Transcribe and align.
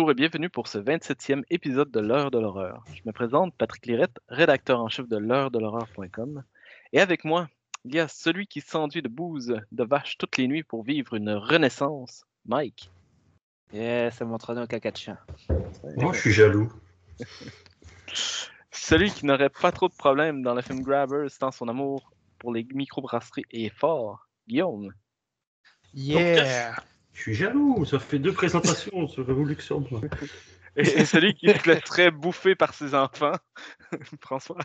Bonjour 0.00 0.12
et 0.12 0.14
bienvenue 0.14 0.48
pour 0.48 0.66
ce 0.66 0.78
27e 0.78 1.42
épisode 1.50 1.90
de 1.90 2.00
l'heure 2.00 2.30
de 2.30 2.38
l'horreur. 2.38 2.82
Je 2.90 3.02
me 3.04 3.12
présente 3.12 3.54
Patrick 3.58 3.84
Lirette, 3.84 4.18
rédacteur 4.30 4.80
en 4.80 4.88
chef 4.88 5.06
de 5.06 5.18
l'heure 5.18 5.50
de 5.50 5.58
l'horreur.com. 5.58 6.42
Et 6.94 7.00
avec 7.00 7.22
moi, 7.26 7.50
il 7.84 7.94
y 7.94 8.00
a 8.00 8.08
celui 8.08 8.46
qui 8.46 8.62
s'enduit 8.62 9.02
de 9.02 9.08
bouse 9.08 9.60
de 9.70 9.84
vache 9.84 10.16
toutes 10.16 10.38
les 10.38 10.48
nuits 10.48 10.62
pour 10.62 10.84
vivre 10.84 11.12
une 11.12 11.28
renaissance, 11.28 12.24
Mike. 12.46 12.90
Yeah, 13.74 14.10
ça 14.10 14.24
m'entraîne 14.24 14.60
au 14.60 14.66
caca 14.66 14.90
de 14.90 14.96
chien. 14.96 15.18
Moi, 15.98 16.14
je 16.14 16.20
suis 16.20 16.32
jaloux. 16.32 16.72
Celui 18.72 19.10
qui 19.10 19.26
n'aurait 19.26 19.50
pas 19.50 19.70
trop 19.70 19.88
de 19.88 19.94
problèmes 19.94 20.40
dans 20.42 20.54
le 20.54 20.62
film 20.62 20.80
Grabbers 20.80 21.36
tant 21.38 21.50
son 21.50 21.68
amour 21.68 22.10
pour 22.38 22.54
les 22.54 22.66
microbrasseries 22.72 23.44
est 23.50 23.68
fort, 23.68 24.30
Guillaume. 24.48 24.94
Yeah! 25.92 26.74
Je 27.20 27.24
suis 27.24 27.34
jaloux. 27.34 27.84
Ça 27.84 27.98
fait 27.98 28.18
deux 28.18 28.32
présentations 28.32 29.06
sur 29.06 29.26
Révolution. 29.26 29.86
moi. 29.90 30.00
Et, 30.74 31.04
celui 31.04 31.34
qui 31.34 31.50
se 31.50 31.68
laisserait 31.68 32.10
bouffer 32.10 32.54
par 32.54 32.72
ses 32.72 32.94
enfants, 32.94 33.34
François. 34.22 34.56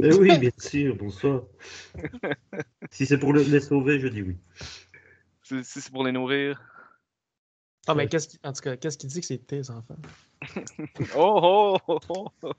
Eh 0.00 0.14
oui, 0.14 0.38
bien 0.38 0.52
sûr. 0.56 0.94
Bonsoir. 0.94 1.42
Si 2.92 3.06
c'est 3.06 3.18
pour 3.18 3.32
le- 3.32 3.42
les 3.42 3.58
sauver, 3.58 3.98
je 3.98 4.06
dis 4.06 4.22
oui. 4.22 4.36
Si 5.42 5.64
c'est 5.64 5.90
pour 5.90 6.04
les 6.04 6.12
nourrir. 6.12 6.62
Ah, 7.88 7.96
mais 7.96 8.06
qu'est-ce 8.06 8.28
qui... 8.28 8.38
en 8.44 8.52
tout 8.52 8.60
cas, 8.60 8.76
qu'est-ce 8.76 8.96
qui 8.96 9.08
dit 9.08 9.20
que 9.20 9.26
c'est 9.26 9.44
tes 9.44 9.68
enfants? 9.70 9.98
Oh, 11.16 11.76
oh, 11.88 11.98
oh, 12.08 12.28
oh. 12.42 12.52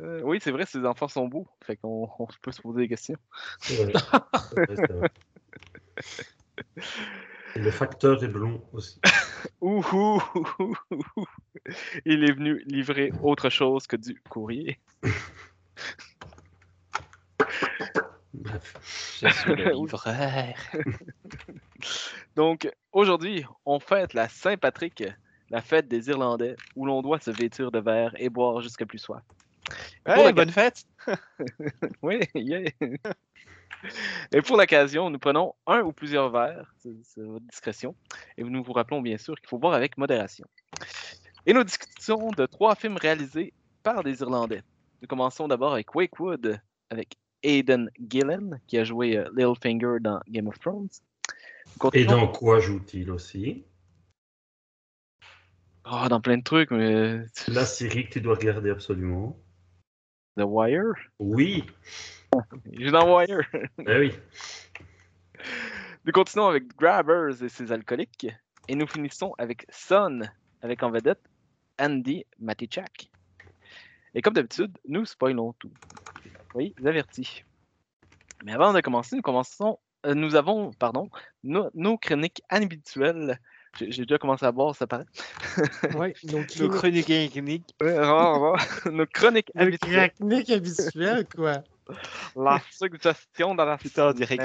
Euh, 0.00 0.20
oui, 0.24 0.40
c'est 0.42 0.50
vrai, 0.50 0.66
ses 0.66 0.84
enfants 0.84 1.06
sont 1.06 1.28
beaux. 1.28 1.46
Fait 1.64 1.76
qu'on 1.76 2.10
on 2.18 2.26
peut 2.42 2.50
se 2.50 2.60
poser 2.60 2.80
des 2.80 2.88
questions. 2.88 3.18
Et 7.54 7.60
le 7.60 7.70
facteur 7.70 8.22
est 8.22 8.28
blond 8.28 8.62
aussi. 8.72 9.00
Ouh, 9.60 9.82
ouh, 9.92 10.22
ouh, 10.34 10.76
ouh, 10.90 11.04
ouh. 11.16 11.26
Il 12.04 12.24
est 12.24 12.32
venu 12.32 12.62
livrer 12.66 13.12
autre 13.22 13.48
chose 13.48 13.86
que 13.86 13.96
du 13.96 14.20
courrier. 14.28 14.78
Bref. 18.34 19.18
Je 19.20 19.28
suis 19.28 19.54
le 19.54 19.72
livreur. 19.74 20.54
Donc, 22.36 22.70
aujourd'hui, 22.92 23.44
on 23.64 23.80
fête 23.80 24.14
la 24.14 24.28
Saint-Patrick, 24.28 25.04
la 25.50 25.60
fête 25.60 25.88
des 25.88 26.08
Irlandais, 26.08 26.56
où 26.76 26.86
l'on 26.86 27.02
doit 27.02 27.18
se 27.18 27.30
vêtir 27.30 27.70
de 27.70 27.80
verre 27.80 28.14
et 28.18 28.28
boire 28.28 28.60
jusqu'à 28.60 28.86
plus 28.86 28.98
soif. 28.98 29.22
Bonne 30.06 30.50
fête! 30.50 30.84
Oui, 32.02 32.20
yeah. 32.34 32.70
Et 34.32 34.42
pour 34.42 34.56
l'occasion, 34.56 35.10
nous 35.10 35.18
prenons 35.18 35.54
un 35.66 35.80
ou 35.82 35.92
plusieurs 35.92 36.30
verres, 36.30 36.74
c'est 36.78 37.22
votre 37.22 37.46
discrétion, 37.46 37.94
et 38.36 38.42
nous 38.42 38.62
vous 38.62 38.72
rappelons 38.72 39.00
bien 39.00 39.18
sûr 39.18 39.36
qu'il 39.36 39.48
faut 39.48 39.58
boire 39.58 39.74
avec 39.74 39.96
modération. 39.96 40.46
Et 41.46 41.52
nous 41.52 41.64
discutons 41.64 42.30
de 42.30 42.46
trois 42.46 42.74
films 42.74 42.96
réalisés 42.96 43.52
par 43.82 44.02
des 44.02 44.20
Irlandais. 44.20 44.62
Nous 45.00 45.08
commençons 45.08 45.48
d'abord 45.48 45.72
avec 45.72 45.94
Wakewood, 45.94 46.60
avec 46.90 47.16
Aidan 47.42 47.86
Gillen, 47.98 48.60
qui 48.66 48.78
a 48.78 48.84
joué 48.84 49.16
euh, 49.16 49.28
Littlefinger 49.34 49.98
dans 50.00 50.20
Game 50.28 50.48
of 50.48 50.58
Thrones. 50.58 50.88
Et 51.92 52.04
dans 52.04 52.26
quoi 52.28 52.60
joue-t-il 52.60 53.10
aussi? 53.10 53.64
Ah, 55.84 56.08
dans 56.08 56.20
plein 56.20 56.38
de 56.38 56.42
trucs, 56.42 56.70
mais 56.70 57.20
La 57.46 57.64
série 57.64 58.06
que 58.06 58.14
tu 58.14 58.20
dois 58.20 58.34
regarder 58.34 58.70
absolument. 58.70 59.38
The 60.36 60.42
Wire? 60.42 60.94
Oui. 61.18 61.64
Joue 62.72 62.90
dans 62.90 63.16
Wire. 63.16 63.40
Eh 63.86 63.98
oui. 63.98 64.12
Nous 66.04 66.12
continuons 66.12 66.46
avec 66.48 66.68
Grabbers 66.76 67.42
et 67.42 67.48
ses 67.48 67.72
alcooliques. 67.72 68.26
Et 68.68 68.74
nous 68.74 68.86
finissons 68.86 69.34
avec 69.38 69.66
Son, 69.70 70.20
avec 70.62 70.82
en 70.82 70.90
vedette 70.90 71.22
Andy 71.80 72.24
Matichak. 72.38 73.10
Et 74.14 74.22
comme 74.22 74.34
d'habitude, 74.34 74.76
nous 74.86 75.04
spoilons 75.04 75.52
tout. 75.54 75.72
Oui, 76.54 76.74
avertis. 76.84 77.44
Mais 78.44 78.52
avant 78.52 78.72
de 78.72 78.80
commencer, 78.80 79.16
nous 79.16 79.22
commençons. 79.22 79.78
euh, 80.06 80.14
nous 80.14 80.34
avons, 80.34 80.70
pardon, 80.72 81.08
nos, 81.42 81.70
nos 81.74 81.98
chroniques 81.98 82.42
habituelles. 82.48 83.38
J'ai 83.78 83.90
j'ai 83.92 84.02
déjà 84.06 84.18
commencé 84.18 84.44
à 84.46 84.52
boire, 84.52 84.74
ça 84.74 84.86
paraît. 84.86 85.04
Ouais, 85.94 86.14
nos 86.24 86.38
Nos 86.38 86.68
chroniques 86.68 87.10
nos 88.90 89.06
chroniques 89.06 89.52
habituelles. 89.54 90.12
chroniques 90.14 90.50
habituelles, 90.50 91.26
quoi. 91.34 91.62
La 92.36 92.60
suggestion 92.70 93.54
dans 93.54 93.64
la 93.64 93.78
Putain, 93.78 94.08
on 94.08 94.12
dirait. 94.12 94.36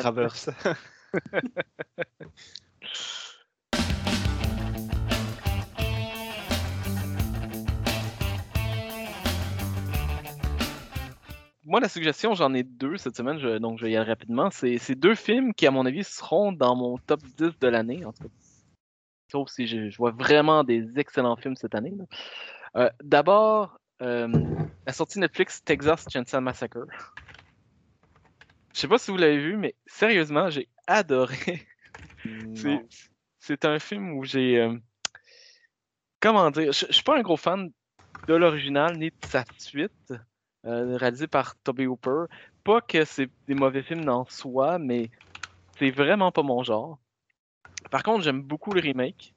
Moi, 11.65 11.79
la 11.79 11.87
suggestion, 11.87 12.33
j'en 12.33 12.53
ai 12.53 12.63
deux 12.63 12.97
cette 12.97 13.15
semaine, 13.15 13.39
je- 13.39 13.57
donc 13.57 13.79
je 13.79 13.85
vais 13.85 13.91
y 13.91 13.95
aller 13.95 14.09
rapidement. 14.09 14.49
C'est 14.51 14.95
deux 14.95 15.15
films 15.15 15.53
qui, 15.53 15.65
à 15.65 15.71
mon 15.71 15.85
avis, 15.85 16.03
seront 16.03 16.51
dans 16.51 16.75
mon 16.75 16.97
top 16.97 17.21
10 17.37 17.57
de 17.59 17.67
l'année. 17.67 18.03
En 18.05 18.11
tout 18.11 18.23
cas. 18.23 18.29
Sauf 19.31 19.49
si 19.49 19.65
je, 19.65 19.89
je 19.89 19.97
vois 19.97 20.11
vraiment 20.11 20.63
des 20.63 20.99
excellents 20.99 21.37
films 21.37 21.55
cette 21.55 21.73
année. 21.73 21.93
Euh, 22.75 22.89
D'abord, 23.01 23.79
euh, 24.03 24.27
la 24.85 24.93
sortie 24.93 25.19
Netflix 25.19 25.63
Texas 25.63 26.05
Chainsaw 26.09 26.41
Massacre. 26.41 26.85
Je 28.73 28.79
sais 28.79 28.87
pas 28.87 28.97
si 28.97 29.11
vous 29.11 29.17
l'avez 29.17 29.39
vu, 29.39 29.55
mais 29.57 29.75
sérieusement, 29.85 30.49
j'ai 30.49 30.67
adoré. 30.87 31.67
C'est- 33.39 33.65
un 33.65 33.79
film 33.79 34.11
où 34.17 34.23
j'ai. 34.23 34.59
euh, 34.59 34.77
comment 36.19 36.49
dire 36.51 36.71
Je 36.71 36.85
je 36.87 36.91
suis 36.93 37.03
pas 37.03 37.17
un 37.17 37.21
gros 37.21 37.37
fan 37.37 37.71
de 38.27 38.33
l'original 38.33 38.97
ni 38.97 39.09
de 39.09 39.15
sa 39.21 39.43
suite, 39.57 40.13
euh, 40.65 40.97
réalisé 40.97 41.27
par 41.27 41.55
Toby 41.57 41.85
Hooper. 41.85 42.25
Pas 42.63 42.81
que 42.81 43.03
c'est 43.05 43.29
des 43.47 43.53
mauvais 43.55 43.83
films 43.83 44.07
en 44.09 44.25
soi, 44.25 44.79
mais 44.79 45.11
c'est 45.77 45.91
vraiment 45.91 46.31
pas 46.31 46.43
mon 46.43 46.63
genre. 46.63 46.99
Par 47.91 48.03
contre, 48.03 48.23
j'aime 48.23 48.41
beaucoup 48.41 48.73
le 48.73 48.81
remake. 48.81 49.35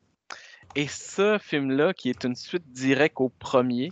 Et 0.77 0.87
ce 0.89 1.39
film-là, 1.39 1.95
qui 1.95 2.11
est 2.11 2.25
une 2.25 2.37
suite 2.37 2.71
directe 2.71 3.17
au 3.21 3.31
premier, 3.31 3.91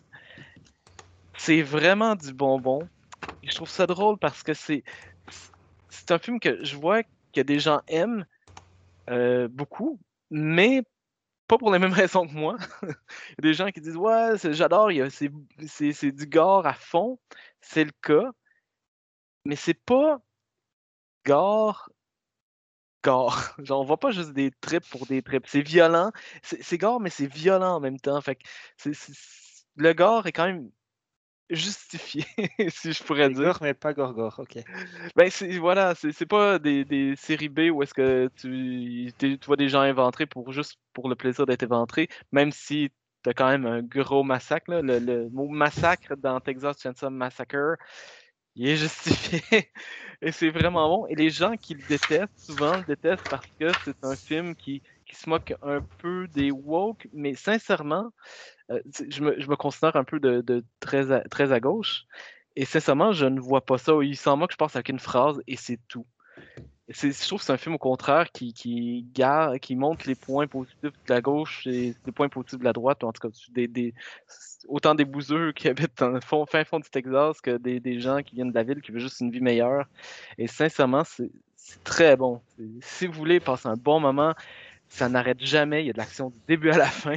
c'est 1.36 1.62
vraiment 1.62 2.14
du 2.14 2.32
bonbon. 2.32 2.88
Je 3.42 3.54
trouve 3.54 3.68
ça 3.68 3.86
drôle 3.86 4.18
parce 4.18 4.42
que 4.42 4.54
c'est 4.54 4.84
c'est 5.88 6.10
un 6.10 6.18
film 6.18 6.40
que 6.40 6.62
je 6.64 6.76
vois 6.76 7.02
que 7.32 7.40
des 7.40 7.58
gens 7.58 7.80
aiment 7.88 8.26
euh, 9.10 9.48
beaucoup, 9.48 10.00
mais 10.30 10.82
pas 11.46 11.58
pour 11.58 11.72
les 11.72 11.78
mêmes 11.78 11.92
raisons 11.92 12.26
que 12.26 12.32
moi. 12.32 12.56
Il 12.82 12.88
y 12.88 12.90
a 12.90 13.42
des 13.42 13.54
gens 13.54 13.70
qui 13.70 13.80
disent 13.80 13.96
Ouais, 13.96 14.36
j'adore, 14.42 14.90
c'est 15.10 16.12
du 16.12 16.26
gore 16.26 16.66
à 16.66 16.74
fond. 16.74 17.18
C'est 17.60 17.84
le 17.84 17.92
cas. 18.02 18.30
Mais 19.44 19.56
c'est 19.56 19.74
pas 19.74 20.20
gore 21.24 21.90
gore. 23.02 23.54
Genre, 23.58 23.80
on 23.80 23.84
voit 23.84 24.00
pas 24.00 24.10
juste 24.10 24.32
des 24.32 24.50
trips 24.60 24.88
pour 24.90 25.06
des 25.06 25.22
trips. 25.22 25.46
C'est 25.46 25.62
violent. 25.62 26.10
C'est 26.42 26.78
gore, 26.78 27.00
mais 27.00 27.10
c'est 27.10 27.26
violent 27.26 27.76
en 27.76 27.80
même 27.80 28.00
temps. 28.00 28.20
Fait 28.20 28.36
que 28.36 28.42
le 29.76 29.92
gore 29.92 30.26
est 30.26 30.32
quand 30.32 30.46
même 30.46 30.70
justifié, 31.50 32.24
si 32.68 32.92
je 32.92 33.02
pourrais 33.04 33.28
dire. 33.30 33.44
Gore, 33.44 33.58
mais 33.62 33.74
pas 33.74 33.92
Gorgor, 33.92 34.38
ok. 34.38 34.58
Ben, 35.16 35.30
voilà, 35.60 35.94
c'est, 35.94 36.26
pas 36.26 36.58
des, 36.58 36.84
des 36.84 37.16
séries 37.16 37.48
B 37.48 37.70
où 37.72 37.82
est-ce 37.82 37.94
que 37.94 38.30
tu, 38.36 39.12
tu 39.18 39.38
vois 39.46 39.56
des 39.56 39.68
gens 39.68 39.80
inventés 39.80 40.26
pour 40.26 40.52
juste 40.52 40.78
pour 40.92 41.08
le 41.08 41.16
plaisir 41.16 41.46
d'être 41.46 41.62
éventrés, 41.62 42.08
même 42.32 42.50
si 42.52 42.90
t'as 43.22 43.32
quand 43.34 43.48
même 43.48 43.66
un 43.66 43.82
gros 43.82 44.22
massacre. 44.22 44.70
là. 44.70 44.82
Le, 44.82 44.98
le 44.98 45.30
mot 45.30 45.48
massacre 45.48 46.16
dans 46.16 46.40
Texas 46.40 46.80
Chainsaw 46.80 47.10
Massacre, 47.10 47.76
il 48.54 48.68
est 48.68 48.76
justifié. 48.76 49.42
Et 50.22 50.32
c'est 50.32 50.50
vraiment 50.50 50.88
bon. 50.88 51.06
Et 51.08 51.14
les 51.16 51.30
gens 51.30 51.56
qui 51.56 51.74
le 51.74 51.82
détestent, 51.82 52.38
souvent 52.38 52.76
le 52.78 52.84
détestent 52.84 53.26
parce 53.28 53.46
que 53.58 53.74
c'est 53.84 53.96
un 54.02 54.16
film 54.16 54.54
qui, 54.56 54.82
qui 55.14 55.20
se 55.20 55.30
moque 55.30 55.54
un 55.62 55.80
peu 55.98 56.28
des 56.28 56.50
woke, 56.50 57.08
mais 57.12 57.34
sincèrement, 57.34 58.10
euh, 58.70 58.80
je, 59.08 59.22
me, 59.22 59.40
je 59.40 59.48
me 59.48 59.56
considère 59.56 59.96
un 59.96 60.04
peu 60.04 60.20
de, 60.20 60.40
de 60.40 60.64
très, 60.80 61.12
à, 61.12 61.20
très 61.20 61.52
à 61.52 61.60
gauche. 61.60 62.04
Et 62.56 62.64
sincèrement, 62.64 63.12
je 63.12 63.26
ne 63.26 63.40
vois 63.40 63.64
pas 63.64 63.78
ça. 63.78 63.92
Il 64.02 64.16
s'en 64.16 64.36
moque, 64.36 64.52
je 64.52 64.56
pense, 64.56 64.76
avec 64.76 64.88
une 64.88 65.00
phrase 65.00 65.40
et 65.46 65.56
c'est 65.56 65.80
tout. 65.88 66.06
Je 66.88 67.26
trouve 67.26 67.38
que 67.38 67.46
c'est 67.46 67.52
un 67.52 67.56
film 67.56 67.76
au 67.76 67.78
contraire 67.78 68.30
qui, 68.30 68.52
qui, 68.52 69.06
qui 69.62 69.76
montre 69.76 70.06
les 70.06 70.14
points 70.14 70.46
positifs 70.46 70.82
de 70.82 71.14
la 71.14 71.22
gauche 71.22 71.66
et 71.66 71.94
les 72.04 72.12
points 72.12 72.28
positifs 72.28 72.58
de 72.58 72.64
la 72.64 72.74
droite, 72.74 73.02
en 73.04 73.12
tout 73.12 73.26
cas 73.26 73.34
des, 73.50 73.68
des- 73.68 73.94
autant 74.68 74.94
des 74.94 75.06
bouseux 75.06 75.52
qui 75.52 75.68
habitent 75.68 76.02
le 76.02 76.20
fond, 76.20 76.44
fin 76.44 76.62
fond 76.64 76.80
du 76.80 76.90
Texas 76.90 77.40
que 77.40 77.56
des, 77.56 77.80
des 77.80 78.00
gens 78.00 78.22
qui 78.22 78.34
viennent 78.34 78.50
de 78.50 78.54
la 78.54 78.64
ville 78.64 78.82
qui 78.82 78.92
veulent 78.92 79.00
juste 79.00 79.20
une 79.20 79.30
vie 79.30 79.40
meilleure. 79.40 79.86
Et 80.36 80.46
sincèrement, 80.46 81.04
c'est 81.04 81.30
très 81.84 82.16
bon. 82.16 82.42
Si 82.82 83.06
vous 83.06 83.14
voulez 83.14 83.40
passer 83.40 83.68
un 83.68 83.76
bon 83.76 83.98
moment, 83.98 84.34
ça 84.88 85.08
n'arrête 85.08 85.40
jamais. 85.40 85.82
Il 85.82 85.86
y 85.86 85.90
a 85.90 85.92
de 85.92 85.98
l'action 85.98 86.30
du 86.30 86.38
début 86.46 86.70
à 86.70 86.78
la 86.78 86.86
fin. 86.86 87.16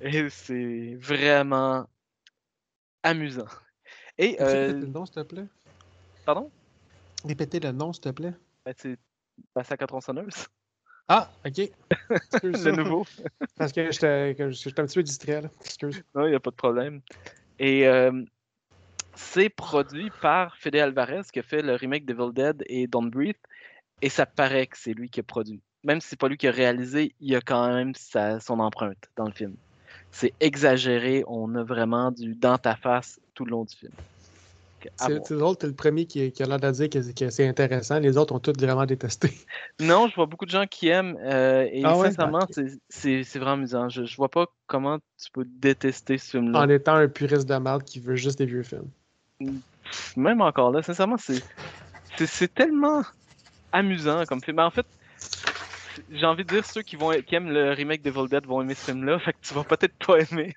Et 0.00 0.28
c'est 0.28 0.96
vraiment 1.00 1.86
amusant. 3.02 3.46
Et, 4.18 4.36
euh, 4.40 4.72
le 4.72 4.86
nom, 4.86 5.06
s'il 5.06 5.14
te 5.14 5.20
plaît? 5.22 5.46
pardon? 6.24 6.50
Répétez 7.24 7.60
le 7.60 7.72
nom, 7.72 7.92
s'il 7.92 8.02
te 8.02 8.08
plaît. 8.10 8.34
Ben, 8.64 8.74
c'est 8.76 8.98
Massacre 9.54 9.86
tronçonneuse. 9.86 10.46
Ah, 11.08 11.30
ok. 11.46 11.70
Le 12.42 12.72
nouveau. 12.72 13.06
Parce 13.56 13.72
que 13.72 13.92
j'étais 13.92 14.34
un 14.40 14.86
petit 14.86 14.94
peu 14.94 15.02
distrait, 15.02 15.42
là. 15.42 15.48
Excuse. 15.64 16.02
Non, 16.14 16.26
il 16.26 16.30
n'y 16.30 16.34
a 16.34 16.40
pas 16.40 16.50
de 16.50 16.56
problème. 16.56 17.00
Et 17.58 17.86
euh, 17.86 18.24
c'est 19.14 19.48
produit 19.48 20.10
par 20.20 20.56
Fede 20.56 20.76
Alvarez 20.76 21.22
qui 21.32 21.38
a 21.38 21.42
fait 21.42 21.62
le 21.62 21.74
remake 21.74 22.06
d'Evil 22.06 22.32
Dead 22.32 22.64
et 22.66 22.86
Don't 22.88 23.10
Breathe. 23.10 23.36
Et 24.02 24.08
ça 24.08 24.26
paraît 24.26 24.66
que 24.66 24.76
c'est 24.76 24.94
lui 24.94 25.08
qui 25.08 25.20
a 25.20 25.22
produit. 25.22 25.62
Même 25.86 26.00
si 26.00 26.08
c'est 26.08 26.18
pas 26.18 26.28
lui 26.28 26.36
qui 26.36 26.48
a 26.48 26.50
réalisé, 26.50 27.14
il 27.20 27.30
y 27.30 27.36
a 27.36 27.40
quand 27.40 27.68
même 27.72 27.94
sa- 27.94 28.40
son 28.40 28.58
empreinte 28.58 29.08
dans 29.16 29.24
le 29.26 29.32
film. 29.32 29.54
C'est 30.10 30.34
exagéré, 30.40 31.22
on 31.28 31.54
a 31.54 31.62
vraiment 31.62 32.10
du 32.10 32.34
dans 32.34 32.58
ta 32.58 32.74
face 32.74 33.20
tout 33.34 33.44
le 33.44 33.52
long 33.52 33.64
du 33.64 33.76
film. 33.76 33.92
C'est 34.98 35.36
drôle, 35.36 35.56
t'es 35.56 35.66
le 35.66 35.74
premier 35.74 36.06
qui, 36.06 36.30
qui 36.32 36.42
a 36.42 36.46
l'air 36.46 36.60
de 36.60 36.70
dire 36.70 36.90
que, 36.90 36.98
que 37.12 37.30
c'est 37.30 37.48
intéressant. 37.48 37.98
Les 37.98 38.16
autres 38.16 38.34
ont 38.34 38.40
tous 38.40 38.52
vraiment 38.58 38.84
détesté. 38.84 39.30
Non, 39.80 40.08
je 40.08 40.14
vois 40.14 40.26
beaucoup 40.26 40.44
de 40.44 40.50
gens 40.50 40.66
qui 40.66 40.88
aiment. 40.88 41.16
euh, 41.18 41.68
et 41.70 41.82
Ah 41.84 41.96
ouais? 41.96 42.10
sincèrement, 42.10 42.46
c'est- 42.88 43.38
vraiment 43.38 43.52
amusant. 43.52 43.88
Je, 43.88 44.04
je 44.04 44.16
vois 44.16 44.28
pas 44.28 44.46
comment 44.66 44.98
tu 44.98 45.30
peux 45.32 45.44
détester 45.46 46.18
ce 46.18 46.30
film-là. 46.32 46.62
En 46.62 46.68
étant 46.68 46.96
un 46.96 47.08
puriste 47.08 47.48
de 47.48 47.54
merde 47.56 47.84
qui 47.84 48.00
veut 48.00 48.16
juste 48.16 48.38
des 48.38 48.46
vieux 48.46 48.62
films. 48.62 48.90
même 50.16 50.40
encore 50.40 50.72
là, 50.72 50.82
sincèrement, 50.82 51.16
c'est 51.18 52.54
tellement 52.54 53.02
amusant 53.72 54.24
comme 54.26 54.42
film. 54.42 54.58
En 54.58 54.70
fait, 54.70 54.86
j'ai 56.10 56.26
envie 56.26 56.44
de 56.44 56.48
dire 56.48 56.64
ceux 56.64 56.82
qui 56.82 56.96
vont 56.96 57.10
qui 57.22 57.34
aiment 57.34 57.50
le 57.50 57.72
remake 57.72 58.02
d'Evil 58.02 58.28
Dead 58.28 58.46
vont 58.46 58.62
aimer 58.62 58.74
ce 58.74 58.90
film-là, 58.90 59.18
fait 59.18 59.32
que 59.32 59.38
tu 59.42 59.54
vas 59.54 59.64
peut-être 59.64 59.94
pas 60.06 60.18
aimer. 60.18 60.54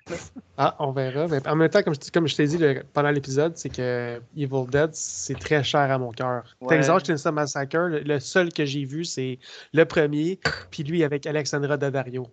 Ah, 0.56 0.76
on 0.78 0.92
verra. 0.92 1.26
Mais 1.28 1.46
en 1.48 1.56
même 1.56 1.68
temps, 1.70 1.82
comme 1.82 1.94
je, 1.94 2.10
comme 2.10 2.26
je 2.28 2.36
t'ai 2.36 2.46
dit 2.46 2.58
le- 2.58 2.82
pendant 2.92 3.10
l'épisode, 3.10 3.56
c'est 3.56 3.68
que 3.74 4.20
Evil 4.36 4.66
Dead, 4.70 4.90
c'est 4.94 5.38
très 5.38 5.62
cher 5.64 5.80
à 5.90 5.98
mon 5.98 6.12
cœur. 6.12 6.44
Ouais. 6.60 6.76
Texas 6.76 7.04
Chainsaw 7.06 7.32
Massacre, 7.32 7.78
le, 7.78 8.00
le 8.00 8.20
seul 8.20 8.52
que 8.52 8.64
j'ai 8.64 8.84
vu, 8.84 9.04
c'est 9.04 9.38
le 9.72 9.84
premier, 9.84 10.38
puis 10.70 10.82
lui 10.82 11.02
avec 11.04 11.26
Alexandra 11.26 11.76
Daddario. 11.76 12.26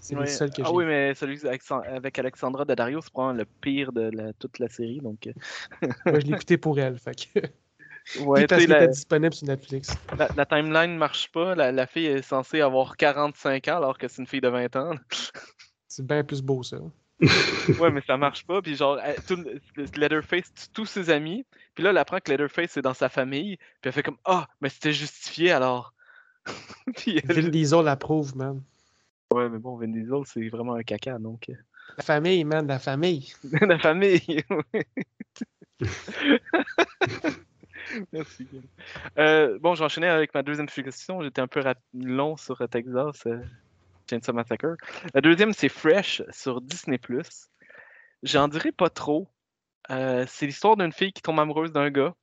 C'est 0.00 0.14
Ouais. 0.14 0.20
le 0.22 0.26
seul 0.28 0.50
que 0.50 0.62
ah 0.62 0.66
j'ai 0.68 0.72
oui, 0.72 0.84
vu. 0.84 0.90
mais 0.90 1.14
celui 1.14 1.44
avec, 1.46 1.62
avec 1.70 2.18
Alexandra 2.18 2.64
Daddario, 2.64 3.00
c'est 3.02 3.10
probablement 3.10 3.38
le 3.42 3.46
pire 3.60 3.90
de 3.92 4.10
la- 4.14 4.32
toute 4.34 4.58
la 4.58 4.68
série. 4.68 5.00
Donc, 5.00 5.26
euh, 5.26 5.32
Moi, 6.06 6.20
je 6.20 6.26
l'ai 6.26 6.32
écouté 6.34 6.58
pour 6.58 6.78
elle. 6.78 6.98
Fait 6.98 7.14
que... 7.16 7.40
ouais, 8.20 8.46
parce 8.46 8.66
la, 8.66 8.76
était 8.82 8.88
disponible 8.92 9.34
sur 9.34 9.46
Netflix. 9.46 9.96
la- 10.18 10.30
la 10.34 10.46
timeline 10.46 10.96
marche 10.96 11.30
pas. 11.32 11.54
La, 11.54 11.72
la 11.72 11.86
fille 11.86 12.06
est 12.06 12.22
censée 12.22 12.60
avoir 12.60 12.96
45 12.96 13.68
ans 13.68 13.76
alors 13.76 13.98
que 13.98 14.08
c'est 14.08 14.20
une 14.22 14.26
fille 14.28 14.40
de 14.40 14.48
20 14.48 14.76
ans. 14.76 14.94
C'est 15.88 16.06
bien 16.06 16.24
plus 16.24 16.42
beau, 16.42 16.62
ça. 16.62 16.78
Ouais, 17.80 17.90
mais 17.90 18.02
ça 18.06 18.16
marche 18.16 18.44
pas. 18.44 18.60
Puis 18.60 18.74
genre, 18.76 18.98
elle- 19.02 19.16
tout, 19.26 19.36
le- 19.36 19.60
Leatherface 19.96 20.52
tue 20.54 20.66
tous 20.72 20.86
ses 20.86 21.10
amis. 21.10 21.46
Puis 21.74 21.84
là, 21.84 21.90
elle 21.90 21.98
apprend 21.98 22.18
que 22.18 22.30
Leatherface 22.30 22.76
est 22.76 22.82
dans 22.82 22.92
sa 22.94 23.08
famille. 23.08 23.56
Puis 23.56 23.66
elle 23.84 23.92
fait 23.92 24.02
comme 24.02 24.18
Ah, 24.24 24.48
mais 24.60 24.68
c'était 24.68 24.92
justifié 24.92 25.52
alors. 25.52 25.94
puis 26.96 27.20
elle- 27.28 27.40
Vin 27.42 27.48
Diesel 27.48 27.84
l'approuve, 27.84 28.36
man. 28.36 28.62
Ouais, 29.32 29.48
mais 29.48 29.58
bon, 29.58 29.76
Vin 29.76 29.88
Diesel, 29.88 30.22
c'est 30.26 30.48
vraiment 30.48 30.74
un 30.74 30.82
caca, 30.82 31.18
donc. 31.18 31.48
euh, 31.48 31.54
La 31.96 32.04
famille, 32.04 32.44
man, 32.44 32.66
la 32.66 32.78
famille. 32.78 33.32
la 33.60 33.78
famille. 33.78 34.20
Merci. 38.12 38.46
Euh, 39.18 39.58
bon, 39.60 39.74
j'enchaînais 39.74 40.08
avec 40.08 40.34
ma 40.34 40.42
deuxième 40.42 40.66
question. 40.66 41.22
J'étais 41.22 41.40
un 41.40 41.46
peu 41.46 41.62
long 41.94 42.36
sur 42.36 42.60
euh, 42.60 42.66
Texas, 42.66 43.26
euh, 43.26 43.42
Chainsaw 44.08 44.32
Massacre. 44.32 44.76
La 45.14 45.20
deuxième, 45.20 45.52
c'est 45.52 45.68
Fresh 45.68 46.22
sur 46.30 46.60
Disney+. 46.60 46.98
J'en 48.22 48.48
dirais 48.48 48.72
pas 48.72 48.90
trop. 48.90 49.28
Euh, 49.90 50.24
c'est 50.28 50.46
l'histoire 50.46 50.76
d'une 50.76 50.92
fille 50.92 51.12
qui 51.12 51.22
tombe 51.22 51.38
amoureuse 51.38 51.72
d'un 51.72 51.90
gars 51.90 52.14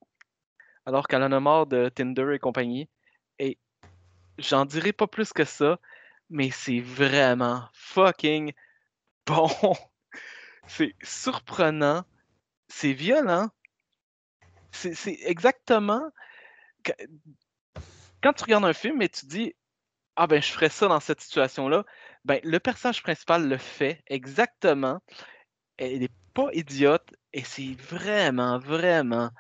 alors 0.86 1.08
qu'elle 1.08 1.22
en 1.24 1.32
a 1.32 1.40
marre 1.40 1.68
de 1.68 1.90
Tinder 1.90 2.34
et 2.34 2.40
compagnie. 2.40 2.90
Et 3.40 3.58
j'en 4.38 4.66
dirais 4.66 4.94
pas 4.94 5.08
plus 5.08 5.34
que 5.34 5.44
ça, 5.44 5.80
mais 6.30 6.50
c'est 6.50 6.80
vraiment 6.80 7.66
fucking 7.74 8.54
bon. 9.28 9.50
C'est 10.68 10.96
surprenant. 11.04 12.04
C'est 12.68 12.94
violent. 12.94 13.50
C'est 14.72 15.20
exactement. 15.24 16.12
Quand 18.24 18.34
tu 18.34 18.44
regardes 18.44 18.66
un 18.66 18.74
film 18.74 19.02
et 19.02 19.10
tu 19.10 19.26
dis 19.28 19.54
Ah 20.18 20.28
ben 20.28 20.42
je 20.42 20.52
ferais 20.52 20.70
ça 20.70 20.88
dans 20.90 21.00
cette 21.02 21.22
situation-là, 21.22 21.86
ben 22.26 22.40
le 22.44 22.60
personnage 22.60 23.04
principal 23.04 23.48
le 23.50 23.58
fait 23.58 24.04
exactement. 24.08 25.02
Elle 25.78 26.00
n'est 26.02 26.10
pas 26.34 26.50
idiote 26.54 27.08
et 27.34 27.44
c'est 27.44 27.76
vraiment, 27.76 28.60
vraiment 28.60 29.32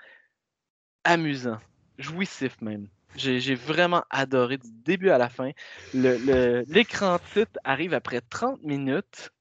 amusant. 1.04 1.60
Jouissif 1.98 2.60
même. 2.62 2.88
J'ai 3.16 3.56
vraiment 3.56 4.04
adoré 4.10 4.57
du 4.57 4.69
début 4.72 5.10
à 5.10 5.18
la 5.18 5.30
fin. 5.30 5.51
Le- 5.92 6.18
le- 6.18 6.63
L'écran 6.68 7.19
titre 7.19 7.60
arrive 7.63 7.94
après 7.94 8.22
30 8.22 8.62
minutes. 8.63 9.31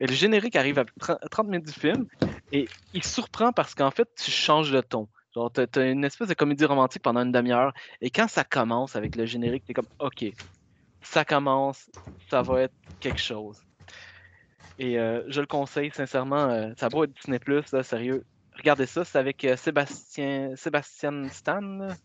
Et 0.00 0.06
le 0.08 0.14
générique 0.14 0.56
arrive 0.56 0.78
après 0.78 0.94
30 1.00 1.20
30 1.30 1.48
minutes 1.48 1.66
du 1.66 1.72
film. 1.74 2.06
Et 2.52 2.72
il 2.92 3.04
surprend 3.04 3.52
parce 3.52 3.74
qu'en 3.74 3.90
fait, 3.92 4.08
tu 4.16 4.30
changes 4.30 4.72
de 4.72 4.80
ton. 4.82 5.08
Genre, 5.40 5.50
t'as 5.50 5.66
t'as 5.66 5.90
une 5.90 6.04
espèce 6.04 6.28
de 6.28 6.34
comédie 6.34 6.64
romantique 6.66 7.02
pendant 7.02 7.22
une 7.22 7.32
demi-heure. 7.32 7.72
Et 8.02 8.10
quand 8.10 8.28
ça 8.28 8.44
commence 8.44 8.94
avec 8.94 9.16
le 9.16 9.24
générique, 9.24 9.64
t'es 9.64 9.72
comme, 9.72 9.86
OK, 9.98 10.24
ça 11.00 11.24
commence, 11.24 11.90
ça 12.28 12.42
va 12.42 12.62
être 12.62 12.74
quelque 13.00 13.20
chose. 13.20 13.58
Et 14.78 14.98
euh, 14.98 15.22
je 15.28 15.40
le 15.40 15.46
conseille, 15.46 15.90
sincèrement. 15.94 16.48
euh, 16.50 16.72
ça 16.78 16.88
va 16.88 17.04
être 17.04 17.12
Disney+, 17.14 17.38
là, 17.72 17.82
sérieux. 17.82 18.24
Regardez 18.56 18.84
ça, 18.86 19.04
c'est 19.04 19.18
avec 19.18 19.42
euh, 19.44 19.56
Sébastien, 19.56 20.52
Sébastien 20.56 21.28
Stan, 21.30 21.60
là, 21.60 21.96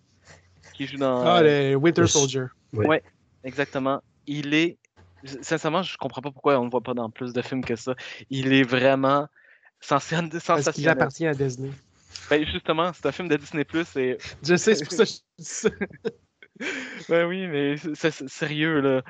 qui 0.73 0.87
joue 0.87 0.97
dans... 0.97 1.25
Ah, 1.25 1.39
euh, 1.41 1.71
le 1.71 1.75
Winter 1.75 2.07
Soldier. 2.07 2.45
Ouais. 2.73 3.03
Exactement. 3.43 4.01
Il 4.27 4.53
est. 4.53 4.77
Sincèrement, 5.41 5.81
je 5.83 5.97
comprends 5.97 6.21
pas 6.21 6.31
pourquoi 6.31 6.55
on 6.57 6.61
ne 6.61 6.65
le 6.65 6.71
voit 6.71 6.81
pas 6.81 6.93
dans 6.93 7.09
plus 7.09 7.33
de 7.33 7.41
films 7.41 7.63
que 7.63 7.75
ça. 7.75 7.95
Il 8.29 8.53
est 8.53 8.63
vraiment 8.63 9.27
sensa- 9.81 10.21
Parce 10.21 10.29
qu'il 10.29 10.39
sensationnel. 10.41 10.91
appartient 10.91 11.27
à 11.27 11.33
Disney. 11.33 11.71
Ben, 12.29 12.45
justement, 12.45 12.91
c'est 12.93 13.05
un 13.05 13.11
film 13.11 13.27
de 13.27 13.35
Disney 13.37 13.65
et. 13.95 14.17
Je 14.43 14.55
sais, 14.55 14.75
c'est 14.75 14.85
pour 14.85 14.93
ça 14.93 15.03
que 15.05 15.09
je 15.09 15.15
dis 15.37 15.45
ça. 15.45 15.69
Ben 17.09 17.25
oui, 17.27 17.47
mais 17.47 17.75
c'est- 17.95 18.27
sérieux, 18.29 18.79
là. 18.79 19.01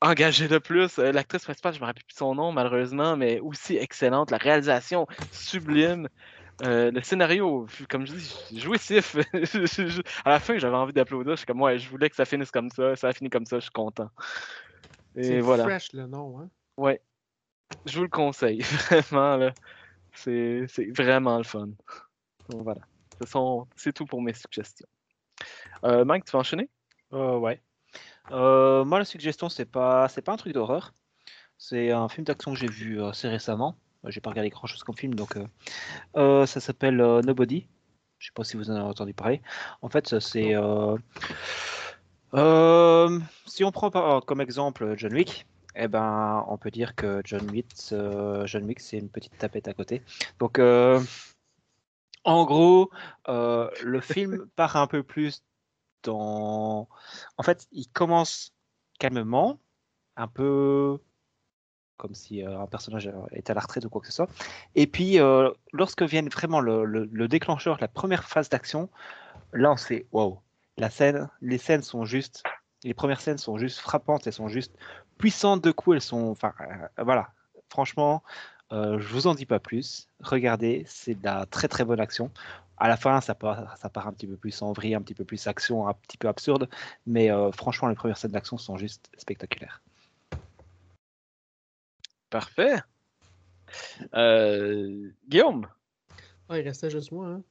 Engagé 0.00 0.46
de 0.46 0.58
plus. 0.58 0.98
Euh, 0.98 1.10
L'actrice 1.10 1.42
principale, 1.42 1.74
je 1.74 1.80
me 1.80 1.84
rappelle 1.84 2.04
plus 2.04 2.14
de 2.14 2.18
son 2.18 2.34
nom, 2.36 2.52
malheureusement, 2.52 3.16
mais 3.16 3.40
aussi 3.40 3.76
excellente. 3.76 4.30
La 4.30 4.36
réalisation, 4.38 5.06
sublime. 5.32 6.08
Euh, 6.62 6.90
le 6.90 7.02
scénario, 7.02 7.66
comme 7.88 8.06
je 8.06 8.12
dis, 8.12 8.60
jouissif. 8.60 9.16
À 10.24 10.30
la 10.30 10.38
fin, 10.40 10.58
j'avais 10.58 10.76
envie 10.76 10.92
d'applaudir. 10.92 11.32
Je 11.32 11.38
suis 11.38 11.46
comme, 11.46 11.60
ouais, 11.60 11.78
je 11.78 11.88
voulais 11.90 12.08
que 12.08 12.16
ça 12.16 12.24
finisse 12.24 12.50
comme 12.52 12.70
ça. 12.70 12.94
Ça 12.96 13.08
a 13.08 13.12
fini 13.12 13.30
comme 13.30 13.46
ça, 13.46 13.56
je 13.58 13.62
suis 13.62 13.70
content. 13.72 14.10
Et 15.16 15.24
C'est 15.24 15.40
voilà. 15.40 15.64
fresh 15.64 15.92
le 15.92 16.06
nom, 16.06 16.38
hein? 16.40 16.48
Ouais. 16.76 17.00
Je 17.86 17.96
vous 17.96 18.04
le 18.04 18.08
conseille, 18.10 18.60
vraiment, 18.90 19.36
là. 19.36 19.52
C'est 20.14 20.66
vraiment 20.96 21.38
le 21.38 21.44
fun. 21.44 21.68
Donc 22.50 22.62
voilà. 22.62 22.80
C'est 23.76 23.92
tout 23.92 24.06
pour 24.06 24.22
mes 24.22 24.32
suggestions. 24.32 24.86
Euh, 25.84 26.04
Mike, 26.04 26.24
tu 26.24 26.32
vas 26.32 26.40
enchaîner? 26.40 26.68
Euh, 27.12 27.36
ouais. 27.36 27.60
Euh, 28.30 28.84
moi, 28.84 28.98
la 28.98 29.04
suggestion, 29.04 29.48
c'est 29.48 29.64
pas, 29.64 30.08
c'est 30.08 30.22
pas 30.22 30.32
un 30.32 30.36
truc 30.36 30.52
d'horreur. 30.52 30.92
C'est 31.58 31.90
un 31.90 32.08
film 32.08 32.24
d'action 32.24 32.52
que 32.52 32.58
j'ai 32.58 32.68
vu 32.68 33.00
euh, 33.00 33.10
assez 33.10 33.28
récemment. 33.28 33.76
J'ai 34.06 34.20
pas 34.20 34.30
regardé 34.30 34.48
grand 34.48 34.66
chose 34.66 34.82
comme 34.82 34.96
film, 34.96 35.14
donc 35.14 35.34
ça 36.14 36.46
s'appelle 36.46 36.96
Nobody. 36.96 37.66
Je 38.18 38.26
sais 38.28 38.32
pas 38.34 38.44
si 38.44 38.56
vous 38.56 38.70
en 38.70 38.74
avez 38.74 38.84
entendu 38.84 39.12
parler. 39.12 39.42
En 39.82 39.90
fait, 39.90 40.18
c'est 40.18 40.54
si 43.46 43.64
on 43.64 43.72
prend 43.72 43.90
par- 43.90 44.24
comme 44.24 44.40
exemple 44.40 44.94
John 44.96 45.12
Wick, 45.12 45.46
eh 45.76 45.86
ben, 45.86 46.44
on 46.48 46.56
peut 46.56 46.70
dire 46.70 46.94
que 46.94 47.20
John 47.24 47.50
Wick, 47.50 47.66
John 47.90 48.64
Wick, 48.64 48.80
c'est 48.80 48.96
une 48.96 49.10
petite 49.10 49.36
tapette 49.36 49.68
à 49.68 49.74
côté. 49.74 50.02
Donc, 50.38 50.58
en 52.30 52.44
gros, 52.44 52.90
euh, 53.28 53.70
le 53.82 54.00
film 54.00 54.46
part 54.56 54.76
un 54.76 54.86
peu 54.86 55.02
plus 55.02 55.42
dans. 56.02 56.88
En 57.36 57.42
fait, 57.42 57.66
il 57.72 57.88
commence 57.88 58.52
calmement, 58.98 59.58
un 60.16 60.28
peu 60.28 60.98
comme 61.96 62.14
si 62.14 62.42
euh, 62.42 62.58
un 62.58 62.66
personnage 62.66 63.08
euh, 63.08 63.12
était 63.32 63.50
à 63.50 63.54
la 63.54 63.60
retraite 63.60 63.84
ou 63.84 63.90
quoi 63.90 64.00
que 64.00 64.06
ce 64.06 64.12
soit. 64.12 64.28
Et 64.74 64.86
puis, 64.86 65.20
euh, 65.20 65.50
lorsque 65.72 66.02
vient 66.02 66.22
vraiment 66.28 66.60
le, 66.60 66.84
le- 66.84 67.04
le 67.12 67.28
déclencheur, 67.28 67.76
la 67.80 67.88
première 67.88 68.24
phase 68.24 68.48
d'action, 68.48 68.88
là, 69.52 69.72
on 69.72 69.76
se 69.76 69.86
fait 69.86 70.06
waouh. 70.12 70.40
La 70.78 70.88
scène, 70.90 71.28
les 71.42 71.58
scènes 71.58 71.82
sont 71.82 72.04
juste, 72.06 72.42
les 72.84 72.94
premières 72.94 73.20
scènes 73.20 73.38
sont 73.38 73.58
juste 73.58 73.80
frappantes, 73.80 74.26
elles 74.26 74.32
sont 74.32 74.48
juste 74.48 74.74
puissantes 75.18 75.62
de 75.62 75.72
coups, 75.72 75.96
elles 75.96 76.00
sont, 76.02 76.28
enfin, 76.28 76.54
euh, 76.60 77.04
voilà. 77.04 77.30
Franchement, 77.68 78.22
euh, 78.72 78.98
je 78.98 79.08
vous 79.08 79.26
en 79.26 79.34
dis 79.34 79.46
pas 79.46 79.58
plus. 79.58 80.08
Regardez, 80.20 80.84
c'est 80.86 81.14
de 81.14 81.24
la 81.24 81.46
très 81.46 81.68
très 81.68 81.84
bonne 81.84 82.00
action. 82.00 82.30
À 82.76 82.88
la 82.88 82.96
fin, 82.96 83.20
ça 83.20 83.34
part, 83.34 83.76
ça 83.76 83.88
part 83.90 84.06
un 84.06 84.12
petit 84.12 84.26
peu 84.26 84.36
plus 84.36 84.62
en 84.62 84.72
vrille, 84.72 84.94
un 84.94 85.02
petit 85.02 85.14
peu 85.14 85.24
plus 85.24 85.46
action, 85.46 85.86
un 85.86 85.92
petit 85.92 86.16
peu 86.16 86.28
absurde, 86.28 86.68
mais 87.06 87.30
euh, 87.30 87.52
franchement, 87.52 87.88
les 87.88 87.94
premières 87.94 88.16
scènes 88.16 88.30
d'action 88.30 88.56
sont 88.56 88.78
juste 88.78 89.10
spectaculaires. 89.18 89.82
Parfait. 92.30 92.80
Euh, 94.14 95.10
Guillaume? 95.28 95.66
Ah, 96.48 96.58
il 96.58 96.66
restait 96.66 96.90
juste 96.90 97.12
moi. 97.12 97.26
Hein. 97.26 97.42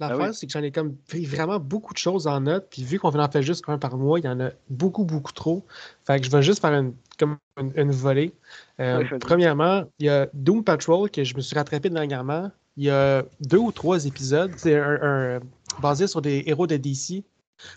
Ah 0.00 0.08
L'affaire, 0.08 0.28
oui. 0.28 0.34
c'est 0.34 0.46
que 0.46 0.52
j'en 0.52 0.62
ai 0.62 0.70
comme 0.72 0.96
pris 1.08 1.24
vraiment 1.24 1.58
beaucoup 1.60 1.92
de 1.92 1.98
choses 1.98 2.26
en 2.26 2.40
note. 2.40 2.66
Puis 2.70 2.82
vu 2.84 2.98
qu'on 2.98 3.16
en 3.18 3.30
fait 3.30 3.42
juste 3.42 3.64
un 3.68 3.78
par 3.78 3.96
mois, 3.96 4.18
il 4.18 4.24
y 4.24 4.28
en 4.28 4.40
a 4.40 4.50
beaucoup, 4.70 5.04
beaucoup 5.04 5.32
trop. 5.32 5.64
Fait 6.06 6.18
que 6.20 6.26
je 6.26 6.30
vais 6.30 6.42
juste 6.42 6.60
faire 6.60 6.72
une, 6.72 6.94
comme 7.18 7.36
une, 7.60 7.72
une 7.76 7.90
volée. 7.92 8.34
Euh, 8.80 9.04
Oui, 9.10 9.18
premièrement, 9.20 9.84
il 9.98 10.06
y 10.06 10.08
a 10.08 10.28
Doom 10.34 10.64
Patrol 10.64 11.10
que 11.10 11.22
je 11.24 11.34
me 11.36 11.40
suis 11.40 11.54
rattrapé 11.56 11.90
dernièrement. 11.90 12.50
Il 12.76 12.84
y 12.84 12.90
a 12.90 13.24
deux 13.40 13.58
ou 13.58 13.70
trois 13.72 14.04
épisodes. 14.04 14.52
C'est 14.56 14.76
un, 14.78 14.98
un- 15.02 15.40
basé 15.80 16.06
sur 16.06 16.20
des 16.22 16.42
héros 16.46 16.66
de 16.66 16.76
DC, 16.76 17.24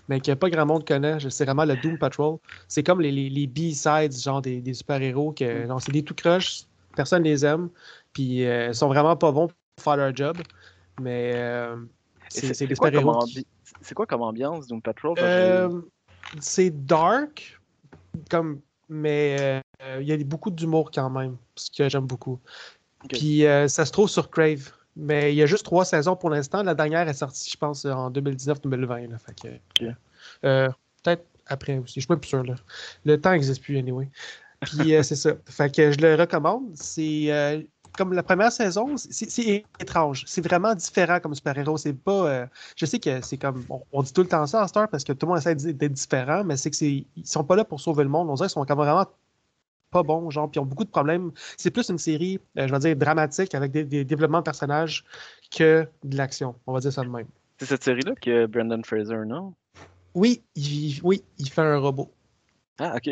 mais 0.08 0.20
que 0.20 0.34
pas 0.34 0.50
grand 0.50 0.66
monde 0.66 0.88
connaît. 0.88 1.20
C'est 1.30 1.46
vraiment 1.46 1.66
le 1.66 1.76
Doom 1.76 1.98
Patrol. 2.00 2.38
C'est 2.68 2.84
comme 2.84 3.00
les, 3.02 3.12
les, 3.12 3.30
les 3.30 3.48
B-sides, 3.48 4.14
genre 4.20 4.42
des, 4.42 4.60
des 4.62 4.74
super-héros. 4.74 5.34
que 5.34 5.68
Mm. 5.68 5.80
C'est 5.80 5.92
des 5.92 6.04
tout 6.04 6.16
croches. 6.16 6.64
Personne 6.96 7.24
les 7.24 7.46
aime. 7.46 7.70
Puis 8.14 8.44
euh, 8.46 8.70
ils 8.70 8.76
sont 8.76 8.88
vraiment 8.88 9.16
pas 9.16 9.32
bons 9.32 9.48
pour 9.48 9.84
faire 9.84 9.98
leur 9.98 10.16
job. 10.16 10.38
Mais 11.00 11.34
euh, 11.36 11.76
c'est 12.30 12.68
quoi 12.76 12.92
comme 12.92 13.00
super-héros. 13.00 13.26
qui- 13.26 13.40
ambi- 13.40 13.46
c'est 13.82 13.96
quoi 13.96 14.06
comme 14.06 14.22
ambiance 14.22 14.68
Doom 14.68 14.82
Patrol? 14.82 15.16
Euh, 15.20 15.82
c'est 16.40 16.70
dark, 16.86 17.60
comme, 18.30 18.62
mais 18.90 19.62
euh, 19.84 20.02
il 20.02 20.08
y 20.08 20.12
a 20.12 20.18
beaucoup 20.24 20.52
d'humour 20.52 20.92
quand 20.92 21.10
même, 21.10 21.38
ce 21.56 21.70
que 21.72 21.90
j'aime 21.90 22.06
beaucoup. 22.08 22.40
Puis 23.10 23.46
euh, 23.46 23.68
ça 23.68 23.86
se 23.86 23.92
trouve 23.92 24.10
sur 24.10 24.30
Crave. 24.30 24.72
Mais 25.00 25.32
il 25.32 25.36
y 25.36 25.44
a 25.44 25.46
juste 25.46 25.64
trois 25.64 25.86
saisons 25.86 26.16
pour 26.16 26.32
l'instant. 26.32 26.64
La 26.64 26.74
dernière 26.74 27.08
est 27.08 27.14
sortie, 27.14 27.52
je 27.52 27.56
pense, 27.58 27.86
en 27.86 28.10
2019-2020. 28.10 29.12
là. 29.12 29.18
Fait 29.20 29.36
que, 29.40 29.48
Ok. 29.90 29.94
euh, 30.44 30.70
Peut-être 31.04 31.24
après 31.46 31.78
aussi. 31.78 31.94
Je 31.96 32.00
suis 32.00 32.08
pas 32.08 32.18
plus 32.18 32.30
sûr. 32.30 32.44
Là. 32.44 32.56
Le 33.06 33.22
temps 33.22 33.30
n'existe 33.32 33.62
plus, 33.62 33.78
anyway. 33.78 34.10
Puis 34.62 34.96
euh, 34.96 35.04
c'est 35.04 35.16
ça. 35.16 35.34
Fait 35.46 35.72
que 35.74 35.92
je 35.92 36.00
le 36.00 36.16
recommande. 36.16 36.72
C'est 36.74 37.32
euh, 37.32 37.62
comme 37.98 38.14
la 38.14 38.24
première 38.24 38.52
saison, 38.52 38.96
c'est 38.98 39.64
étrange. 39.80 40.24
C'est 40.28 40.42
vraiment 40.46 40.76
différent 40.76 41.20
comme 41.20 41.34
super-héros. 41.36 41.78
C'est 41.78 41.94
pas. 41.94 42.28
euh, 42.30 42.46
je 42.76 42.86
sais 42.86 43.00
que 43.00 43.22
c'est 43.22 43.38
comme. 43.38 43.66
On, 43.70 43.82
on 43.92 44.04
dit 44.04 44.14
tout 44.14 44.22
le 44.22 44.28
temps 44.28 44.46
ça 44.48 44.62
à 44.64 44.68
Star 44.68 44.88
parce 44.90 45.04
que 45.04 45.14
tout 45.14 45.26
le 45.26 45.30
monde 45.32 45.40
essaie 45.40 45.56
d'être 45.56 45.94
différent, 45.94 46.44
mais 46.44 46.58
c'est 46.58 46.70
que. 46.72 46.78
Ils 46.86 47.06
sont 47.26 47.44
pas 47.44 47.56
là 47.56 47.66
pour 47.66 47.82
sauver 47.82 48.04
le 48.04 48.10
monde. 48.10 48.30
On 48.30 48.36
dirait 48.36 48.48
qu'ils 48.48 48.54
sont 48.54 48.66
comme 48.66 48.78
vraiment 48.78 49.06
pas 49.92 50.04
bons, 50.04 50.30
genre, 50.30 50.50
puis 50.52 50.60
ils 50.60 50.62
ont 50.64 50.66
beaucoup 50.66 50.84
de 50.84 50.90
problèmes. 50.90 51.32
C'est 51.58 51.72
plus 51.72 51.90
une 51.90 51.98
série, 51.98 52.40
euh, 52.58 52.68
je 52.68 52.74
vais 52.74 52.80
dire, 52.80 52.96
dramatique 52.96 53.56
avec 53.56 53.72
des, 53.72 53.86
des 53.86 54.04
développements 54.04 54.40
de 54.40 54.44
personnages 54.44 55.06
que 55.52 55.88
de 56.04 56.18
l'action. 56.18 56.56
On 56.68 56.74
va 56.74 56.80
dire 56.82 56.92
ça 56.92 57.04
de 57.04 57.10
même. 57.10 57.28
c'est 57.60 57.68
cette 57.68 57.84
série-là 57.84 58.14
qui 58.16 58.32
a 58.32 58.48
Brendan 58.48 58.84
Fraser, 58.84 59.26
non? 59.26 59.54
Oui, 60.14 60.44
il, 60.56 61.00
oui, 61.04 61.24
il 61.38 61.50
fait 61.50 61.62
un 61.62 61.78
robot. 61.78 62.12
Ah, 62.80 62.96
ok. 62.98 63.10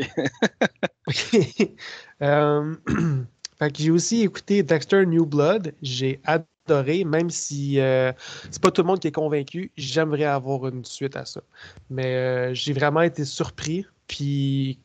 Euh, 2.21 2.75
fait 3.59 3.71
que 3.71 3.81
j'ai 3.81 3.91
aussi 3.91 4.21
écouté 4.21 4.63
Dexter 4.63 5.05
New 5.05 5.25
Blood. 5.25 5.74
J'ai 5.81 6.19
adoré, 6.25 7.03
même 7.03 7.29
si 7.29 7.79
euh, 7.79 8.12
c'est 8.51 8.62
pas 8.62 8.71
tout 8.71 8.81
le 8.81 8.88
monde 8.88 9.00
qui 9.00 9.07
est 9.07 9.12
convaincu. 9.12 9.71
J'aimerais 9.77 10.25
avoir 10.25 10.67
une 10.67 10.83
suite 10.85 11.15
à 11.15 11.25
ça. 11.25 11.41
Mais 11.89 12.15
euh, 12.15 12.53
j'ai 12.53 12.74
vraiment 12.74 13.01
été 13.01 13.24
surpris. 13.25 13.85
Puis 14.07 14.79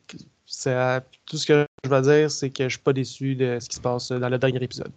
ça, 0.45 1.03
tout 1.25 1.37
ce 1.37 1.45
que 1.45 1.65
je 1.83 1.89
vais 1.89 2.01
dire, 2.01 2.31
c'est 2.31 2.49
que 2.49 2.63
je 2.65 2.69
suis 2.69 2.79
pas 2.79 2.93
déçu 2.93 3.35
de 3.35 3.57
ce 3.59 3.67
qui 3.69 3.75
se 3.75 3.81
passe 3.81 4.09
dans 4.11 4.29
le 4.29 4.37
dernier 4.37 4.63
épisode. 4.63 4.91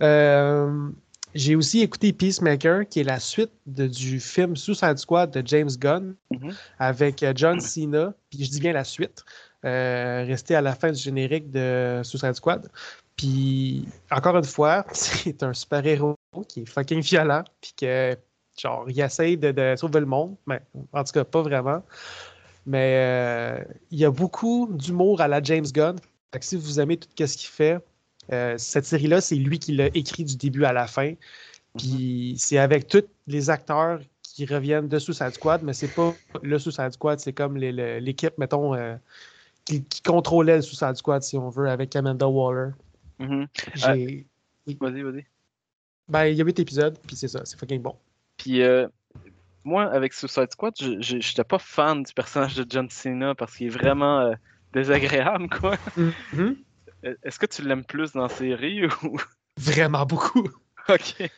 Euh, 0.00 0.88
j'ai 1.34 1.56
aussi 1.56 1.80
écouté 1.80 2.12
Peacemaker, 2.12 2.86
qui 2.88 3.00
est 3.00 3.04
la 3.04 3.18
suite 3.18 3.52
de- 3.66 3.86
du 3.86 4.20
film 4.20 4.54
Suicide 4.56 4.98
Squad 4.98 5.30
de 5.30 5.42
James 5.46 5.70
Gunn 5.78 6.14
Mhm. 6.30 6.52
avec 6.78 7.22
euh, 7.22 7.32
John 7.34 7.58
Cena. 7.60 8.12
Puis 8.30 8.44
je 8.44 8.50
dis 8.50 8.60
bien 8.60 8.72
la 8.72 8.84
suite. 8.84 9.24
Euh, 9.64 10.24
resté 10.26 10.56
à 10.56 10.60
la 10.60 10.74
fin 10.74 10.90
du 10.90 11.00
générique 11.00 11.50
de 11.50 12.00
Suicide 12.04 12.34
Squad. 12.34 12.68
Puis, 13.16 13.86
encore 14.10 14.36
une 14.36 14.44
fois, 14.44 14.84
c'est 14.92 15.42
un 15.42 15.52
super-héros 15.52 16.16
qui 16.48 16.62
est 16.62 16.66
fucking 16.66 17.00
violent, 17.00 17.44
puis 17.60 17.72
que, 17.76 18.16
genre, 18.58 18.88
il 18.88 19.00
essaye 19.00 19.36
de, 19.36 19.52
de 19.52 19.74
sauver 19.76 20.00
le 20.00 20.06
monde, 20.06 20.36
mais 20.46 20.60
en 20.92 21.04
tout 21.04 21.12
cas, 21.12 21.24
pas 21.24 21.42
vraiment. 21.42 21.82
Mais 22.66 22.94
euh, 22.96 23.64
il 23.90 23.98
y 23.98 24.04
a 24.04 24.10
beaucoup 24.10 24.68
d'humour 24.72 25.20
à 25.20 25.28
la 25.28 25.42
James 25.42 25.66
Gunn. 25.66 25.96
Fait 26.32 26.38
que 26.38 26.44
si 26.44 26.56
vous 26.56 26.80
aimez 26.80 26.96
tout 26.96 27.08
ce 27.18 27.36
qu'il 27.36 27.48
fait, 27.48 27.78
euh, 28.32 28.56
cette 28.56 28.84
série-là, 28.84 29.20
c'est 29.20 29.34
lui 29.34 29.58
qui 29.58 29.72
l'a 29.72 29.86
écrit 29.94 30.24
du 30.24 30.36
début 30.36 30.64
à 30.64 30.72
la 30.72 30.86
fin. 30.86 31.14
Puis 31.76 32.36
c'est 32.38 32.58
avec 32.58 32.86
tous 32.86 33.04
les 33.26 33.50
acteurs 33.50 34.00
qui 34.22 34.46
reviennent 34.46 34.88
de 34.88 34.98
Suicide 34.98 35.32
Squad, 35.32 35.62
mais 35.62 35.72
c'est 35.72 35.88
pas 35.88 36.14
le 36.42 36.58
Suicide 36.58 36.92
Squad, 36.92 37.18
c'est 37.20 37.32
comme 37.32 37.56
l'équipe, 37.56 38.36
mettons, 38.38 38.74
euh, 38.74 38.94
qui, 39.64 39.84
qui 39.84 40.02
contrôlait 40.02 40.56
le 40.56 40.62
Suicide 40.62 40.94
Squad, 40.94 41.22
si 41.22 41.36
on 41.36 41.50
veut, 41.50 41.68
avec 41.68 41.94
Amanda 41.96 42.28
Waller. 42.28 42.70
Mhm. 43.22 43.46
J'ai. 43.74 44.26
Vas-y, 44.80 45.02
vas-y. 45.02 45.26
Ben, 46.08 46.26
il 46.26 46.36
y 46.36 46.40
a 46.40 46.44
huit 46.44 46.58
épisodes, 46.58 46.98
puis 47.06 47.16
c'est 47.16 47.28
ça, 47.28 47.44
c'est 47.44 47.58
fucking 47.58 47.80
bon. 47.80 47.96
Puis 48.36 48.62
euh, 48.62 48.88
moi, 49.64 49.84
avec 49.84 50.12
Suicide 50.12 50.50
Squad, 50.50 50.74
je 50.78 51.20
j'étais 51.20 51.44
pas 51.44 51.58
fan 51.58 52.02
du 52.02 52.12
personnage 52.12 52.56
de 52.56 52.66
John 52.68 52.88
Cena 52.90 53.34
parce 53.34 53.56
qu'il 53.56 53.68
est 53.68 53.70
vraiment 53.70 54.20
euh, 54.20 54.34
désagréable, 54.72 55.48
quoi. 55.48 55.76
Mhm. 55.96 56.56
Euh, 57.04 57.16
Est-ce 57.24 57.36
que 57.40 57.46
tu 57.46 57.62
l'aimes 57.62 57.84
plus 57.84 58.12
dans 58.12 58.22
la 58.22 58.28
série 58.28 58.86
ou? 58.86 59.18
Vraiment 59.58 60.06
beaucoup. 60.06 60.48
ok. 60.88 61.28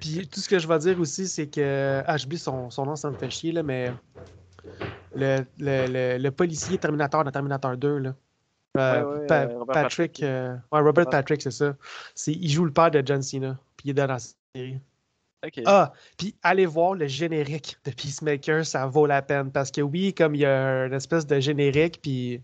Puis 0.00 0.26
tout 0.26 0.40
ce 0.40 0.48
que 0.48 0.58
je 0.58 0.66
vais 0.66 0.78
dire 0.80 0.98
aussi, 0.98 1.28
c'est 1.28 1.48
que. 1.48 2.02
Ah, 2.06 2.16
j'oublie 2.16 2.38
son, 2.38 2.70
son 2.70 2.86
nom, 2.86 2.96
ça 2.96 3.08
me 3.08 3.16
fait 3.16 3.30
chier, 3.30 3.52
là, 3.52 3.62
mais. 3.62 3.92
Le, 5.14 5.44
le, 5.58 5.86
le, 5.86 6.18
le 6.18 6.30
policier 6.32 6.76
Terminator 6.76 7.22
dans 7.22 7.30
Terminator 7.30 7.76
2, 7.76 7.98
là. 7.98 8.16
Euh, 8.78 9.02
Ouais, 9.04 9.20
ouais, 9.20 9.26
Pa- 9.26 9.46
Robert 9.46 9.66
Patrick. 9.74 10.12
Patrick. 10.12 10.22
euh, 10.22 10.54
ouais, 10.72 10.80
Robert 10.80 11.06
Patrick, 11.10 11.42
c'est 11.42 11.50
ça. 11.50 11.74
Il 12.26 12.48
joue 12.50 12.64
le 12.64 12.72
père 12.72 12.90
de 12.90 13.02
John 13.04 13.22
Cena, 13.22 13.58
puis 13.76 13.88
il 13.88 13.90
est 13.90 13.94
dans 13.94 14.06
la 14.06 14.18
série. 14.18 14.78
Ah, 15.66 15.92
puis 16.16 16.34
allez 16.42 16.66
voir 16.66 16.94
le 16.94 17.06
générique 17.08 17.76
de 17.84 17.90
Peacemaker, 17.90 18.64
ça 18.64 18.86
vaut 18.86 19.06
la 19.06 19.20
peine. 19.22 19.50
Parce 19.50 19.70
que 19.72 19.80
oui, 19.80 20.14
comme 20.14 20.34
il 20.36 20.42
y 20.42 20.46
a 20.46 20.86
une 20.86 20.92
espèce 20.94 21.26
de 21.26 21.40
générique, 21.40 22.00
puis 22.00 22.40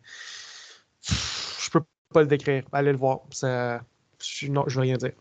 je 1.03 1.71
peux 1.71 1.81
pas 2.13 2.21
le 2.23 2.27
décrire. 2.27 2.65
Allez 2.73 2.91
le 2.93 2.99
voir. 2.99 3.21
Ça... 3.31 3.81
je- 4.21 4.49
Non, 4.49 4.65
je 4.67 4.75
veux 4.75 4.81
rien 4.83 4.97
dire. 4.97 5.13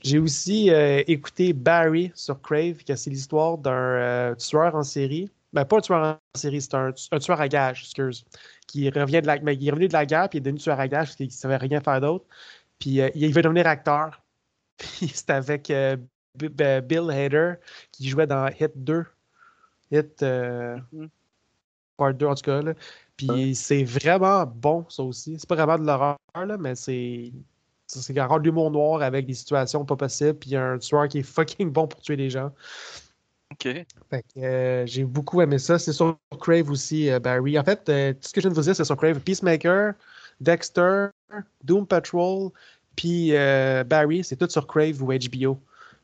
J'ai 0.00 0.18
aussi 0.18 0.70
euh, 0.70 1.02
écouté 1.06 1.52
Barry 1.52 2.10
sur 2.14 2.40
Crave, 2.42 2.82
que 2.84 2.96
c'est 2.96 3.10
l'histoire 3.10 3.56
d'un 3.56 4.34
tueur 4.36 4.74
en 4.74 4.82
série. 4.82 5.30
Ben, 5.52 5.64
pas 5.64 5.76
un 5.78 5.80
tueur 5.80 6.02
en 6.02 6.18
série, 6.38 6.60
c'est 6.62 6.74
un, 6.74 6.92
un 7.12 7.18
tueur 7.18 7.40
à 7.40 7.46
gage, 7.46 7.82
excuse. 7.82 8.24
Qui 8.72 8.88
revient 8.88 9.20
de 9.20 9.26
la, 9.26 9.38
mais 9.40 9.54
il 9.54 9.68
est 9.68 9.70
revenu 9.70 9.86
de 9.86 9.92
la 9.92 10.06
guerre, 10.06 10.30
puis 10.30 10.38
il 10.38 10.40
est 10.40 10.44
devenu 10.44 10.58
tueur 10.58 10.80
à 10.80 10.88
gage, 10.88 11.08
parce 11.08 11.16
qu'il 11.16 11.26
ne 11.26 11.30
savait 11.32 11.58
rien 11.58 11.82
faire 11.82 12.00
d'autre. 12.00 12.24
Puis 12.78 13.02
euh, 13.02 13.10
il 13.14 13.34
veut 13.34 13.42
devenir 13.42 13.66
acteur. 13.66 14.22
Puis 14.78 15.08
c'est 15.14 15.28
avec 15.30 15.70
euh, 15.70 15.96
Bill 16.36 17.10
Hader 17.10 17.54
qui 17.92 18.08
jouait 18.08 18.26
dans 18.26 18.48
Hit 18.48 18.72
2. 18.76 19.04
Hit 19.90 20.22
euh, 20.22 20.78
Mhm. 20.92 21.10
Part 21.98 22.14
2, 22.14 22.26
en 22.26 22.34
tout 22.34 22.42
cas. 22.42 22.62
là. 22.62 22.72
Puis 23.18 23.54
c'est 23.54 23.84
vraiment 23.84 24.46
bon, 24.46 24.86
ça 24.88 25.02
aussi. 25.02 25.38
C'est 25.38 25.46
pas 25.48 25.54
vraiment 25.56 25.78
de 25.78 25.86
l'horreur, 25.86 26.16
là, 26.34 26.56
mais 26.58 26.74
c'est. 26.74 27.30
C'est 27.86 28.18
encore 28.20 28.40
de 28.40 28.44
l'humour 28.46 28.70
noir 28.70 29.02
avec 29.02 29.26
des 29.26 29.34
situations 29.34 29.84
pas 29.84 29.96
possibles. 29.96 30.38
Puis 30.38 30.56
un 30.56 30.78
tueur 30.78 31.08
qui 31.08 31.18
est 31.18 31.22
fucking 31.36 31.70
bon 31.70 31.86
pour 31.86 32.00
tuer 32.00 32.16
les 32.16 32.30
gens. 32.30 32.50
Ok. 33.52 33.64
Fait 34.10 34.22
que, 34.34 34.40
euh, 34.40 34.86
j'ai 34.86 35.04
beaucoup 35.04 35.42
aimé 35.42 35.58
ça. 35.58 35.78
C'est 35.78 35.92
sur 35.92 36.18
Crave 36.40 36.70
aussi, 36.70 37.10
euh, 37.10 37.18
Barry. 37.18 37.58
En 37.58 37.64
fait, 37.64 37.86
euh, 37.88 38.12
tout 38.14 38.28
ce 38.28 38.32
que 38.32 38.40
je 38.40 38.48
viens 38.48 38.50
de 38.50 38.56
vous 38.56 38.62
dire, 38.62 38.74
c'est 38.74 38.84
sur 38.84 38.96
Crave. 38.96 39.20
Peacemaker, 39.20 39.94
Dexter, 40.40 41.08
Doom 41.62 41.86
Patrol, 41.86 42.50
puis 42.96 43.32
Barry, 43.86 44.24
c'est 44.24 44.36
tout 44.36 44.48
sur 44.48 44.66
Crave 44.66 45.02
ou 45.02 45.12
HBO. 45.12 45.58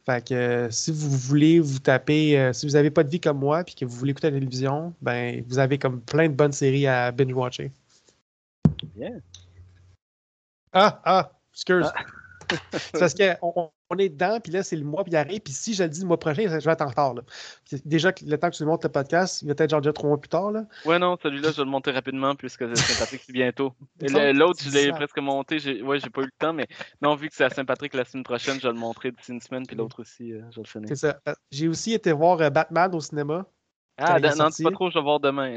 Fait 0.07 0.27
que 0.27 0.69
si 0.71 0.91
vous 0.91 1.11
voulez 1.11 1.61
vous 1.61 1.79
taper, 1.79 2.51
si 2.55 2.67
vous 2.67 2.73
n'avez 2.73 2.91
pas 2.91 3.05
de 3.05 3.11
vie 3.11 3.21
comme 3.21 3.39
moi, 3.39 3.65
puis 3.65 3.75
que 3.75 3.85
vous 3.85 3.97
voulez 3.97 4.13
écouter 4.13 4.31
la 4.31 4.39
télévision, 4.39 4.95
ben 5.03 5.45
vous 5.49 5.59
avez 5.59 5.79
comme 5.79 6.01
plein 6.01 6.29
de 6.29 6.35
bonnes 6.35 6.53
séries 6.53 6.87
à 6.87 7.11
binge-watcher. 7.13 7.71
Bien. 8.95 9.21
Ah, 10.73 11.01
ah, 11.05 11.33
excuse. 11.53 11.91
C'est 12.73 12.99
parce 12.99 13.15
qu'on 13.15 13.71
on 13.91 13.97
est 13.99 14.09
dedans, 14.11 14.39
puis 14.41 14.53
là, 14.53 14.63
c'est 14.63 14.77
le 14.77 14.85
mois, 14.85 15.03
puis 15.03 15.13
il 15.13 15.17
arrive, 15.17 15.41
puis 15.41 15.53
si 15.53 15.73
je 15.73 15.83
le 15.83 15.89
dis 15.89 16.01
le 16.01 16.07
mois 16.07 16.19
prochain, 16.19 16.43
je 16.43 16.65
vais 16.65 16.73
être 16.73 16.83
en 16.83 16.89
retard. 16.89 17.15
Là. 17.15 17.23
Déjà, 17.85 18.13
le 18.27 18.37
temps 18.37 18.51
que 18.51 18.57
tu 18.57 18.65
montes 18.65 18.85
le 18.85 18.91
podcast, 18.91 19.43
il 19.43 19.49
va 19.49 19.55
être 19.57 19.71
genre 19.71 19.81
déjà 19.81 19.93
trois 19.93 20.09
mois 20.09 20.21
plus 20.21 20.29
tard. 20.29 20.51
Là. 20.51 20.65
Ouais, 20.85 20.99
non, 20.99 21.17
celui-là, 21.23 21.51
je 21.53 21.57
vais 21.57 21.65
le 21.65 21.71
monter 21.71 21.91
rapidement 21.91 22.35
puisque 22.35 22.69
c'est 22.69 22.77
Saint-Patrick, 22.77 23.23
c'est 23.25 23.33
bientôt. 23.33 23.73
L'autre, 24.01 24.63
je 24.63 24.71
l'ai 24.71 24.93
presque 24.93 25.19
monté. 25.19 25.59
J'ai... 25.59 25.83
Ouais, 25.83 25.99
j'ai 26.01 26.11
pas 26.11 26.21
eu 26.21 26.27
le 26.27 26.33
temps, 26.39 26.53
mais 26.53 26.67
non, 27.01 27.15
vu 27.15 27.29
que 27.29 27.35
c'est 27.35 27.45
à 27.45 27.51
Saint-Patrick 27.51 27.95
la 27.95 28.05
semaine 28.05 28.25
prochaine, 28.25 28.59
je 28.61 28.67
vais 28.67 28.75
le 28.75 28.79
montrer 28.79 29.11
d'ici 29.11 29.33
une 29.33 29.41
semaine, 29.41 29.67
puis 29.67 29.77
l'autre 29.77 30.01
aussi, 30.01 30.33
euh, 30.33 30.43
je 30.51 30.57
vais 30.57 30.63
le 30.65 30.69
finir. 30.69 30.89
C'est 30.89 30.97
ça. 30.97 31.21
Euh, 31.27 31.35
J'ai 31.51 31.69
aussi 31.69 31.95
été 31.95 32.13
voir 32.13 32.41
euh, 32.41 32.51
Batman 32.51 32.95
au 32.95 33.01
cinéma. 33.01 33.47
Ah, 33.97 34.19
est 34.19 34.37
non, 34.37 34.49
pas 34.51 34.71
trop, 34.71 34.91
je 34.91 34.99
vais 34.99 35.03
voir 35.03 35.19
demain. 35.19 35.57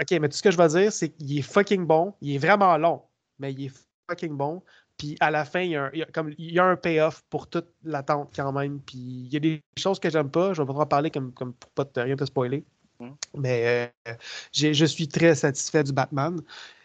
Ok, 0.00 0.12
mais 0.12 0.28
tout 0.28 0.36
ce 0.36 0.42
que 0.42 0.50
je 0.50 0.56
vais 0.56 0.68
dire, 0.68 0.92
c'est 0.92 1.10
qu'il 1.10 1.38
est 1.38 1.42
fucking 1.42 1.84
bon. 1.84 2.14
Il 2.20 2.34
est 2.34 2.38
vraiment 2.38 2.76
long, 2.78 3.02
mais 3.38 3.52
il 3.52 3.66
est 3.66 3.72
fucking 4.08 4.36
bon. 4.36 4.62
Puis 4.98 5.16
à 5.20 5.30
la 5.30 5.44
fin, 5.44 5.60
il 5.60 5.70
y 5.70 5.76
a 5.76 5.84
un, 5.84 5.90
il 5.92 5.98
y 5.98 6.02
a 6.02 6.06
comme, 6.06 6.32
il 6.38 6.52
y 6.52 6.58
a 6.58 6.64
un 6.64 6.76
payoff 6.76 7.22
pour 7.28 7.48
toute 7.48 7.68
l'attente 7.84 8.32
quand 8.34 8.52
même. 8.52 8.80
Puis 8.80 8.96
il 8.98 9.32
y 9.32 9.36
a 9.36 9.40
des 9.40 9.62
choses 9.76 10.00
que 10.00 10.10
j'aime 10.10 10.30
pas. 10.30 10.54
Je 10.54 10.62
vais 10.62 10.66
pas 10.66 10.80
en 10.80 10.86
parler 10.86 11.10
comme, 11.10 11.32
comme 11.32 11.52
pour 11.52 11.70
pas 11.70 11.84
te, 11.84 12.00
rien 12.00 12.16
te 12.16 12.24
spoiler. 12.24 12.64
Mm. 13.00 13.10
Mais 13.36 13.92
euh, 14.08 14.14
je 14.52 14.84
suis 14.84 15.08
très 15.08 15.34
satisfait 15.34 15.84
du 15.84 15.92
Batman. 15.92 16.40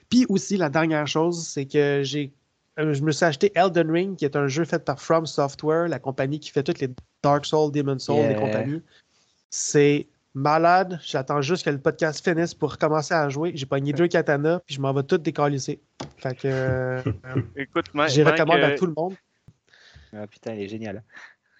Puis 0.10 0.26
aussi, 0.28 0.58
la 0.58 0.70
dernière 0.70 1.08
chose, 1.08 1.48
c'est 1.48 1.66
que 1.66 2.02
j'ai 2.04 2.34
euh, 2.80 2.94
je 2.94 3.04
me 3.04 3.12
suis 3.12 3.26
acheté 3.26 3.52
Elden 3.56 3.92
Ring, 3.92 4.16
qui 4.16 4.26
est 4.26 4.36
un 4.36 4.48
jeu 4.48 4.64
fait 4.66 4.84
par 4.84 5.00
From 5.00 5.26
Software, 5.26 5.88
la 5.88 6.00
compagnie 6.00 6.40
qui 6.40 6.50
fait 6.50 6.64
toutes 6.64 6.80
les 6.80 6.90
Dark 7.22 7.46
Souls, 7.46 7.72
Demon 7.72 8.00
Souls 8.00 8.32
et 8.32 8.36
compagnie. 8.36 8.82
C'est 9.50 10.08
malade. 10.34 11.00
J'attends 11.04 11.42
juste 11.42 11.66
que 11.66 11.70
le 11.70 11.80
podcast 11.80 12.24
finisse 12.24 12.54
pour 12.54 12.78
commencer 12.78 13.14
à 13.14 13.28
jouer. 13.30 13.52
J'ai 13.56 13.66
pogné 13.66 13.94
deux 13.94 14.08
katanas, 14.08 14.60
puis 14.66 14.76
je 14.76 14.82
m'en 14.82 14.94
vais 14.94 15.04
tout 15.04 15.18
décalisser. 15.18 15.82
Fait 16.18 16.36
que 16.36 16.48
euh, 16.48 17.02
Écoute, 17.56 17.88
Mike, 17.94 18.14
recommande 18.16 18.60
euh, 18.60 18.74
à 18.74 18.78
tout 18.78 18.86
le 18.86 18.94
monde. 18.96 19.16
Ah, 20.14 20.28
putain, 20.28 20.54
il 20.54 20.64
est 20.64 20.68
génial. 20.68 21.04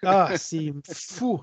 Ah, 0.04 0.32
c'est 0.36 0.72
fou. 0.92 1.40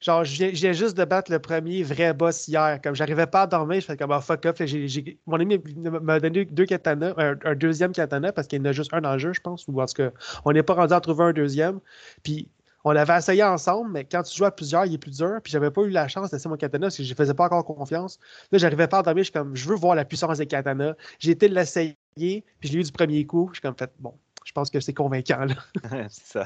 Genre, 0.00 0.24
je 0.24 0.34
viens, 0.34 0.48
je 0.48 0.54
viens 0.60 0.72
juste 0.72 0.96
de 0.96 1.04
battre 1.04 1.30
le 1.30 1.38
premier 1.38 1.84
vrai 1.84 2.12
boss 2.12 2.48
hier. 2.48 2.80
Comme 2.82 2.96
j'arrivais 2.96 3.26
pas 3.28 3.42
à 3.42 3.46
dormir, 3.46 3.80
je 3.80 3.86
fais 3.86 3.96
comme 3.96 4.10
ah, 4.10 4.20
fuck 4.20 4.44
off. 4.46 4.56
J'ai- 4.64 4.88
j'ai- 4.88 5.18
Mon 5.26 5.38
ami 5.38 5.56
m'a 6.02 6.18
donné 6.18 6.46
deux 6.46 6.64
katanas, 6.64 7.14
un, 7.16 7.36
un 7.44 7.54
deuxième 7.54 7.92
katana, 7.92 8.32
parce 8.32 8.48
qu'il 8.48 8.58
y 8.58 8.62
en 8.62 8.64
a 8.64 8.72
juste 8.72 8.92
un 8.92 9.00
dans 9.00 9.12
le 9.12 9.20
jeu, 9.20 9.32
je 9.32 9.40
pense. 9.40 9.66
Ou 9.68 9.80
en 9.80 9.86
tout 9.86 9.94
cas, 9.94 10.10
on 10.44 10.50
n'est 10.50 10.64
pas 10.64 10.74
rendu 10.74 10.94
à 10.94 11.00
trouver 11.00 11.22
un 11.26 11.32
deuxième. 11.32 11.78
Puis 12.24 12.48
on 12.84 12.92
l'avait 12.92 13.16
essayé 13.16 13.42
ensemble, 13.42 13.90
mais 13.90 14.04
quand 14.04 14.22
tu 14.22 14.36
joues 14.36 14.44
à 14.44 14.50
plusieurs, 14.50 14.86
il 14.86 14.94
est 14.94 14.98
plus 14.98 15.18
dur. 15.18 15.40
Puis 15.42 15.52
j'avais 15.52 15.70
pas 15.70 15.82
eu 15.82 15.90
la 15.90 16.08
chance 16.08 16.30
d'essayer 16.30 16.48
mon 16.48 16.56
katana 16.56 16.86
parce 16.86 16.96
que 16.96 17.02
je 17.02 17.14
faisais 17.14 17.34
pas 17.34 17.44
encore 17.44 17.64
confiance. 17.64 18.18
Là, 18.52 18.58
j'arrivais 18.58 18.88
pas 18.88 18.98
à 18.98 19.02
dormir. 19.02 19.22
Je 19.22 19.30
suis 19.30 19.32
comme, 19.32 19.54
je 19.54 19.68
veux 19.68 19.76
voir 19.76 19.94
la 19.94 20.04
puissance 20.04 20.38
des 20.38 20.46
katanas. 20.46 20.94
J'ai 21.18 21.32
été 21.32 21.48
l'essayer, 21.48 21.96
puis 22.16 22.68
je 22.68 22.72
l'ai 22.72 22.80
eu 22.80 22.82
du 22.82 22.92
premier 22.92 23.26
coup. 23.26 23.48
Je 23.52 23.56
suis 23.56 23.62
comme, 23.62 23.76
fait, 23.76 23.92
bon, 23.98 24.14
je 24.44 24.52
pense 24.52 24.70
que 24.70 24.80
c'est 24.80 24.94
convaincant. 24.94 25.44
Là. 25.44 25.54
c'est 26.08 26.38
ça. 26.38 26.44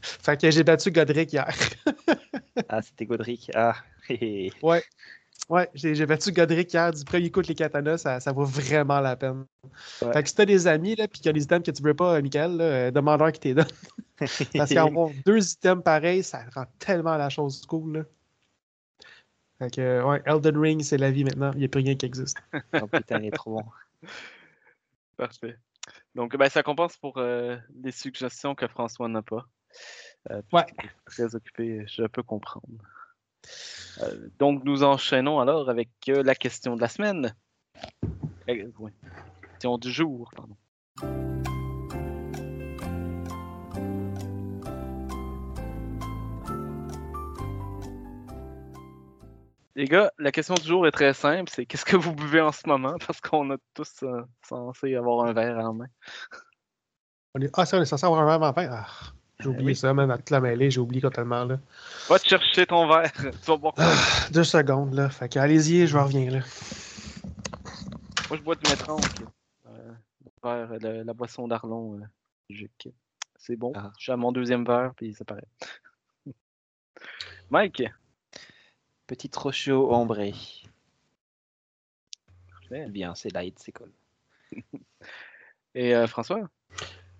Fait 0.00 0.40
que 0.40 0.50
j'ai 0.50 0.62
battu 0.62 0.90
Godric 0.92 1.32
hier. 1.32 1.48
Ah, 2.68 2.82
c'était 2.82 3.06
Godric. 3.06 3.50
Ah. 3.54 3.74
Ouais. 4.62 4.84
Ouais, 5.48 5.70
j'ai 5.74 5.94
j'ai 5.94 6.06
battu 6.06 6.32
Godric 6.32 6.72
hier 6.72 6.92
du 6.92 7.04
premier 7.04 7.30
coup 7.30 7.40
de 7.40 7.46
les 7.46 7.54
katanas, 7.54 7.98
ça, 7.98 8.18
ça 8.18 8.32
vaut 8.32 8.44
vraiment 8.44 9.00
la 9.00 9.16
peine. 9.16 9.46
Ouais. 10.02 10.12
Fait 10.12 10.22
que 10.22 10.28
si 10.28 10.34
t'as 10.34 10.44
des 10.44 10.66
amis 10.66 10.96
là, 10.96 11.06
puis 11.06 11.20
qu'il 11.20 11.26
y 11.26 11.28
a 11.30 11.32
des 11.32 11.44
items 11.44 11.64
que 11.64 11.70
tu 11.70 11.82
veux 11.82 11.94
pas, 11.94 12.16
euh, 12.16 12.22
Michael, 12.22 12.56
là, 12.56 12.64
euh, 12.64 12.90
demande-leur 12.90 13.30
qui 13.32 13.40
t'es 13.40 13.54
donne. 13.54 13.66
Parce 14.18 14.70
qu'avoir 14.70 15.10
deux 15.24 15.52
items 15.52 15.84
pareils, 15.84 16.22
ça 16.24 16.44
rend 16.54 16.66
tellement 16.78 17.16
la 17.16 17.28
chose 17.28 17.64
cool. 17.66 17.98
Là. 17.98 18.04
Fait 19.58 19.70
que, 19.74 19.80
euh, 19.80 20.04
ouais, 20.04 20.22
Elden 20.26 20.58
Ring, 20.58 20.82
c'est 20.82 20.98
la 20.98 21.10
vie 21.10 21.24
maintenant. 21.24 21.52
Il 21.52 21.60
n'y 21.60 21.64
a 21.64 21.68
plus 21.68 21.82
rien 21.82 21.94
qui 21.94 22.06
existe. 22.06 22.38
Oh, 22.82 22.86
putain, 22.86 23.20
il 23.20 23.26
est 23.26 23.30
trop 23.30 23.54
bon. 23.54 23.64
Parfait. 25.16 25.56
Donc, 26.14 26.36
ben, 26.36 26.48
ça 26.48 26.62
compense 26.62 26.96
pour 26.96 27.18
euh, 27.18 27.56
les 27.82 27.92
suggestions 27.92 28.54
que 28.54 28.66
François 28.66 29.08
n'a 29.08 29.22
pas. 29.22 29.46
Euh, 30.30 30.42
Ouais. 30.52 30.66
Très 31.06 31.34
occupé, 31.34 31.84
je 31.86 32.04
peux 32.04 32.22
comprendre. 32.22 32.66
Euh, 34.02 34.28
donc, 34.38 34.64
nous 34.64 34.84
enchaînons 34.84 35.40
alors 35.40 35.70
avec 35.70 35.88
euh, 36.08 36.22
la 36.22 36.34
question 36.34 36.76
de 36.76 36.80
la 36.80 36.88
semaine. 36.88 37.34
Oui. 38.48 38.64
Question 39.42 39.78
du 39.78 39.90
jour, 39.90 40.32
pardon. 40.36 40.56
Les 49.76 49.84
gars, 49.84 50.10
la 50.18 50.32
question 50.32 50.54
du 50.54 50.66
jour 50.66 50.86
est 50.86 50.90
très 50.90 51.12
simple. 51.12 51.50
C'est 51.54 51.66
qu'est-ce 51.66 51.84
que 51.84 51.96
vous 51.96 52.14
buvez 52.14 52.40
en 52.40 52.50
ce 52.50 52.66
moment? 52.66 52.94
Parce 53.06 53.20
qu'on 53.20 53.50
a 53.50 53.56
tous 53.74 54.02
euh, 54.04 54.22
censé 54.42 54.94
avoir 54.94 55.26
un 55.26 55.34
verre 55.34 55.58
en 55.58 55.74
main. 55.74 55.86
On 57.34 57.40
est... 57.42 57.50
Ah, 57.52 57.66
ça, 57.66 57.76
on 57.76 57.82
est 57.82 57.84
censé 57.84 58.06
avoir 58.06 58.22
un 58.22 58.38
verre 58.38 58.48
en 58.48 58.54
fin. 58.54 58.68
Ah, 58.70 58.86
j'ai 59.46 59.50
oublié 59.50 59.70
oui. 59.70 59.76
ça, 59.76 59.94
même 59.94 60.10
à 60.10 60.16
toute 60.18 60.30
la 60.30 60.40
mêlée, 60.40 60.70
j'ai 60.70 60.80
oublié 60.80 61.00
totalement. 61.00 61.44
Là. 61.44 61.58
Va 62.08 62.18
te 62.18 62.28
chercher 62.28 62.66
ton 62.66 62.88
verre. 62.88 63.12
Tu 63.14 63.46
vas 63.46 63.56
boire 63.56 63.74
quoi? 63.74 63.84
Ah, 63.86 64.30
deux 64.32 64.44
secondes, 64.44 64.94
là. 64.94 65.08
Fait 65.08 65.28
que 65.28 65.38
allez-y, 65.38 65.86
je 65.86 65.96
reviens, 65.96 66.30
là. 66.30 66.40
Moi, 68.28 68.38
je 68.38 68.42
bois 68.42 68.56
du 68.56 68.68
métron. 68.68 68.96
Euh, 69.66 69.92
verre, 70.42 71.04
la 71.04 71.12
boisson 71.12 71.46
d'Arlon. 71.46 72.00
euh. 72.00 72.66
C'est 73.38 73.56
bon. 73.56 73.72
Ah. 73.76 73.92
Je 73.98 74.04
suis 74.04 74.12
à 74.12 74.16
mon 74.16 74.32
deuxième 74.32 74.64
verre, 74.64 74.92
puis 74.96 75.14
ça 75.14 75.24
paraît. 75.24 75.46
Mike, 77.50 77.84
Petit 79.06 79.30
Rochio 79.36 79.92
ombré. 79.94 80.34
Parfait. 82.50 82.86
Bien, 82.88 83.14
c'est 83.14 83.32
light, 83.32 83.56
c'est 83.60 83.70
cool. 83.72 83.92
et 85.76 85.94
euh, 85.94 86.08
François? 86.08 86.48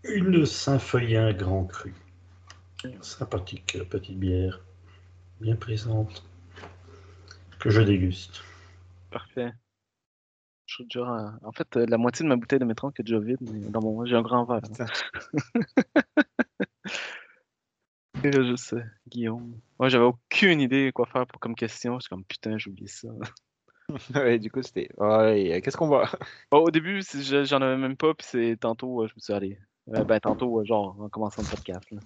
Une 0.02 0.44
Saint-Feuillin 0.44 1.32
Grand 1.32 1.66
Cru. 1.66 1.94
Sympathique 3.00 3.78
petite 3.88 4.18
bière, 4.18 4.60
bien 5.40 5.56
présente, 5.56 6.24
que 7.58 7.70
je 7.70 7.82
déguste. 7.82 8.42
Parfait. 9.10 9.52
Je 10.66 10.74
suis 10.74 10.84
déjà. 10.84 11.38
En 11.42 11.52
fait, 11.52 11.76
euh, 11.76 11.86
la 11.88 11.96
moitié 11.96 12.24
de 12.24 12.28
ma 12.28 12.36
bouteille 12.36 12.58
de 12.58 12.64
métron 12.64 12.90
qui 12.90 13.02
est 13.02 13.04
déjà 13.04 13.20
vide, 13.20 13.38
mais 13.40 13.60
dans 13.68 13.80
mon. 13.80 14.04
J'ai 14.04 14.16
un 14.16 14.22
grand 14.22 14.44
verre. 14.44 14.60
là. 14.78 14.86
Et 18.24 18.30
là, 18.30 18.42
juste 18.42 18.72
euh, 18.72 18.82
Guillaume. 19.08 19.60
Moi, 19.78 19.88
j'avais 19.88 20.04
aucune 20.04 20.60
idée 20.60 20.90
quoi 20.92 21.06
faire 21.06 21.26
pour 21.26 21.38
comme 21.38 21.54
question. 21.54 21.94
Je 21.94 22.04
suis 22.04 22.08
comme 22.08 22.24
putain, 22.24 22.58
j'ai 22.58 22.70
oublié 22.70 22.88
ça. 22.88 23.08
ouais, 24.14 24.38
du 24.38 24.50
coup, 24.50 24.62
c'était. 24.62 24.88
Ouais, 24.96 25.56
euh, 25.56 25.60
qu'est-ce 25.60 25.76
qu'on 25.76 25.86
voit 25.86 26.10
Bon, 26.50 26.58
au 26.58 26.70
début, 26.70 27.02
j'en 27.02 27.62
avais 27.62 27.76
même 27.76 27.96
pas, 27.96 28.14
puis 28.14 28.26
c'est 28.28 28.56
tantôt, 28.58 29.06
je 29.06 29.14
me 29.14 29.20
suis 29.20 29.32
dit, 29.32 29.36
allez. 29.36 29.58
Euh, 29.94 30.04
ben, 30.04 30.18
tantôt, 30.18 30.60
euh, 30.60 30.64
genre, 30.64 30.96
en 31.00 31.08
commençant 31.08 31.42
le 31.42 31.48
podcast. 31.48 31.90
là. 31.90 32.00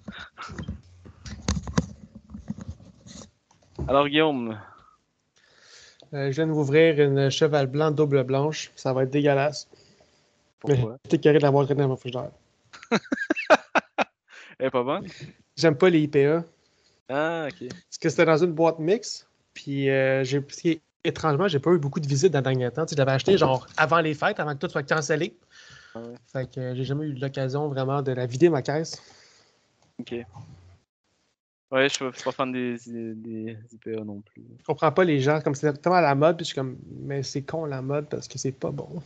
Alors, 3.87 4.07
Guillaume, 4.07 4.57
Euh, 6.13 6.29
je 6.29 6.35
viens 6.35 6.45
de 6.45 6.51
vous 6.51 6.59
ouvrir 6.59 6.99
une 6.99 7.29
cheval 7.29 7.67
blanc 7.67 7.89
double 7.89 8.23
blanche. 8.23 8.71
Ça 8.75 8.91
va 8.91 9.03
être 9.03 9.09
dégueulasse. 9.11 9.69
pourquoi? 10.59 10.97
J'étais 11.05 11.19
carré 11.19 11.37
de 11.37 11.43
l'avoir 11.43 11.63
traîné 11.65 11.81
dans 11.83 11.87
mon 11.87 11.95
frigidaire. 11.95 12.31
Elle 14.59 14.67
est 14.67 14.69
pas 14.71 14.83
bonne? 14.83 15.07
J'aime 15.55 15.77
pas 15.77 15.89
les 15.89 16.01
IPA. 16.01 16.43
Ah, 17.07 17.47
ok. 17.49 17.69
Parce 17.69 17.97
que 17.99 18.09
c'était 18.09 18.25
dans 18.25 18.43
une 18.43 18.51
boîte 18.51 18.79
mix. 18.79 19.25
Puis, 19.53 19.89
euh, 19.89 20.23
j'ai, 20.25 20.81
étrangement, 21.05 21.47
j'ai 21.47 21.59
pas 21.59 21.71
eu 21.71 21.79
beaucoup 21.79 22.01
de 22.01 22.07
visites 22.07 22.31
dans 22.33 22.39
le 22.39 22.43
dernier 22.43 22.69
temps. 22.71 22.85
Tu 22.85 22.89
sais, 22.89 22.95
l'avais 22.97 23.13
acheté 23.13 23.37
genre 23.37 23.65
avant 23.77 24.01
les 24.01 24.13
fêtes, 24.13 24.39
avant 24.39 24.53
que 24.53 24.59
tout 24.59 24.69
soit 24.69 24.83
cancellé. 24.83 25.35
Ouais. 25.95 26.13
Fait 26.31 26.49
que 26.53 26.59
euh, 26.59 26.75
j'ai 26.75 26.83
jamais 26.83 27.05
eu 27.05 27.13
l'occasion 27.13 27.67
vraiment 27.67 28.01
de 28.01 28.11
la 28.11 28.25
vider 28.25 28.49
ma 28.49 28.61
caisse. 28.61 29.01
Ok. 29.99 30.15
Ouais, 31.71 31.87
je 31.87 31.93
suis 31.93 31.99
pas- 32.05 32.11
je 32.11 32.15
suis 32.15 32.23
pas 32.23 32.31
fan 32.31 32.51
des, 32.51 32.77
des 32.87 33.57
IPA 33.71 34.03
non 34.03 34.21
plus. 34.21 34.43
Je 34.59 34.63
comprends 34.65 34.91
pas 34.91 35.03
les 35.03 35.19
gens 35.21 35.39
comme 35.41 35.55
c'est 35.55 35.71
tellement 35.81 35.97
à 35.97 36.01
la 36.01 36.15
mode. 36.15 36.37
Puis 36.37 36.45
je 36.45 36.47
suis 36.47 36.55
comme, 36.55 36.77
mais 37.01 37.23
c'est 37.23 37.43
con 37.43 37.65
la 37.65 37.81
mode 37.81 38.09
parce 38.09 38.27
que 38.27 38.37
c'est 38.37 38.51
pas 38.51 38.71
bon. 38.71 39.01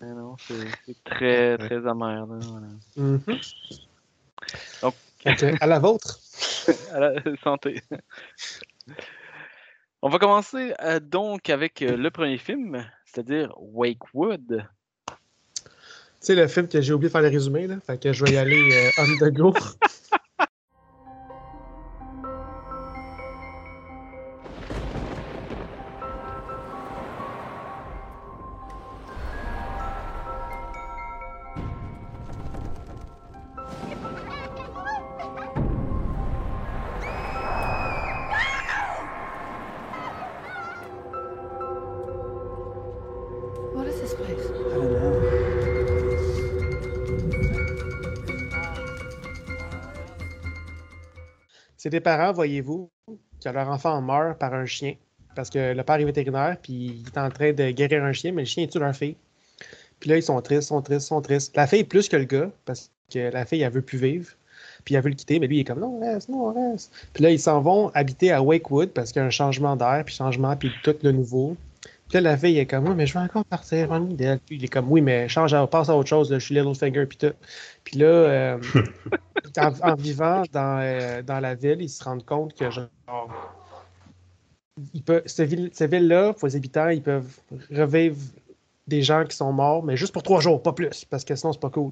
Non, 0.00 0.36
c'est 0.38 1.02
très, 1.04 1.56
très 1.58 1.86
amer. 1.86 2.26
Là, 2.26 2.38
voilà. 2.40 2.66
Mhm. 2.96 3.20
Donc- 4.82 4.94
à 5.60 5.66
la 5.66 5.78
vôtre. 5.78 6.20
À 6.92 6.98
la 6.98 7.12
santé. 7.44 7.80
On 10.02 10.08
va 10.08 10.18
commencer 10.18 10.74
euh, 10.82 10.98
donc 11.00 11.48
avec 11.48 11.80
euh, 11.82 11.96
le 11.96 12.10
premier 12.10 12.38
film, 12.38 12.84
c'est-à-dire 13.04 13.52
Wakewood. 13.56 14.66
Sais, 16.20 16.34
le 16.34 16.48
film 16.48 16.66
que 16.66 16.80
j'ai 16.80 16.92
oublié 16.92 17.08
de 17.08 17.12
faire 17.12 17.22
le 17.22 17.28
résumé, 17.28 17.66
là. 17.66 17.76
Fait 17.86 18.00
que 18.00 18.12
je 18.12 18.24
vais 18.24 18.32
y 18.32 18.36
aller 18.36 18.56
euh, 18.72 18.90
on 18.98 19.26
the 19.26 19.32
go. 19.32 19.54
parents, 52.00 52.32
voyez-vous, 52.32 52.90
que 53.42 53.48
leur 53.48 53.68
enfant 53.68 54.00
meurt 54.00 54.38
par 54.38 54.54
un 54.54 54.66
chien. 54.66 54.94
Parce 55.34 55.50
que 55.50 55.74
le 55.74 55.82
père 55.82 55.96
est 55.96 56.04
vétérinaire, 56.04 56.56
puis 56.62 56.72
il 56.72 57.06
est 57.06 57.18
en 57.18 57.28
train 57.28 57.52
de 57.52 57.70
guérir 57.70 58.02
un 58.02 58.12
chien, 58.12 58.32
mais 58.32 58.42
le 58.42 58.46
chien 58.46 58.66
tue 58.66 58.78
leur 58.78 58.94
fille. 58.94 59.16
Puis 60.00 60.10
là, 60.10 60.16
ils 60.16 60.22
sont 60.22 60.40
tristes, 60.40 60.68
sont 60.68 60.82
tristes, 60.82 61.06
sont 61.06 61.20
tristes. 61.20 61.56
La 61.56 61.66
fille 61.66 61.84
plus 61.84 62.08
que 62.08 62.16
le 62.16 62.24
gars, 62.24 62.50
parce 62.64 62.90
que 63.12 63.30
la 63.30 63.44
fille, 63.44 63.62
elle 63.62 63.72
veut 63.72 63.82
plus 63.82 63.98
vivre. 63.98 64.30
Puis 64.84 64.94
elle 64.94 65.02
veut 65.02 65.10
le 65.10 65.14
quitter, 65.14 65.38
mais 65.38 65.46
lui, 65.46 65.58
il 65.58 65.60
est 65.60 65.64
comme 65.64 65.80
non, 65.80 66.00
reste, 66.00 66.28
non, 66.28 66.52
reste. 66.52 66.92
Puis 67.12 67.22
là, 67.22 67.30
ils 67.30 67.40
s'en 67.40 67.60
vont 67.60 67.90
habiter 67.94 68.32
à 68.32 68.42
Wakewood 68.42 68.90
parce 68.90 69.12
qu'il 69.12 69.20
y 69.20 69.24
a 69.24 69.26
un 69.26 69.30
changement 69.30 69.76
d'air, 69.76 70.02
puis 70.04 70.14
changement, 70.14 70.56
puis 70.56 70.70
tout 70.82 70.94
le 71.02 71.12
nouveau. 71.12 71.56
Puis 72.08 72.14
là, 72.14 72.20
la 72.20 72.36
fille 72.36 72.58
est 72.58 72.66
comme, 72.66 72.86
oui, 72.88 72.94
mais 72.94 73.06
je 73.06 73.18
veux 73.18 73.24
encore 73.24 73.44
partir, 73.44 73.90
en. 73.90 74.06
Puis 74.06 74.38
il 74.50 74.64
est 74.64 74.68
comme, 74.68 74.90
oui, 74.90 75.00
mais 75.00 75.28
change, 75.28 75.54
passe 75.70 75.88
à 75.88 75.96
autre 75.96 76.08
chose, 76.08 76.30
là, 76.30 76.38
je 76.38 76.44
suis 76.44 76.54
Littlefinger, 76.54 77.06
puis 77.06 77.18
tout. 77.18 77.32
Puis 77.82 77.98
là, 77.98 78.06
euh, 78.06 78.58
en, 79.58 79.94
vivant 79.96 80.42
dans, 80.52 80.78
euh, 80.80 81.22
dans 81.22 81.40
la 81.40 81.54
ville, 81.54 81.82
ils 81.82 81.88
se 81.88 82.04
rendent 82.04 82.24
compte 82.24 82.54
que, 82.54 82.70
genre, 82.70 82.86
cette 85.26 85.48
ville- 85.48 85.70
cette 85.72 85.90
ville-là, 85.90 86.32
pour 86.34 86.46
les 86.46 86.56
habitants, 86.56 86.88
ils 86.88 87.02
peuvent 87.02 87.40
revivre 87.72 88.18
des 88.86 89.02
gens 89.02 89.24
qui 89.24 89.36
sont 89.36 89.52
morts, 89.52 89.82
mais 89.82 89.96
juste 89.96 90.12
pour 90.12 90.22
trois 90.22 90.40
jours, 90.40 90.62
pas 90.62 90.72
plus, 90.72 91.04
parce 91.04 91.24
que 91.24 91.34
sinon, 91.34 91.52
c'est 91.52 91.60
pas 91.60 91.70
cool. 91.70 91.90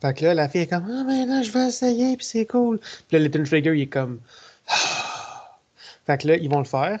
Fait 0.00 0.14
que 0.14 0.24
là, 0.24 0.34
la 0.34 0.48
fille 0.48 0.62
est 0.62 0.66
comme, 0.66 0.86
ah, 0.90 1.04
mais 1.06 1.26
là, 1.26 1.42
je 1.42 1.50
vais 1.52 1.68
essayer, 1.68 2.16
puis 2.16 2.26
c'est 2.26 2.46
cool. 2.46 2.78
Puis 2.80 3.16
là, 3.16 3.18
Little 3.20 3.44
Trigger, 3.48 3.76
il 3.76 3.82
est 3.82 3.86
comme, 3.86 4.20
ah. 4.68 4.74
Fait 6.06 6.18
que 6.18 6.28
là, 6.28 6.36
ils 6.36 6.50
vont 6.50 6.58
le 6.58 6.64
faire. 6.66 7.00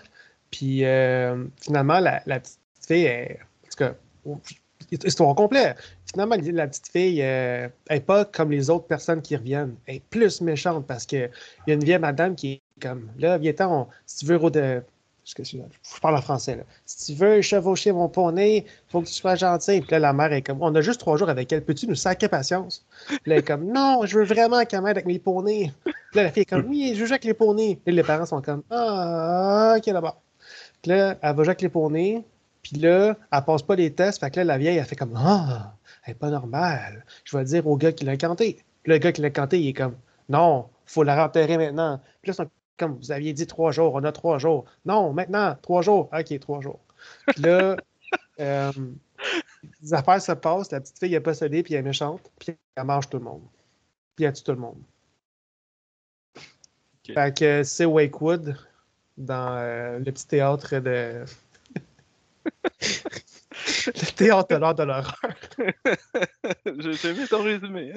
Puis 0.54 0.84
euh, 0.84 1.46
finalement, 1.60 1.98
la, 1.98 2.20
petite 2.20 2.58
fille, 2.86 3.06
est, 3.06 3.40
tout 3.68 3.76
cas, 3.76 3.94
histoire 5.04 5.34
complète. 5.34 5.76
Finalement, 6.06 6.36
la 6.52 6.68
petite 6.68 6.86
fille 6.86 7.16
n'est 7.16 8.00
pas 8.06 8.24
comme 8.24 8.52
les 8.52 8.70
autres 8.70 8.86
personnes 8.86 9.20
qui 9.20 9.34
reviennent. 9.34 9.74
Elle 9.86 9.96
est 9.96 10.02
plus 10.10 10.40
méchante 10.40 10.86
parce 10.86 11.06
qu'il 11.06 11.28
y 11.66 11.70
a 11.72 11.74
une 11.74 11.82
vieille 11.82 11.98
madame 11.98 12.36
qui 12.36 12.52
est 12.52 12.62
comme 12.80 13.10
là, 13.18 13.36
viens 13.36 13.52
si 14.06 14.18
tu 14.18 14.26
veux 14.26 14.50
de. 14.50 14.80
Je 15.26 16.00
parle 16.02 16.16
en 16.16 16.20
français. 16.20 16.54
Là. 16.54 16.62
Si 16.84 17.06
tu 17.06 17.18
veux 17.18 17.40
chevaucher 17.40 17.92
mon 17.92 18.10
poney, 18.10 18.66
faut 18.88 19.00
que 19.00 19.06
tu 19.06 19.14
sois 19.14 19.34
gentil. 19.34 19.80
Puis 19.80 19.90
là, 19.90 19.98
la 19.98 20.12
mère 20.12 20.30
est 20.34 20.42
comme 20.42 20.58
On 20.60 20.72
a 20.74 20.82
juste 20.82 21.00
trois 21.00 21.16
jours 21.16 21.30
avec 21.30 21.50
elle, 21.50 21.64
peux-tu 21.64 21.88
nous 21.88 21.94
sacrer 21.94 22.28
patience? 22.28 22.84
Puis 23.08 23.16
là, 23.24 23.36
elle 23.36 23.38
est 23.38 23.42
comme 23.42 23.64
Non, 23.64 24.02
je 24.04 24.18
veux 24.18 24.24
vraiment 24.24 24.64
qu'elle 24.66 24.82
m'aide 24.82 24.98
avec 24.98 25.06
mes 25.06 25.18
poneys. 25.18 25.72
Puis 25.82 25.94
là, 26.14 26.24
la 26.24 26.30
fille 26.30 26.42
est 26.42 26.46
comme 26.46 26.66
Oui, 26.68 26.92
je 26.94 27.00
veux 27.00 27.06
jouer 27.06 27.14
avec 27.14 27.24
les 27.24 27.32
poneys. 27.32 27.80
Et 27.86 27.90
les 27.92 28.02
parents 28.02 28.26
sont 28.26 28.42
comme 28.42 28.62
Ah, 28.70 29.76
ok, 29.78 29.86
d'abord. 29.86 30.23
Puis 30.84 30.90
là, 30.90 31.16
elle 31.22 31.34
va 31.34 31.44
jouer 31.44 31.48
avec 31.48 31.62
les 31.62 31.70
poneys. 31.70 32.22
Puis 32.62 32.76
là, 32.76 33.16
elle 33.32 33.44
passe 33.46 33.62
pas 33.62 33.74
les 33.74 33.90
tests. 33.94 34.20
Fait 34.20 34.30
que 34.30 34.36
là, 34.36 34.44
la 34.44 34.58
vieille, 34.58 34.76
elle 34.76 34.84
fait 34.84 34.96
comme 34.96 35.14
Ah, 35.16 35.74
elle 36.04 36.10
est 36.10 36.14
pas 36.14 36.28
normale. 36.28 37.06
Je 37.24 37.34
vais 37.34 37.44
dire 37.44 37.66
au 37.66 37.78
gars 37.78 37.90
qui 37.90 38.04
l'a 38.04 38.18
canté. 38.18 38.62
Puis 38.82 38.92
le 38.92 38.98
gars 38.98 39.10
qui 39.10 39.22
l'a 39.22 39.30
canté, 39.30 39.58
il 39.58 39.68
est 39.68 39.72
comme 39.72 39.96
Non, 40.28 40.68
faut 40.84 41.02
la 41.02 41.16
renterrer 41.16 41.56
maintenant. 41.56 42.02
Puis 42.20 42.32
là, 42.32 42.44
comme 42.76 42.98
vous 42.98 43.12
aviez 43.12 43.32
dit 43.32 43.46
trois 43.46 43.72
jours, 43.72 43.94
on 43.94 44.04
a 44.04 44.12
trois 44.12 44.36
jours. 44.36 44.66
Non, 44.84 45.14
maintenant, 45.14 45.56
trois 45.62 45.80
jours. 45.80 46.10
OK, 46.12 46.38
trois 46.38 46.60
jours. 46.60 46.80
Puis 47.28 47.40
là, 47.42 47.76
euh, 48.40 48.72
les 49.80 49.94
affaires 49.94 50.20
se 50.20 50.32
passent, 50.32 50.70
la 50.70 50.82
petite 50.82 50.98
fille 50.98 51.14
est 51.14 51.20
possédée, 51.20 51.62
puis 51.62 51.72
elle 51.72 51.80
est 51.80 51.88
méchante, 51.88 52.30
puis 52.38 52.54
elle 52.76 52.84
mange 52.84 53.08
tout 53.08 53.16
le 53.16 53.24
monde. 53.24 53.42
Puis 54.16 54.26
elle 54.26 54.34
tue 54.34 54.42
tout 54.42 54.52
le 54.52 54.58
monde. 54.58 54.82
Fait 57.06 57.34
que 57.34 57.62
c'est 57.62 57.86
Wakewood 57.86 58.54
dans 59.16 59.56
euh, 59.56 59.98
le 59.98 60.04
petit 60.04 60.26
théâtre 60.26 60.78
de. 60.78 61.24
le 63.86 64.14
théâtre 64.14 64.48
de 64.48 64.56
l'art 64.56 64.74
de 64.74 64.82
l'horreur. 64.82 65.18
J'ai 66.98 67.10
aimé 67.10 67.26
ton 67.28 67.42
résumé. 67.42 67.94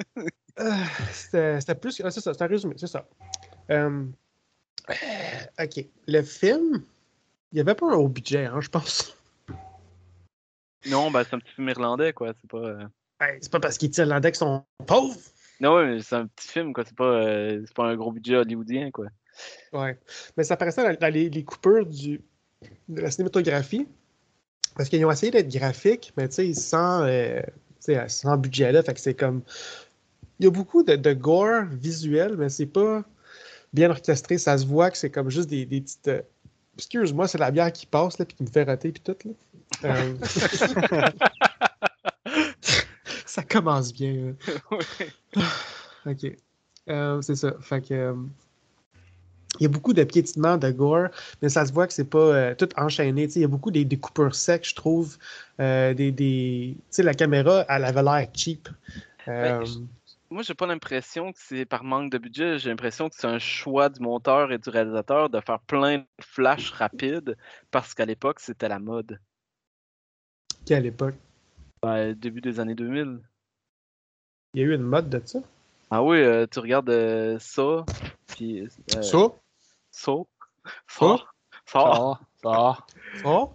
Euh, 0.58 0.74
c'était 1.12 1.74
plus. 1.74 2.00
Ah, 2.04 2.10
c'est 2.10 2.20
ça, 2.20 2.34
c'est 2.34 2.42
un 2.42 2.46
résumé, 2.46 2.74
c'est 2.76 2.86
ça. 2.86 3.06
Euh, 3.70 4.04
OK. 5.60 5.84
Le 6.06 6.22
film, 6.22 6.84
il 7.52 7.56
n'y 7.56 7.60
avait 7.60 7.74
pas 7.74 7.86
un 7.92 7.96
haut 7.96 8.08
budget, 8.08 8.46
hein, 8.46 8.60
je 8.60 8.68
pense. 8.68 9.14
Non, 10.86 11.10
ben 11.10 11.24
c'est 11.24 11.34
un 11.34 11.40
petit 11.40 11.54
film 11.54 11.68
irlandais, 11.68 12.12
quoi. 12.12 12.32
C'est 12.40 12.48
pas. 12.50 12.78
c'est 13.40 13.50
pas 13.50 13.60
parce 13.60 13.76
qu'ils 13.76 13.90
tirent 13.90 14.06
irlandais 14.06 14.30
qu'ils 14.30 14.38
sont 14.38 14.64
pauvres. 14.86 15.18
Non, 15.60 15.84
mais 15.84 16.00
c'est 16.00 16.14
un 16.14 16.28
petit 16.28 16.48
film, 16.48 16.72
quoi. 16.72 16.84
C'est 16.84 16.96
pas, 16.96 17.50
c'est 17.66 17.74
pas 17.74 17.86
un 17.86 17.96
gros 17.96 18.12
budget 18.12 18.36
hollywoodien, 18.36 18.90
quoi. 18.92 19.06
Ouais. 19.72 19.98
Mais 20.36 20.44
ça 20.44 20.56
paraissait 20.56 20.96
dans, 20.96 21.12
les, 21.12 21.28
les, 21.28 21.44
coupures 21.44 21.86
du, 21.86 22.20
de 22.88 23.00
la 23.00 23.10
cinématographie. 23.10 23.86
Parce 24.76 24.88
qu'ils 24.88 25.04
ont 25.04 25.10
essayé 25.10 25.32
d'être 25.32 25.48
graphiques, 25.48 26.12
mais 26.16 26.28
tu 26.28 26.34
sais, 26.34 26.54
sans, 26.54 27.02
euh, 27.02 27.40
sans 28.06 28.36
budget 28.36 28.72
là. 28.72 28.82
Fait 28.82 28.94
que 28.94 29.00
c'est 29.00 29.14
comme. 29.14 29.42
Il 30.38 30.44
y 30.44 30.46
a 30.46 30.50
beaucoup 30.50 30.84
de, 30.84 30.94
de 30.94 31.12
gore 31.12 31.64
visuel, 31.72 32.36
mais 32.36 32.48
c'est 32.48 32.66
pas 32.66 33.02
bien 33.72 33.90
orchestré. 33.90 34.38
Ça 34.38 34.56
se 34.56 34.66
voit 34.66 34.90
que 34.90 34.96
c'est 34.96 35.10
comme 35.10 35.30
juste 35.30 35.50
des, 35.50 35.66
des 35.66 35.80
petites. 35.80 36.08
Euh, 36.08 36.22
excuse-moi, 36.76 37.26
c'est 37.26 37.38
la 37.38 37.50
bière 37.50 37.72
qui 37.72 37.86
passe 37.86 38.18
là, 38.18 38.24
puis 38.24 38.36
qui 38.36 38.44
me 38.44 38.48
fait 38.48 38.62
rater 38.62 38.92
puis 38.92 39.02
tout. 39.02 39.16
Là. 39.24 39.32
Euh, 39.84 40.14
ça 43.26 43.42
commence 43.42 43.92
bien. 43.92 44.34
ok. 46.06 46.36
c'est 47.22 47.34
ça. 47.34 47.54
Fait 47.60 47.80
que 47.80 48.14
il 49.58 49.64
y 49.64 49.66
a 49.66 49.68
beaucoup 49.68 49.92
de 49.92 50.04
piétinements, 50.04 50.56
de 50.56 50.70
gore, 50.70 51.08
mais 51.42 51.48
ça 51.48 51.66
se 51.66 51.72
voit 51.72 51.86
que 51.86 51.92
c'est 51.92 52.08
pas 52.08 52.18
euh, 52.18 52.54
tout 52.54 52.68
enchaîné. 52.76 53.24
il 53.24 53.42
y 53.42 53.44
a 53.44 53.48
beaucoup 53.48 53.70
des, 53.70 53.84
des 53.84 53.98
coupures 53.98 54.34
secs, 54.34 54.66
je 54.68 54.74
trouve. 54.74 55.18
Euh, 55.60 55.94
des, 55.94 56.12
des... 56.12 56.76
la 56.98 57.14
caméra, 57.14 57.64
elle 57.68 57.84
avait 57.84 58.02
l'air 58.02 58.28
cheap. 58.32 58.68
Ben, 59.26 59.62
euh... 59.62 59.66
Moi, 60.30 60.42
j'ai 60.42 60.54
pas 60.54 60.66
l'impression 60.66 61.32
que 61.32 61.38
c'est 61.40 61.64
par 61.64 61.84
manque 61.84 62.12
de 62.12 62.18
budget. 62.18 62.58
J'ai 62.58 62.68
l'impression 62.68 63.08
que 63.08 63.14
c'est 63.16 63.26
un 63.26 63.38
choix 63.38 63.88
du 63.88 64.00
monteur 64.00 64.52
et 64.52 64.58
du 64.58 64.68
réalisateur 64.68 65.30
de 65.30 65.40
faire 65.40 65.58
plein 65.60 65.98
de 65.98 66.04
flashs 66.20 66.70
rapides 66.70 67.36
parce 67.70 67.94
qu'à 67.94 68.04
l'époque, 68.04 68.40
c'était 68.40 68.68
la 68.68 68.78
mode. 68.78 69.18
Quelle 70.66 70.84
époque? 70.84 71.14
Ben, 71.82 72.12
début 72.12 72.42
des 72.42 72.60
années 72.60 72.74
2000. 72.74 73.20
Il 74.52 74.60
y 74.60 74.64
a 74.64 74.66
eu 74.66 74.74
une 74.74 74.82
mode 74.82 75.08
de 75.08 75.22
ça? 75.24 75.40
Ah 75.90 76.02
oui, 76.02 76.18
euh, 76.18 76.46
tu 76.50 76.58
regardes 76.58 77.38
ça, 77.38 77.86
puis... 78.26 78.68
ça? 79.00 79.32
Ça. 79.98 80.12
Ça. 80.86 81.16
Ça. 81.66 82.76
Ça. 83.22 83.48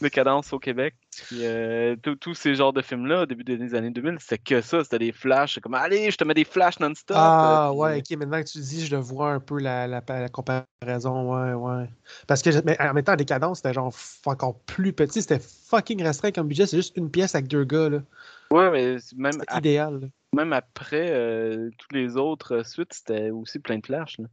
Décadence 0.00 0.50
au 0.54 0.58
Québec. 0.58 0.94
Puis 1.26 1.40
euh, 1.42 1.94
tous 2.20 2.34
ces 2.34 2.54
genres 2.54 2.72
de 2.72 2.80
films-là, 2.80 3.22
au 3.22 3.26
début 3.26 3.44
des 3.44 3.74
années 3.74 3.90
2000, 3.90 4.16
c'était 4.18 4.38
que 4.38 4.62
ça. 4.62 4.82
C'était 4.82 4.98
des 4.98 5.12
flashs. 5.12 5.58
comme, 5.60 5.74
allez, 5.74 6.10
je 6.10 6.16
te 6.16 6.24
mets 6.24 6.32
des 6.32 6.46
flashs 6.46 6.80
non-stop. 6.80 7.16
Ah, 7.20 7.68
euh, 7.68 7.74
ouais, 7.74 7.98
ok. 7.98 8.16
Maintenant 8.16 8.40
que 8.42 8.48
tu 8.48 8.58
dis, 8.60 8.86
je 8.86 8.96
le 8.96 9.02
vois 9.02 9.32
un 9.32 9.40
peu 9.40 9.60
la, 9.60 9.86
la, 9.86 10.00
comparaison. 10.30 11.34
Ouais, 11.34 11.52
ouais. 11.52 11.90
Parce 12.26 12.40
que, 12.40 12.48
mais 12.64 12.80
en 12.80 12.94
même 12.94 13.04
temps, 13.04 13.16
Décadence, 13.16 13.58
c'était 13.58 13.74
genre 13.74 13.94
encore 14.24 14.58
plus 14.60 14.94
petit. 14.94 15.20
C'était 15.20 15.40
fucking 15.40 16.02
restreint 16.02 16.32
comme 16.32 16.48
budget. 16.48 16.64
C'est 16.64 16.78
juste 16.78 16.96
une 16.96 17.10
pièce 17.10 17.34
avec 17.34 17.48
deux 17.48 17.64
gars, 17.64 17.90
là. 17.90 17.98
Ouais, 18.50 18.70
mais 18.70 18.96
même. 19.16 19.42
idéal. 19.54 20.10
Même 20.34 20.54
après, 20.54 21.08
euh, 21.10 21.70
tous 21.76 21.94
les 21.94 22.16
autres 22.16 22.64
suites, 22.64 22.94
c'était 22.94 23.30
aussi 23.30 23.58
plein 23.58 23.78
de 23.78 23.84
flashs, 23.84 24.16
là. 24.18 24.26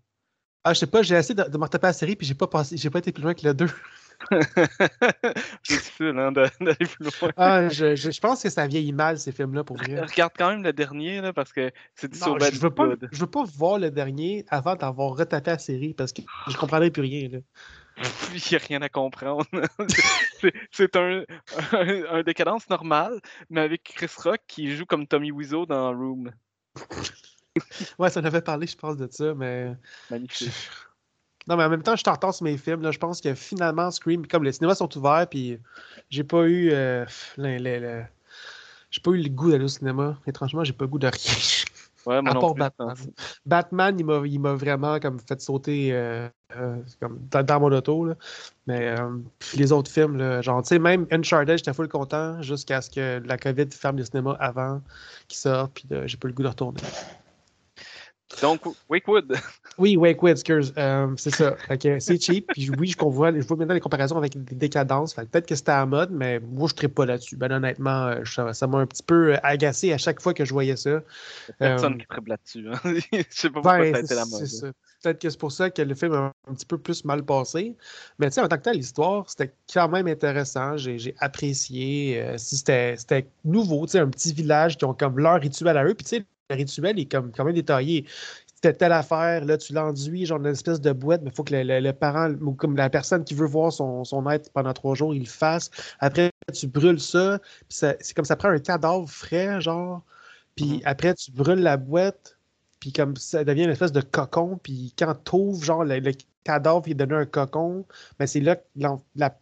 Ah, 0.67 0.73
je 0.73 0.79
sais 0.79 0.87
pas, 0.87 1.01
j'ai 1.01 1.15
de, 1.15 1.49
de 1.49 1.57
me 1.57 1.63
retaper 1.63 1.87
la 1.87 1.93
série, 1.93 2.17
puis 2.17 2.27
j'ai 2.27 2.33
pas 2.33 2.47
passé, 2.47 2.75
j'ai 2.75 2.89
pas 2.89 2.99
été 2.99 3.13
plus 3.13 3.23
loin 3.23 3.33
que 3.33 3.47
le 3.47 3.53
2. 3.53 3.67
c'est 5.63 5.77
difficile 5.77 6.17
hein, 6.17 6.33
d'aller 6.33 6.49
plus 6.75 7.05
loin. 7.05 7.31
Ah, 7.37 7.69
je, 7.69 7.95
je, 7.95 8.19
pense 8.19 8.43
que 8.43 8.49
ça 8.49 8.67
vieillit 8.67 8.91
mal, 8.91 9.17
ces 9.17 9.31
films-là, 9.31 9.63
pour 9.63 9.77
vrai. 9.77 10.01
Regarde 10.01 10.33
quand 10.37 10.49
même 10.49 10.63
le 10.63 10.73
dernier, 10.73 11.21
là, 11.21 11.31
parce 11.31 11.53
que 11.53 11.71
c'est 11.95 12.11
du 12.11 12.19
non, 12.19 12.37
je 12.37 12.59
veux 12.59 12.69
pas, 12.69 12.89
Je 13.13 13.17
veux 13.17 13.29
pas 13.29 13.45
voir 13.45 13.79
le 13.79 13.91
dernier 13.91 14.45
avant 14.49 14.75
d'avoir 14.75 15.15
retapé 15.15 15.51
la 15.51 15.57
série, 15.57 15.93
parce 15.93 16.11
que 16.11 16.21
je 16.49 16.57
comprendrais 16.57 16.91
plus 16.91 17.03
rien. 17.03 17.29
Là. 17.29 17.37
Il 18.35 18.41
n'y 18.51 18.57
a 18.57 18.59
rien 18.59 18.81
à 18.81 18.89
comprendre. 18.89 19.45
c'est 20.71 20.97
un, 20.97 21.23
un, 21.71 22.03
un, 22.11 22.23
décadence 22.23 22.69
normal, 22.69 23.21
mais 23.49 23.61
avec 23.61 23.83
Chris 23.83 24.11
Rock 24.17 24.41
qui 24.49 24.75
joue 24.75 24.85
comme 24.85 25.07
Tommy 25.07 25.31
Wiseau 25.31 25.65
dans 25.65 25.93
Room. 25.93 26.29
ouais, 27.99 28.09
ça 28.09 28.19
en 28.19 28.25
avait 28.25 28.41
parlé, 28.41 28.67
je 28.67 28.77
pense, 28.77 28.97
de 28.97 29.07
ça, 29.11 29.33
mais. 29.33 29.75
Magnifique. 30.09 30.51
Non, 31.47 31.55
mais 31.55 31.63
en 31.63 31.69
même 31.69 31.81
temps, 31.81 31.95
je 31.95 32.03
t'entends 32.03 32.33
sur 32.33 32.43
mes 32.43 32.57
films. 32.57 32.81
Là, 32.81 32.91
je 32.91 32.99
pense 32.99 33.21
que 33.21 33.33
finalement, 33.33 33.89
Scream, 33.89 34.27
comme 34.27 34.43
les 34.43 34.51
cinémas 34.51 34.75
sont 34.75 34.97
ouverts, 34.97 35.27
puis 35.29 35.57
j'ai 36.09 36.23
pas 36.23 36.43
eu. 36.45 36.71
Euh, 36.71 37.05
j'ai 37.37 39.01
pas 39.01 39.11
eu 39.11 39.21
le 39.21 39.29
goût 39.29 39.51
d'aller 39.51 39.63
au 39.63 39.69
cinéma. 39.69 40.17
Étrangement, 40.27 40.63
j'ai 40.65 40.73
pas 40.73 40.85
le 40.85 40.89
goût 40.89 40.99
de 40.99 41.07
rien. 41.07 41.33
Ouais, 42.05 42.17
à 42.17 42.33
part 42.35 42.55
Batman. 42.55 42.95
Batman, 43.45 43.97
il 43.99 44.39
m'a 44.39 44.53
vraiment 44.53 44.97
comme 44.97 45.19
fait 45.19 45.41
sauter 45.41 45.89
euh, 45.91 46.29
euh, 46.55 46.77
comme 47.01 47.19
dans, 47.29 47.59
mon 47.59 47.71
auto. 47.71 48.05
Là. 48.05 48.15
Mais 48.65 48.95
les 49.55 49.73
autres 49.73 49.91
films, 49.91 50.17
là, 50.17 50.41
genre, 50.41 50.61
tu 50.61 50.69
sais, 50.69 50.79
même 50.79 51.05
Uncharted, 51.11 51.57
j'étais 51.57 51.73
full 51.73 51.89
content 51.89 52.41
jusqu'à 52.41 52.81
ce 52.81 52.89
que 52.89 53.21
la 53.25 53.37
COVID 53.37 53.67
ferme 53.71 53.97
les 53.97 54.05
cinémas 54.05 54.37
avant 54.39 54.81
qu'il 55.27 55.37
sorte, 55.37 55.73
puis 55.73 55.85
j'ai 56.05 56.17
pas 56.17 56.29
le 56.29 56.33
goût 56.33 56.43
de 56.43 56.47
retourner. 56.47 56.81
Donc, 58.41 58.61
Wakewood. 58.89 59.35
Oui, 59.77 59.95
Wakewood, 59.95 60.31
excuse. 60.31 60.73
Euh, 60.77 61.07
c'est 61.17 61.33
ça. 61.33 61.55
c'est 61.99 62.21
cheap. 62.21 62.47
Puis 62.47 62.69
oui, 62.77 62.87
je 62.87 63.05
vois, 63.05 63.31
je 63.31 63.45
vois 63.45 63.57
maintenant 63.57 63.73
les 63.73 63.79
comparaisons 63.79 64.17
avec 64.17 64.43
des 64.43 64.55
décadences. 64.55 65.13
Peut-être 65.13 65.47
que 65.47 65.55
c'était 65.55 65.71
à 65.71 65.85
mode, 65.85 66.11
mais 66.11 66.39
moi, 66.39 66.67
je 66.67 66.81
ne 66.83 66.87
pas 66.87 67.05
là-dessus. 67.05 67.37
Ben, 67.37 67.51
honnêtement, 67.51 68.07
euh, 68.07 68.53
ça 68.53 68.67
m'a 68.67 68.79
un 68.79 68.85
petit 68.85 69.03
peu 69.03 69.33
euh, 69.33 69.37
agacé 69.43 69.93
à 69.93 69.97
chaque 69.97 70.21
fois 70.21 70.33
que 70.33 70.45
je 70.45 70.53
voyais 70.53 70.75
ça. 70.75 71.01
Personne 71.59 71.93
euh, 71.93 71.97
qui 71.97 72.07
tripe 72.07 72.27
là-dessus. 72.27 72.67
Hein. 72.67 72.79
je 73.13 73.23
sais 73.29 73.49
pas 73.49 73.61
pourquoi 73.61 73.79
ben, 73.79 73.93
ça 73.93 73.99
a 73.99 74.03
été 74.03 74.15
la 74.15 74.25
mode. 74.25 74.73
Peut-être 75.03 75.21
que 75.21 75.29
c'est 75.29 75.39
pour 75.39 75.51
ça 75.51 75.69
que 75.69 75.81
le 75.81 75.95
film 75.95 76.13
a 76.13 76.33
un 76.49 76.53
petit 76.53 76.65
peu 76.65 76.77
plus 76.77 77.05
mal 77.05 77.23
passé. 77.23 77.75
Mais 78.19 78.27
tu 78.27 78.33
sais, 78.33 78.41
en 78.41 78.47
tant 78.47 78.57
que 78.57 78.63
tel, 78.63 78.77
l'histoire, 78.77 79.29
c'était 79.29 79.53
quand 79.71 79.89
même 79.89 80.07
intéressant. 80.07 80.75
J'ai 80.75 81.15
apprécié. 81.19 82.33
si 82.37 82.57
c'était 82.57 83.27
nouveau, 83.45 83.85
tu 83.85 83.93
sais, 83.93 83.99
un 83.99 84.09
petit 84.09 84.33
village 84.33 84.77
qui 84.77 84.85
ont 84.85 84.93
comme 84.93 85.19
leur 85.19 85.39
rituel 85.39 85.77
à 85.77 85.85
eux. 85.85 85.93
Puis 85.93 86.05
tu 86.05 86.17
sais, 86.17 86.25
rituel 86.49 86.99
est 86.99 87.11
comme 87.11 87.31
quand 87.31 87.45
même 87.45 87.55
détaillé? 87.55 88.05
C'était 88.55 88.73
telle 88.73 88.91
affaire, 88.91 89.45
là, 89.45 89.55
tu 89.57 89.71
l'enduis, 89.73 90.25
genre 90.25 90.39
une 90.39 90.47
espèce 90.47 90.81
de 90.81 90.91
boîte, 90.91 91.21
mais 91.21 91.29
il 91.29 91.35
faut 91.35 91.43
que 91.43 91.53
le, 91.53 91.91
parent 91.91 92.31
ou 92.41 92.53
comme 92.53 92.75
la 92.75 92.89
personne 92.89 93.23
qui 93.23 93.35
veut 93.35 93.45
voir 93.45 93.71
son, 93.71 94.03
son 94.03 94.27
être 94.31 94.51
pendant 94.51 94.73
trois 94.73 94.95
jours, 94.95 95.13
il 95.13 95.21
le 95.21 95.25
fasse. 95.27 95.69
Après, 95.99 96.31
tu 96.51 96.65
brûles 96.65 96.99
ça, 96.99 97.39
c'est 97.69 98.13
comme 98.15 98.25
ça 98.25 98.35
prend 98.35 98.49
un 98.49 98.57
cadavre 98.57 99.07
frais, 99.07 99.61
genre. 99.61 100.01
Puis 100.55 100.77
mm-hmm. 100.77 100.81
après, 100.85 101.13
tu 101.13 101.31
brûles 101.31 101.59
la 101.59 101.77
boîte, 101.77 102.37
puis 102.79 102.91
comme 102.91 103.15
ça 103.15 103.43
devient 103.43 103.65
une 103.65 103.69
espèce 103.69 103.91
de 103.91 104.01
cocon, 104.01 104.59
puis 104.61 104.93
quand 104.97 105.13
tu 105.23 105.35
ouvres, 105.35 105.63
genre, 105.63 105.83
le, 105.83 106.11
cadavre, 106.43 106.87
il 106.87 106.95
donne 106.95 107.13
un 107.13 107.25
cocon, 107.25 107.85
mais 108.19 108.25
c'est 108.25 108.39
là 108.39 108.55
que 108.55 108.63
la, 108.75 109.37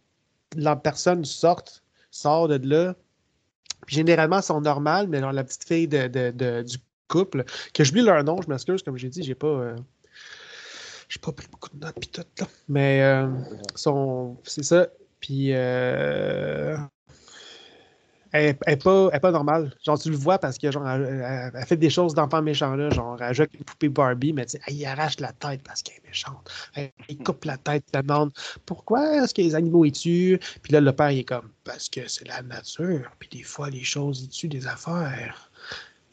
la, 0.56 0.76
personne 0.76 1.24
sort, 1.24 1.64
sort 2.10 2.48
de 2.48 2.68
là. 2.68 2.94
Puis 3.86 3.96
généralement, 3.96 4.38
elles 4.38 4.42
sont 4.42 4.60
normales, 4.60 5.06
mais 5.08 5.18
alors 5.18 5.32
la 5.32 5.44
petite 5.44 5.64
fille 5.64 5.88
de, 5.88 6.08
de, 6.08 6.62
du 6.62 6.78
couple, 7.08 7.44
que 7.74 7.84
j'oublie 7.84 8.02
leur 8.02 8.22
nom, 8.24 8.40
je 8.42 8.48
m'excuse, 8.48 8.82
comme 8.82 8.96
j'ai 8.96 9.08
dit, 9.08 9.22
j'ai 9.22 9.34
pas. 9.34 9.46
euh, 9.48 9.76
j'ai 11.08 11.18
pas 11.20 11.32
pris 11.32 11.46
beaucoup 11.50 11.70
de 11.72 11.84
notes 11.84 11.98
pis 12.00 12.08
tout 12.08 12.22
là. 12.38 12.46
Mais 12.68 13.02
euh, 13.02 13.28
son- 13.74 14.36
c'est 14.44 14.64
ça. 14.64 14.88
Puis 15.20 15.52
euh, 15.54 16.76
elle, 18.32 18.56
elle 18.66 18.72
est 18.74 18.82
pas, 18.82 19.08
elle 19.12 19.20
pas 19.20 19.30
normale. 19.30 19.72
Genre, 19.84 19.98
tu 19.98 20.10
le 20.10 20.16
vois 20.16 20.38
parce 20.38 20.58
que 20.58 20.70
genre, 20.70 20.86
elle, 20.88 21.52
fait 21.66 21.76
des 21.76 21.90
choses 21.90 22.12
d'enfant 22.14 22.42
méchant 22.42 22.74
là. 22.74 22.90
Genre, 22.90 23.16
elle 23.20 23.26
avec 23.28 23.54
une 23.54 23.64
poupée 23.64 23.88
Barbie, 23.88 24.32
mais 24.32 24.44
tu 24.46 24.52
sais, 24.52 24.60
elle 24.66 24.74
y 24.74 24.84
arrache 24.84 25.20
la 25.20 25.32
tête 25.32 25.62
parce 25.62 25.82
qu'elle 25.82 25.96
est 25.96 26.06
méchante. 26.06 26.50
Elle, 26.74 26.90
coupe 27.24 27.44
la 27.44 27.56
tête, 27.56 27.84
elle 27.92 28.02
demande 28.02 28.32
pourquoi 28.66 29.22
est-ce 29.22 29.32
que 29.32 29.42
les 29.42 29.54
animaux 29.54 29.84
y 29.84 29.92
tuent. 29.92 30.38
Puis 30.62 30.72
là, 30.72 30.80
le 30.80 30.92
père, 30.92 31.10
il 31.12 31.20
est 31.20 31.24
comme 31.24 31.50
parce 31.64 31.88
que 31.88 32.06
c'est 32.08 32.26
la 32.28 32.42
nature. 32.42 33.10
Puis 33.18 33.28
des 33.30 33.42
fois, 33.42 33.70
les 33.70 33.84
choses, 33.84 34.22
ils 34.22 34.28
tuent 34.28 34.48
des 34.48 34.66
affaires. 34.66 35.50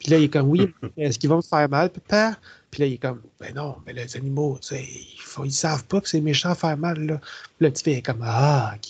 Puis 0.04 0.12
là, 0.12 0.18
il 0.18 0.24
est 0.26 0.30
comme 0.30 0.50
oui, 0.50 0.74
est-ce 0.98 1.18
qu'ils 1.18 1.30
vont 1.30 1.38
me 1.38 1.42
faire 1.42 1.68
mal, 1.70 1.90
papa? 1.90 2.38
Puis 2.70 2.82
là, 2.82 2.86
il 2.88 2.94
est 2.94 2.98
comme 2.98 3.22
ben 3.40 3.54
non, 3.54 3.78
mais 3.86 3.94
les 3.94 4.16
animaux, 4.16 4.58
tu 4.62 4.68
sais, 4.68 4.84
ils, 4.84 5.20
faut- 5.20 5.46
ils 5.46 5.52
savent 5.52 5.86
pas 5.86 6.00
que 6.02 6.08
c'est 6.10 6.22
méchant 6.22 6.54
faire 6.56 6.78
mal. 6.78 7.00
Là. 7.06 7.18
Puis 7.20 7.66
le 7.66 7.72
petit 7.72 7.90
est 7.92 8.02
comme 8.02 8.22
ah, 8.24 8.74
ok. 8.76 8.88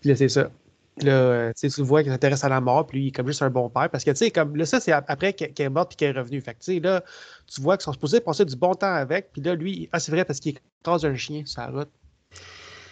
Puis 0.00 0.08
là, 0.10 0.16
c'est 0.16 0.28
ça. 0.28 0.50
Là, 1.02 1.12
euh, 1.12 1.52
tu 1.54 1.68
sais, 1.68 1.74
tu 1.74 1.80
le 1.80 1.86
vois 1.86 2.02
qu'il 2.02 2.12
s'intéresse 2.12 2.44
à 2.44 2.48
la 2.50 2.60
mort, 2.60 2.86
puis 2.86 2.98
lui, 2.98 3.04
il 3.06 3.08
est 3.08 3.12
comme 3.12 3.26
juste 3.28 3.42
un 3.42 3.50
bon 3.50 3.68
père. 3.70 3.90
Parce 3.90 4.04
que, 4.04 4.10
tu 4.12 4.16
sais, 4.18 4.30
comme 4.30 4.56
là, 4.56 4.66
ça, 4.66 4.80
c'est 4.80 4.92
ap- 4.92 5.06
après 5.08 5.32
qu'elle 5.32 5.52
est 5.56 5.68
morte 5.70 5.90
puis 5.90 5.96
qu'elle 5.96 6.16
est 6.16 6.20
revenue. 6.20 6.40
Fait 6.40 6.54
que, 6.54 6.60
tu 6.60 6.74
sais, 6.74 6.80
là, 6.80 7.02
tu 7.52 7.60
vois 7.62 7.76
qu'ils 7.76 7.84
sont 7.84 7.92
supposés 7.92 8.20
passer 8.20 8.44
du 8.44 8.56
bon 8.56 8.74
temps 8.74 8.94
avec. 8.94 9.32
Puis 9.32 9.42
là, 9.42 9.54
lui, 9.56 9.88
ah, 9.92 10.00
c'est 10.00 10.12
vrai, 10.12 10.24
parce 10.24 10.40
qu'il 10.40 10.56
écrase 10.82 11.04
un 11.04 11.16
chien 11.16 11.42
sur 11.46 11.62
la 11.62 11.68
route. 11.70 11.90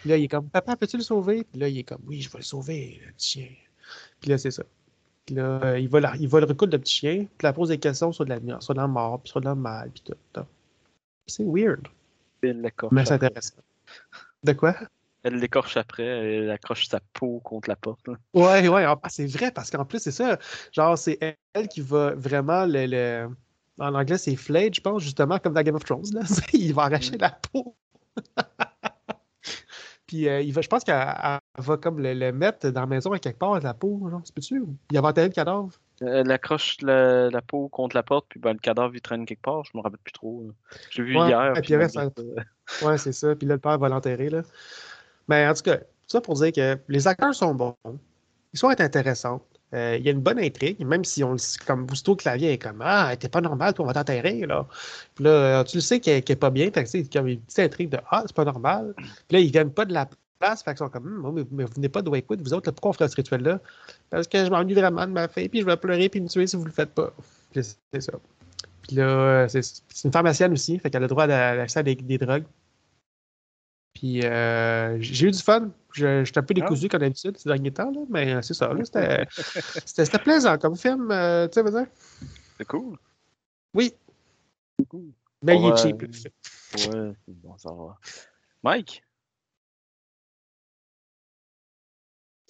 Puis 0.00 0.10
là, 0.10 0.16
il 0.16 0.24
est 0.24 0.28
comme, 0.28 0.48
papa, 0.50 0.76
peux-tu 0.76 0.96
le 0.96 1.02
sauver? 1.02 1.44
Puis 1.44 1.60
là, 1.60 1.68
il 1.68 1.78
est 1.78 1.84
comme, 1.84 2.02
oui, 2.06 2.20
je 2.22 2.30
vais 2.30 2.38
le 2.38 2.44
sauver, 2.44 3.00
le 3.06 3.12
chien. 3.16 3.48
Puis 4.20 4.30
là, 4.30 4.38
c'est 4.38 4.50
ça. 4.52 4.64
Là, 5.30 5.61
euh, 5.64 5.78
il 5.78 5.88
va, 5.88 6.00
la- 6.00 6.16
il 6.16 6.28
va 6.28 6.40
le 6.40 6.46
recoudre, 6.46 6.72
le 6.72 6.80
petit 6.80 6.94
chien. 6.96 7.26
Puis 7.38 7.44
là, 7.46 7.52
pose 7.52 7.68
des 7.68 7.78
questions 7.78 8.11
sur 8.12 8.24
de 8.24 8.30
la, 8.35 8.61
sur 8.61 8.74
de 8.74 8.80
la 8.80 8.87
mort, 8.88 9.20
puis 9.20 9.30
sur 9.30 9.40
de 9.40 9.46
la 9.46 9.54
mal, 9.54 9.90
puis 9.90 10.02
tout. 10.02 10.14
tout. 10.32 10.44
C'est 11.26 11.44
weird, 11.44 11.87
Elle 12.42 12.61
l'écorche 12.61 12.92
mais 12.92 13.04
c'est 13.04 13.14
intéressant. 13.14 13.54
De 14.42 14.52
quoi? 14.52 14.74
Elle 15.22 15.37
l'écorche 15.37 15.76
après, 15.76 16.02
elle 16.04 16.50
accroche 16.50 16.88
sa 16.88 16.98
peau 17.12 17.38
contre 17.44 17.68
la 17.68 17.76
porte. 17.76 18.08
là. 18.08 18.14
Ouais, 18.35 18.66
ouais, 18.68 18.85
ah, 18.85 18.98
c'est 19.08 19.26
vrai, 19.26 19.52
parce 19.52 19.70
qu'en 19.70 19.85
plus, 19.85 20.00
c'est 20.00 20.11
ça. 20.11 20.37
Genre, 20.72 20.98
c'est 20.98 21.18
elle 21.52 21.68
qui 21.68 21.80
va 21.80 22.14
vraiment 22.16 22.66
le. 22.66 22.87
le- 22.87 23.28
En 23.78 23.94
anglais, 23.94 24.18
c'est 24.18 24.35
flayed, 24.35 24.74
je 24.74 24.80
pense, 24.80 25.02
justement, 25.04 25.38
comme 25.38 25.54
dans 25.54 25.62
Game 25.62 25.76
of 25.76 25.85
Thrones. 25.85 26.12
Là. 26.12 26.22
il 26.52 26.74
va 26.74 26.82
arracher 26.85 27.16
la 27.18 27.30
peau. 27.30 27.76
Puis, 30.12 30.29
euh, 30.29 30.42
il 30.42 30.53
va, 30.53 30.61
je 30.61 30.68
pense 30.68 30.85
qu'elle 30.85 30.94
elle 30.94 31.64
va 31.64 31.77
comme 31.79 31.98
le, 31.98 32.12
le 32.12 32.33
mettre 32.33 32.68
dans 32.68 32.83
la 32.83 32.87
maison 32.87 33.12
à 33.12 33.18
quelque 33.18 33.38
part, 33.38 33.59
la 33.59 33.72
peau. 33.72 33.98
Genre, 34.11 34.20
c'est 34.25 34.35
peux-tu? 34.35 34.62
Il 34.90 35.01
va 35.01 35.09
enterrer 35.09 35.29
le 35.29 35.33
cadavre? 35.33 35.70
Elle 36.03 36.31
accroche 36.31 36.77
la, 36.83 37.31
la 37.31 37.40
peau 37.40 37.68
contre 37.68 37.96
la 37.96 38.03
porte, 38.03 38.27
puis 38.29 38.38
ben, 38.38 38.53
le 38.53 38.59
cadavre 38.59 38.94
il 38.94 39.01
traîne 39.01 39.25
quelque 39.25 39.40
part. 39.40 39.64
Je 39.64 39.70
me 39.75 39.81
rappelle 39.81 40.01
plus 40.05 40.12
trop. 40.12 40.44
là. 40.46 40.53
J'ai 40.90 41.03
vu 41.03 41.16
Ouais, 41.18 41.29
hier. 41.29 41.55
puis 41.62 41.72
ça, 41.88 42.11
Ouais, 42.87 42.98
c'est 42.98 43.12
ça. 43.12 43.35
Puis 43.35 43.48
là, 43.48 43.55
le 43.55 43.61
père 43.61 43.79
va 43.79 43.88
l'enterrer. 43.88 44.29
Là. 44.29 44.42
Mais 45.29 45.48
en 45.48 45.55
tout 45.55 45.62
cas, 45.62 45.79
ça 46.07 46.20
pour 46.20 46.35
dire 46.35 46.53
que 46.53 46.79
les 46.88 47.09
acteurs 47.09 47.35
sont 47.35 47.55
bons. 47.55 47.75
L'histoire 48.53 48.72
est 48.72 48.83
intéressante. 48.83 49.42
Euh, 49.74 49.96
il 49.98 50.04
y 50.04 50.08
a 50.08 50.12
une 50.12 50.20
bonne 50.20 50.38
intrigue, 50.38 50.85
même 50.85 51.04
si 51.04 51.24
on 51.24 51.32
le 51.32 51.64
comme 51.66 51.87
Bousto 51.87 52.14
Clavier 52.14 52.52
est 52.52 52.58
comme 52.58 52.82
Ah, 52.85 53.14
t'es 53.18 53.28
pas 53.28 53.40
normal, 53.40 53.72
toi, 53.72 53.85
on 53.85 53.88
va 53.88 53.94
t'enterrer. 53.94 54.40
Là. 54.46 54.66
Puis 55.14 55.24
là, 55.24 55.30
euh, 55.30 55.64
tu 55.64 55.78
le 55.78 55.80
sais 55.80 55.98
qu'elle 56.00 56.22
n'est 56.28 56.37
pas 56.37 56.50
bien. 56.50 56.70
Fait 56.70 56.85
que 56.85 57.12
comme 57.12 57.28
une 57.28 57.40
petite 57.40 57.58
intrigue 57.58 57.88
de 57.90 57.98
Ah, 58.11 58.22
c'est 58.26 58.37
pas 58.37 58.44
normal. 58.44 58.94
Puis 58.96 59.06
là, 59.30 59.38
ils 59.40 59.50
viennent 59.50 59.72
pas 59.72 59.85
de 59.87 59.94
la 59.94 60.08
place. 60.38 60.62
Fait 60.62 60.72
qu'ils 60.72 60.78
sont 60.78 60.90
comme 60.90 61.24
Hum, 61.24 61.46
mais, 61.50 61.64
vous 61.64 61.72
venez 61.74 61.88
pas 61.88 62.02
de 62.02 62.11
Wakewood, 62.11 62.42
vous 62.42 62.52
autres, 62.54 62.68
là, 62.68 62.72
pourquoi 62.72 62.90
on 62.90 62.92
ferait 62.92 63.08
ce 63.08 63.16
rituel-là? 63.16 63.61
Parce 64.11 64.26
que 64.28 64.44
je 64.44 64.50
m'ennuie 64.50 64.74
vraiment 64.74 65.06
de 65.06 65.12
ma 65.12 65.28
fille, 65.28 65.48
puis 65.48 65.61
je 65.61 65.66
vais 65.66 65.76
pleurer 65.76 66.08
puis 66.08 66.20
me 66.20 66.28
tuer 66.28 66.46
si 66.46 66.56
vous 66.56 66.64
le 66.64 66.72
faites 66.72 66.90
pas. 66.90 67.12
C'est 67.54 68.00
ça. 68.00 68.12
Puis 68.82 68.96
là, 68.96 69.04
euh, 69.04 69.48
c'est 69.48 70.04
une 70.04 70.12
pharmacienne 70.12 70.52
aussi, 70.52 70.78
fait 70.78 70.90
qu'elle 70.90 71.02
a 71.02 71.06
le 71.06 71.08
droit 71.08 71.24
à 71.24 71.54
l'accès 71.54 71.80
à 71.80 71.82
des, 71.82 71.94
des 71.94 72.18
drogues. 72.18 72.44
Puis 73.94 74.24
euh, 74.24 75.00
j'ai 75.00 75.28
eu 75.28 75.30
du 75.30 75.38
fun. 75.38 75.70
Je, 75.94 76.24
j'étais 76.24 76.38
un 76.38 76.42
peu 76.42 76.55
décousu 76.55 76.88
comme 76.88 77.00
d'habitude 77.00 77.37
ces 77.38 77.48
derniers 77.48 77.72
temps, 77.72 77.90
là, 77.90 78.00
mais 78.09 78.40
c'est 78.42 78.55
ça. 78.55 78.72
là, 78.72 78.85
C'était, 78.85 79.26
c'était, 79.87 80.05
c'était 80.05 80.18
plaisant 80.18 80.57
comme 80.59 80.76
film, 80.76 81.11
euh, 81.11 81.46
tu 81.48 81.55
sais, 81.55 81.62
veux 81.62 81.70
dire? 81.70 81.87
C'est 82.59 82.66
cool. 82.66 82.96
Oui. 83.74 83.94
cool. 84.88 85.12
Mais 85.42 85.59
il 85.59 85.66
est 85.68 85.76
cheap. 85.76 86.02
le 86.02 86.12
film. 86.12 86.33
Ouais, 86.74 87.12
c'est 87.26 87.35
bon, 87.40 87.59
ça 87.59 87.70
va. 87.72 87.98
Mike? 88.62 89.02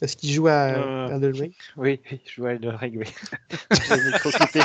Est-ce 0.00 0.16
qu'il 0.16 0.30
joue 0.32 0.48
à 0.48 0.72
Euh, 0.74 1.08
Elden 1.10 1.32
Ring? 1.40 1.54
Oui, 1.76 2.00
oui, 2.10 2.20
je 2.26 2.40
vois 2.40 2.54
le 2.58 2.70
règle, 2.70 2.98
oui. 2.98 3.14
J'ai 3.88 3.96
le 3.96 4.04
micro 4.12 4.30
coupé. 4.30 4.60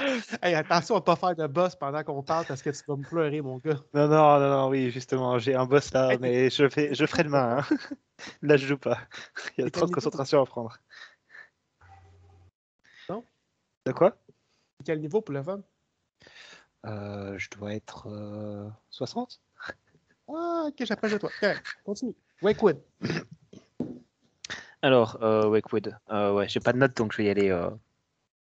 Hey, 0.42 0.54
attention 0.54 0.96
à 0.96 1.00
pas 1.00 1.16
faire 1.16 1.34
de 1.34 1.46
boss 1.46 1.76
pendant 1.76 2.02
qu'on 2.02 2.22
parle 2.22 2.46
parce 2.46 2.62
que 2.62 2.70
tu 2.70 2.82
vas 2.86 2.96
me 2.96 3.02
pleurer, 3.04 3.40
mon 3.40 3.58
gars. 3.58 3.80
Non, 3.94 4.08
non, 4.08 4.40
non, 4.40 4.50
non, 4.50 4.68
oui, 4.68 4.90
justement, 4.90 5.38
j'ai 5.38 5.54
un 5.54 5.66
boss 5.66 5.92
là, 5.92 6.16
mais 6.18 6.50
je, 6.50 6.68
fais, 6.68 6.94
je 6.94 7.06
ferai 7.06 7.24
demain. 7.24 7.58
Hein. 7.58 7.76
Là, 8.42 8.56
je 8.56 8.66
joue 8.66 8.78
pas. 8.78 8.98
Il 9.58 9.64
y 9.64 9.66
a 9.66 9.70
trop 9.70 9.86
de 9.86 9.92
concentration 9.92 10.42
à 10.42 10.46
prendre. 10.46 10.78
Non? 13.08 13.24
De 13.86 13.92
quoi? 13.92 14.16
Quel 14.84 15.00
niveau 15.00 15.20
pour 15.20 15.34
le 15.34 15.42
fun? 15.42 15.62
Euh, 16.86 17.38
Je 17.38 17.48
dois 17.50 17.74
être 17.74 18.08
euh, 18.08 18.68
60 18.90 19.40
Ah, 20.28 20.64
ok, 20.68 20.74
j'approche 20.80 21.12
de 21.12 21.18
toi. 21.18 21.30
Correct. 21.40 21.66
Continue. 21.84 22.14
Wakewood. 22.42 22.80
Alors, 24.82 25.22
euh, 25.22 25.46
Wakewood, 25.46 25.94
euh, 26.10 26.32
ouais, 26.32 26.48
j'ai 26.48 26.60
pas 26.60 26.72
de 26.72 26.78
notes 26.78 26.96
donc 26.96 27.12
je 27.12 27.18
vais 27.18 27.24
y 27.24 27.30
aller. 27.30 27.50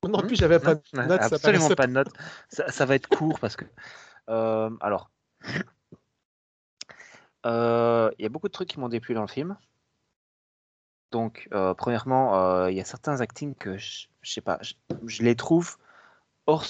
Non 0.08 0.20
plus, 0.20 0.36
j'avais 0.36 0.58
pas 0.58 0.74
de 0.74 0.82
notes. 0.94 1.20
absolument 1.20 1.68
pas 1.70 1.86
de 1.86 1.92
notes. 1.92 2.12
Ça, 2.48 2.70
ça 2.70 2.84
va 2.84 2.94
être 2.94 3.08
court 3.08 3.38
parce 3.40 3.56
que. 3.56 3.64
euh, 4.28 4.70
alors. 4.80 5.10
Euh, 7.44 8.10
Il 8.18 8.22
y 8.22 8.26
a 8.26 8.28
beaucoup 8.28 8.46
de 8.46 8.52
trucs 8.52 8.68
qui 8.68 8.78
m'ont 8.78 8.88
déplu 8.88 9.14
dans 9.14 9.22
le 9.22 9.28
film. 9.28 9.56
Donc, 11.10 11.48
euh, 11.52 11.74
premièrement, 11.74 12.66
il 12.68 12.76
y 12.76 12.80
a 12.80 12.84
certains 12.84 13.20
actings 13.20 13.54
que 13.54 13.76
je, 13.76 14.06
sais 14.22 14.40
pas, 14.40 14.58
je, 14.62 14.74
je 15.06 15.22
les 15.22 15.34
trouve 15.34 15.76
hors, 16.46 16.64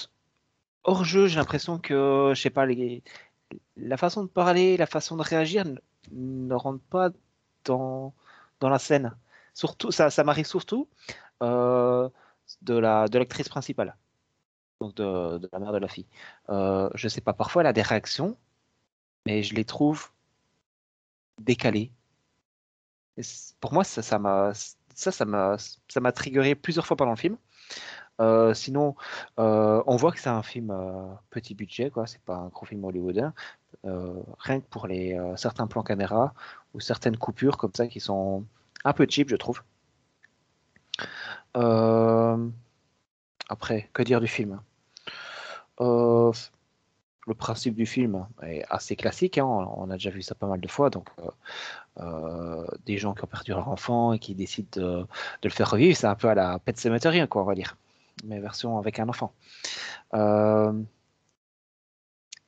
hors 0.85 1.05
jeu. 1.05 1.27
J'ai 1.27 1.37
l'impression 1.37 1.79
que, 1.79 2.33
je 2.35 2.41
sais 2.41 2.51
pas, 2.51 2.67
les, 2.67 3.05
la 3.77 3.97
façon 3.97 4.23
de 4.23 4.29
parler, 4.29 4.77
la 4.77 4.87
façon 4.87 5.17
de 5.17 5.23
réagir 5.23 5.65
ne, 6.11 6.55
rentrent 6.55 6.85
pas 6.85 7.11
dans, 7.65 8.15
dans 8.61 8.69
la 8.69 8.79
scène. 8.79 9.15
Surtout, 9.55 9.91
ça, 9.91 10.11
ça 10.11 10.25
m'arrive 10.25 10.47
surtout 10.47 10.89
euh, 11.43 12.09
de 12.63 12.75
la 12.75 13.09
de 13.09 13.19
l'actrice 13.19 13.49
principale, 13.49 13.97
donc 14.81 14.95
de, 14.95 15.39
de 15.39 15.49
la 15.53 15.59
mère 15.59 15.73
de 15.73 15.79
la 15.79 15.89
fille. 15.89 16.07
Euh, 16.51 16.91
je 16.95 17.09
sais 17.09 17.21
pas, 17.21 17.33
parfois 17.33 17.63
elle 17.63 17.69
a 17.69 17.73
des 17.73 17.83
réactions, 17.83 18.37
mais 19.27 19.43
je 19.43 19.55
les 19.55 19.65
trouve 19.65 20.11
décalées. 21.39 21.93
Pour 23.61 23.73
moi, 23.73 23.85
ça, 23.85 24.03
ça 24.03 24.19
m'a 24.19 24.53
ça, 24.95 25.13
ça 25.13 25.25
m'a 26.01 26.13
triggeré 26.13 26.55
plusieurs 26.55 26.87
fois 26.87 26.97
pendant 26.97 27.13
le 27.13 27.17
film. 27.17 27.37
Euh, 28.21 28.55
sinon, 28.55 28.95
euh, 29.39 29.83
on 29.87 29.97
voit 29.97 30.13
que 30.13 30.21
c'est 30.21 30.29
un 30.29 30.43
film 30.43 30.71
euh, 30.71 31.15
petit 31.31 31.55
budget, 31.55 31.91
quoi. 31.91 32.07
C'est 32.07 32.21
pas 32.23 32.37
un 32.37 32.49
gros 32.49 32.67
film 32.67 32.85
hollywoodien. 32.85 33.35
Euh, 33.85 34.23
rien 34.39 34.61
que 34.61 34.67
pour 34.67 34.87
les 34.87 35.19
certains 35.37 35.67
plans 35.67 35.83
caméra 35.83 36.35
ou 36.75 36.81
certaines 36.81 37.17
coupures 37.17 37.57
comme 37.59 37.73
ça 37.75 37.87
qui 37.89 38.01
sont 38.01 38.45
un 38.85 38.93
peu 38.93 39.07
cheap, 39.09 39.29
je 39.29 39.37
trouve. 39.37 39.63
Euh, 41.57 42.49
Après, 43.49 43.91
que 43.93 44.03
dire 44.03 44.21
du 44.21 44.29
film? 44.29 44.61
Euh, 45.81 46.33
Le 47.27 47.35
principe 47.35 47.75
du 47.77 47.87
film 47.87 48.27
est 48.43 48.65
assez 48.71 48.97
classique. 48.97 49.39
hein, 49.39 49.45
On 49.45 49.91
a 49.91 49.95
déjà 49.95 50.11
vu 50.11 50.23
ça 50.23 50.35
pas 50.35 50.47
mal 50.47 50.61
de 50.61 50.69
fois. 50.69 50.91
Donc, 50.91 51.09
euh, 52.01 52.67
des 52.87 52.99
gens 52.99 53.15
qui 53.15 53.25
ont 53.25 53.27
perdu 53.29 53.53
leur 53.53 53.69
enfant 53.69 54.13
et 54.13 54.19
qui 54.19 54.35
décident 54.35 54.69
de, 54.81 55.07
le 55.45 55.51
faire 55.51 55.71
revivre, 55.71 55.97
c'est 55.97 56.07
un 56.07 56.15
peu 56.17 56.29
à 56.29 56.35
la 56.35 56.59
Pet 56.59 56.77
Cemetery, 56.79 57.27
quoi, 57.29 57.43
on 57.43 57.45
va 57.47 57.55
dire. 57.55 57.77
Mais 58.25 58.41
version 58.41 58.79
avec 58.79 58.99
un 59.01 59.09
enfant. 59.09 59.33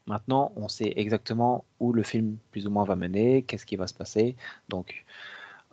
Maintenant, 0.06 0.52
on 0.56 0.68
sait 0.68 0.92
exactement 0.96 1.64
où 1.80 1.92
le 1.92 2.02
film 2.02 2.36
plus 2.50 2.66
ou 2.66 2.70
moins 2.70 2.84
va 2.84 2.94
mener, 2.96 3.42
qu'est-ce 3.42 3.64
qui 3.66 3.76
va 3.76 3.86
se 3.86 3.94
passer. 3.94 4.36
Donc, 4.68 5.04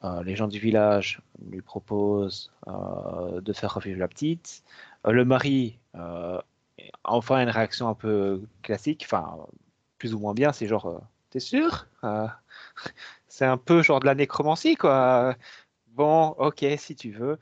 euh, 0.04 0.24
les 0.24 0.36
gens 0.36 0.48
du 0.48 0.60
village 0.60 1.22
lui 1.50 1.62
proposent 1.62 2.52
euh, 2.68 3.40
de 3.42 3.54
faire 3.54 3.76
revivre 3.76 4.00
la 4.00 4.08
petite. 4.08 4.64
Euh, 5.06 5.12
le 5.12 5.26
mari, 5.26 5.78
enfin 7.04 7.42
une 7.42 7.50
réaction 7.50 7.88
un 7.88 7.94
peu 7.94 8.42
classique, 8.64 9.04
enfin, 9.06 9.38
plus 9.98 10.14
ou 10.14 10.20
moins 10.20 10.34
bien, 10.34 10.52
c'est 10.52 10.68
genre, 10.68 11.02
t'es 11.30 11.40
sûr? 11.40 11.88
C'est 13.28 13.46
un 13.46 13.58
peu 13.58 13.82
genre 13.82 14.00
de 14.02 14.06
la 14.06 14.16
nécromancie, 14.16 14.76
quoi. 14.76 15.36
Bon, 15.88 16.30
ok, 16.38 16.66
si 16.78 16.96
tu 16.96 17.12
veux. 17.12 17.40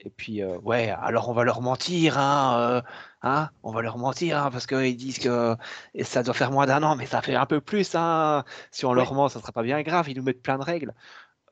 Et 0.00 0.10
puis, 0.10 0.44
ouais, 0.44 0.90
alors 0.90 1.28
on 1.28 1.32
va 1.32 1.44
leur 1.44 1.60
mentir, 1.62 2.18
hein, 2.18 2.82
hein, 3.22 3.50
on 3.62 3.72
va 3.72 3.82
leur 3.82 3.98
mentir, 3.98 4.38
hein, 4.38 4.50
parce 4.50 4.66
qu'ils 4.66 4.96
disent 4.96 5.18
que 5.18 5.56
ça 6.02 6.22
doit 6.22 6.34
faire 6.34 6.50
moins 6.50 6.66
d'un 6.66 6.82
an, 6.82 6.96
mais 6.96 7.06
ça 7.06 7.22
fait 7.22 7.34
un 7.34 7.46
peu 7.46 7.60
plus, 7.60 7.94
hein. 7.94 8.44
Si 8.70 8.84
on 8.84 8.92
leur 8.94 9.12
ment, 9.14 9.28
ça 9.28 9.40
sera 9.40 9.52
pas 9.52 9.62
bien 9.62 9.82
grave, 9.82 10.08
ils 10.08 10.16
nous 10.16 10.22
mettent 10.22 10.42
plein 10.42 10.58
de 10.58 10.64
règles. 10.64 10.94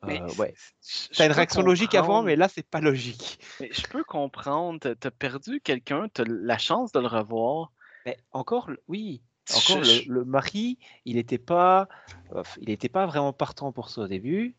Mais 0.06 0.22
Euh, 0.22 0.28
ouais. 0.38 0.54
T'as 1.16 1.26
une 1.26 1.32
réaction 1.32 1.60
logique 1.62 1.94
avant, 1.94 2.22
mais 2.22 2.36
là, 2.36 2.48
c'est 2.48 2.62
pas 2.66 2.80
logique. 2.80 3.40
Mais 3.60 3.70
je 3.72 3.82
peux 3.88 4.04
comprendre, 4.04 4.78
t'as- 4.78 5.10
perdu 5.10 5.60
quelqu'un, 5.60 6.08
t'as 6.12 6.24
la 6.26 6.56
chance 6.58 6.92
de 6.92 7.00
le 7.00 7.08
revoir. 7.08 7.72
Mais 8.06 8.16
encore, 8.30 8.70
oui, 8.86 9.22
encore 9.52 9.82
Je- 9.82 10.08
le, 10.08 10.20
le 10.20 10.24
mari, 10.24 10.78
il 11.04 11.16
n'était 11.16 11.38
pas, 11.38 11.88
il 12.60 12.70
était 12.70 12.88
pas 12.88 13.06
vraiment 13.06 13.32
partant 13.32 13.72
pour 13.72 13.90
ça 13.90 14.02
au 14.02 14.06
début. 14.06 14.54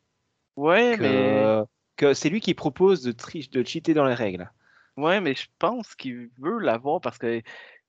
Ouais, 0.58 0.96
Que, 0.98 1.04
mais 1.04 1.66
que 1.96 2.14
c'est 2.14 2.30
lui 2.30 2.42
qui 2.42 2.54
propose 2.54 3.02
de 3.02 3.14
triche, 3.14 3.50
de 3.50 3.64
cheater 3.64 3.94
dans 3.94 4.06
les 4.06 4.14
règles. 4.14 4.52
Ouais, 5.00 5.22
mais 5.22 5.36
je 5.36 5.48
pense 5.58 5.96
qu'il 5.96 6.30
veut 6.40 6.60
l'avoir 6.60 7.02
parce 7.02 7.18
que, 7.18 7.42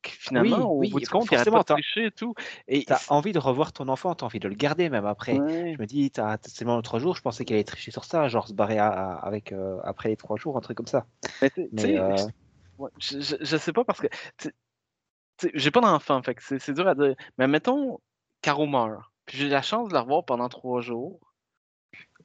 finalement, 0.02 0.70
au 0.70 0.78
oui, 0.78 0.90
bout 0.90 1.00
du 1.00 1.08
compte, 1.08 1.24
il 1.24 1.36
forcément, 1.36 1.62
pas 1.62 1.74
de 1.74 2.06
et 2.06 2.10
tout. 2.10 2.34
Et 2.68 2.84
T'as 2.84 3.00
envie 3.08 3.32
de 3.32 3.38
revoir 3.38 3.72
ton 3.72 3.88
enfant, 3.88 4.14
t'as 4.14 4.26
envie 4.26 4.40
de 4.40 4.48
le 4.48 4.54
garder 4.54 4.88
même 4.88 5.06
après. 5.06 5.34
Ouais. 5.38 5.74
Je 5.76 5.82
me 5.82 5.86
dis, 5.86 6.10
t'as 6.10 6.38
t'as 6.38 6.48
seulement 6.48 6.76
l'autre 6.76 6.98
jour, 6.98 7.16
je 7.16 7.22
pensais 7.22 7.44
qu'elle 7.44 7.56
allait 7.56 7.64
tricher 7.64 7.90
sur 7.90 8.04
ça, 8.04 8.28
genre 8.28 8.48
se 8.48 8.54
barrer 8.54 8.78
à- 8.78 8.88
à- 8.88 9.26
avec 9.26 9.52
euh, 9.52 9.78
après 9.84 10.08
les 10.08 10.16
trois 10.16 10.36
jours, 10.36 10.56
un 10.56 10.60
truc 10.60 10.76
comme 10.76 10.86
ça. 10.86 11.06
Mais 11.72 11.96
euh, 11.98 12.26
je- 12.98 13.36
je, 13.40 13.56
sais 13.56 13.72
pas 13.72 13.84
parce 13.84 14.00
que 14.00 14.08
j'ai 15.54 15.70
pas 15.70 15.80
d'enfant, 15.80 16.22
fait 16.22 16.36
c'est 16.40 16.58
c'est 16.58 16.72
dur 16.72 16.86
à 16.88 16.94
dire. 16.94 17.14
Mais 17.38 17.48
mettons, 17.48 17.98
Caro 18.42 18.66
meurt, 18.66 19.02
puis 19.26 19.38
j'ai 19.38 19.48
la 19.48 19.62
chance 19.62 19.88
de 19.88 19.94
la 19.94 20.02
revoir 20.02 20.24
pendant 20.24 20.48
trois 20.48 20.80
jours. 20.80 21.29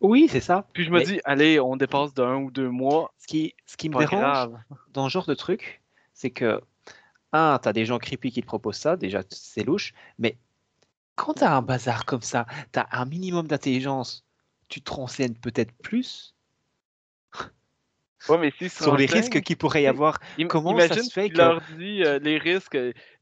Oui, 0.01 0.27
c'est 0.29 0.39
ça. 0.41 0.67
Puis 0.73 0.83
je 0.85 0.89
me 0.91 0.99
Mais- 0.99 1.05
dis, 1.05 1.19
allez, 1.25 1.59
on 1.59 1.75
dépasse 1.75 2.13
de 2.13 2.21
un 2.23 2.37
ou 2.37 2.51
deux 2.51 2.69
mois, 2.69 3.13
Ce 3.17 3.27
qui, 3.27 3.53
ce 3.65 3.77
qui 3.77 3.89
me 3.89 3.97
dérange 3.97 4.19
grave. 4.21 4.57
dans 4.93 5.07
ce 5.09 5.13
genre 5.13 5.25
de 5.25 5.33
truc, 5.33 5.81
c'est 6.13 6.29
que, 6.31 6.61
un, 7.33 7.59
t'as 7.61 7.73
des 7.73 7.85
gens 7.85 7.97
creepy 7.99 8.31
qui 8.31 8.41
te 8.41 8.45
proposent 8.47 8.77
ça, 8.77 8.95
déjà, 8.97 9.21
c'est 9.29 9.63
louche, 9.63 9.93
mais 10.19 10.37
quand 11.15 11.33
t'as 11.35 11.51
un 11.55 11.61
bazar 11.61 12.05
comme 12.05 12.21
ça, 12.21 12.45
t'as 12.71 12.87
un 12.91 13.05
minimum 13.05 13.47
d'intelligence, 13.47 14.25
tu 14.67 14.81
te 14.81 14.91
renseignes 14.91 15.35
peut-être 15.35 15.71
plus 15.81 16.33
Ouais, 18.27 18.39
mais 18.39 18.51
se 18.59 18.67
sur 18.83 18.97
les 18.97 19.05
risques 19.05 19.41
qu'il 19.41 19.55
pourrait 19.55 19.83
y 19.83 19.87
avoir. 19.87 20.19
comment 20.49 20.77
ça 20.79 20.95
se 20.95 21.11
fait 21.11 21.27
tu 21.27 21.33
que- 21.33 21.37
leur 21.37 21.61
dis 21.77 22.03
euh, 22.03 22.17
les 22.19 22.39
risques, 22.39 22.75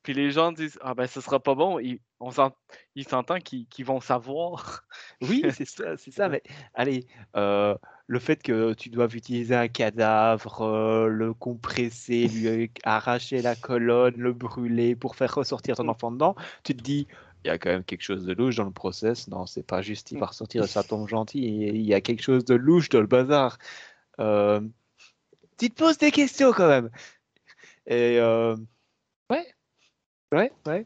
puis 0.04 0.14
les 0.14 0.32
gens 0.32 0.52
disent, 0.52 0.78
ah 0.82 0.94
ben 0.94 1.08
ce 1.08 1.22
sera 1.22 1.40
pas 1.40 1.56
bon, 1.56 1.80
ils, 1.80 2.00
on 2.20 2.32
s'ent- 2.32 2.56
ils 2.96 3.08
s'entendent 3.08 3.42
qu'ils 3.44 3.86
vont 3.86 4.02
savoir. 4.02 4.86
Oui, 5.22 5.44
c'est 5.52 5.66
ça, 5.68 5.98
c'est 5.98 6.12
ça, 6.12 6.30
mais 6.30 6.44
allez, 6.74 7.08
euh, 7.36 7.76
le 8.08 8.20
fait 8.20 8.42
que 8.44 8.74
tu 8.74 8.90
doives 8.90 9.16
utiliser 9.16 9.56
un 9.56 9.68
cadavre, 9.70 10.62
euh, 10.62 11.08
le 11.08 11.34
compresser, 11.34 12.28
lui 12.28 12.72
arracher 12.84 13.42
la 13.42 13.56
colonne, 13.56 14.16
le 14.18 14.34
brûler 14.34 14.96
pour 14.96 15.16
faire 15.16 15.34
ressortir 15.34 15.76
ton 15.78 15.88
enfant 15.88 16.12
dedans, 16.12 16.36
tu 16.64 16.76
te 16.76 16.82
dis, 16.84 17.08
il 17.44 17.48
y 17.48 17.52
a 17.52 17.58
quand 17.58 17.70
même 17.72 17.84
quelque 17.84 18.04
chose 18.04 18.26
de 18.26 18.34
louche 18.34 18.56
dans 18.56 18.66
le 18.66 18.72
process. 18.72 19.28
Non, 19.28 19.46
c'est 19.46 19.64
pas 19.66 19.82
juste, 19.82 20.12
il 20.12 20.18
va 20.18 20.28
ressortir 20.28 20.62
de 20.64 20.68
sa 20.68 20.84
tombe 20.84 21.08
gentil, 21.08 21.40
il 21.42 21.82
y 21.82 21.94
a 21.94 22.02
quelque 22.02 22.22
chose 22.24 22.46
de 22.46 22.56
louche 22.56 22.90
dans 22.90 23.02
le 23.02 23.08
bazar. 23.08 23.58
Euh, 24.20 24.62
tu 25.58 25.70
te 25.70 25.76
poses 25.76 25.98
des 25.98 26.12
questions 26.12 26.52
quand 26.54 26.68
même. 26.68 26.90
Et 27.88 28.20
euh, 28.20 28.56
ouais, 29.30 29.46
ouais, 30.34 30.52
ouais. 30.66 30.86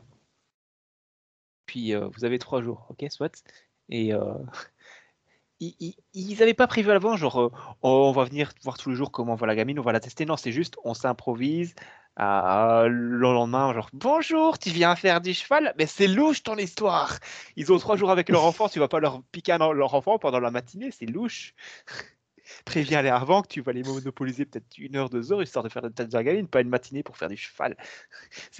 Puis 1.66 1.94
euh, 1.94 2.08
vous 2.16 2.26
avez 2.26 2.40
trois 2.40 2.62
jours, 2.62 2.86
ok, 2.90 3.06
soit. 3.10 3.44
Et 3.90 4.14
euh, 4.14 4.34
ils- 5.60 5.96
n'avaient 6.40 6.54
pas 6.54 6.68
prévu 6.68 6.90
à 6.90 6.94
l'avant, 6.94 7.18
genre 7.18 7.42
euh, 7.42 7.52
Oh, 7.82 8.06
on 8.10 8.12
va 8.12 8.24
venir 8.26 8.52
voir 8.64 8.78
tous 8.78 8.90
les 8.90 8.96
jours 8.96 9.12
comment 9.12 9.36
va 9.36 9.48
la 9.48 9.56
gamine, 9.56 9.80
on 9.80 9.84
va 9.84 9.92
la 9.92 10.00
tester. 10.00 10.26
Non, 10.26 10.38
c'est 10.38 10.52
juste 10.52 10.76
on 10.84 10.94
s'improvise. 10.94 11.74
à- 12.20 12.86
le 12.90 13.18
lendemain, 13.34 13.74
genre 13.74 13.90
bonjour, 13.94 14.58
tu 14.58 14.70
viens 14.72 14.96
faire 14.96 15.22
du 15.22 15.34
cheval, 15.36 15.76
mais 15.78 15.86
c'est 15.86 16.08
louche 16.08 16.42
ton 16.44 16.58
histoire. 16.58 17.20
Ils 17.56 17.72
ont 17.72 17.78
trois 17.78 17.96
jours 17.96 18.10
avec 18.12 18.30
leur 18.30 18.44
enfant, 18.46 18.70
tu 18.70 18.80
vas 18.80 18.88
pas 18.88 19.00
leur 19.00 19.22
piquer 19.32 19.58
leur 19.60 19.94
enfant 19.94 20.18
pendant 20.20 20.40
la 20.40 20.50
matinée, 20.52 20.90
c'est 20.92 21.06
louche. 21.06 21.54
Préviens-les 22.66 23.10
avant 23.10 23.42
que 23.42 23.48
tu 23.48 23.62
vas 23.62 23.74
les 23.74 23.84
monopoliser 23.84 24.46
peut-être 24.46 24.78
une 24.78 24.96
heure, 24.96 25.10
deux 25.10 25.32
heures, 25.32 25.44
histoire 25.44 25.64
de 25.64 25.70
faire 25.70 25.82
de 25.82 25.90
tête 25.90 26.10
de 26.10 26.14
la 26.14 26.24
gamine, 26.24 26.48
pas 26.48 26.62
une 26.62 26.70
matinée 26.70 27.04
pour 27.04 27.18
faire 27.18 27.30
du 27.30 27.38
cheval. 27.38 27.76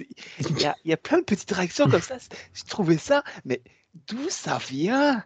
Il 0.40 0.60
y 0.60 0.64
a, 0.66 0.76
y 0.84 0.92
a 0.92 0.96
plein 0.96 1.18
de 1.18 1.24
petites 1.24 1.50
réactions 1.52 1.86
comme 1.88 2.00
ça. 2.00 2.18
Je 2.52 2.64
trouvais 2.64 2.98
ça, 2.98 3.22
mais 3.44 3.62
d'où 4.08 4.28
ça 4.30 4.58
vient? 4.58 5.24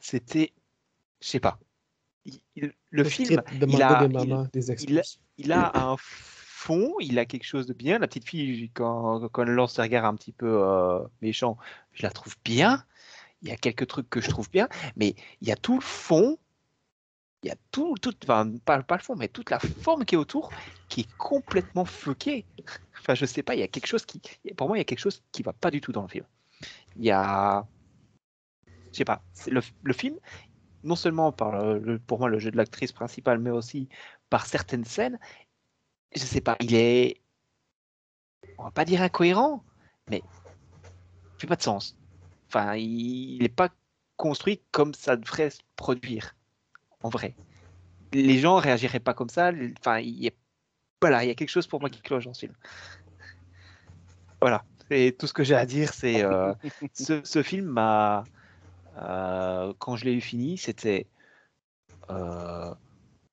C'était, 0.00 0.52
je 1.20 1.28
sais 1.28 1.40
pas. 1.40 1.58
Il- 2.24 2.40
il- 2.56 2.72
le 2.90 3.02
film, 3.10 3.42
il 3.68 3.82
a, 3.82 3.98
il 5.38 5.52
a 5.52 5.76
un 5.92 5.96
fond, 5.98 6.94
il 7.00 7.18
a 7.18 7.24
quelque 7.26 7.44
chose 7.44 7.66
de 7.66 7.72
bien. 7.74 7.98
La 7.98 8.06
petite 8.08 8.28
fille, 8.28 8.70
quand, 8.74 9.28
quand 9.30 9.42
elle 9.42 9.50
lance 9.50 9.74
ses 9.74 9.82
regards 9.82 10.04
un 10.04 10.14
petit 10.14 10.32
peu 10.32 10.62
euh, 10.64 11.00
méchants, 11.20 11.58
je 11.92 12.02
la 12.04 12.10
trouve 12.10 12.34
bien. 12.44 12.84
Il 13.42 13.48
y 13.48 13.52
a 13.52 13.56
quelques 13.56 13.88
trucs 13.88 14.08
que 14.08 14.20
je 14.20 14.28
trouve 14.28 14.48
bien, 14.50 14.68
mais 14.96 15.16
il 15.40 15.48
y 15.48 15.52
a 15.52 15.56
tout 15.56 15.74
le 15.74 15.80
fond, 15.80 16.38
il 17.42 17.48
y 17.48 17.50
a 17.50 17.56
tout, 17.72 17.94
tout 18.00 18.14
enfin, 18.24 18.50
pas, 18.64 18.76
le 18.78 19.02
fond, 19.02 19.16
mais 19.16 19.28
toute 19.28 19.50
la 19.50 19.58
forme 19.58 20.04
qui 20.04 20.14
est 20.14 20.18
autour 20.18 20.52
qui 20.88 21.02
est 21.02 21.16
complètement 21.16 21.84
fuckée. 21.84 22.46
Enfin, 23.00 23.14
je 23.16 23.26
sais 23.26 23.42
pas, 23.42 23.56
il 23.56 23.60
y 23.60 23.64
a 23.64 23.68
quelque 23.68 23.86
chose 23.88 24.06
qui, 24.06 24.20
pour 24.56 24.68
moi, 24.68 24.76
il 24.76 24.80
y 24.80 24.82
a 24.82 24.84
quelque 24.84 25.00
chose 25.00 25.22
qui 25.32 25.42
va 25.42 25.52
pas 25.52 25.72
du 25.72 25.80
tout 25.80 25.90
dans 25.90 26.02
le 26.02 26.08
film. 26.08 26.24
Il 26.96 27.04
y 27.04 27.10
a, 27.10 27.66
je 28.92 28.98
sais 28.98 29.04
pas, 29.04 29.24
le, 29.48 29.92
film, 29.92 30.16
non 30.84 30.96
seulement 30.96 31.32
par 31.32 31.52
le- 31.78 31.98
pour 31.98 32.18
moi 32.20 32.28
le 32.28 32.38
jeu 32.38 32.50
de 32.50 32.56
l'actrice 32.56 32.92
principale, 32.92 33.38
mais 33.40 33.50
aussi 33.50 33.88
par 34.30 34.46
certaines 34.46 34.84
scènes, 34.84 35.18
je 36.14 36.20
sais 36.24 36.40
pas, 36.40 36.56
il 36.60 36.74
est, 36.74 37.22
on 38.58 38.64
va 38.64 38.70
pas 38.70 38.84
dire 38.84 39.02
incohérent, 39.02 39.64
mais 40.08 40.18
il 40.18 41.40
fait 41.40 41.46
pas 41.46 41.56
de 41.56 41.62
sens. 41.62 41.96
Enfin, 42.48 42.76
il 42.76 43.38
n'est 43.42 43.48
pas 43.48 43.70
construit 44.16 44.62
comme 44.70 44.94
ça 44.94 45.16
devrait 45.16 45.50
se 45.50 45.60
produire, 45.76 46.36
en 47.02 47.08
vrai. 47.08 47.34
Les 48.12 48.38
gens 48.38 48.56
réagiraient 48.56 49.00
pas 49.00 49.14
comme 49.14 49.30
ça. 49.30 49.52
Enfin, 49.80 49.98
il 49.98 50.22
y 50.22 50.28
a, 50.28 50.32
voilà, 51.00 51.24
il 51.24 51.28
y 51.28 51.30
a 51.30 51.34
quelque 51.34 51.48
chose 51.48 51.66
pour 51.66 51.80
moi 51.80 51.90
qui 51.90 52.00
cloche 52.00 52.24
dans 52.24 52.34
ce 52.34 52.40
film. 52.40 52.54
Voilà, 54.40 54.64
c'est 54.90 55.16
tout 55.18 55.26
ce 55.26 55.32
que 55.32 55.44
j'ai 55.44 55.54
à 55.54 55.66
dire. 55.66 55.92
C'est 55.94 56.24
euh, 56.24 56.52
ce, 56.92 57.20
ce 57.24 57.42
film 57.42 57.66
m'a, 57.66 58.24
euh, 58.98 59.72
quand 59.78 59.96
je 59.96 60.04
l'ai 60.04 60.14
eu 60.14 60.20
fini, 60.20 60.58
c'était 60.58 61.06
euh, 62.10 62.74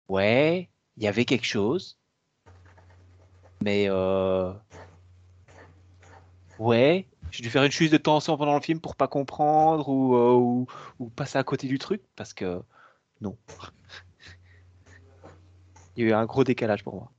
ouais, 0.07 0.69
il 0.97 1.03
y 1.03 1.07
avait 1.07 1.25
quelque 1.25 1.45
chose, 1.45 1.97
mais 3.61 3.87
euh, 3.89 4.53
ouais, 6.59 7.07
j'ai 7.31 7.43
dû 7.43 7.49
faire 7.49 7.63
une 7.63 7.71
chute 7.71 7.91
de 7.91 7.97
tension 7.97 8.37
pendant 8.37 8.55
le 8.55 8.61
film 8.61 8.79
pour 8.79 8.95
pas 8.95 9.07
comprendre 9.07 9.89
ou, 9.89 10.15
euh, 10.15 10.33
ou, 10.33 10.67
ou 10.99 11.09
passer 11.09 11.37
à 11.37 11.43
côté 11.43 11.67
du 11.67 11.79
truc 11.79 12.01
parce 12.15 12.33
que 12.33 12.61
non. 13.21 13.37
Il 15.95 16.03
y 16.03 16.07
a 16.07 16.09
eu 16.09 16.13
un 16.13 16.25
gros 16.25 16.43
décalage 16.43 16.83
pour 16.83 16.95
moi. 16.95 17.11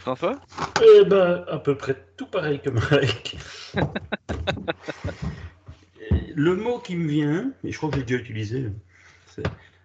François? 0.00 0.40
Eh 0.82 1.04
ben, 1.04 1.44
à 1.48 1.58
peu 1.58 1.76
près 1.76 1.94
tout 2.16 2.26
pareil 2.26 2.58
que 2.60 2.70
Mike. 2.70 3.36
Le 6.34 6.56
mot 6.56 6.78
qui 6.78 6.96
me 6.96 7.06
vient, 7.06 7.52
et 7.62 7.70
je 7.70 7.76
crois 7.76 7.90
que 7.90 7.96
j'ai 7.96 8.04
déjà 8.04 8.18
utilisé, 8.18 8.72
c'est 9.26 9.44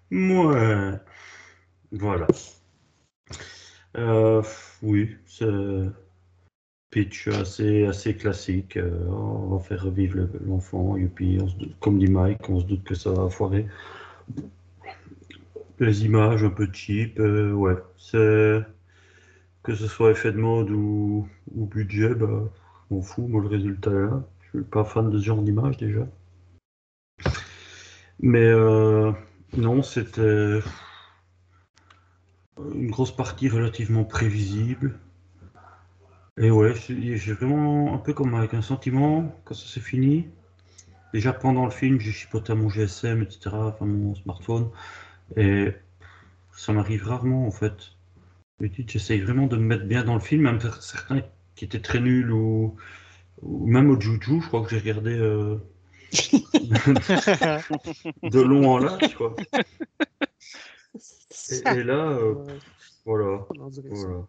moi. 0.09 0.55
Voilà. 1.91 2.27
Euh, 3.97 4.41
oui, 4.81 5.17
c'est 5.25 5.45
pitch 6.95 7.27
assez, 7.27 8.15
classique. 8.15 8.77
Euh, 8.77 9.05
on 9.09 9.57
va 9.57 9.59
faire 9.59 9.83
revivre 9.83 10.15
le- 10.15 10.29
l'enfant, 10.47 10.95
youpi. 10.95 11.37
on 11.41 11.49
se 11.49 11.55
comme 11.81 11.99
dit 11.99 12.07
Mike, 12.07 12.49
on 12.49 12.61
se 12.61 12.65
doute 12.65 12.85
que 12.85 12.95
ça 12.95 13.11
va 13.11 13.29
foirer. 13.29 13.67
Les 15.79 16.05
images 16.05 16.45
un 16.45 16.49
peu 16.49 16.69
cheap, 16.71 17.19
euh, 17.19 17.51
ouais, 17.51 17.75
que 19.61 19.75
ce 19.75 19.87
soit 19.87 20.11
effet 20.11 20.31
de 20.31 20.37
mode 20.37 20.71
ou, 20.71 21.27
budget, 21.53 22.15
bah, 22.15 22.49
m'en 22.89 23.01
fous, 23.01 23.27
moi 23.27 23.41
le 23.41 23.49
résultat 23.49 23.91
est 23.91 24.05
là. 24.09 24.23
Je 24.39 24.59
suis 24.59 24.65
pas 24.65 24.85
fan 24.85 25.09
de 25.09 25.19
ce 25.19 25.25
genre 25.25 25.41
d'image 25.41 25.75
déjà. 25.75 26.07
Mais 28.21 28.45
euh, 28.45 29.11
non, 29.57 29.83
c'était 29.83 30.59
une 32.73 32.89
grosse 32.89 33.13
partie 33.13 33.49
relativement 33.49 34.05
prévisible. 34.05 34.97
Et 36.37 36.51
ouais, 36.51 36.73
j'ai 36.75 37.33
vraiment 37.33 37.93
un 37.93 37.97
peu 37.97 38.13
comme 38.13 38.35
avec 38.35 38.53
un 38.53 38.61
sentiment 38.61 39.33
quand 39.45 39.53
ça 39.53 39.67
s'est 39.67 39.79
fini. 39.79 40.27
Déjà 41.13 41.31
pendant 41.33 41.65
le 41.65 41.71
film, 41.71 41.99
j'ai 41.99 42.11
chipoté 42.11 42.51
à 42.51 42.55
mon 42.55 42.69
GSM, 42.69 43.21
etc., 43.21 43.49
enfin 43.53 43.85
mon 43.85 44.15
smartphone. 44.15 44.69
Et 45.37 45.71
ça 46.55 46.73
m'arrive 46.73 47.05
rarement 47.05 47.47
en 47.47 47.51
fait. 47.51 47.73
J'essaye 48.61 49.21
vraiment 49.21 49.47
de 49.47 49.57
me 49.57 49.63
mettre 49.63 49.85
bien 49.85 50.03
dans 50.03 50.15
le 50.15 50.19
film, 50.19 50.43
même 50.43 50.59
certains 50.81 51.21
qui 51.55 51.65
étaient 51.65 51.81
très 51.81 51.99
nuls 51.99 52.31
ou, 52.31 52.75
ou 53.41 53.67
même 53.67 53.89
au 53.89 53.99
Juju, 53.99 54.41
je 54.41 54.47
crois 54.47 54.63
que 54.63 54.69
j'ai 54.69 54.79
regardé 54.79 55.17
euh, 55.17 55.57
de 58.23 58.41
long 58.41 58.71
en 58.71 58.77
large, 58.79 59.15
quoi. 59.15 59.35
Et, 61.51 61.67
et 61.67 61.83
là, 61.83 62.09
euh, 62.09 62.35
voilà, 63.05 63.45
ça. 63.93 64.07
voilà. 64.07 64.27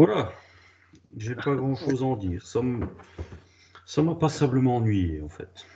Voilà. 0.00 0.32
J'ai 1.18 1.34
pas 1.34 1.54
grand 1.54 1.76
chose 1.76 2.02
à 2.02 2.06
en 2.06 2.16
dire. 2.16 2.46
Ça 2.46 4.02
m'a 4.02 4.14
passablement 4.14 4.76
ennuyé, 4.76 5.20
en 5.20 5.28
fait. 5.28 5.66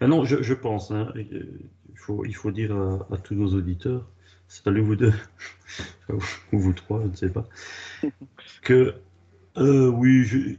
non, 0.00 0.24
je, 0.24 0.42
je 0.42 0.54
pense, 0.54 0.90
hein, 0.90 1.12
euh, 1.16 1.22
il, 1.90 1.98
faut, 1.98 2.24
il 2.24 2.34
faut 2.34 2.50
dire 2.50 2.74
à, 2.74 3.06
à 3.12 3.18
tous 3.18 3.34
nos 3.34 3.52
auditeurs, 3.54 4.08
salut 4.48 4.80
vous 4.80 4.96
deux, 4.96 5.12
ou 6.08 6.58
vous 6.58 6.72
trois, 6.72 7.02
je 7.02 7.08
ne 7.08 7.14
sais 7.14 7.28
pas, 7.28 7.46
que 8.62 8.94
euh, 9.58 9.88
oui, 9.88 10.24
je- 10.24 10.56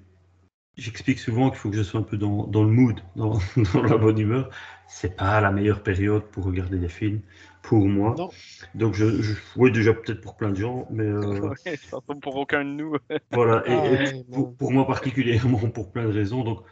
j'explique 0.77 1.19
souvent 1.19 1.49
qu'il 1.49 1.59
faut 1.59 1.69
que 1.69 1.77
je 1.77 1.83
sois 1.83 1.99
un 1.99 2.03
peu 2.03 2.17
dans, 2.17 2.47
dans 2.47 2.63
le 2.63 2.69
mood, 2.69 2.99
dans, 3.15 3.39
dans 3.73 3.83
la 3.83 3.97
bonne 3.97 4.19
humeur. 4.19 4.49
C'est 4.87 5.15
pas 5.15 5.41
la 5.41 5.51
meilleure 5.51 5.83
période 5.83 6.23
pour 6.31 6.45
regarder 6.45 6.77
des 6.77 6.89
films, 6.89 7.21
pour 7.61 7.87
moi. 7.87 8.15
Non. 8.15 8.35
Donc, 8.75 8.93
je, 8.95 9.21
je- 9.21 9.35
oui, 9.55 9.71
déjà 9.71 9.93
peut-être 9.93 10.21
pour 10.21 10.35
plein 10.37 10.49
de 10.51 10.55
gens, 10.57 10.87
mais 10.91 11.03
euh, 11.05 11.49
Ouais, 11.65 11.77
je 11.81 11.87
pense 11.89 12.03
pas 12.05 12.15
pour 12.15 12.35
aucun 12.35 12.63
de 12.65 12.69
nous. 12.71 12.95
voilà. 13.31 13.63
Et, 13.67 13.73
Ah 13.73 14.11
et 14.33 14.45
pour, 14.57 14.71
moi 14.71 14.85
particulièrement, 14.87 15.69
pour 15.69 15.91
plein 15.91 16.05
de 16.05 16.11
raisons. 16.13 16.43
Donc, 16.43 16.63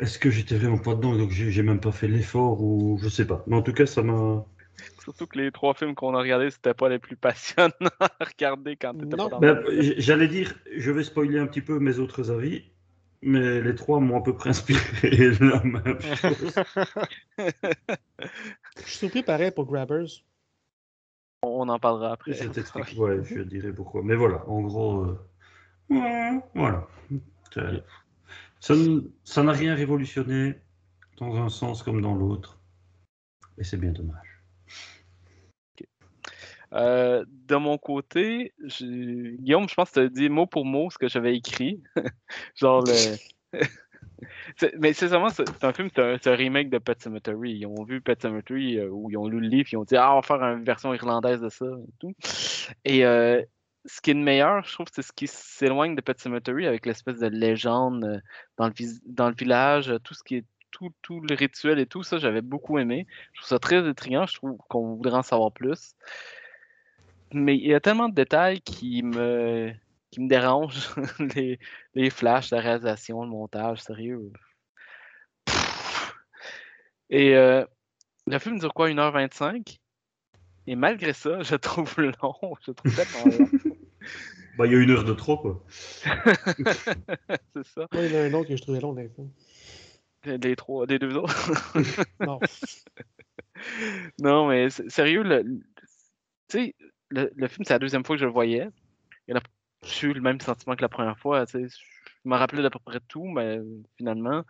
est-ce 0.00 0.18
que 0.18 0.30
j'étais 0.30 0.56
vraiment 0.56 0.78
pas 0.78 0.94
dedans, 0.94 1.16
donc 1.16 1.30
j'ai 1.30 1.62
même 1.62 1.80
pas 1.80 1.92
fait 1.92 2.08
l'effort 2.08 2.62
ou 2.62 2.98
je 3.02 3.08
sais 3.08 3.26
pas. 3.26 3.44
Mais 3.46 3.56
en 3.56 3.62
tout 3.62 3.72
cas, 3.72 3.86
ça 3.86 4.02
m'a. 4.02 4.44
Surtout 4.98 5.26
que 5.26 5.38
les 5.38 5.50
trois 5.50 5.74
films 5.74 5.94
qu'on 5.94 6.14
a 6.14 6.18
regardés, 6.20 6.50
c'était 6.50 6.74
pas 6.74 6.88
les 6.88 6.98
plus 6.98 7.16
passionnants 7.16 7.72
à 8.00 8.10
regarder 8.24 8.76
quand 8.76 8.94
t'étais 8.94 9.16
Non. 9.16 9.28
pas 9.28 9.30
dans 9.30 9.40
Ben, 9.40 9.62
J'allais 9.98 10.28
dire, 10.28 10.54
je 10.76 10.90
vais 10.90 11.04
spoiler 11.04 11.38
un 11.38 11.46
petit 11.46 11.60
peu 11.62 11.78
mes 11.78 11.98
autres 11.98 12.30
avis, 12.30 12.64
mais 13.22 13.60
les 13.60 13.74
trois 13.74 14.00
m'ont 14.00 14.18
à 14.18 14.22
peu 14.22 14.34
près 14.34 14.50
inspiré 14.50 15.30
la 15.40 15.62
même 15.62 16.00
chose. 16.00 16.54
Je 17.38 18.82
suis 18.82 18.98
surpris 18.98 19.22
pareil 19.22 19.50
pour 19.50 19.66
Grabbers. 19.66 20.06
On 21.42 21.68
en 21.68 21.78
parlera 21.78 22.12
après. 22.12 22.32
Je 22.34 22.48
t'explique, 22.48 22.94
ouais, 22.98 23.22
je 23.24 23.42
dirais 23.42 23.72
pourquoi. 23.72 24.02
Mais 24.02 24.16
voilà, 24.16 24.46
en 24.48 24.60
gros, 24.62 25.04
euh, 25.04 25.18
ouais, 25.90 26.40
voilà. 26.54 26.86
N- 28.70 29.08
ça 29.24 29.42
n'a 29.42 29.52
rien 29.52 29.74
révolutionné 29.74 30.60
dans 31.16 31.36
un 31.36 31.48
sens 31.48 31.82
comme 31.82 32.02
dans 32.02 32.14
l'autre. 32.14 32.58
Et 33.56 33.64
c'est 33.64 33.76
bien 33.76 33.92
dommage. 33.92 34.27
Euh, 36.74 37.24
de 37.28 37.56
mon 37.56 37.78
côté, 37.78 38.52
Guillaume, 38.80 39.68
je 39.68 39.74
pense 39.74 39.90
que 39.90 40.00
tu 40.00 40.06
as 40.06 40.08
dit 40.08 40.28
mot 40.28 40.46
pour 40.46 40.64
mot 40.64 40.90
ce 40.90 40.98
que 40.98 41.08
j'avais 41.08 41.36
écrit. 41.36 41.80
Genre 42.54 42.82
le. 42.82 43.16
Mais 44.78 44.92
c'est 44.92 45.06
vraiment, 45.06 45.28
c'est 45.30 45.64
un 45.64 45.72
film, 45.72 45.88
c'est 45.94 46.26
un, 46.26 46.34
remake 46.34 46.70
de 46.70 46.78
Pet 46.78 47.00
Cemetery. 47.00 47.52
Ils 47.52 47.66
ont 47.66 47.84
vu 47.84 48.00
Pet 48.00 48.20
Cemetery 48.20 48.78
euh, 48.78 48.88
où 48.90 49.10
ils 49.10 49.16
ont 49.16 49.28
lu 49.28 49.40
le 49.40 49.46
livre, 49.46 49.68
ils 49.72 49.76
ont 49.76 49.84
dit 49.84 49.96
Ah, 49.96 50.12
on 50.12 50.16
va 50.16 50.22
faire 50.22 50.42
une 50.42 50.64
version 50.64 50.92
irlandaise 50.92 51.40
de 51.40 51.48
ça 51.48 51.66
et 51.66 51.92
tout. 52.00 52.12
Et 52.84 53.06
euh, 53.06 53.40
ce 53.84 54.00
qui 54.00 54.10
est 54.10 54.14
le 54.14 54.20
meilleur, 54.20 54.64
je 54.64 54.72
trouve, 54.72 54.86
c'est 54.92 55.02
ce 55.02 55.12
qui 55.12 55.28
s'éloigne 55.28 55.94
de 55.94 56.00
Pet 56.00 56.18
Cemetery 56.18 56.66
avec 56.66 56.84
l'espèce 56.84 57.18
de 57.18 57.28
légende 57.28 58.20
dans 58.56 58.66
le, 58.66 58.72
vis- 58.72 59.00
dans 59.06 59.28
le 59.28 59.36
village, 59.36 59.94
tout 60.02 60.14
ce 60.14 60.24
qui 60.24 60.36
est 60.36 60.44
tout, 60.70 60.90
tout 61.02 61.20
le 61.20 61.34
rituel 61.34 61.78
et 61.78 61.86
tout 61.86 62.02
ça, 62.02 62.18
j'avais 62.18 62.42
beaucoup 62.42 62.78
aimé. 62.78 63.06
Je 63.32 63.40
trouve 63.40 63.48
ça 63.48 63.58
très 63.58 63.78
intriguant, 63.78 64.26
je 64.26 64.34
trouve 64.34 64.56
qu'on 64.68 64.96
voudrait 64.96 65.18
en 65.18 65.22
savoir 65.22 65.52
plus. 65.52 65.94
Mais 67.32 67.56
il 67.56 67.66
y 67.66 67.74
a 67.74 67.80
tellement 67.80 68.08
de 68.08 68.14
détails 68.14 68.60
qui 68.60 69.02
me, 69.02 69.72
qui 70.10 70.20
me 70.20 70.28
dérangent. 70.28 70.88
les, 71.36 71.58
les 71.94 72.10
flashs, 72.10 72.50
la 72.50 72.60
réalisation, 72.60 73.22
le 73.22 73.28
montage, 73.28 73.82
sérieux. 73.82 74.32
Pff. 75.44 76.14
Et 77.10 77.34
euh, 77.36 77.64
le 78.26 78.38
film 78.38 78.58
dure 78.58 78.72
quoi, 78.74 78.88
1h25? 78.88 79.78
Et 80.66 80.76
malgré 80.76 81.12
ça, 81.12 81.42
je 81.42 81.54
trouve 81.56 81.94
long. 81.98 82.54
Je 82.66 82.72
trouve 82.72 82.94
tellement 82.94 83.26
long. 83.26 83.50
Bah, 84.56 84.66
il 84.66 84.72
y 84.72 84.74
a 84.74 84.78
une 84.80 84.90
heure 84.90 85.04
de 85.04 85.12
trop, 85.12 85.36
quoi. 85.36 85.64
C'est 86.02 87.64
ça. 87.64 87.86
Moi, 87.92 88.02
il 88.02 88.12
y 88.12 88.16
en 88.16 88.18
a 88.18 88.22
un 88.24 88.32
autre 88.34 88.48
que 88.48 88.56
je 88.56 88.62
trouvais 88.62 88.80
long, 88.80 88.90
honnêtement. 88.90 89.30
Des 90.24 90.56
trois, 90.56 90.84
des 90.84 90.98
deux 90.98 91.16
autres. 91.16 91.52
Non. 92.18 92.40
Non, 94.18 94.48
mais 94.48 94.68
sérieux, 94.70 95.22
le- 95.22 95.44
tu 96.48 96.58
sais, 96.58 96.74
le, 97.10 97.30
le 97.34 97.48
film, 97.48 97.64
c'est 97.64 97.74
la 97.74 97.78
deuxième 97.78 98.04
fois 98.04 98.16
que 98.16 98.20
je 98.20 98.26
le 98.26 98.32
voyais. 98.32 98.68
Là, 99.28 99.40
j'ai 99.84 100.08
eu 100.08 100.12
le 100.12 100.20
même 100.20 100.40
sentiment 100.40 100.76
que 100.76 100.82
la 100.82 100.88
première 100.88 101.18
fois. 101.18 101.44
Je 101.52 101.58
me 102.24 102.36
rappelais 102.36 102.62
d'à 102.62 102.70
peu 102.70 102.78
près 102.78 103.00
tout, 103.08 103.24
mais 103.24 103.60
finalement. 103.96 104.44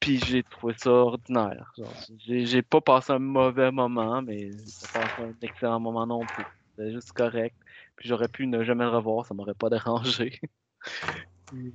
Puis 0.00 0.18
j'ai 0.18 0.42
trouvé 0.42 0.74
ça 0.76 0.90
ordinaire. 0.90 1.72
J'ai 2.26 2.62
pas 2.62 2.80
passé 2.80 3.12
un 3.12 3.18
mauvais 3.18 3.70
moment, 3.70 4.22
mais 4.22 4.50
j'ai 4.50 4.72
pas 4.92 5.00
passé 5.00 5.22
un 5.22 5.34
excellent 5.42 5.80
moment 5.80 6.06
non 6.06 6.20
plus. 6.20 6.44
C'était 6.76 6.92
juste 6.92 7.12
correct. 7.12 7.56
Puis 7.96 8.08
j'aurais 8.08 8.28
pu 8.28 8.46
ne 8.46 8.62
jamais 8.62 8.84
le 8.84 8.90
revoir, 8.90 9.26
ça 9.26 9.34
m'aurait 9.34 9.54
pas 9.54 9.70
dérangé. 9.70 10.40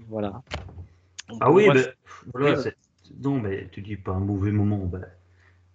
Voilà. 0.08 0.42
Ah 1.42 1.52
oui, 1.52 1.66
Moi, 1.66 1.74
ben, 1.74 1.94
voilà, 2.34 2.64
non, 3.22 3.40
mais 3.40 3.68
tu 3.70 3.82
dis 3.82 3.98
pas 3.98 4.12
un 4.14 4.20
mauvais 4.20 4.52
moment. 4.52 4.86
Ben, 4.86 5.06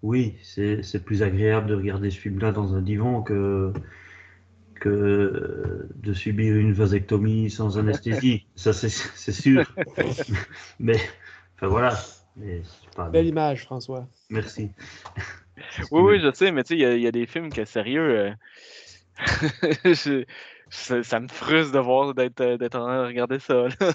oui, 0.03 0.37
c'est 0.43 0.83
c'est 0.83 1.05
plus 1.05 1.23
agréable 1.23 1.69
de 1.69 1.75
regarder 1.75 2.11
ce 2.11 2.19
film-là 2.19 2.53
dans 2.53 2.75
un 2.75 2.83
divan 2.83 3.23
que, 3.23 3.73
que 4.81 5.89
de 5.95 6.13
subir 6.13 6.57
une 6.57 6.73
vasectomie 6.73 7.51
sans 7.51 7.79
anesthésie. 7.79 8.47
Ça, 8.57 8.73
c'est 8.73 8.89
c'est 8.91 9.33
sûr. 9.33 9.65
mais, 10.79 10.97
enfin 11.57 11.67
voilà. 11.69 11.95
Mais 12.37 12.63
c'est 12.65 12.95
pas... 12.95 13.09
Belle 13.09 13.27
image, 13.27 13.65
François. 13.65 14.09
Merci. 14.31 14.71
Oui, 15.91 16.03
oui, 16.03 16.21
je 16.21 16.33
sais, 16.33 16.53
mais 16.53 16.63
tu 16.63 16.69
sais, 16.69 16.75
il 16.77 16.81
y 16.81 16.85
a- 16.85 16.95
il 16.95 17.03
y, 17.03 17.07
a 17.09 17.11
des 17.11 17.27
films 17.27 17.53
que 17.53 17.65
sérieux. 17.65 18.01
euh, 18.19 18.33
je- 19.85 20.25
ça, 20.71 21.03
ça 21.03 21.19
me 21.19 21.27
frustre 21.29 21.73
de 21.73 21.79
voir 21.81 22.15
d'être 22.15 22.41
euh, 22.41 22.57
d'être 22.59 22.77
en 22.77 22.85
train 22.87 23.03
de 23.03 23.07
regarder 23.09 23.39
ça. 23.41 23.55
là. 23.69 23.93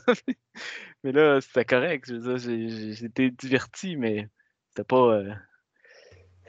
mais 1.03 1.11
là, 1.13 1.39
c'était 1.39 1.65
correct. 1.65 2.11
Été 2.11 3.31
diverti, 3.31 3.95
mais 3.95 4.27
c'était 4.69 4.83
pas, 4.83 5.13
euh, 5.15 5.33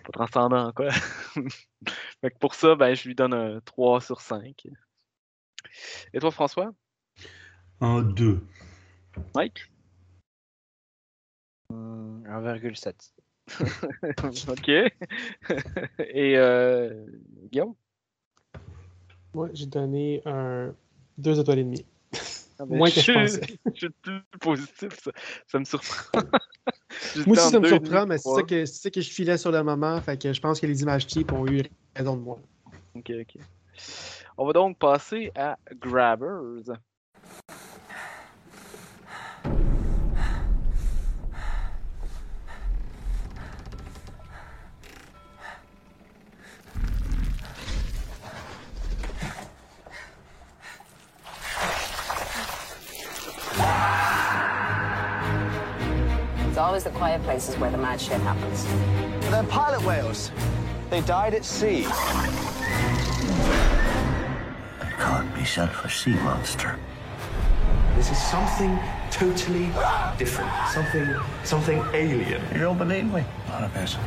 pas 0.05 0.13
transcendant, 0.13 0.73
quoi. 0.73 0.91
fait 2.21 2.31
que 2.31 2.39
pour 2.39 2.55
ça, 2.55 2.75
ben, 2.77 2.95
je 2.95 3.09
lui 3.09 3.15
donne 3.15 3.35
un 3.35 3.61
3 3.61 4.01
sur 4.01 4.21
5. 4.21 4.69
Et 6.13 6.19
toi, 6.21 6.31
François? 6.31 6.73
Un 7.81 8.03
2. 8.03 8.41
Mike? 9.35 9.71
1,7. 11.73 13.13
ok. 14.49 14.69
Et 15.99 16.37
euh, 16.39 17.07
Guillaume? 17.51 17.75
Moi, 19.35 19.49
j'ai 19.53 19.67
donné 19.67 20.23
un 20.27 20.75
deux 21.19 21.39
étoiles 21.41 21.59
et 21.61 21.65
demie. 21.65 21.85
Ah, 22.59 22.67
ben, 22.67 22.77
Moins 22.79 22.89
que 22.89 22.95
je 22.95 23.01
suis- 23.01 23.13
pensais. 23.13 23.41
Je 23.67 23.73
suis 23.73 23.91
plus 23.91 24.23
positif, 24.41 24.91
ça, 25.03 25.11
ça 25.49 25.59
me 25.59 25.65
surprend. 25.65 26.21
Moi 27.27 27.37
aussi, 27.37 27.51
ça 27.51 27.61
me 27.61 27.67
surprend, 27.67 28.07
mais 28.07 28.19
c'est 28.19 28.35
ça, 28.35 28.43
que, 28.43 28.67
c'est 28.67 28.83
ça 28.83 28.91
que 28.91 29.01
je 29.01 29.11
filais 29.11 29.39
sur 29.39 29.53
le 29.53 29.63
moment. 29.63 30.01
Fait 30.01 30.21
que 30.21 30.33
je 30.33 30.41
pense 30.41 30.61
que 30.61 30.67
les 30.67 30.83
images 30.83 31.07
cheap 31.09 31.33
ont 31.33 31.47
eu 31.47 31.63
raison 31.95 32.17
de 32.17 32.23
moi. 32.23 32.39
Ok, 32.95 33.13
ok. 33.21 33.43
On 34.37 34.47
va 34.47 34.53
donc 34.53 34.79
passer 34.79 35.31
à 35.35 35.57
Grabbers. 35.81 36.77
It's 56.55 56.61
always 56.61 56.85
the 56.85 56.91
quiet 56.91 57.21
places 57.25 57.57
where 57.59 57.69
the 57.69 57.79
mad 57.79 58.01
shit 58.01 58.21
happens. 58.21 58.65
They're 59.29 59.43
pilot 59.43 59.85
whales. 59.85 60.31
They 60.89 61.01
died 61.01 61.35
at 61.35 61.45
sea. 61.45 61.83
Can't 65.01 65.35
be 65.35 65.45
sent 65.45 65.73
for 65.73 65.89
sea 65.89 66.15
monster. 66.23 66.79
This 67.97 68.13
is 68.13 68.19
something 68.19 68.79
totally 69.11 69.67
different. 70.17 70.49
Something, 70.73 71.17
something 71.43 71.83
alien. 71.93 72.41
You 72.53 72.61
don't 72.61 72.79
believe 72.79 73.13
me? 73.13 73.25
Not 73.49 73.65
a 73.65 73.71
bit. 73.75 73.99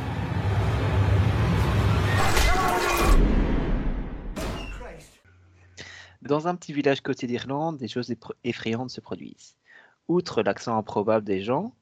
Dans 6.22 6.46
un 6.46 6.56
petit 6.56 6.72
village 6.72 7.02
côté 7.02 7.26
d'Irlande, 7.26 7.76
des 7.76 7.88
choses 7.88 8.10
effrayantes 8.42 8.90
se 8.90 9.02
produisent. 9.02 9.54
Outre 10.08 10.42
l'accent 10.42 10.78
improbable 10.78 11.26
des 11.26 11.42
gens, 11.42 11.74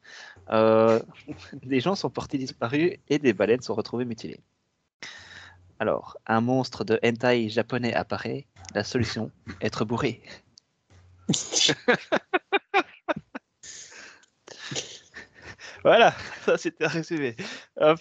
euh, 0.50 1.00
des 1.62 1.80
gens 1.80 1.94
sont 1.94 2.10
portés 2.10 2.38
disparus 2.38 2.92
et 3.08 3.18
des 3.18 3.32
baleines 3.32 3.62
sont 3.62 3.74
retrouvées 3.74 4.04
mutilées. 4.04 4.40
Alors, 5.78 6.16
un 6.26 6.40
monstre 6.40 6.84
de 6.84 6.98
hentai 7.04 7.48
japonais 7.50 7.92
apparaît. 7.92 8.46
La 8.74 8.82
solution, 8.82 9.30
être 9.60 9.84
bourré. 9.84 10.22
voilà, 15.84 16.14
ça 16.44 16.56
c'était 16.58 16.84
un 16.84 16.88
résumé. 16.88 17.36
Hop. 17.76 18.00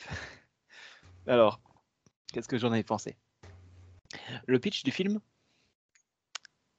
Alors, 1.27 1.59
qu'est-ce 2.31 2.47
que 2.47 2.57
j'en 2.57 2.73
ai 2.73 2.83
pensé? 2.83 3.15
Le 4.47 4.59
pitch 4.59 4.83
du 4.83 4.91
film 4.91 5.19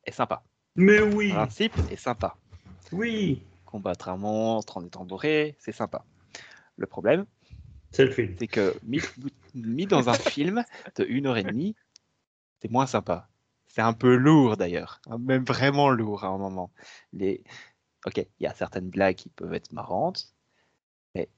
est 0.04 0.12
sympa. 0.12 0.42
Mais 0.76 1.00
oui, 1.00 1.28
Le 1.28 1.34
principe 1.34 1.74
est 1.90 1.96
sympa. 1.96 2.36
oui. 2.92 3.42
Combattre 3.66 4.08
un 4.08 4.16
monstre 4.16 4.78
en 4.78 4.84
étant 4.84 5.04
bourré, 5.04 5.56
c'est 5.58 5.72
sympa. 5.72 6.04
Le 6.76 6.86
problème, 6.86 7.26
C'est 7.90 8.04
le 8.04 8.10
film. 8.12 8.36
c'est 8.38 8.46
que 8.46 8.74
mis, 8.84 9.00
mis 9.54 9.86
dans 9.86 10.08
un 10.08 10.14
film 10.14 10.64
de 10.96 11.04
une 11.04 11.26
heure 11.26 11.36
et 11.36 11.42
demie, 11.42 11.74
c'est 12.60 12.70
moins 12.70 12.86
sympa. 12.86 13.28
C'est 13.66 13.82
un 13.82 13.92
peu 13.92 14.14
lourd 14.14 14.56
d'ailleurs, 14.56 15.00
hein, 15.10 15.18
même 15.18 15.44
vraiment 15.44 15.90
lourd 15.90 16.24
à 16.24 16.28
un 16.28 16.38
moment. 16.38 16.70
Les... 17.12 17.44
Ok, 18.06 18.18
il 18.18 18.44
y 18.44 18.46
a 18.46 18.54
certaines 18.54 18.88
blagues 18.88 19.16
qui 19.16 19.28
peuvent 19.28 19.52
être 19.52 19.72
marrantes, 19.72 20.32
mais 21.14 21.28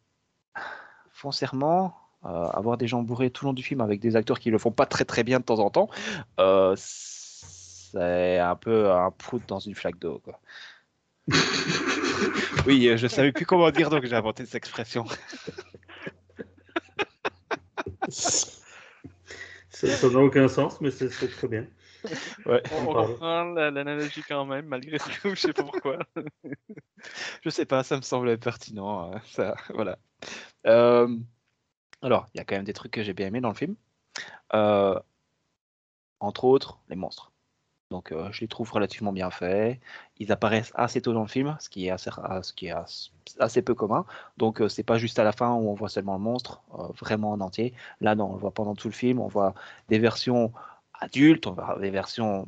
foncièrement, 1.10 1.96
euh, 2.24 2.28
avoir 2.28 2.76
des 2.76 2.86
gens 2.86 3.02
bourrés 3.02 3.30
tout 3.30 3.44
le 3.46 3.48
long 3.48 3.54
du 3.54 3.62
film 3.62 3.80
avec 3.80 4.00
des 4.00 4.16
acteurs 4.16 4.38
qui 4.38 4.50
le 4.50 4.58
font 4.58 4.70
pas 4.70 4.86
très 4.86 5.04
très 5.04 5.24
bien 5.24 5.40
de 5.40 5.44
temps 5.44 5.60
en 5.60 5.70
temps, 5.70 5.88
euh, 6.38 6.74
c'est 6.76 8.38
un 8.38 8.56
peu 8.56 8.90
un 8.92 9.10
prout 9.10 9.42
dans 9.48 9.60
une 9.60 9.74
flaque 9.74 9.98
d'eau. 9.98 10.20
oui, 12.68 12.86
euh, 12.88 12.96
je 12.96 13.06
savais 13.08 13.32
plus 13.32 13.46
comment 13.46 13.70
dire 13.70 13.90
donc 13.90 14.04
j'ai 14.04 14.14
inventé 14.14 14.44
cette 14.46 14.54
expression. 14.54 15.04
Ça 19.70 19.86
n'a 20.10 20.18
aucun 20.18 20.48
sens, 20.48 20.80
mais 20.80 20.90
c'est 20.90 21.08
très 21.08 21.48
bien. 21.48 21.66
Ouais. 22.46 22.62
On, 22.72 23.16
on 23.20 23.52
la- 23.54 23.70
l'analogie 23.70 24.22
quand 24.26 24.44
même, 24.46 24.66
malgré 24.66 24.98
tout, 24.98 25.30
je 25.30 25.34
sais 25.34 25.52
pas 25.52 25.64
pourquoi. 25.64 25.98
Je 27.44 27.50
sais 27.50 27.66
pas, 27.66 27.82
ça 27.84 27.96
me 27.96 28.02
semblait 28.02 28.36
pertinent. 28.36 29.12
hein, 29.12 29.20
ça, 29.26 29.54
voilà. 29.74 29.98
Euh, 30.66 31.16
alors, 32.02 32.26
il 32.34 32.38
y 32.38 32.40
a 32.40 32.44
quand 32.44 32.56
même 32.56 32.64
des 32.64 32.72
trucs 32.72 32.92
que 32.92 33.02
j'ai 33.02 33.12
bien 33.14 33.26
aimés 33.28 33.40
dans 33.40 33.48
le 33.50 33.54
film. 33.54 33.76
Euh, 34.54 34.98
entre 36.20 36.44
autres, 36.44 36.80
les 36.88 36.96
monstres. 36.96 37.30
Donc, 37.90 38.12
euh, 38.12 38.28
je 38.32 38.42
les 38.42 38.48
trouve 38.48 38.70
relativement 38.70 39.12
bien 39.12 39.30
faits. 39.30 39.80
Ils 40.18 40.30
apparaissent 40.30 40.72
assez 40.74 41.00
tôt 41.00 41.14
dans 41.14 41.22
le 41.22 41.28
film, 41.28 41.56
ce 41.58 41.70
qui 41.70 41.86
est 41.86 41.90
assez, 41.90 43.62
peu 43.62 43.74
commun. 43.74 44.04
Donc, 44.36 44.60
euh, 44.60 44.68
c'est 44.68 44.82
pas 44.82 44.98
juste 44.98 45.18
à 45.18 45.24
la 45.24 45.32
fin 45.32 45.54
où 45.54 45.70
on 45.70 45.74
voit 45.74 45.88
seulement 45.88 46.14
le 46.14 46.20
monstre, 46.20 46.60
euh, 46.78 46.88
vraiment 47.00 47.32
en 47.32 47.40
entier. 47.40 47.72
Là, 48.02 48.14
non, 48.14 48.30
on 48.30 48.32
le 48.34 48.38
voit 48.40 48.50
pendant 48.50 48.74
tout 48.74 48.88
le 48.88 48.92
film. 48.94 49.20
On 49.20 49.28
voit 49.28 49.54
des 49.88 49.98
versions 49.98 50.52
adultes, 51.00 51.46
on 51.46 51.52
voit 51.52 51.78
des 51.80 51.90
versions 51.90 52.46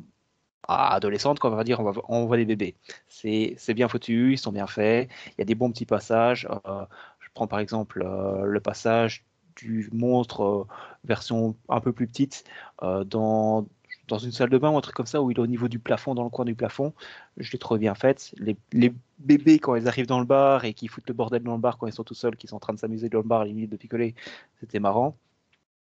adolescentes, 0.67 1.39
quoi, 1.39 1.51
on 1.51 1.55
va 1.55 1.63
dire. 1.63 1.79
On, 1.79 1.93
on 2.07 2.25
voit 2.27 2.37
des 2.37 2.45
bébés. 2.45 2.75
C'est 3.07 3.73
bien 3.73 3.87
foutu, 3.87 4.33
ils 4.33 4.37
sont 4.37 4.51
bien 4.51 4.67
faits. 4.67 5.09
Il 5.29 5.35
y 5.39 5.41
a 5.41 5.45
des 5.45 5.55
bons 5.55 5.71
petits 5.71 5.87
passages. 5.87 6.47
euh, 6.67 6.85
je 7.19 7.29
prends 7.33 7.47
par 7.47 7.59
exemple 7.59 8.03
le 8.03 8.59
passage 8.59 9.25
du 9.55 9.89
monstre 9.93 10.67
version 11.03 11.55
un 11.69 11.79
peu 11.79 11.93
plus 11.93 12.07
petite 12.07 12.43
dans, 12.81 13.65
dans 14.11 14.19
une 14.19 14.31
salle 14.31 14.49
de 14.49 14.57
bain 14.57 14.69
ou 14.71 14.77
un 14.77 14.81
truc 14.81 14.95
comme 14.95 15.05
ça 15.07 15.21
où 15.21 15.31
il 15.31 15.37
est 15.37 15.41
au 15.41 15.47
niveau 15.47 15.67
du 15.67 15.79
plafond, 15.79 16.15
dans 16.15 16.23
le 16.23 16.29
coin 16.29 16.45
du 16.45 16.55
plafond. 16.55 16.93
Je 17.37 17.51
l'ai 17.51 17.59
trouvé 17.59 17.79
bien 17.79 17.95
faite. 17.95 18.33
Les, 18.37 18.57
les 18.73 18.93
bébés, 19.19 19.59
quand 19.59 19.75
ils 19.75 19.87
arrivent 19.87 20.07
dans 20.07 20.19
le 20.19 20.25
bar 20.25 20.65
et 20.65 20.73
qui 20.73 20.87
foutent 20.87 21.07
le 21.07 21.13
bordel 21.13 21.43
dans 21.43 21.53
le 21.55 21.59
bar 21.61 21.77
quand 21.77 21.87
ils 21.87 21.93
sont 21.93 22.03
tout 22.03 22.13
seuls, 22.13 22.35
qui 22.35 22.47
sont 22.47 22.57
en 22.57 22.59
train 22.59 22.73
de 22.73 22.79
s'amuser 22.79 23.09
dans 23.09 23.19
le 23.19 23.23
bar, 23.27 23.45
limite 23.45 23.71
de 23.71 23.77
picoler, 23.77 24.15
c'était 24.59 24.79
marrant. 24.79 25.17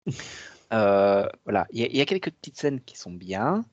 Euh, 0.73 1.27
voilà, 1.45 1.67
il 1.73 1.81
y, 1.81 1.85
a- 1.85 1.87
il 1.89 1.97
y 1.97 2.01
a 2.03 2.05
quelques 2.05 2.31
petites 2.31 2.59
scènes 2.59 2.81
qui 2.83 2.99
sont 2.99 3.11
bien. 3.13 3.65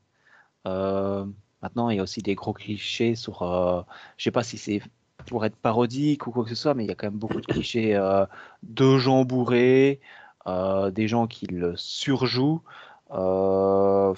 Euh, 0.68 1.26
maintenant, 1.62 1.89
il 1.89 1.98
y 1.98 2.00
a 2.00 2.04
aussi 2.04 2.22
des 2.22 2.36
gros 2.36 2.54
clichés 2.54 3.16
sur. 3.16 3.43
euh, 3.43 3.82
je 4.18 4.24
sais 4.26 4.32
pas 4.32 4.43
si 4.43 4.58
c'est 4.58 4.82
pour 5.28 5.46
être 5.46 5.56
parodique 5.58 6.28
ou 6.28 6.32
quoi 6.32 6.43
que 6.43 6.50
ce 6.52 6.56
soit, 6.56 6.74
mais 6.74 6.86
il 6.86 6.88
y 6.88 6.91
a 6.91 6.96
quand 6.96 7.08
même 7.08 7.20
beaucoup 7.20 7.41
de 7.41 7.46
clichés 7.48 7.96
euh, 7.96 8.26
de 8.64 8.98
gens 8.98 9.26
bourrés, 9.26 10.02
des 10.48 11.08
gens 11.08 11.28
qui 11.28 11.48
le 11.48 11.76
surjouent. 11.78 12.64
Euh, 13.12 14.14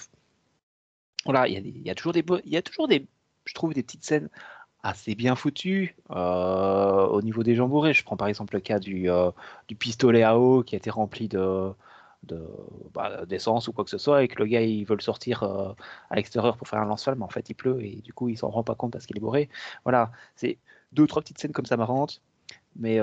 il 1.47 1.81
y, 1.85 1.89
a 1.89 1.95
toujours 1.95 2.13
des, 2.13 2.23
il 2.45 2.51
y 2.51 2.57
a 2.57 2.61
toujours 2.61 2.87
des, 2.87 3.07
je 3.45 3.53
trouve, 3.53 3.73
des 3.73 3.83
petites 3.83 4.05
scènes 4.05 4.29
assez 4.83 5.15
bien 5.15 5.35
foutues 5.35 5.95
euh, 6.11 7.07
au 7.07 7.21
niveau 7.21 7.43
des 7.43 7.55
gens 7.55 7.67
bourrés. 7.67 7.93
Je 7.93 8.03
prends 8.03 8.17
par 8.17 8.27
exemple 8.27 8.55
le 8.55 8.61
cas 8.61 8.79
du, 8.79 9.09
euh, 9.09 9.31
du 9.67 9.75
pistolet 9.75 10.23
à 10.23 10.37
eau 10.39 10.63
qui 10.63 10.75
a 10.75 10.77
été 10.77 10.89
rempli 10.89 11.27
de 11.27 11.71
de- 12.23 12.47
bah, 12.93 13.25
d'essence 13.25 13.67
ou 13.67 13.73
quoi 13.73 13.83
que 13.83 13.89
ce 13.91 13.97
soit 13.99 14.23
et 14.23 14.27
que 14.27 14.39
le 14.39 14.45
gars 14.47 14.61
il 14.61 14.85
veut 14.85 14.95
le 14.95 15.01
sortir 15.01 15.43
euh, 15.43 15.73
à 16.09 16.15
l'extérieur 16.15 16.57
pour 16.57 16.67
faire 16.67 16.79
un 16.79 16.85
lance-flamme 16.85 17.19
mais 17.19 17.23
en 17.25 17.29
fait 17.29 17.49
il 17.49 17.53
pleut 17.53 17.81
et 17.83 18.01
du 18.01 18.11
coup 18.13 18.27
il 18.29 18.37
s'en 18.37 18.49
rend 18.49 18.63
pas 18.63 18.75
compte 18.75 18.91
parce 18.91 19.05
qu'il 19.05 19.15
est 19.17 19.21
bourré 19.21 19.49
voilà 19.83 20.11
c'est 20.35 20.57
deux 20.93 21.03
ou 21.03 21.07
trois 21.07 21.21
petites 21.21 21.39
scènes 21.39 21.51
comme 21.53 21.65
ça 21.65 21.77
marrantes 21.77 22.21
mais 22.75 22.99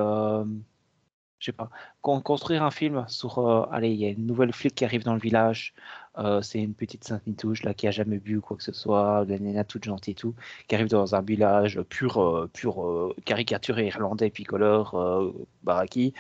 je 1.45 1.51
sais 1.51 1.53
pas 1.53 1.69
Con- 2.01 2.23
construire 2.23 2.63
un 2.63 2.71
film 2.71 3.05
sur 3.07 3.39
euh, 3.39 3.67
allez 3.71 3.91
il 3.91 3.99
y 4.01 4.07
a 4.07 4.09
une 4.09 4.27
nouvelle 4.27 4.53
flic 4.55 4.75
qui 4.75 4.85
arrive 4.87 5.05
dans 5.05 5.13
le 5.13 5.21
village 5.21 5.75
euh, 6.17 6.41
c'est 6.41 6.61
une 6.63 6.73
petite 6.75 7.05
sainte 7.05 7.27
nitouche 7.27 7.65
là 7.65 7.75
qui 7.75 7.87
a 7.87 7.91
jamais 7.91 8.19
bu 8.19 8.41
quoi 8.41 8.57
que 8.57 8.63
ce 8.63 8.73
soit 8.73 9.27
la 9.29 9.39
nana 9.39 9.63
toute 9.65 9.85
gentille 9.85 10.13
et 10.13 10.15
tout 10.15 10.35
qui 10.69 10.75
arrive 10.75 10.89
dans 10.89 11.15
un 11.15 11.21
village 11.21 11.83
pur 11.83 12.19
euh, 12.19 12.49
pur 12.51 12.83
euh, 12.83 13.15
caricaturé 13.27 13.87
irlandais 13.89 14.31
picoleur 14.31 14.97
baraki 15.65 16.15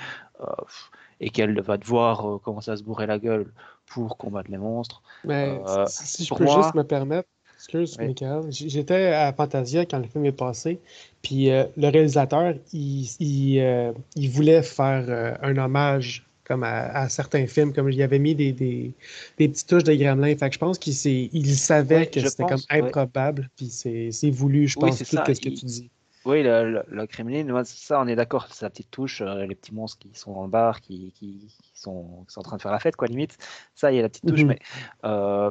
et 1.21 1.31
qu'elle 1.31 1.59
va 1.63 1.79
devoir 1.79 2.41
commencer 2.43 2.73
à 2.73 2.77
se 2.77 2.83
bourrer 2.83 3.07
la 3.07 3.19
gueule 3.19 3.53
pour 3.87 4.19
combattre 4.19 4.51
les 4.51 4.59
monstres. 4.59 5.03
Mais 5.25 5.59
si, 5.87 6.07
si 6.07 6.25
je 6.27 6.35
peux 6.35 6.45
moi- 6.45 6.57
juste 6.57 6.75
me 6.75 6.83
permettre, 6.85 7.29
excuse, 7.65 7.97
Oui. 7.99 8.09
Michael, 8.09 8.51
j'étais 8.51 9.07
à 9.07 9.33
Fantasia 9.33 9.87
quand 9.87 9.99
le 9.99 10.07
film 10.07 10.25
est 10.27 10.33
passé, 10.33 10.81
puis 11.23 11.51
euh, 11.51 11.65
le 11.77 11.89
réalisateur, 11.89 12.55
il, 12.73 13.09
il, 13.21 13.61
euh, 13.61 13.93
il 14.17 14.31
voulait 14.31 14.63
faire 14.63 15.05
euh, 15.09 15.35
un 15.43 15.57
hommage 15.57 16.27
comme 16.45 16.63
à, 16.63 16.89
à 16.89 17.09
certains 17.09 17.47
films, 17.47 17.73
comme 17.73 17.91
il 17.91 18.03
avait 18.03 18.19
mis 18.19 18.35
des, 18.35 18.53
des, 18.53 18.93
des 19.39 19.49
petites 19.49 19.67
touches 19.67 19.85
de 19.85 19.95
Gremlin. 19.95 20.37
Fait 20.37 20.49
que 20.51 20.55
je 20.55 20.59
pense 20.59 20.79
qu'il 20.79 20.93
il 21.33 21.57
savait 21.57 22.01
Oui, 22.01 22.11
que 22.11 22.21
c'était 22.21 22.45
comme 22.45 22.61
improbable, 22.69 23.49
puis 23.57 23.69
c'est 23.69 24.31
voulu, 24.31 24.69
je 24.69 24.77
pense, 24.79 24.99
tout 24.99 25.05
ce 25.05 25.23
que 25.23 25.33
tu 25.33 25.51
dis. 25.51 25.91
Oui, 26.27 26.43
le, 26.43 26.71
le, 26.71 26.85
le 26.89 27.07
Kremlin, 27.07 27.65
ça, 27.65 28.01
on 28.01 28.07
est 28.07 28.17
d'accord, 28.17 28.49
c'est 28.51 28.65
la 28.65 28.71
petite 28.71 28.91
touche, 28.91 29.21
euh, 29.21 29.47
les 29.47 29.55
petits 29.55 29.75
monstres 29.75 29.99
qui 29.99 30.11
sont 30.19 30.33
dans 30.33 30.45
le 30.45 30.51
bar, 30.51 30.81
qui, 30.81 31.13
qui, 31.13 31.49
qui 31.63 31.71
sont, 31.75 32.25
qui 32.27 32.33
sont 32.33 32.41
en 32.41 32.45
train 32.45 32.57
de 32.57 32.63
faire 32.63 32.73
la 32.73 32.79
fête, 32.79 32.97
quoi, 32.97 33.09
limite. 33.09 33.37
Ça, 33.75 33.93
il 33.93 33.97
y 33.97 33.99
a 33.99 34.03
la 34.03 34.09
petite 34.09 34.25
touche, 34.27 34.41
Mhm. 34.41 34.49
mais 34.49 34.59
euh, 35.05 35.51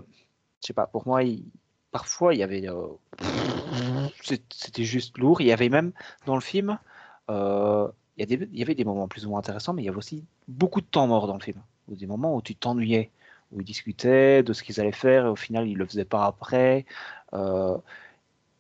je 0.62 0.68
sais 0.68 0.74
pas, 0.74 0.88
pour 0.88 1.08
moi, 1.08 1.24
il- 1.24 1.46
parfois, 1.94 2.34
il 2.34 2.40
y 2.40 2.44
avait. 2.44 2.68
euh, 2.68 2.88
C'était 4.52 4.84
juste 4.84 5.18
lourd. 5.18 5.40
Il 5.42 5.48
y 5.48 5.54
avait 5.54 5.70
même, 5.70 5.94
dans 6.26 6.36
le 6.36 6.42
film, 6.42 6.78
euh, 7.30 7.88
il 8.18 8.24
y, 8.30 8.38
des- 8.38 8.62
avait 8.62 8.76
des 8.76 8.84
moments 8.86 9.08
plus 9.08 9.26
ou 9.26 9.30
moins 9.30 9.40
intéressants, 9.40 9.74
mais 9.74 9.82
il 9.84 9.86
y 9.86 9.90
avait 9.90 9.98
aussi 9.98 10.26
beaucoup 10.48 10.82
de 10.82 10.86
temps 10.86 11.08
mort 11.08 11.28
dans 11.28 11.38
le 11.38 11.44
film. 11.44 11.62
Ou 11.88 11.96
des 11.96 12.08
moments 12.08 12.36
où 12.36 12.42
tu 12.42 12.56
t'ennuyais, 12.56 13.12
où 13.52 13.62
ils 13.62 13.66
discutaient 13.66 14.44
de 14.44 14.54
ce 14.54 14.64
qu'ils 14.64 14.80
allaient 14.82 14.92
faire, 14.92 15.26
et 15.26 15.30
au 15.30 15.36
final, 15.36 15.68
ils 15.68 15.78
le 15.78 15.86
faisaient 15.86 16.06
pas 16.06 16.26
après. 16.26 16.86
Euh, 17.34 17.78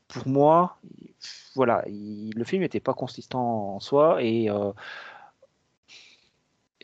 pour 0.07 0.27
moi, 0.27 0.77
voilà, 1.55 1.83
il- 1.87 2.33
le 2.35 2.43
film 2.43 2.61
n'était 2.63 2.79
pas 2.79 2.93
consistant 2.93 3.75
en 3.75 3.79
soi 3.79 4.21
et 4.23 4.49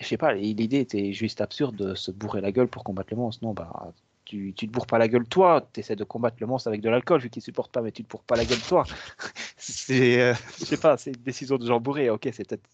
je 0.02 0.06
sais 0.08 0.18
pas, 0.18 0.34
l'idée 0.34 0.80
était 0.80 1.14
juste 1.14 1.42
absurde 1.42 1.76
de 1.76 1.94
se 1.94 2.12
bourrer 2.12 2.42
la 2.42 2.52
gueule 2.52 2.68
pour 2.70 2.84
combattre 2.84 3.10
le 3.12 3.18
monstre. 3.18 3.44
Non, 3.44 3.54
bah 3.54 3.94
tu, 4.30 4.54
tu 4.56 4.68
te 4.68 4.72
bourres 4.72 4.86
pas 4.86 5.00
la 5.00 5.08
gueule 5.08 5.28
toi, 5.28 5.68
tu 5.74 5.80
essaies 5.80 5.96
de 5.96 6.04
combattre 6.04 6.38
le 6.40 6.46
monstre 6.46 6.68
avec 6.68 6.82
de 6.82 6.90
l'alcool 6.90 7.20
vu 7.20 7.32
qu'il 7.32 7.42
supporte 7.42 7.72
pas, 7.72 7.82
mais 7.82 7.92
tu 7.92 8.04
te 8.04 8.10
bourres 8.10 8.24
pas 8.24 8.36
la 8.36 8.46
gueule 8.46 8.62
toi. 8.62 8.84
c'est, 9.58 10.22
euh, 10.22 10.34
je 10.60 10.66
sais 10.66 10.78
pas, 10.78 10.98
c'est 10.98 11.12
une 11.12 11.24
décision 11.24 11.58
de 11.58 11.66
gens 11.66 11.80
bourrés. 11.80 12.12
Ok, 12.12 12.30
c'est 12.32 12.48
peut-être 12.48 12.70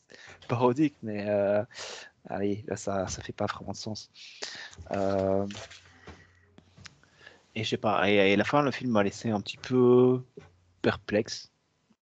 parodique, 0.50 0.98
mais 1.02 1.26
euh, 1.30 1.64
allez, 2.30 2.66
là 2.68 2.76
ça, 2.76 3.08
ça 3.08 3.24
fait 3.24 3.32
pas 3.34 3.46
vraiment 3.46 3.72
de 3.72 3.78
sens. 3.78 4.12
Euh, 4.92 5.48
et 7.56 7.64
je 7.64 7.70
sais 7.70 7.78
pas, 7.78 8.10
et, 8.10 8.34
et 8.34 8.36
la 8.36 8.44
fin, 8.44 8.62
le 8.62 8.72
film 8.72 8.92
m'a 8.92 9.04
laissé 9.04 9.30
un 9.30 9.40
petit 9.40 9.58
peu 9.58 10.22
perplexe. 10.82 11.55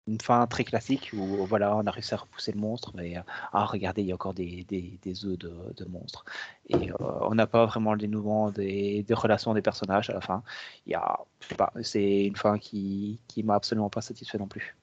Une 0.07 0.21
fin 0.21 0.47
très 0.47 0.65
classique 0.65 1.11
où 1.13 1.45
voilà, 1.47 1.77
on 1.77 1.87
a 1.87 1.91
réussi 1.91 2.15
à 2.15 2.17
repousser 2.17 2.53
le 2.53 2.61
monstre, 2.61 2.93
mais 2.95 3.19
euh, 3.19 3.23
ah, 3.53 3.65
regardez, 3.65 4.03
il 4.03 4.09
y 4.09 4.13
a 4.13 4.15
encore 4.15 4.35
des, 4.35 4.65
des, 4.65 4.99
des 5.03 5.25
œufs 5.25 5.39
de, 5.39 5.55
de 5.77 5.85
monstres. 5.85 6.25
Et 6.69 6.91
euh, 6.91 6.95
on 7.01 7.35
n'a 7.35 7.47
pas 7.47 7.67
vraiment 7.67 7.93
le 7.93 7.99
dénouement 7.99 8.51
des, 8.51 9.05
relations 9.11 9.55
des 9.55 9.63
personnages 9.63 10.11
à 10.11 10.15
la 10.15 10.21
fin. 10.21 10.43
Il 10.87 10.93
y 10.93 10.95
a, 10.95 11.21
je 11.41 11.49
sais 11.49 11.55
pas, 11.55 11.73
c'est 11.83 12.25
une 12.25 12.37
fin 12.37 12.59
qui, 12.59 13.21
qui 13.29 13.43
m'a 13.43 13.55
absolument 13.55 13.91
pas 13.91 14.01
satisfait 14.01 14.39
non 14.39 14.49
plus. 14.49 14.75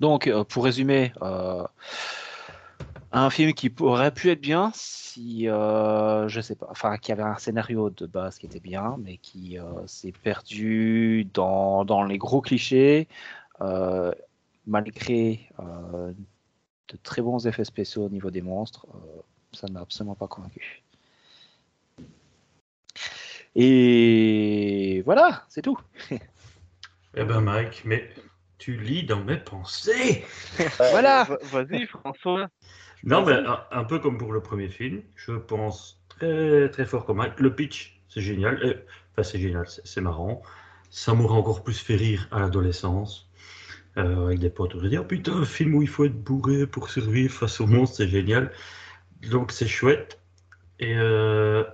Donc, 0.00 0.26
euh, 0.26 0.44
pour 0.44 0.64
résumer, 0.64 1.12
euh, 1.22 1.64
un 3.12 3.30
film 3.30 3.52
qui 3.54 3.72
aurait 3.80 4.12
pu 4.12 4.30
être 4.30 4.40
bien 4.40 4.70
si, 4.74 5.48
euh, 5.48 6.28
je 6.28 6.40
sais 6.40 6.54
pas, 6.54 6.66
enfin, 6.70 6.98
qui 6.98 7.12
avait 7.12 7.22
un 7.22 7.38
scénario 7.38 7.88
de 7.90 8.06
base 8.06 8.38
qui 8.38 8.46
était 8.46 8.60
bien, 8.60 8.96
mais 9.02 9.16
qui 9.16 9.58
euh, 9.58 9.86
s'est 9.86 10.12
perdu 10.12 11.26
dans, 11.32 11.84
dans 11.84 12.02
les 12.02 12.18
gros 12.18 12.42
clichés, 12.42 13.08
euh, 13.08 13.45
malgré 14.66 15.48
euh, 15.60 16.12
de 16.88 16.96
très 17.02 17.22
bons 17.22 17.46
effets 17.46 17.64
spéciaux 17.64 18.06
au 18.06 18.08
niveau 18.10 18.30
des 18.30 18.42
monstres. 18.42 18.86
euh, 18.94 19.20
ça 19.52 19.66
ne 19.68 19.72
m'a 19.72 19.80
absolument 19.80 20.14
pas 20.14 20.28
convaincu. 20.28 20.82
Et 23.54 25.02
voilà, 25.04 25.44
c'est 25.48 25.62
tout. 25.62 25.78
Eh 27.18 27.24
ben 27.24 27.40
Mike, 27.40 27.82
mais 27.86 28.10
tu 28.58 28.76
lis 28.78 29.04
dans 29.04 29.24
mes 29.24 29.38
pensées. 29.38 30.24
Voilà. 30.78 31.24
Va- 31.24 31.62
Vas-y, 31.62 31.86
François. 31.86 32.48
Non, 33.04 33.24
mais 33.24 33.32
un, 33.32 33.64
un 33.70 33.84
peu 33.84 33.98
comme 33.98 34.18
pour 34.18 34.32
le 34.32 34.42
premier 34.42 34.68
film, 34.68 35.02
je 35.14 35.32
pense 35.32 36.02
très 36.08 36.68
très 36.70 36.84
fort 36.84 37.06
comme 37.06 37.18
Mike. 37.18 37.40
Le 37.40 37.54
pitch, 37.54 38.00
c'est 38.08 38.20
génial. 38.20 38.62
Euh, 38.62 38.84
Enfin, 39.12 39.22
c'est 39.22 39.38
génial, 39.38 39.66
c'est 39.66 39.86
c'est 39.86 40.02
marrant. 40.02 40.42
Ça 40.90 41.14
m'aurait 41.14 41.38
encore 41.38 41.64
plus 41.64 41.78
fait 41.80 41.96
rire 41.96 42.28
à 42.30 42.38
l'adolescence. 42.40 43.25
Euh, 43.98 44.26
avec 44.26 44.38
des 44.38 44.50
potes. 44.50 44.74
On 44.74 44.86
dit, 44.86 44.98
oh 44.98 45.04
putain, 45.04 45.34
un 45.36 45.44
film 45.44 45.74
où 45.74 45.82
il 45.82 45.88
faut 45.88 46.04
être 46.04 46.22
bourré 46.22 46.66
pour 46.66 46.90
survivre 46.90 47.32
face 47.34 47.60
au 47.60 47.66
monstre, 47.66 47.96
c'est 47.98 48.08
génial. 48.08 48.52
Donc 49.30 49.52
c'est 49.52 49.68
chouette. 49.68 50.20
Et 50.78 50.96
euh, 50.96 51.64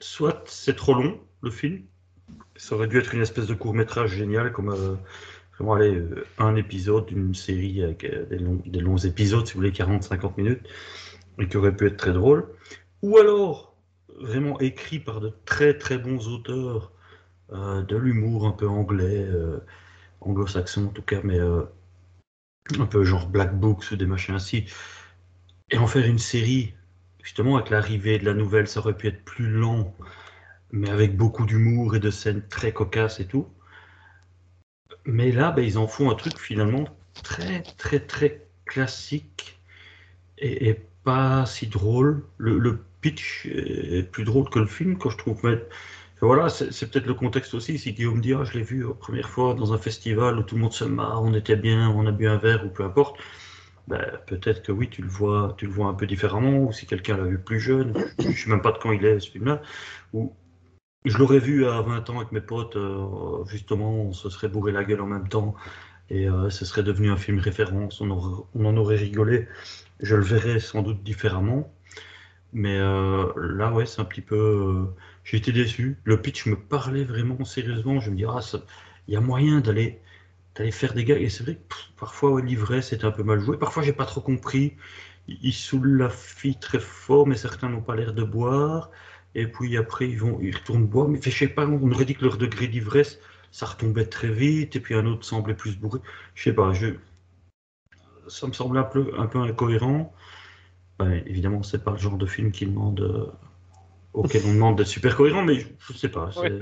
soit 0.00 0.44
c'est 0.46 0.76
trop 0.76 0.94
long, 0.94 1.20
le 1.42 1.50
film. 1.50 1.82
Ça 2.56 2.74
aurait 2.74 2.88
dû 2.88 2.98
être 2.98 3.14
une 3.14 3.22
espèce 3.22 3.46
de 3.46 3.54
court 3.54 3.74
métrage 3.74 4.10
génial, 4.14 4.52
comme 4.52 4.70
euh, 4.70 4.94
vraiment 5.60 5.74
aller 5.74 5.94
euh, 5.94 6.24
un 6.38 6.56
épisode 6.56 7.06
d'une 7.06 7.34
série 7.34 7.82
avec 7.84 8.04
euh, 8.04 8.24
des, 8.26 8.38
longs, 8.38 8.62
des 8.64 8.80
longs 8.80 8.96
épisodes, 8.96 9.46
si 9.46 9.52
vous 9.52 9.60
voulez, 9.60 9.72
40-50 9.72 10.32
minutes, 10.38 10.66
et 11.38 11.48
qui 11.48 11.56
aurait 11.56 11.76
pu 11.76 11.86
être 11.86 11.98
très 11.98 12.12
drôle. 12.12 12.48
Ou 13.02 13.18
alors, 13.18 13.76
vraiment 14.18 14.58
écrit 14.60 14.98
par 14.98 15.20
de 15.20 15.32
très 15.44 15.76
très 15.76 15.98
bons 15.98 16.28
auteurs, 16.28 16.92
euh, 17.52 17.82
de 17.82 17.96
l'humour 17.96 18.46
un 18.46 18.52
peu 18.52 18.68
anglais, 18.68 19.28
anglo-saxon 20.20 20.86
en 20.86 20.90
tout 20.90 21.02
cas, 21.02 21.20
mais 21.24 21.38
euh, 21.38 21.62
un 22.78 22.86
peu 22.86 23.04
genre 23.04 23.28
Black 23.28 23.58
Books 23.58 23.94
des 23.94 24.06
machins 24.06 24.34
ainsi, 24.34 24.66
et 25.70 25.78
en 25.78 25.86
faire 25.86 26.06
une 26.06 26.18
série, 26.18 26.74
justement 27.22 27.56
avec 27.56 27.70
l'arrivée 27.70 28.18
de 28.18 28.24
la 28.24 28.34
nouvelle, 28.34 28.66
ça 28.68 28.80
aurait 28.80 28.96
pu 28.96 29.08
être 29.08 29.24
plus 29.24 29.50
lent, 29.50 29.94
mais 30.72 30.90
avec 30.90 31.16
beaucoup 31.16 31.46
d'humour 31.46 31.96
et 31.96 32.00
de 32.00 32.10
scènes 32.10 32.46
très 32.48 32.72
cocasses 32.72 33.20
et 33.20 33.26
tout. 33.26 33.48
Mais 35.04 35.32
là, 35.32 35.50
ben, 35.50 35.64
ils 35.64 35.78
en 35.78 35.86
font 35.86 36.10
un 36.10 36.14
truc 36.14 36.38
finalement 36.38 36.84
très 37.22 37.62
très 37.62 38.00
très 38.00 38.46
classique 38.66 39.58
et, 40.38 40.68
et 40.68 40.80
pas 41.04 41.46
si 41.46 41.66
drôle. 41.66 42.24
Le, 42.38 42.58
le 42.58 42.84
pitch 43.00 43.46
est 43.46 44.10
plus 44.10 44.24
drôle 44.24 44.48
que 44.50 44.58
le 44.58 44.66
film, 44.66 44.98
quand 44.98 45.10
je 45.10 45.16
trouve. 45.16 45.40
Mais 45.44 45.58
voilà, 46.26 46.48
c'est 46.50 46.90
peut-être 46.90 47.06
le 47.06 47.14
contexte 47.14 47.54
aussi. 47.54 47.78
Si 47.78 47.92
Guillaume 47.92 48.20
dit, 48.20 48.34
ah, 48.34 48.44
je 48.44 48.52
l'ai 48.58 48.62
vu 48.62 48.86
la 48.86 48.94
première 48.94 49.28
fois 49.28 49.54
dans 49.54 49.72
un 49.72 49.78
festival 49.78 50.38
où 50.38 50.42
tout 50.42 50.54
le 50.54 50.60
monde 50.62 50.72
se 50.72 50.84
marre, 50.84 51.22
on 51.22 51.32
était 51.34 51.56
bien, 51.56 51.90
on 51.90 52.06
a 52.06 52.12
bu 52.12 52.26
un 52.26 52.36
verre 52.36 52.64
ou 52.66 52.68
peu 52.68 52.84
importe. 52.84 53.16
Ben, 53.88 54.20
peut-être 54.26 54.62
que 54.62 54.72
oui, 54.72 54.88
tu 54.88 55.02
le 55.02 55.08
vois, 55.08 55.54
tu 55.58 55.66
le 55.66 55.72
vois 55.72 55.88
un 55.88 55.94
peu 55.94 56.06
différemment. 56.06 56.58
Ou 56.64 56.72
si 56.72 56.86
quelqu'un 56.86 57.16
l'a 57.16 57.24
vu 57.24 57.38
plus 57.38 57.60
jeune, 57.60 57.94
je 58.18 58.28
ne 58.28 58.32
sais 58.32 58.50
même 58.50 58.62
pas 58.62 58.72
de 58.72 58.78
quand 58.78 58.92
il 58.92 59.04
est 59.04 59.20
ce 59.20 59.30
film-là. 59.30 59.62
Ou 60.12 60.32
je 61.06 61.16
l'aurais 61.18 61.38
vu 61.38 61.66
à 61.66 61.80
20 61.82 62.10
ans 62.10 62.18
avec 62.18 62.32
mes 62.32 62.40
potes, 62.40 62.76
euh, 62.76 63.44
justement, 63.46 63.90
on 64.04 64.12
se 64.12 64.28
serait 64.30 64.48
bourré 64.48 64.72
la 64.72 64.84
gueule 64.84 65.00
en 65.00 65.06
même 65.06 65.28
temps 65.28 65.54
et 66.10 66.28
euh, 66.28 66.50
ce 66.50 66.64
serait 66.64 66.82
devenu 66.82 67.10
un 67.10 67.16
film 67.16 67.38
référence, 67.38 68.00
on, 68.00 68.10
en 68.10 68.76
aurait 68.76 68.96
rigolé. 68.96 69.48
Je 70.00 70.16
le 70.16 70.22
verrais 70.22 70.60
sans 70.60 70.82
doute 70.82 71.02
différemment. 71.02 71.72
Mais 72.52 72.78
euh, 72.78 73.32
là, 73.36 73.72
ouais, 73.72 73.86
c'est 73.86 74.00
un 74.00 74.04
petit 74.04 74.22
peu. 74.22 74.88
J'ai 75.24 75.36
été 75.38 75.52
déçu. 75.52 75.98
Le 76.04 76.20
pitch 76.20 76.46
me 76.46 76.56
parlait 76.56 77.04
vraiment 77.04 77.44
sérieusement. 77.44 78.00
Je 78.00 78.10
me 78.10 78.16
dis, 78.16 78.24
ah, 78.24 78.40
il 79.08 79.14
y 79.14 79.16
a 79.16 79.20
moyen 79.20 79.60
d'aller 79.60 80.00
d'aller 80.54 80.72
faire 80.72 80.94
des 80.94 81.04
gags. 81.04 81.22
Et 81.22 81.28
c'est 81.30 81.44
vrai 81.44 81.56
que 81.56 81.74
parfois, 81.98 82.32
ouais, 82.32 82.42
l'ivresse 82.42 82.88
c'était 82.88 83.04
un 83.04 83.10
peu 83.12 83.22
mal 83.22 83.40
joué. 83.40 83.56
Parfois, 83.58 83.82
j'ai 83.82 83.92
pas 83.92 84.06
trop 84.06 84.20
compris. 84.20 84.76
Ils 85.28 85.52
saoulent 85.52 85.98
la 85.98 86.10
fille 86.10 86.58
très 86.58 86.80
fort, 86.80 87.26
mais 87.26 87.36
certains 87.36 87.68
n'ont 87.68 87.82
pas 87.82 87.96
l'air 87.96 88.14
de 88.14 88.24
boire. 88.24 88.90
Et 89.34 89.46
puis 89.46 89.76
après, 89.76 90.08
ils 90.08 90.18
vont, 90.18 90.38
ils 90.40 90.54
retournent 90.56 90.86
boire. 90.86 91.08
Mais 91.08 91.20
je 91.22 91.30
sais 91.30 91.48
pas, 91.48 91.66
on 91.66 91.90
aurait 91.92 92.04
dit 92.04 92.14
que 92.14 92.24
leur 92.24 92.36
degré 92.38 92.66
d'ivresse, 92.68 93.20
ça 93.52 93.66
retombait 93.66 94.06
très 94.06 94.30
vite. 94.30 94.76
Et 94.76 94.80
puis 94.80 94.94
un 94.94 95.06
autre 95.06 95.24
semblait 95.24 95.54
plus 95.54 95.76
bourré. 95.78 96.00
Je 96.34 96.42
sais 96.44 96.54
pas, 96.54 96.72
je... 96.72 96.88
ça 98.28 98.46
me 98.46 98.52
semble 98.52 98.78
un 98.78 98.84
peu, 98.84 99.12
un 99.18 99.26
peu 99.26 99.38
incohérent. 99.40 100.12
Ben, 100.98 101.22
évidemment, 101.26 101.62
c'est 101.62 101.82
pas 101.84 101.92
le 101.92 101.98
genre 101.98 102.18
de 102.18 102.26
film 102.26 102.52
qui 102.52 102.66
demande, 102.66 103.00
euh, 103.00 103.26
auquel 104.12 104.42
on 104.46 104.54
demande 104.54 104.76
d'être 104.76 104.86
super 104.88 105.16
cohérent, 105.16 105.42
mais 105.42 105.60
je, 105.60 105.66
je 105.78 105.92
sais 105.92 106.08
pas. 106.08 106.30
Ouais, 106.40 106.58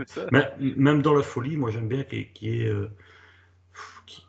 même 0.59 1.03
dans 1.03 1.15
la 1.15 1.23
folie, 1.23 1.57
moi 1.57 1.71
j'aime 1.71 1.89
bien 1.89 2.05
qu'il 2.05 2.19
y 2.19 2.23
ait, 2.23 2.29
qu'il 2.33 2.49
y 2.49 2.63
ait, 2.63 2.69
euh, 2.69 2.91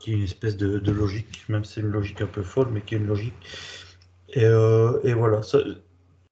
une 0.07 0.23
espèce 0.23 0.57
de, 0.57 0.79
de 0.79 0.91
logique, 0.91 1.43
même 1.49 1.63
si 1.65 1.73
c'est 1.73 1.81
une 1.81 1.87
logique 1.87 2.21
un 2.21 2.27
peu 2.27 2.43
folle, 2.43 2.69
mais 2.71 2.81
qu'il 2.81 2.97
y 2.97 3.01
ait 3.01 3.03
une 3.03 3.09
logique. 3.09 3.33
Et, 4.29 4.45
euh, 4.45 4.99
et 5.03 5.13
voilà, 5.13 5.41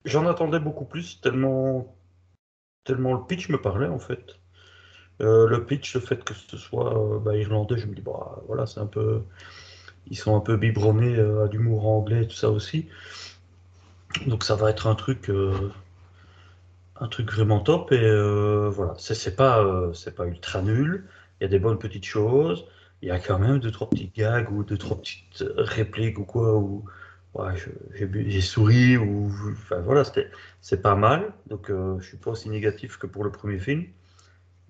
j'en 0.05 0.27
attendais 0.27 0.59
beaucoup 0.59 0.85
plus, 0.85 1.19
tellement, 1.21 1.95
tellement 2.83 3.13
le 3.13 3.25
pitch 3.25 3.49
me 3.49 3.61
parlait 3.61 3.88
en 3.88 3.99
fait. 3.99 4.38
Euh, 5.21 5.47
le 5.47 5.65
pitch, 5.65 5.95
le 5.95 6.01
fait 6.01 6.23
que 6.23 6.33
ce 6.33 6.57
soit 6.57 7.15
euh, 7.15 7.19
bah, 7.19 7.35
irlandais, 7.35 7.77
je 7.77 7.88
me 7.88 7.95
dis, 7.95 8.01
bah 8.01 8.41
voilà, 8.47 8.65
c'est 8.67 8.79
un 8.79 8.85
peu. 8.85 9.23
Ils 10.09 10.17
sont 10.17 10.35
un 10.38 10.39
peu 10.39 10.55
biberonnés 10.55 11.19
à 11.19 11.47
l'humour 11.51 11.88
anglais 11.88 12.23
et 12.23 12.27
tout 12.27 12.35
ça 12.35 12.49
aussi. 12.49 12.88
Donc 14.25 14.43
ça 14.43 14.55
va 14.55 14.69
être 14.69 14.88
un 14.88 14.95
truc. 14.95 15.29
Un 17.00 17.08
truc 17.08 17.32
vraiment 17.32 17.60
top 17.60 17.91
et 17.91 18.00
euh, 18.02 18.70
voilà. 18.70 18.93
C'est 18.98 19.36
pas 19.36 19.64
euh, 19.64 19.93
c'est 19.93 20.16
pas 20.16 20.26
ultra 20.26 20.62
nul. 20.62 21.06
Il 21.39 21.43
y 21.43 21.45
a 21.45 21.50
des 21.50 21.60
bonnes 21.60 21.80
petites 21.80 22.06
choses. 22.06 22.66
Il 23.02 23.10
y 23.10 23.12
a 23.12 23.20
quand 23.20 23.39
même 23.39 23.60
deux 23.60 23.72
trois 23.72 23.89
petits 23.89 24.12
gags 24.16 24.52
ou 24.52 24.64
deux 24.64 24.78
trois 24.78 24.98
petites 24.98 25.41
euh, 25.41 25.54
répliques 25.58 26.20
ou 26.20 26.26
quoi 26.26 26.58
ou 26.58 26.86
ouais, 27.36 27.54
j'ai 27.93 28.41
souri 28.41 28.98
ou 28.98 29.30
enfin 29.52 29.80
voilà 29.82 30.04
c'est 30.62 30.82
pas 30.82 30.95
mal. 30.95 31.34
Donc 31.48 31.70
euh, 31.70 32.00
je 32.00 32.08
suis 32.08 32.18
pas 32.18 32.32
aussi 32.32 32.50
négatif 32.50 32.98
que 32.98 33.08
pour 33.08 33.24
le 33.24 33.32
premier 33.32 33.60
film. 33.60 33.86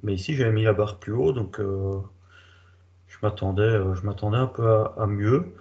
Mais 0.04 0.14
ici 0.14 0.36
j'avais 0.36 0.52
mis 0.52 0.64
la 0.64 0.74
barre 0.74 1.00
plus 1.00 1.14
haut 1.14 1.32
donc 1.34 1.60
je 1.60 3.18
m'attendais 3.24 3.80
je 3.96 4.02
m'attendais 4.06 4.38
un 4.38 4.48
peu 4.48 4.68
à, 4.98 5.08
mieux. 5.08 5.54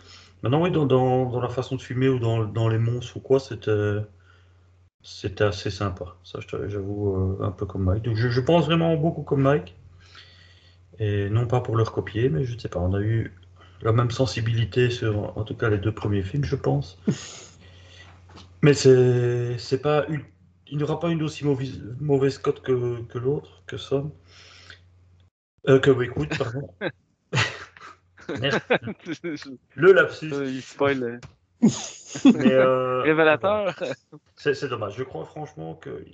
Maintenant 0.43 0.63
oui 0.63 0.71
dans, 0.71 0.87
dans, 0.87 1.31
dans 1.31 1.41
la 1.41 1.49
façon 1.49 1.77
de 1.77 1.83
filmer 1.83 2.09
ou 2.09 2.19
dans, 2.19 2.45
dans 2.45 2.69
les 2.69 2.79
monstres 2.79 3.17
ou 3.17 3.21
quoi 3.21 3.41
c'était 3.41 4.01
c'était 5.07 5.45
assez 5.45 5.71
sympa, 5.71 6.17
ça 6.25 6.41
j'avoue, 6.67 7.37
euh, 7.41 7.45
un 7.45 7.53
peu 7.53 7.65
comme 7.65 7.85
Mike. 7.85 8.03
Donc 8.05 8.17
je, 8.17 8.29
je 8.29 8.41
pense 8.41 8.67
vraiment 8.67 8.97
beaucoup 8.97 9.23
comme 9.23 9.43
Mike. 9.43 9.77
Et 10.99 11.29
non 11.31 11.47
pas 11.47 11.61
pour 11.61 11.77
le 11.77 11.83
recopier, 11.83 12.29
mais 12.29 12.45
je 12.45 12.55
ne 12.55 12.59
sais 12.59 12.69
pas, 12.69 12.81
on 12.81 12.95
a 12.95 13.01
eu 13.01 13.33
la 13.83 13.93
même 13.93 14.11
sensibilité 14.11 14.91
sur, 14.91 15.37
en 15.39 15.45
tout 15.45 15.55
cas, 15.55 15.69
les 15.69 15.79
deux 15.79 15.93
premiers 15.93 16.23
films, 16.23 16.45
je 16.45 16.57
pense. 16.57 16.99
Mais 18.63 18.75
c'est 18.75 19.59
c'est 19.59 19.81
pas 19.81 20.07
une- 20.09 20.25
il 20.69 20.79
n'y 20.79 20.83
aura 20.83 20.99
pas 20.99 21.11
une 21.11 21.23
aussi 21.23 21.45
mauvaise, 21.45 21.81
mauvaise 22.01 22.39
cote 22.39 22.63
que, 22.63 23.01
que 23.03 23.19
l'autre, 23.19 23.63
que 23.67 23.77
Son. 23.77 24.11
Euh, 25.69 25.79
que 25.79 25.91
Wickwood, 25.91 26.29
pardon. 26.37 26.69
Le 29.77 29.93
lapsus. 29.93 30.33
Il 30.33 30.63
spoil. 30.63 31.21
Mais, 31.63 32.53
euh, 32.53 33.03
Révélateur. 33.05 33.75
C'est 34.37 34.55
c'est 34.55 34.69
dommage. 34.69 34.97
Je 34.97 35.05
crois 35.05 35.25
franchement 35.25 35.75
que 35.75 36.05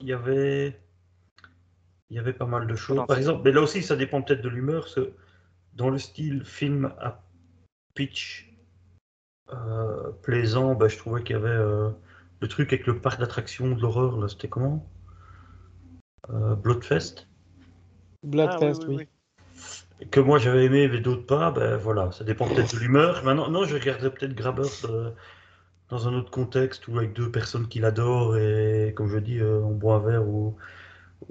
il 0.00 0.06
y 0.06 0.12
avait 0.12 0.80
il 2.10 2.16
y 2.16 2.18
avait 2.18 2.32
pas 2.32 2.46
mal 2.46 2.66
de 2.66 2.74
choses. 2.74 3.06
Par 3.06 3.16
exemple, 3.16 3.42
mais 3.44 3.52
là 3.52 3.60
aussi, 3.62 3.82
ça 3.82 3.96
dépend 3.96 4.20
peut-être 4.22 4.42
de 4.42 4.48
l'humeur. 4.48 4.82
parce 4.82 4.96
que 4.96 5.12
Dans 5.74 5.90
le 5.90 5.98
style 5.98 6.44
film 6.44 6.92
à 6.98 7.22
pitch 7.94 8.52
euh, 9.52 10.10
plaisant, 10.22 10.74
bah, 10.74 10.88
je 10.88 10.96
trouvais 10.96 11.22
qu'il 11.22 11.34
y 11.34 11.38
avait 11.38 11.48
euh, 11.48 11.90
le 12.40 12.48
truc 12.48 12.72
avec 12.72 12.86
le 12.86 13.00
parc 13.00 13.20
d'attractions 13.20 13.74
de 13.74 13.80
l'horreur. 13.80 14.18
Là, 14.18 14.28
c'était 14.28 14.48
comment? 14.48 14.88
Euh, 16.30 16.54
Bloodfest? 16.54 17.26
Bloodfest, 18.24 18.82
Ah, 18.82 18.88
oui, 18.88 18.96
oui. 18.96 18.96
oui, 18.96 19.08
que 20.10 20.20
moi 20.20 20.38
j'avais 20.38 20.64
aimé 20.64 20.88
mais 20.88 21.00
d'autres 21.00 21.26
pas, 21.26 21.50
ben 21.50 21.76
voilà, 21.76 22.10
ça 22.12 22.24
dépend 22.24 22.46
peut-être 22.48 22.74
de 22.74 22.80
l'humeur. 22.80 23.22
Maintenant, 23.24 23.50
non, 23.50 23.64
je 23.64 23.74
regarderais 23.74 24.10
peut-être 24.12 24.34
Grabbers 24.34 24.84
euh, 24.84 25.10
dans 25.90 26.08
un 26.08 26.14
autre 26.14 26.30
contexte 26.30 26.88
ou 26.88 26.98
avec 26.98 27.12
deux 27.14 27.30
personnes 27.32 27.68
qui 27.68 27.80
l'adorent 27.80 28.36
et 28.38 28.94
comme 28.96 29.08
je 29.08 29.18
dis, 29.18 29.40
euh, 29.40 29.60
on 29.60 29.72
boit 29.72 29.96
un 29.96 30.00
verre 30.00 30.28
ou. 30.28 30.56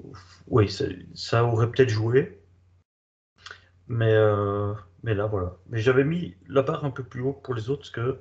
ou- 0.00 0.12
Oui, 0.48 0.70
ça, 1.14 1.44
aurait 1.44 1.70
peut-être 1.70 1.90
joué. 1.90 2.38
Mais, 3.88 4.12
euh, 4.12 4.72
mais 5.02 5.14
là, 5.14 5.26
voilà. 5.26 5.56
Mais 5.68 5.80
j'avais 5.80 6.04
mis 6.04 6.34
la 6.48 6.62
barre 6.62 6.84
un 6.84 6.90
peu 6.90 7.02
plus 7.02 7.20
haut 7.22 7.32
pour 7.32 7.54
les 7.54 7.70
autres 7.70 7.80
parce 7.80 7.90
que 7.90 8.18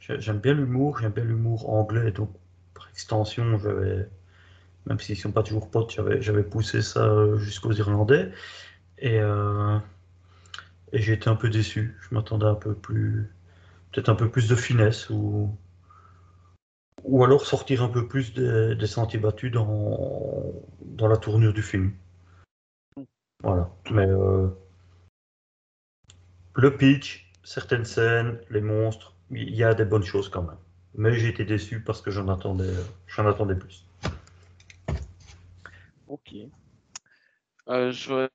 j'ai- 0.00 0.20
j'aime 0.20 0.38
bien 0.40 0.54
l'humour, 0.54 0.98
j'aime 1.00 1.12
bien 1.12 1.24
l'humour 1.24 1.70
anglais, 1.70 2.12
donc 2.12 2.30
par 2.74 2.88
extension, 2.90 3.58
j'avais. 3.58 4.08
Même 4.86 5.00
s'ils 5.00 5.16
ne 5.16 5.20
sont 5.22 5.32
pas 5.32 5.42
toujours 5.44 5.70
potes, 5.70 5.92
j'avais 6.20 6.44
poussé 6.44 6.82
ça 6.82 7.36
jusqu'aux 7.38 7.72
Irlandais. 7.72 8.32
Et, 8.98 9.20
euh, 9.20 9.78
et 10.92 11.00
j'ai 11.00 11.12
été 11.14 11.28
un 11.28 11.36
peu 11.36 11.50
déçu. 11.50 11.96
Je 12.00 12.14
m'attendais 12.14 12.46
un 12.46 12.54
peu 12.54 12.74
plus, 12.74 13.30
peut-être 13.92 14.08
un 14.08 14.14
peu 14.14 14.30
plus 14.30 14.48
de 14.48 14.56
finesse 14.56 15.10
ou, 15.10 15.54
ou 17.04 17.24
alors 17.24 17.44
sortir 17.44 17.82
un 17.82 17.88
peu 17.88 18.08
plus 18.08 18.34
des, 18.34 18.86
sentiers 18.86 19.18
battus 19.18 19.52
dans, 19.52 20.52
dans 20.80 21.08
la 21.08 21.16
tournure 21.16 21.52
du 21.52 21.62
film. 21.62 21.92
Voilà. 23.42 23.70
Mais 23.90 24.06
euh, 24.06 24.48
le 26.54 26.76
pitch, 26.76 27.30
certaines 27.44 27.84
scènes, 27.84 28.40
les 28.50 28.60
monstres, 28.60 29.14
il 29.30 29.54
y 29.54 29.62
a 29.62 29.74
des 29.74 29.84
bonnes 29.84 30.04
choses 30.04 30.28
quand 30.28 30.42
même. 30.42 30.56
Mais 30.94 31.12
j'ai 31.12 31.28
été 31.28 31.44
déçu 31.44 31.80
parce 31.80 32.00
que 32.00 32.10
j'en 32.10 32.28
attendais, 32.28 32.72
j'en 33.06 33.26
attendais 33.26 33.54
plus. 33.54 33.84
Ok. 36.08 36.34
Euh, 37.68 37.92
je. 37.92 38.28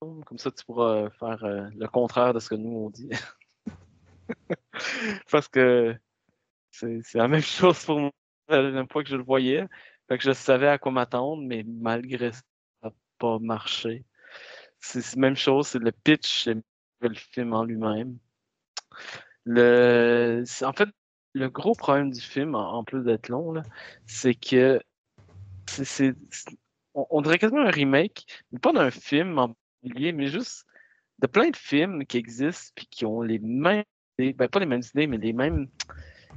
Comme 0.00 0.38
ça, 0.38 0.50
tu 0.50 0.64
pourras 0.64 1.08
faire 1.10 1.42
euh, 1.44 1.68
le 1.74 1.88
contraire 1.88 2.34
de 2.34 2.38
ce 2.38 2.50
que 2.50 2.54
nous 2.54 2.70
on 2.70 2.90
dit. 2.90 3.08
Parce 5.30 5.48
que 5.48 5.96
c'est 6.70 7.14
la 7.14 7.28
même 7.28 7.40
chose 7.40 7.82
pour 7.84 8.00
moi 8.00 8.10
la 8.48 8.62
dernière 8.62 8.86
fois 8.90 9.02
que 9.02 9.08
je 9.08 9.16
le 9.16 9.22
voyais. 9.22 9.66
Fait 10.08 10.18
que 10.18 10.24
je 10.24 10.32
savais 10.32 10.68
à 10.68 10.78
quoi 10.78 10.92
m'attendre, 10.92 11.42
mais 11.42 11.64
malgré 11.66 12.30
ça, 12.32 12.42
ça 12.82 12.88
n'a 12.88 12.94
pas 13.18 13.38
marché. 13.38 14.04
c'est 14.80 15.14
la 15.14 15.20
même 15.20 15.36
chose, 15.36 15.68
c'est 15.68 15.78
le 15.78 15.92
pitch, 15.92 16.44
c'est 16.44 16.56
le 17.00 17.14
film 17.14 17.54
en 17.54 17.64
lui-même. 17.64 18.18
Le, 19.44 20.44
en 20.62 20.72
fait, 20.72 20.88
le 21.32 21.48
gros 21.48 21.74
problème 21.74 22.10
du 22.10 22.20
film, 22.20 22.54
en, 22.54 22.84
plus 22.84 23.02
d'être 23.02 23.28
long, 23.28 23.62
c'est 24.06 24.34
que 24.34 24.80
c'est, 25.66 26.14
on 26.94 27.22
dirait 27.22 27.38
quasiment 27.38 27.62
un 27.62 27.70
remake, 27.70 28.26
mais 28.52 28.58
pas 28.58 28.72
d'un 28.72 28.90
film 28.90 29.38
en 29.38 29.56
mais 29.82 30.26
juste 30.26 30.66
de 31.18 31.26
plein 31.26 31.50
de 31.50 31.56
films 31.56 32.04
qui 32.06 32.18
existent 32.18 32.72
puis 32.74 32.86
qui 32.86 33.06
ont 33.06 33.22
les 33.22 33.38
mêmes 33.38 33.84
idées, 34.18 34.32
ben 34.32 34.48
pas 34.48 34.60
les 34.60 34.66
mêmes 34.66 34.82
idées, 34.94 35.06
mais 35.06 35.18
les 35.18 35.32
mêmes, 35.32 35.68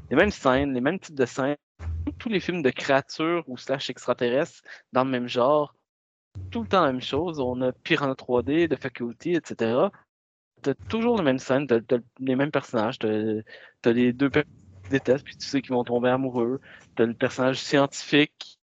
les 0.09 0.15
mêmes 0.15 0.31
scènes, 0.31 0.73
les 0.73 0.81
mêmes 0.81 0.99
types 0.99 1.15
de 1.15 1.25
scènes. 1.25 1.57
Tous 2.17 2.29
les 2.29 2.39
films 2.39 2.61
de 2.61 2.69
créatures 2.69 3.43
ou 3.47 3.57
slash 3.57 3.89
extraterrestres 3.89 4.61
dans 4.93 5.03
le 5.03 5.11
même 5.11 5.27
genre, 5.27 5.75
tout 6.51 6.61
le 6.63 6.67
temps 6.67 6.81
la 6.81 6.91
même 6.91 7.01
chose. 7.01 7.39
On 7.39 7.61
a 7.61 7.71
Piranha 7.71 8.13
3D, 8.13 8.67
The 8.69 8.79
Faculty, 8.79 9.35
etc. 9.35 9.89
T'as 10.61 10.73
toujours 10.89 11.17
la 11.17 11.23
même 11.23 11.39
scène, 11.39 11.67
t'as, 11.67 11.79
les 12.19 12.35
mêmes 12.35 12.51
personnages, 12.51 12.99
t'as, 12.99 13.41
t'as 13.81 13.93
les 13.93 14.11
deux 14.11 14.29
personnages 14.29 14.57
qui 14.83 14.89
détestent, 14.89 15.23
puis 15.23 15.37
tu 15.37 15.45
sais 15.45 15.61
qu'ils 15.61 15.73
vont 15.73 15.83
tomber 15.83 16.09
amoureux. 16.09 16.59
T'as 16.95 17.05
le 17.05 17.13
personnage 17.13 17.59
scientifique, 17.61 18.58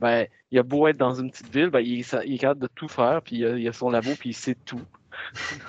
ben, 0.00 0.26
il 0.50 0.58
a 0.58 0.62
beau 0.62 0.86
être 0.88 0.96
dans 0.96 1.14
une 1.14 1.30
petite 1.30 1.48
ville, 1.52 1.70
ben, 1.70 1.80
il, 1.80 2.04
ça- 2.04 2.24
il 2.24 2.34
est 2.34 2.38
capable 2.38 2.60
de 2.60 2.68
tout 2.68 2.88
faire, 2.88 3.22
puis 3.22 3.36
il 3.36 3.46
a, 3.46 3.56
il 3.58 3.66
a 3.68 3.72
son 3.72 3.90
labo, 3.90 4.10
puis 4.18 4.30
il 4.30 4.34
sait 4.34 4.56
tout. 4.64 4.80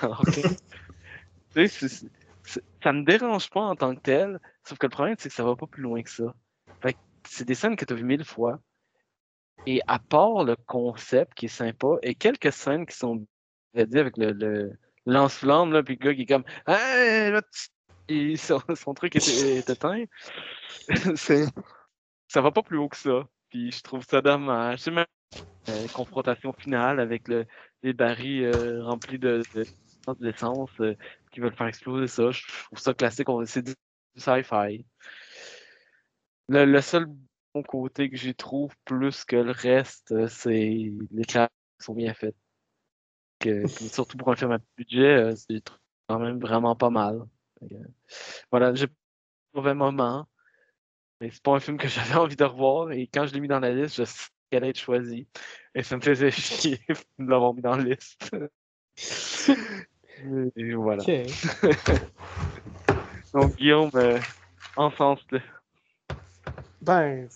Tu 1.54 1.68
sais, 1.68 2.06
ça 2.82 2.92
me 2.92 3.04
dérange 3.04 3.50
pas 3.50 3.60
en 3.60 3.74
tant 3.74 3.94
que 3.94 4.00
tel, 4.00 4.38
sauf 4.64 4.78
que 4.78 4.86
le 4.86 4.90
problème, 4.90 5.16
c'est 5.18 5.28
que 5.28 5.34
ça 5.34 5.44
va 5.44 5.56
pas 5.56 5.66
plus 5.66 5.82
loin 5.82 6.02
que 6.02 6.10
ça. 6.10 6.34
Fait 6.82 6.96
c'est 7.26 7.44
des 7.46 7.54
scènes 7.54 7.76
que 7.76 7.84
tu 7.84 7.92
as 7.92 7.96
vues 7.96 8.04
mille 8.04 8.24
fois, 8.24 8.60
et 9.66 9.80
à 9.86 9.98
part 9.98 10.44
le 10.44 10.56
concept 10.56 11.34
qui 11.34 11.46
est 11.46 11.48
sympa, 11.48 11.88
et 12.02 12.14
quelques 12.14 12.52
scènes 12.52 12.86
qui 12.86 12.96
sont 12.96 13.26
dites 13.74 13.96
avec 13.96 14.16
le, 14.16 14.32
le 14.32 14.72
lance-flamme, 15.06 15.72
là, 15.72 15.82
puis 15.82 15.98
le 16.00 16.04
gars 16.06 16.14
qui 16.14 16.22
est 16.22 16.26
comme 16.26 16.44
Hey, 16.66 17.32
là, 17.32 17.42
et 18.08 18.36
son, 18.36 18.60
son 18.74 18.94
truc 18.94 19.16
est, 19.16 19.28
est 19.28 19.68
éteint, 19.70 20.04
ça 22.28 22.40
va 22.40 22.50
pas 22.50 22.62
plus 22.62 22.78
haut 22.78 22.88
que 22.88 22.96
ça. 22.96 23.26
Je 23.52 23.82
trouve 23.82 24.04
ça 24.08 24.20
dommage. 24.20 24.80
C'est 24.80 24.90
même 24.90 25.06
euh, 25.68 25.88
confrontation 25.88 26.52
finale 26.54 27.00
avec 27.00 27.28
le, 27.28 27.46
les 27.82 27.92
barils 27.92 28.44
euh, 28.44 28.84
remplis 28.84 29.18
de, 29.18 29.46
de, 29.54 29.68
d'essence 30.20 30.70
euh, 30.80 30.96
qui 31.32 31.40
veulent 31.40 31.54
faire 31.56 31.68
exploser 31.68 32.08
ça. 32.08 32.30
Je 32.30 32.42
trouve 32.66 32.78
ça 32.78 32.94
classique. 32.94 33.28
C'est 33.46 33.62
du 33.64 33.74
sci-fi. 34.16 34.86
Le, 36.48 36.64
le 36.66 36.80
seul 36.82 37.06
bon 37.54 37.62
côté 37.62 38.10
que 38.10 38.16
j'y 38.16 38.34
trouve 38.34 38.74
plus 38.84 39.24
que 39.24 39.36
le 39.36 39.52
reste, 39.52 40.26
c'est 40.28 40.92
les 41.10 41.24
classiques 41.24 41.52
qui 41.78 41.84
sont 41.84 41.94
bien 41.94 42.12
faites. 42.14 42.36
Surtout 43.66 44.16
pour 44.16 44.30
un 44.30 44.36
film 44.36 44.52
à 44.52 44.58
budget, 44.76 45.34
c'est 45.36 45.62
quand 46.08 46.18
même 46.18 46.38
vraiment 46.40 46.74
pas 46.76 46.90
mal. 46.90 47.22
Voilà, 48.50 48.74
j'ai 48.74 48.86
pas 48.88 48.94
mauvais 49.54 49.74
moment. 49.74 50.26
Mais 51.20 51.30
c'est 51.30 51.42
pas 51.42 51.52
un 51.52 51.60
film 51.60 51.78
que 51.78 51.88
j'avais 51.88 52.14
envie 52.14 52.36
de 52.36 52.44
revoir. 52.44 52.92
Et 52.92 53.08
quand 53.12 53.26
je 53.26 53.34
l'ai 53.34 53.40
mis 53.40 53.48
dans 53.48 53.60
la 53.60 53.72
liste, 53.72 53.96
je 53.96 54.04
sais 54.04 54.28
qu'elle 54.50 54.62
allait 54.62 54.70
être 54.70 54.78
choisie. 54.78 55.26
Et 55.74 55.82
ça 55.82 55.96
me 55.96 56.00
faisait 56.00 56.30
chier 56.32 56.80
de 57.18 57.30
l'avoir 57.30 57.54
mis 57.54 57.62
dans 57.62 57.76
la 57.76 57.84
liste. 57.84 58.30
Et 60.56 60.74
voilà. 60.74 61.04
Donc, 63.32 63.54
Guillaume, 63.56 63.90
euh, 63.94 64.18
encense-le. 64.76 65.40
Ben, 66.82 67.28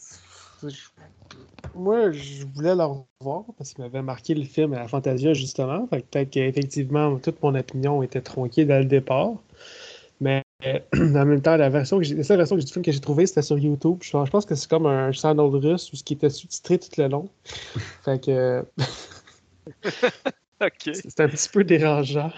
moi, 1.75 2.13
je 2.13 2.45
voulais 2.45 2.75
le 2.75 2.85
revoir 2.85 3.45
parce 3.57 3.73
qu'il 3.73 3.83
m'avait 3.83 4.03
marqué 4.03 4.35
le 4.35 4.45
film 4.45 4.75
à 4.75 4.81
la 4.81 4.89
Fantasia, 4.89 5.33
justement. 5.33 5.87
Fait 5.87 6.03
que 6.03 6.07
peut-être 6.07 6.31
qu'effectivement, 6.31 7.19
toute 7.19 7.43
mon 7.43 7.55
opinion 7.55 8.03
était 8.03 8.21
tronquée 8.21 8.65
dès 8.65 8.81
le 8.81 8.85
départ. 8.85 9.35
Euh, 10.67 10.79
en 10.95 11.25
même 11.27 11.41
temps, 11.43 11.57
la 11.57 11.69
version 11.69 11.99
que 11.99 12.05
j'ai, 12.05 12.15
la 12.15 12.23
seule 12.25 12.37
version 12.39 12.57
que 12.57 12.61
j'ai- 12.63 12.67
du 12.67 12.73
film 12.73 12.85
que 12.85 12.93
j'ai 12.93 13.01
trouvée, 13.01 13.27
c'était 13.27 13.43
sur 13.43 13.59
YouTube. 13.59 13.99
Je, 14.03 14.11
je 14.11 14.31
pense 14.31 14.47
que 14.47 14.55
c'est 14.55 14.69
comme 14.69 14.87
un 14.87 15.11
channel 15.13 15.47
russe 15.47 15.93
où 15.93 15.97
ce 15.97 16.05
qui 16.05 16.15
était 16.15 16.31
sous-titré 16.31 16.79
tout 16.79 16.89
le 16.99 17.09
long. 17.09 17.29
Fait 18.05 18.21
que 18.25 18.65
Ok. 20.61 20.91
c'était 20.95 21.23
un 21.25 21.29
petit 21.29 21.49
peu 21.49 21.65
dérangeant. 21.65 22.31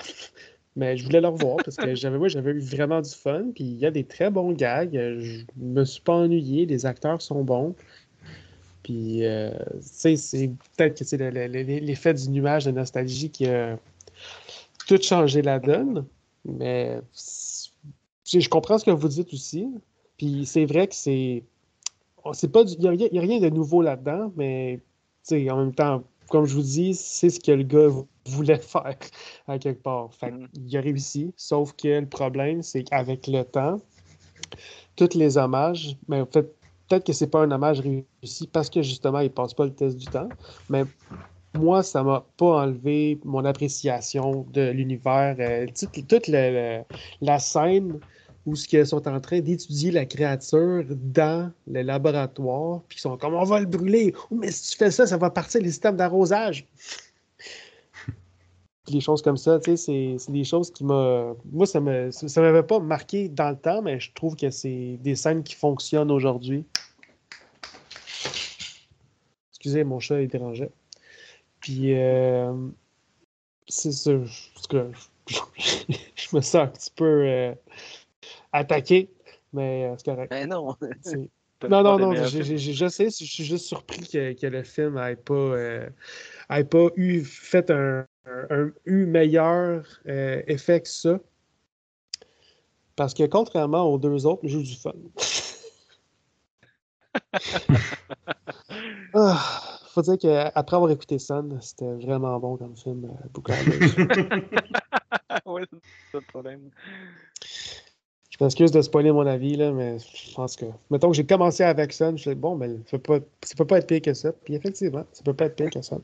Mais 0.77 0.97
je 0.97 1.05
voulais 1.05 1.21
le 1.21 1.29
revoir 1.29 1.57
parce 1.65 1.77
que 1.77 1.95
j'avais 1.95 2.19
moi 2.19 2.27
j'avais 2.29 2.51
eu 2.51 2.59
vraiment 2.59 3.01
du 3.01 3.11
fun. 3.11 3.45
Puis 3.55 3.65
il 3.65 3.77
y 3.79 3.87
a 3.87 3.91
des 3.91 4.05
très 4.05 4.31
bons 4.31 4.53
gags. 4.53 4.97
euh, 4.97 5.21
Je 5.21 5.45
me 5.57 5.85
suis 5.85 6.01
pas 6.01 6.15
ennuyé. 6.15 6.67
Les 6.67 6.85
acteurs 6.87 7.21
sont 7.23 7.45
bons. 7.45 7.77
Puis 8.83 9.25
euh, 9.25 9.51
c'est 9.81 10.15
peut-être 10.77 10.99
que 10.99 11.05
c'est 11.05 11.17
le- 11.17 11.31
le- 11.31 11.47
le- 11.47 11.63
l'effet 11.63 12.13
du 12.15 12.29
nuage 12.31 12.65
de 12.65 12.71
nostalgie 12.73 13.31
qui 13.31 13.47
a 13.47 13.79
tout 14.89 15.01
changé 15.01 15.43
la 15.43 15.59
donne. 15.61 16.05
Mais 16.45 16.99
c'est- 17.13 17.64
je 18.25 18.49
comprends 18.49 18.79
ce 18.79 18.85
que 18.85 18.91
vous 18.91 19.09
dites 19.09 19.33
aussi. 19.33 19.67
Puis 20.17 20.47
c'est 20.47 20.65
vrai 20.65 20.87
que 20.89 20.95
c'est. 20.95 21.45
c'est 22.33 22.51
pas 22.51 22.63
Il 22.63 22.79
n'y 22.81 23.19
a, 23.19 23.21
rien- 23.21 23.43
a 23.43 23.51
de 23.51 23.55
nouveau 23.55 23.83
là-dedans, 23.83 24.33
mais 24.37 24.81
en 25.33 25.57
même 25.57 25.75
temps, 25.75 26.03
comme 26.31 26.45
je 26.47 26.55
vous 26.55 26.63
dis, 26.63 26.95
c'est 26.95 27.31
ce 27.31 27.41
que 27.41 27.53
le 27.53 27.63
gars 27.65 27.89
voulait 28.27 28.59
faire 28.61 28.97
à 29.47 29.59
quelque 29.59 29.83
part. 29.83 30.13
Fait 30.15 30.31
Mm. 30.31 30.49
il 30.55 30.77
a 30.77 30.81
réussi, 30.81 31.33
sauf 31.37 31.73
que 31.75 32.01
le 32.01 32.07
problème, 32.09 32.63
c'est 32.63 32.85
qu'avec 32.85 33.27
le 33.27 33.43
temps, 33.45 33.81
tous 34.97 35.15
les 35.15 35.37
hommages, 35.37 35.97
mais 36.09 36.21
en 36.21 36.27
fait, 36.27 36.43
peut-être 36.89 37.05
que 37.05 37.13
c'est 37.13 37.27
pas 37.27 37.41
un 37.43 37.51
hommage 37.51 37.81
réussi 37.81 38.47
parce 38.47 38.71
que 38.71 38.81
justement, 38.83 39.21
il 39.21 39.31
passe 39.31 39.53
pas 39.55 39.65
le 39.65 39.75
test 39.75 39.97
du 39.97 40.07
temps, 40.07 40.29
mais 40.71 40.85
moi, 41.55 41.83
ça 41.83 42.03
m'a 42.03 42.25
pas 42.37 42.63
enlevé 42.65 43.19
mon 43.25 43.45
appréciation 43.45 44.47
de 44.53 44.71
l'univers. 44.71 45.37
euh, 45.39 45.67
toute 45.79 46.07
toute 46.07 46.29
la 46.29 47.39
scène 47.39 48.01
où 48.47 48.55
qu'ils 48.55 48.87
sont 48.87 49.09
en 49.09 49.21
train 49.21 49.41
d'étudier 49.41 49.91
la 49.91 50.05
créature 50.05 50.85
dans 50.91 51.51
le 51.67 51.83
laboratoire, 51.83 52.83
puis 52.89 52.99
ils 52.99 53.01
sont 53.01 53.17
comme 53.17 53.35
on 53.35 53.45
va 53.45 53.61
le 53.61 53.67
brûler. 53.67 54.15
Mais 54.31 54.51
si 54.51 54.73
tu 54.73 54.79
fais 54.79 54.91
ça, 54.91 55.07
ça 55.07 55.17
va 55.17 55.31
partir 55.31 55.61
les 55.63 55.71
systèmes 55.71 55.97
d'arrosage. 55.97 56.67
Les 58.89 59.01
choses 59.01 59.23
comme 59.23 59.39
ça, 59.39 59.59
tu 59.61 59.79
sais, 59.79 60.17
c'est 60.19 60.31
des 60.33 60.45
choses 60.45 60.71
qui 60.71 60.85
m'a. 60.85 61.33
Moi, 61.51 61.67
ça 61.67 61.81
me 61.81 62.11
ça 62.11 62.41
m'avait 62.43 62.63
pas 62.63 62.81
marqué 62.81 63.31
dans 63.31 63.49
le 63.49 63.57
temps, 63.57 63.81
mais 63.81 63.99
je 63.99 64.13
trouve 64.13 64.37
que 64.37 64.51
c'est 64.51 64.99
des 65.03 65.15
scènes 65.15 65.43
qui 65.43 65.55
fonctionnent 65.55 66.11
aujourd'hui. 66.11 66.67
Excusez, 69.53 69.85
mon 69.85 70.01
chat, 70.01 70.21
il 70.21 70.29
dérangeait. 70.29 70.71
Puis, 71.65 71.95
euh, 71.99 72.53
c'est 73.67 73.93
ça. 73.93 74.11
Cas, 74.69 74.85
je 75.27 76.37
me 76.37 76.43
sens 76.43 76.55
un 76.57 76.67
petit 76.67 76.91
peu 76.95 77.25
euh, 77.27 77.55
attaqué, 78.53 79.09
mais 79.55 79.87
euh, 79.87 79.95
c'est 79.97 80.05
correct. 80.05 80.31
Ben 80.31 80.47
non. 80.47 80.77
Non, 81.71 81.83
non, 81.83 81.99
non, 81.99 82.13
je, 82.29 82.43
je- 82.43 82.73
je 82.73 82.89
sais, 82.89 83.05
je 83.09 83.25
suis 83.25 83.45
juste 83.45 83.65
surpris 83.65 84.07
que, 84.07 84.35
que 84.39 84.47
le 84.47 84.63
film 84.63 84.97
n'ait 85.03 85.17
pas, 85.17 85.33
euh, 85.33 85.89
ait 86.51 86.65
pas 86.65 86.89
eu 86.97 87.25
fait 87.25 87.71
un, 87.71 88.07
un- 88.27 88.47
un- 88.51 88.73
eu 88.85 89.07
meilleur 89.07 89.87
euh, 90.07 90.43
effet 90.47 90.83
que 90.83 90.89
ça. 90.91 91.19
Parce 92.97 93.15
que 93.15 93.23
contrairement 93.25 93.85
aux 93.91 93.97
deux 93.99 94.27
autres, 94.27 94.43
j'ai 94.45 94.59
eu 94.61 94.63
du 94.65 94.77
fun. 94.77 94.93
Ah, 99.15 99.74
faut 99.95 100.03
dire 100.03 100.19
qu'après 100.19 100.77
avoir 100.77 100.91
écouté 100.91 101.19
Sun, 101.19 101.59
c'était 101.61 101.93
vraiment 101.95 102.39
bon 102.41 102.57
comme 102.57 102.77
film, 102.77 103.05
euh, 103.05 103.41
ouais, 105.47 105.63
c'est 105.71 106.19
le 106.19 106.21
problème. 106.21 106.71
Je 108.31 108.43
m'excuse 108.43 108.73
de 108.73 108.83
spoiler 108.83 109.13
mon 109.13 109.27
avis, 109.27 109.57
là, 109.57 109.71
mais 109.71 109.99
je 109.99 110.35
pense 110.35 110.57
que. 110.57 110.67
Mettons 110.91 111.11
que 111.11 111.17
j'ai 111.17 111.25
commencé 111.25 111.63
avec 111.63 111.93
Sun, 111.93 112.09
je 112.09 112.13
me 112.13 112.19
suis 112.19 112.31
dit, 112.31 112.37
bon, 112.37 112.57
mais 112.57 112.69
ça 112.87 112.99
peut, 112.99 113.21
pas, 113.21 113.27
ça 113.43 113.55
peut 113.55 113.67
pas 113.67 113.79
être 113.79 113.87
pire 113.87 114.03
que 114.03 114.13
ça. 114.13 114.33
Puis 114.33 114.55
effectivement, 114.55 115.05
ça 115.13 115.23
peut 115.23 115.35
pas 115.35 115.47
être 115.47 115.55
pire 115.55 115.71
que 115.71 115.83
ça. 115.83 115.99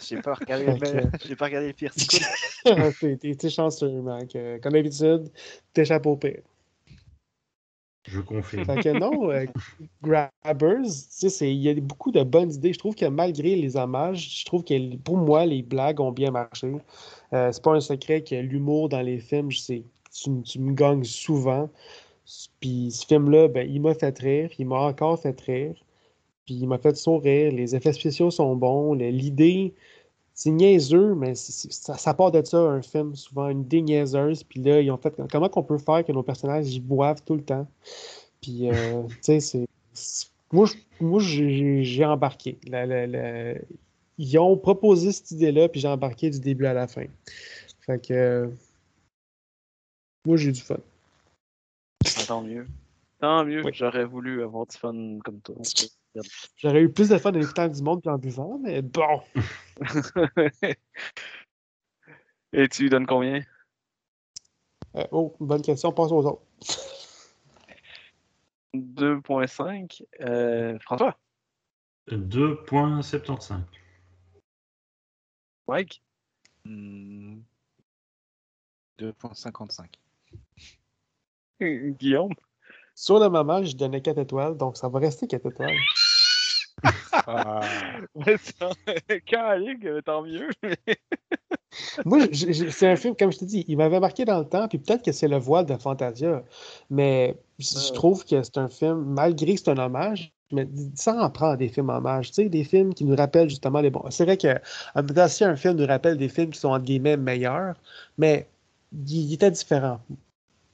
J'ai 0.00 0.20
pas 0.20 0.34
regardé, 0.34 0.64
pas 1.36 1.44
regardé 1.44 1.68
le 1.68 1.74
pire. 1.74 1.92
c'est 1.96 2.98
cool. 2.98 3.18
T'es- 3.18 3.50
chanceux, 3.50 4.00
man. 4.00 4.26
que, 4.26 4.58
comme 4.58 4.72
d'habitude, 4.72 5.30
t'échappes 5.74 6.06
au 6.06 6.16
pire. 6.16 6.40
Je 8.16 8.22
confirme. 8.22 8.98
Non, 8.98 9.30
euh, 9.30 9.44
Grabbers, 10.02 10.86
il 11.42 11.52
y 11.52 11.68
a 11.68 11.74
beaucoup 11.74 12.10
de 12.10 12.22
bonnes 12.22 12.50
idées. 12.52 12.72
Je 12.72 12.78
trouve 12.78 12.94
que 12.94 13.04
malgré 13.04 13.56
les 13.56 13.76
hommages, 13.76 14.40
je 14.40 14.44
trouve 14.46 14.64
que 14.64 14.96
pour 14.96 15.18
moi, 15.18 15.44
les 15.44 15.62
blagues 15.62 16.00
ont 16.00 16.12
bien 16.12 16.30
marché. 16.30 16.72
Euh, 17.32 17.52
c'est 17.52 17.62
pas 17.62 17.72
un 17.72 17.80
secret 17.80 18.22
que 18.22 18.34
l'humour 18.34 18.88
dans 18.88 19.02
les 19.02 19.18
films, 19.18 19.50
je 19.50 19.58
sais, 19.58 19.82
tu, 20.14 20.30
tu 20.42 20.58
me 20.60 20.72
gagnes 20.72 21.04
souvent. 21.04 21.68
Puis 22.60 22.90
ce 22.90 23.06
film-là, 23.06 23.48
ben, 23.48 23.68
il 23.70 23.82
m'a 23.82 23.94
fait 23.94 24.18
rire, 24.18 24.50
il 24.58 24.66
m'a 24.66 24.80
encore 24.80 25.20
fait 25.20 25.38
rire. 25.40 25.74
Puis 26.46 26.54
il 26.54 26.66
m'a 26.66 26.78
fait 26.78 26.96
sourire. 26.96 27.52
Les 27.52 27.76
effets 27.76 27.92
spéciaux 27.92 28.30
sont 28.30 28.56
bons. 28.56 28.94
L'idée, 28.94 29.74
c'est 30.38 30.50
niaiseux, 30.50 31.14
mais 31.14 31.34
ça, 31.34 31.96
ça 31.96 32.12
part 32.14 32.30
de 32.30 32.44
ça, 32.44 32.58
un 32.58 32.82
film, 32.82 33.16
souvent, 33.16 33.48
une 33.48 33.62
idée 33.62 33.80
niaiseuse. 33.80 34.44
Puis 34.44 34.60
là, 34.60 34.82
ils 34.82 34.90
ont 34.90 34.98
fait 34.98 35.14
comment 35.32 35.48
qu'on 35.48 35.62
peut 35.62 35.78
faire 35.78 36.04
que 36.04 36.12
nos 36.12 36.22
personnages 36.22 36.74
y 36.74 36.78
boivent 36.78 37.22
tout 37.24 37.36
le 37.36 37.42
temps? 37.42 37.66
Puis, 38.42 38.70
euh, 38.70 39.02
tu 39.08 39.40
sais, 39.40 39.40
c'est. 39.40 39.66
Moi, 40.52 40.66
je- 40.66 40.74
moi 41.04 41.20
j'ai 41.20 41.82
j'ai 41.82 42.04
embarqué. 42.04 42.58
La- 42.68 42.84
la- 42.84 43.06
la- 43.06 43.54
ils 44.18 44.38
ont 44.38 44.56
proposé 44.58 45.10
cette 45.10 45.30
idée-là, 45.30 45.70
puis 45.70 45.80
j'ai 45.80 45.88
embarqué 45.88 46.28
du 46.28 46.38
début 46.38 46.66
à 46.66 46.74
la 46.74 46.86
fin. 46.86 47.06
Fait 47.80 47.98
que. 48.06 48.12
euh, 48.12 48.48
moi, 50.26 50.36
j'ai 50.36 50.50
eu 50.50 50.52
du 50.52 50.60
fun. 50.60 50.76
Ah, 52.04 52.22
Tant 52.26 52.42
mieux. 52.42 52.66
Tant 53.20 53.42
mieux. 53.44 53.62
Oui. 53.64 53.70
J'aurais 53.74 54.04
voulu 54.04 54.42
avoir 54.42 54.66
du 54.66 54.76
fun 54.76 55.18
comme 55.24 55.40
toi. 55.40 55.54
J'aurais 56.56 56.82
eu 56.82 56.92
plus 56.92 57.08
de 57.08 57.18
fun 57.18 57.30
en 57.30 57.40
écoutant 57.40 57.68
du 57.68 57.82
monde 57.82 58.00
puis 58.00 58.10
en 58.10 58.18
buvant, 58.18 58.58
mais 58.58 58.82
bon. 58.82 59.22
Et 62.52 62.68
tu 62.68 62.82
lui 62.82 62.90
donnes 62.90 63.06
combien? 63.06 63.42
Euh, 64.94 65.06
oh, 65.10 65.36
bonne 65.40 65.62
question. 65.62 65.92
Passe 65.92 66.12
aux 66.12 66.24
autres. 66.24 66.42
2.5. 68.74 70.02
Euh, 70.20 70.78
François? 70.80 71.18
2.75. 72.08 73.60
Mike? 75.68 76.02
Hmm. 76.64 77.40
2.55. 78.98 79.86
Guillaume? 81.60 82.32
Sur 82.94 83.18
le 83.18 83.28
moment, 83.28 83.62
je 83.62 83.76
donnais 83.76 84.00
4 84.00 84.18
étoiles, 84.18 84.56
donc 84.56 84.76
ça 84.76 84.88
va 84.88 84.98
rester 84.98 85.26
4 85.26 85.46
étoiles. 85.46 85.76
Ah. 87.12 87.60
Ouais, 88.14 88.36
ça- 88.38 88.70
Calique, 89.26 89.86
tant 90.04 90.22
mieux. 90.22 90.48
Moi, 92.04 92.20
c'est 92.32 92.86
un 92.88 92.96
film, 92.96 93.14
comme 93.16 93.32
je 93.32 93.38
te 93.38 93.44
dis, 93.44 93.64
il 93.68 93.76
m'avait 93.76 94.00
marqué 94.00 94.24
dans 94.24 94.38
le 94.38 94.44
temps, 94.48 94.68
puis 94.68 94.78
peut-être 94.78 95.02
que 95.04 95.12
c'est 95.12 95.28
le 95.28 95.36
voile 95.38 95.66
de 95.66 95.76
Fantasia, 95.76 96.42
mais 96.90 97.36
je 97.58 97.92
trouve 97.92 98.24
que 98.24 98.42
c'est 98.42 98.56
un 98.58 98.68
film, 98.68 99.04
malgré 99.04 99.54
que 99.54 99.60
c'est 99.60 99.70
un 99.70 99.78
hommage, 99.78 100.32
mais 100.52 100.68
ça 100.94 101.14
en 101.20 101.28
prend 101.30 101.56
des 101.56 101.68
films 101.68 101.90
hommages, 101.90 102.28
tu 102.28 102.34
sais, 102.34 102.48
des 102.48 102.64
films 102.64 102.94
qui 102.94 103.04
nous 103.04 103.16
rappellent 103.16 103.50
justement 103.50 103.80
les 103.80 103.90
bons. 103.90 104.04
C'est 104.10 104.24
vrai 104.24 104.36
que 104.36 104.48
si 105.28 105.44
un 105.44 105.56
film 105.56 105.74
nous 105.76 105.86
rappelle 105.86 106.16
des 106.16 106.28
films 106.28 106.50
qui 106.50 106.60
sont 106.60 106.68
entre 106.70 106.84
guillemets 106.84 107.16
meilleurs, 107.16 107.74
mais 108.16 108.46
il, 108.92 109.30
il 109.30 109.34
était 109.34 109.50
différent. 109.50 110.00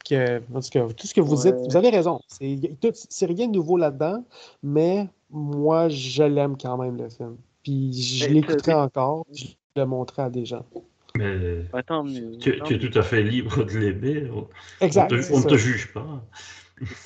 Que, 0.09 0.38
en 0.53 0.61
tout 0.61 0.68
cas, 0.70 0.86
tout 0.96 1.07
ce 1.07 1.14
que 1.14 1.20
vous 1.20 1.46
Ouais. 1.46 1.53
dites, 1.53 1.70
vous 1.70 1.76
avez 1.76 1.90
raison. 1.90 2.20
C'est 2.28 3.26
rien 3.26 3.46
de 3.46 3.53
nouveau 3.53 3.76
là-dedans, 3.76 4.24
mais 4.62 5.09
moi, 5.33 5.89
je 5.89 6.22
l'aime 6.22 6.57
quand 6.57 6.76
même, 6.76 6.97
le 6.97 7.09
film. 7.09 7.37
Puis 7.62 7.93
je 7.93 8.28
l'écouterai 8.28 8.74
encore, 8.74 9.26
je 9.33 9.47
le 9.76 9.85
montrerai 9.87 10.22
à 10.22 10.30
des 10.30 10.45
gens. 10.45 10.64
Mais 11.16 11.64
Ouais, 11.72 11.83
tant 11.83 12.05
mieux. 12.05 12.39
tu, 12.39 12.51
es 12.51 12.78
tout 12.78 12.99
à 12.99 13.03
fait 13.03 13.22
libre 13.22 13.64
de 13.64 13.78
l'aimer. 13.78 14.30
On 14.30 14.49
Exact. 14.80 15.12
ne 15.12 15.22
te, 15.22 15.33
on 15.33 15.41
ça. 15.41 15.49
te 15.49 15.57
juge 15.57 15.93
pas. 15.93 16.24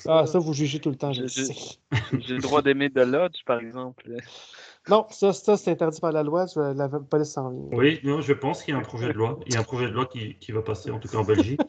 Ah, 0.06 0.26
ça, 0.26 0.38
vous 0.38 0.54
jugez 0.54 0.78
tout 0.80 0.90
le 0.90 0.96
temps, 0.96 1.12
je 1.12 1.22
le 1.22 1.28
Je- 1.28 1.40
je- 1.40 1.44
sais. 1.46 1.54
J'ai 2.20 2.34
le 2.34 2.40
droit 2.40 2.62
d'aimer 2.62 2.88
The 2.90 2.98
Lodge, 2.98 3.44
par 3.44 3.58
exemple. 3.60 4.10
Non, 4.88 5.06
ça, 5.10 5.32
ça 5.32 5.56
c'est 5.56 5.72
interdit 5.72 6.00
par 6.00 6.12
la 6.12 6.22
loi. 6.22 6.46
je- 6.46 6.60
La 6.74 6.88
police 6.88 7.30
s'en 7.32 7.50
vient. 7.50 7.76
Oui, 7.78 8.00
non, 8.04 8.20
je 8.20 8.32
pense 8.32 8.62
qu'il 8.62 8.72
y 8.72 8.76
a 8.76 8.80
un 8.80 8.84
projet 8.84 9.08
de 9.08 9.12
loi. 9.18 9.38
Il 9.46 9.52
y 9.52 9.56
a 9.56 9.60
un 9.60 9.64
projet 9.64 9.86
de 9.86 9.92
loi 9.92 10.06
qui, 10.06 10.36
qui 10.36 10.52
va 10.52 10.62
passer, 10.62 10.90
en 10.90 10.98
tout 11.00 11.08
cas 11.08 11.18
en 11.18 11.24
Belgique, 11.24 11.60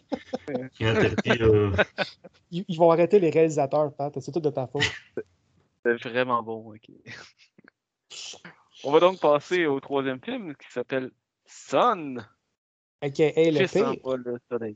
qui 0.75 0.85
interdit. 0.85 1.41
euh, 1.41 1.71
Ils, 2.51 2.63
ils 2.69 2.77
vont 2.77 2.91
arrêter 2.91 3.19
les 3.19 3.29
réalisateurs, 3.29 3.91
Pat. 3.93 4.17
C'est 4.21 4.31
tout 4.31 4.39
de 4.39 4.49
ta 4.49 4.67
faute. 4.67 4.83
C'est 5.87 6.09
vraiment 6.09 6.43
bon, 6.43 6.73
ok. 6.73 6.91
On 8.83 8.91
va 8.91 8.99
donc 8.99 9.19
passer 9.19 9.65
au 9.65 9.79
troisième 9.79 10.19
film 10.21 10.53
qui 10.55 10.71
s'appelle 10.71 11.11
Sun. 11.45 12.25
Le 13.01 13.67
pire. 13.67 13.95
bas 14.03 14.17
le 14.17 14.37
soleil. 14.51 14.75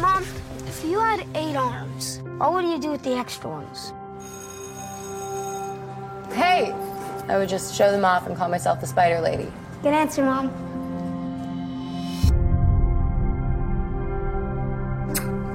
Mom, 0.00 0.22
if 0.66 0.84
you 0.84 0.98
had 0.98 1.26
eight 1.34 1.56
arms, 1.56 2.20
what 2.38 2.52
would 2.52 2.64
you 2.64 2.78
do 2.78 2.90
with 2.90 3.02
the 3.02 3.16
extra 3.16 3.50
ones? 3.50 3.92
Hey! 6.32 6.72
I 7.28 7.38
would 7.38 7.48
just 7.48 7.74
show 7.74 7.90
them 7.90 8.04
off 8.04 8.26
and 8.26 8.36
call 8.36 8.48
myself 8.48 8.80
the 8.80 8.86
Spider 8.86 9.20
Lady. 9.20 9.50
Good 9.82 9.94
answer, 9.94 10.22
Mom. 10.24 10.48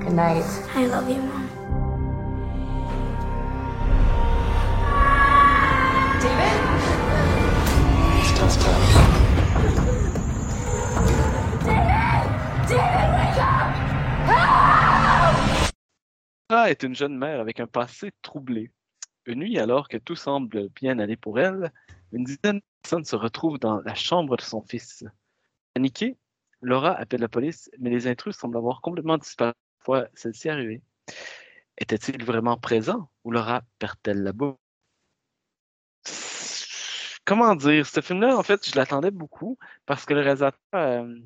Good 0.04 0.14
night. 0.14 0.44
I 0.76 0.86
love 0.88 1.10
you, 1.10 1.22
Mom. 1.22 1.51
Sarah 16.52 16.70
est 16.70 16.84
une 16.84 16.94
jeune 16.94 17.18
mère 17.18 17.40
avec 17.40 17.62
un 17.62 17.66
passé 17.66 18.12
troublé. 18.22 18.74
Une 19.26 19.40
nuit, 19.40 19.58
alors 19.58 19.88
que 19.88 19.96
tout 19.96 20.18
semble 20.18 20.68
bien 20.76 21.00
aller 21.00 21.16
pour 21.16 21.40
elle, 21.40 21.72
une 22.12 22.26
dizaine 22.26 22.58
de 22.58 22.64
personnes 22.82 23.06
se 23.06 23.16
retrouvent 23.16 23.58
dans 23.58 23.80
la 23.80 23.96
chambre 23.96 24.36
de 24.36 24.42
son 24.42 24.62
fils. 24.62 25.06
Paniquée, 25.74 26.18
Laura 26.62 26.92
appelle 26.92 27.22
la 27.22 27.30
police, 27.30 27.72
mais 27.80 27.90
les 27.90 28.06
intrus 28.06 28.36
semblent 28.36 28.58
avoir 28.58 28.82
complètement 28.82 29.18
disparu 29.18 29.54
une 29.54 29.86
fois 29.86 30.08
celle-ci 30.14 30.50
arrivée. 30.50 30.82
Était-il 31.78 32.22
vraiment 32.26 32.58
présent 32.58 33.10
ou 33.24 33.32
Laura 33.32 33.62
perd-elle 33.80 34.22
la 34.22 34.34
boue? 34.34 34.58
Comment 37.24 37.56
dire? 37.56 37.86
Ce 37.86 38.02
film-là, 38.02 38.38
en 38.38 38.44
fait, 38.44 38.70
je 38.70 38.76
l'attendais 38.76 39.12
beaucoup 39.12 39.58
parce 39.86 40.04
que 40.06 40.14
le 40.14 40.20
réalisateur, 40.20 40.60
euh, 40.76 41.18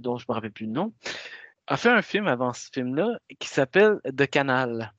dont 0.00 0.16
je 0.16 0.24
ne 0.24 0.32
me 0.32 0.34
rappelle 0.34 0.52
plus 0.52 0.64
le 0.64 0.72
nom, 0.72 0.94
a 1.66 1.76
fait 1.76 1.90
un 1.90 2.02
film 2.02 2.26
avant 2.26 2.52
ce 2.52 2.68
film-là 2.72 3.18
qui 3.38 3.48
s'appelle 3.48 4.00
The 4.04 4.26
Canal. 4.26 4.92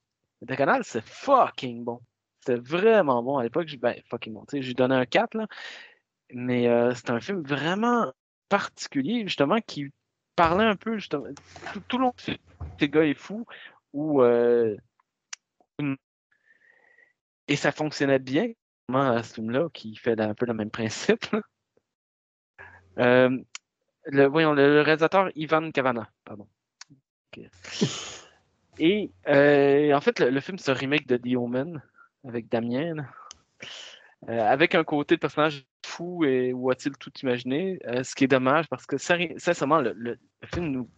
The 0.47 0.55
Canal, 0.55 0.84
c'est 0.84 1.03
fucking 1.07 1.84
bon. 1.84 2.01
C'était 2.39 2.59
vraiment 2.59 3.24
bon 3.24 3.38
à 3.38 3.43
l'époque. 3.43 3.74
Ben, 3.78 3.95
fucking 4.09 4.34
bon. 4.34 4.45
J'ai 4.51 4.74
donné 4.74 4.95
un 4.95 5.05
4, 5.05 5.36
là. 5.36 5.47
Mais 6.32 6.68
euh, 6.68 6.93
c'est 6.95 7.09
un 7.09 7.20
film 7.20 7.41
vraiment 7.41 8.11
particulier, 8.49 9.24
justement, 9.24 9.59
qui 9.61 9.91
parlait 10.36 10.66
un 10.66 10.76
peu, 10.76 10.97
justement, 10.97 11.26
tout, 11.88 11.97
le 11.97 12.05
long 12.05 12.14
du 12.18 12.24
film, 12.24 12.38
ce 12.80 12.86
gars 12.86 13.05
est 13.05 13.14
fou, 13.14 13.45
ou. 13.93 14.22
euh, 14.22 14.76
Et 17.47 17.55
ça 17.55 17.72
fonctionnait 17.72 18.20
bien, 18.20 18.51
à 18.93 19.24
ce 19.24 19.36
film-là, 19.36 19.70
qui 19.74 19.95
fait 19.95 20.20
un 20.20 20.34
peu 20.34 20.45
le 20.45 20.53
même 20.53 20.72
principe. 20.72 21.26
Le, 24.05 24.25
voyons, 24.27 24.53
le, 24.53 24.81
réalisateur 24.81 25.29
Ivan 25.35 25.71
Kavanagh, 25.71 26.07
pardon. 26.25 26.47
Et 28.77 29.13
euh, 29.27 29.93
en 29.95 30.01
fait, 30.01 30.19
le, 30.19 30.29
le 30.29 30.39
film, 30.39 30.57
c'est 30.57 30.71
un 30.71 30.73
remake 30.75 31.07
de 31.07 31.17
The 31.17 31.35
Omen 31.37 31.81
avec 32.25 32.49
Damien. 32.49 33.07
Euh, 34.29 34.39
avec 34.41 34.73
un 34.75 34.83
côté 34.85 35.15
de 35.15 35.19
personnage 35.19 35.65
fou 35.85 36.23
et 36.23 36.53
où 36.53 36.69
a-t-il 36.71 36.95
tout 36.97 37.11
imaginé, 37.21 37.77
euh, 37.87 38.03
ce 38.03 38.15
qui 38.15 38.23
est 38.23 38.27
dommage 38.27 38.67
parce 38.69 38.85
que 38.85 38.97
sincèrement, 38.97 39.79
le, 39.81 39.91
le- 39.93 40.17
le 40.41 40.47
film 40.47 40.67
nous 40.67 40.89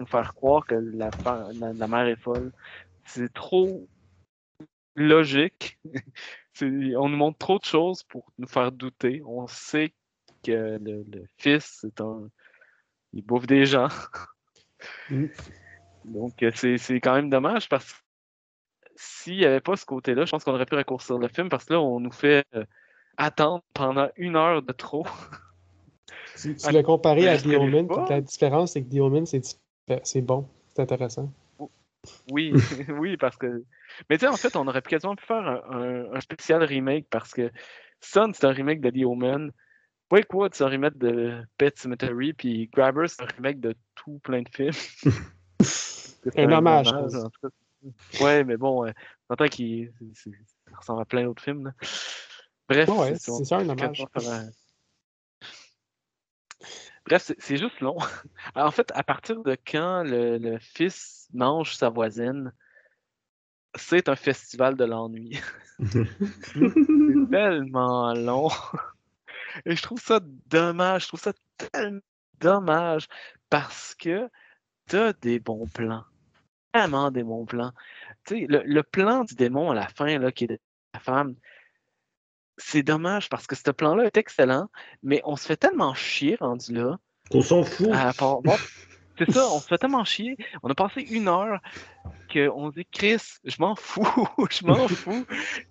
nous 0.00 0.06
faire 0.06 0.34
croire 0.34 0.66
que 0.66 0.74
la, 0.74 1.12
la, 1.24 1.72
la 1.74 1.88
mère 1.88 2.06
est 2.06 2.16
folle. 2.16 2.52
C'est 3.04 3.32
trop 3.32 3.88
logique. 4.96 5.78
On 6.62 7.08
nous 7.08 7.16
montre 7.16 7.38
trop 7.38 7.58
de 7.58 7.64
choses 7.64 8.02
pour 8.04 8.32
nous 8.38 8.48
faire 8.48 8.72
douter. 8.72 9.22
On 9.24 9.46
sait 9.46 9.94
que 10.50 10.78
le, 10.82 11.04
le 11.10 11.24
fils, 11.36 11.86
un. 12.00 12.28
Il 13.12 13.22
bouffe 13.22 13.46
des 13.46 13.64
gens. 13.64 13.88
Mm. 15.10 15.26
Donc, 16.04 16.42
euh, 16.42 16.50
c'est 16.54 17.00
quand 17.00 17.14
même 17.14 17.30
dommage 17.30 17.68
parce 17.68 17.92
que 17.92 17.98
s'il 18.96 19.38
n'y 19.38 19.44
avait 19.44 19.60
pas 19.60 19.76
ce 19.76 19.84
côté-là, 19.86 20.24
je 20.24 20.30
pense 20.30 20.44
qu'on 20.44 20.54
aurait 20.54 20.66
pu 20.66 20.74
raccourcir 20.74 21.18
le 21.18 21.28
film 21.28 21.48
parce 21.48 21.64
que 21.64 21.74
là, 21.74 21.80
on 21.80 22.00
nous 22.00 22.12
fait 22.12 22.44
euh, 22.54 22.64
attendre 23.16 23.62
pendant 23.74 24.08
une 24.16 24.36
heure 24.36 24.62
de 24.62 24.72
trop. 24.72 25.06
Tu, 26.36 26.54
tu 26.56 26.70
l'as 26.70 26.82
comparé 26.82 27.28
à 27.28 27.36
je 27.36 27.44
The 27.44 27.54
Omen, 27.56 27.88
la 28.08 28.20
différence, 28.20 28.72
c'est 28.72 28.82
que 28.84 28.94
The 28.94 29.00
Omen, 29.00 29.24
c'est 29.26 30.20
bon. 30.22 30.48
C'est 30.68 30.82
intéressant. 30.82 31.32
Oui, 32.30 32.52
oui, 32.90 33.16
parce 33.16 33.36
que. 33.36 33.64
Mais 34.08 34.16
tu 34.18 34.26
sais, 34.26 34.28
en 34.28 34.36
fait, 34.36 34.54
on 34.56 34.66
aurait 34.68 34.82
quasiment 34.82 35.16
pu 35.16 35.24
faire 35.24 35.46
un, 35.46 35.62
un- 35.70 36.12
un 36.14 36.20
spécial 36.20 36.62
remake 36.62 37.06
parce 37.10 37.32
que 37.32 37.50
Sun, 38.00 38.32
c'est 38.34 38.44
un 38.46 38.52
remake 38.52 38.80
de 38.80 38.90
The 38.90 39.04
Omen. 39.04 39.50
Wakewood, 40.10 40.54
c'est 40.54 40.64
un 40.64 40.68
remake 40.68 40.96
de 40.98 41.42
Pet 41.58 41.76
Cemetery, 41.78 42.32
puis 42.32 42.68
Grabber, 42.72 43.06
c'est 43.08 43.22
un 43.22 43.26
remake 43.26 43.60
de 43.60 43.74
tout 43.94 44.18
plein 44.22 44.42
de 44.42 44.48
films. 44.48 44.72
C'est 45.60 46.38
Un 46.38 46.50
hommage, 46.52 46.86
je 46.86 46.90
pense. 46.92 47.14
en 47.14 47.30
tout 47.30 47.40
cas. 47.42 48.24
Ouais, 48.24 48.42
mais 48.44 48.56
bon, 48.56 48.86
euh, 48.86 48.90
on 49.28 49.34
entend 49.34 49.46
qu'il 49.46 49.92
ressemble 50.76 51.02
à 51.02 51.04
plein 51.04 51.24
d'autres 51.24 51.42
films. 51.42 51.64
là. 51.66 51.72
Bref, 52.68 52.88
Ouais, 52.88 53.14
c'est- 53.14 53.44
ça, 53.44 53.58
un 53.58 53.68
hommage. 53.68 54.04
Bref, 57.06 57.22
c'est- 57.22 57.36
c'est 57.40 57.56
juste 57.56 57.80
long. 57.80 57.96
En 58.54 58.70
fait, 58.70 58.90
à 58.94 59.02
partir 59.02 59.42
de 59.42 59.56
quand 59.66 60.02
le, 60.02 60.38
le 60.38 60.58
fils 60.58 61.28
mange 61.32 61.74
sa 61.74 61.88
voisine, 61.88 62.52
c'est 63.76 64.08
un 64.08 64.16
festival 64.16 64.76
de 64.76 64.84
l'ennui. 64.84 65.38
C'est 66.54 67.30
tellement 67.30 68.12
long. 68.14 68.48
Et 69.64 69.76
je 69.76 69.82
trouve 69.82 70.00
ça 70.00 70.20
dommage. 70.46 71.02
Je 71.02 71.08
trouve 71.08 71.20
ça 71.20 71.32
tellement 71.72 72.00
dommage 72.40 73.08
parce 73.50 73.94
que 73.94 74.28
t'as 74.86 75.12
des 75.14 75.40
bons 75.40 75.66
plans. 75.66 76.04
Vraiment 76.74 77.10
des 77.10 77.22
bons 77.22 77.46
plans. 77.46 77.72
Tu 78.24 78.40
sais, 78.40 78.46
le, 78.48 78.62
le 78.64 78.82
plan 78.82 79.24
du 79.24 79.34
démon 79.34 79.70
à 79.70 79.74
la 79.74 79.88
fin, 79.88 80.18
là, 80.18 80.30
qui 80.32 80.44
est 80.44 80.48
de 80.48 80.58
la 80.94 81.00
femme, 81.00 81.34
c'est 82.58 82.82
dommage 82.82 83.28
parce 83.28 83.46
que 83.46 83.56
ce 83.56 83.70
plan-là 83.70 84.04
est 84.04 84.16
excellent, 84.16 84.68
mais 85.02 85.20
on 85.24 85.36
se 85.36 85.46
fait 85.46 85.56
tellement 85.56 85.94
chier 85.94 86.36
rendu 86.40 86.74
là. 86.74 86.98
On 87.32 87.42
s'en 87.42 87.62
fout. 87.62 87.90
bon, 88.20 88.56
c'est 89.18 89.30
ça, 89.30 89.48
on 89.48 89.60
se 89.60 89.66
fait 89.66 89.78
tellement 89.78 90.04
chier. 90.04 90.36
On 90.62 90.70
a 90.70 90.74
passé 90.74 91.02
une 91.02 91.28
heure 91.28 91.60
qu'on 92.32 92.70
dit 92.70 92.86
Chris, 92.90 93.22
je 93.44 93.56
m'en 93.60 93.74
fous, 93.76 94.28
je 94.50 94.66
m'en 94.66 94.88
fous. 94.88 95.26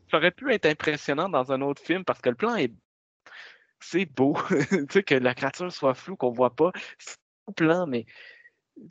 Ça 0.10 0.18
aurait 0.18 0.32
pu 0.32 0.52
être 0.54 0.66
impressionnant 0.66 1.30
dans 1.30 1.52
un 1.52 1.62
autre 1.62 1.82
film 1.82 2.04
parce 2.04 2.22
que 2.22 2.30
le 2.30 2.36
plan 2.36 2.56
est. 2.56 2.74
C'est 3.80 4.06
beau. 4.06 4.36
tu 4.50 4.86
sais, 4.90 5.04
que 5.04 5.16
la 5.16 5.34
créature 5.34 5.72
soit 5.72 5.94
floue, 5.94 6.16
qu'on 6.16 6.32
voit 6.32 6.56
pas. 6.56 6.72
C'est 6.98 7.18
plan, 7.56 7.88
mais 7.88 8.06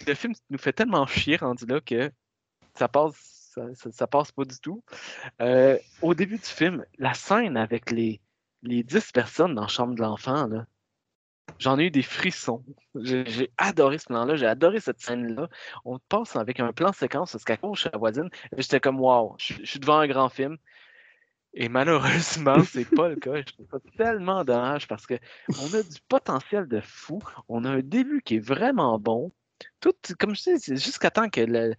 le 0.07 0.15
film 0.15 0.35
nous 0.51 0.59
fait 0.59 0.73
tellement 0.73 1.07
chier 1.07 1.37
rendu 1.37 1.67
là 1.67 1.81
que 1.81 2.11
ça 2.75 2.89
passe, 2.89 3.59
ça, 3.93 4.07
passe 4.07 4.33
pas 4.33 4.45
du 4.45 4.59
tout. 4.61 4.83
Euh, 5.41 5.79
au 6.03 6.15
début 6.15 6.37
du 6.37 6.45
film, 6.45 6.85
la 6.99 7.15
scène 7.15 7.57
avec 7.57 7.91
les, 7.91 8.21
les 8.63 8.83
10 8.83 9.13
personnes 9.13 9.55
dans 9.55 9.63
la 9.63 9.69
chambre 9.69 9.95
de 9.95 10.03
l'enfant, 10.03 10.49
j'en 11.59 11.79
ai 11.79 11.85
eu 11.85 11.91
des 11.91 12.03
frissons. 12.03 12.65
J'ai 12.95 13.51
adoré 13.57 13.99
ce 13.99 14.07
plan-là, 14.07 14.37
j'ai 14.37 14.47
adoré 14.47 14.81
cette 14.81 15.01
scène-là. 15.01 15.49
On 15.85 15.99
passe 15.99 16.37
avec 16.37 16.61
un 16.61 16.73
plan 16.73 16.93
séquence 16.93 17.33
parce 17.33 17.45
qu'à 17.45 17.57
cause 17.57 17.89
la 17.91 17.99
voisine, 17.99 18.29
j'étais 18.57 18.81
comme 18.81 19.01
je 19.39 19.55
je 19.63 19.65
suis 19.65 19.81
devant 19.81 19.99
un 19.99 20.07
grand 20.07 20.29
film. 20.29 20.59
Et 21.59 21.69
malheureusement, 21.71 22.63
c'est 22.65 22.85
pas 22.85 23.09
le 23.09 23.17
cas. 23.17 23.37
Je 23.37 23.43
trouve 23.55 23.67
ça 23.71 23.79
tellement 23.97 24.45
dommage 24.45 24.87
parce 24.87 25.07
que 25.07 25.15
on 25.59 25.73
a 25.75 25.83
du 25.83 25.99
potentiel 26.07 26.69
de 26.69 26.81
fou. 26.81 27.21
On 27.49 27.65
a 27.65 27.71
un 27.71 27.81
début 27.81 28.21
qui 28.23 28.37
est 28.37 28.47
vraiment 28.47 28.99
bon. 28.99 29.33
Tout, 29.81 29.95
comme 30.19 30.37
je 30.37 30.55
dis, 30.57 30.77
jusqu'à 30.77 31.11
temps 31.11 31.31
que 31.31 31.41
le, 31.41 31.75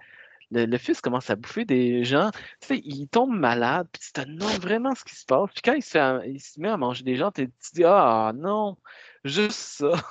le, 0.50 0.66
le 0.66 0.78
fils 0.80 1.00
commence 1.00 1.30
à 1.30 1.36
bouffer 1.36 1.64
des 1.64 2.04
gens. 2.04 2.32
Tu 2.62 2.68
sais, 2.68 2.82
il 2.84 3.08
tombe 3.08 3.38
malade, 3.38 3.88
puis 3.92 4.02
tu 4.02 4.12
te 4.14 4.22
demandes 4.28 4.60
vraiment 4.62 4.96
ce 4.96 5.04
qui 5.04 5.16
se 5.16 5.26
passe. 5.26 5.52
Puis 5.54 5.62
quand 5.64 5.74
il 5.74 5.84
se, 5.84 5.92
fait 5.92 6.00
à- 6.00 6.22
il 6.26 6.40
se 6.42 6.60
met 6.60 6.70
à 6.70 6.78
manger 6.78 7.04
des 7.04 7.16
gens, 7.16 7.32
tu 7.32 7.48
te 7.48 7.76
dis 7.76 7.84
Ah 7.86 8.32
non, 8.36 8.78
juste 9.24 9.52
ça. 9.52 9.92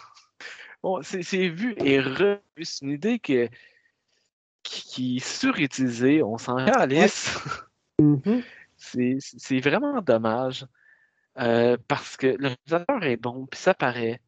Bon, 0.82 1.00
c'est 1.02 1.48
vu 1.48 1.74
et 1.78 1.98
revu. 1.98 2.38
C'est 2.62 2.84
une 2.84 2.92
idée 2.92 3.18
que, 3.18 3.48
qui, 4.62 4.82
qui 4.84 5.16
est 5.16 5.26
surutilisée. 5.26 6.22
On 6.22 6.38
s'en 6.38 6.64
calisse. 6.64 7.36
Mhm. 7.98 8.22
C'est 8.26 8.44
c'est 8.86 9.60
vraiment 9.60 10.00
dommage. 10.02 10.66
euh, 11.38 11.76
parce 11.88 12.16
que 12.16 12.28
le 12.28 12.48
réalisateur 12.48 13.04
est 13.04 13.16
bon, 13.16 13.46
puis 13.46 13.60
ça 13.60 13.74
paraît. 13.74 14.20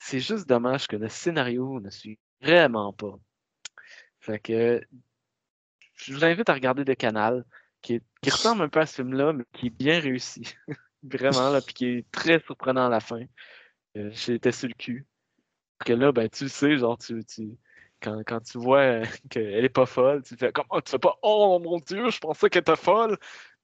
C'est 0.00 0.20
juste 0.20 0.48
dommage 0.48 0.88
que 0.88 0.96
le 0.96 1.08
scénario 1.08 1.80
ne 1.80 1.90
suit 1.90 2.18
vraiment 2.40 2.92
pas. 2.92 3.16
Fait 4.20 4.38
que 4.40 4.80
je 5.94 6.12
vous 6.12 6.24
invite 6.24 6.48
à 6.48 6.54
regarder 6.54 6.84
le 6.84 6.94
canal, 6.94 7.44
qui, 7.82 8.00
ressemble 8.24 8.62
un 8.62 8.68
peu 8.68 8.80
à 8.80 8.86
ce 8.86 8.96
film-là, 8.96 9.32
mais 9.32 9.44
qui 9.52 9.66
est 9.66 9.70
bien 9.70 10.00
réussi. 10.00 10.54
Vraiment, 11.02 11.50
là, 11.50 11.60
puis 11.60 11.74
qui 11.74 11.86
est 11.86 12.10
très 12.12 12.40
surprenant 12.40 12.86
à 12.86 12.88
la 12.88 13.00
fin. 13.00 13.22
Euh, 13.96 14.10
J'étais 14.12 14.52
sur 14.52 14.68
le 14.68 14.74
cul. 14.74 15.06
Que 15.84 15.92
là, 15.92 16.12
ben, 16.12 16.28
tu 16.28 16.44
le 16.44 16.50
sais, 16.50 16.76
quand 18.00 18.40
tu 18.40 18.58
vois 18.58 18.80
euh, 18.80 19.04
qu'elle 19.30 19.64
est 19.64 19.68
pas 19.68 19.86
folle, 19.86 20.22
tu 20.22 20.36
fais 20.36 20.52
comme, 20.52 20.66
oh, 20.70 20.80
tu 20.80 20.92
fais 20.92 20.98
pas, 20.98 21.18
oh 21.22 21.58
mon 21.58 21.78
Dieu, 21.80 22.10
je 22.10 22.18
pensais 22.18 22.48
qu'elle 22.48 22.60
était 22.60 22.76
folle. 22.76 23.18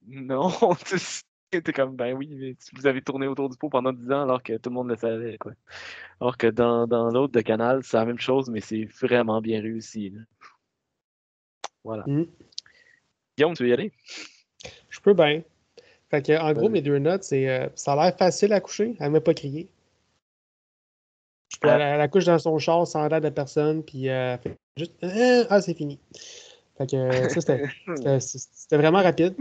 Non, 0.06 0.50
t'es 1.50 1.72
comme, 1.72 1.96
ben 1.96 2.14
oui, 2.14 2.28
mais 2.34 2.56
vous 2.74 2.86
avez 2.86 3.02
tourné 3.02 3.26
autour 3.26 3.48
du 3.48 3.56
pot 3.56 3.68
pendant 3.68 3.92
10 3.92 4.10
ans 4.12 4.22
alors 4.22 4.42
que 4.42 4.56
tout 4.56 4.70
le 4.70 4.74
monde 4.74 4.88
le 4.88 4.96
savait, 4.96 5.38
quoi. 5.38 5.52
Alors 6.20 6.36
que 6.36 6.46
dans, 6.46 6.86
dans 6.86 7.10
l'autre 7.10 7.32
de 7.32 7.40
Canal, 7.40 7.82
c'est 7.84 7.96
la 7.96 8.04
même 8.04 8.18
chose, 8.18 8.50
mais 8.50 8.60
c'est 8.60 8.84
vraiment 9.00 9.40
bien 9.40 9.60
réussi. 9.60 10.10
là. 10.10 10.20
Voilà. 11.84 12.04
Mm. 12.06 12.26
Guillaume, 13.36 13.54
tu 13.54 13.62
veux 13.62 13.68
y 13.70 13.72
aller? 13.72 13.92
Je 14.90 15.00
peux 15.00 15.14
bien. 15.14 15.42
Fait 16.10 16.24
que, 16.24 16.38
en 16.38 16.52
gros, 16.52 16.68
mes 16.68 16.80
deux 16.82 16.98
notes, 16.98 17.22
c'est 17.22 17.48
euh, 17.48 17.68
ça 17.74 17.92
a 17.92 17.96
l'air 18.04 18.16
facile 18.16 18.52
à 18.52 18.60
coucher, 18.60 18.96
elle 18.98 19.10
m'a 19.10 19.20
pas 19.20 19.34
crié. 19.34 19.68
Ah. 21.62 21.74
Elle, 21.76 21.80
elle 21.80 22.00
accouche 22.00 22.24
dans 22.24 22.38
son 22.38 22.58
char 22.58 22.86
sans 22.86 23.06
l'air 23.08 23.20
de 23.20 23.28
personne, 23.30 23.82
puis 23.82 24.08
euh, 24.08 24.36
fait 24.38 24.56
juste 24.76 24.92
Euh, 25.02 25.44
Ah, 25.50 25.60
c'est 25.60 25.74
fini. 25.74 25.98
Fait 26.76 26.88
que 26.88 27.40
ça, 27.40 27.40
c'était 28.20 28.76
vraiment 28.76 29.02
rapide. 29.02 29.34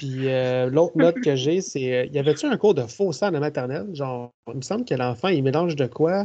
Puis 0.00 0.30
euh, 0.30 0.70
l'autre 0.70 0.96
note 0.96 1.20
que 1.20 1.36
j'ai, 1.36 1.60
c'est 1.60 1.92
euh, 1.92 2.04
y 2.06 2.18
avait-tu 2.18 2.46
un 2.46 2.56
cours 2.56 2.72
de 2.72 2.86
faux 2.86 3.12
sang 3.12 3.30
de 3.30 3.38
maternelle? 3.38 3.94
Genre, 3.94 4.32
il 4.48 4.56
me 4.56 4.62
semble 4.62 4.86
que 4.86 4.94
l'enfant, 4.94 5.28
il 5.28 5.42
mélange 5.42 5.76
de 5.76 5.84
quoi 5.84 6.24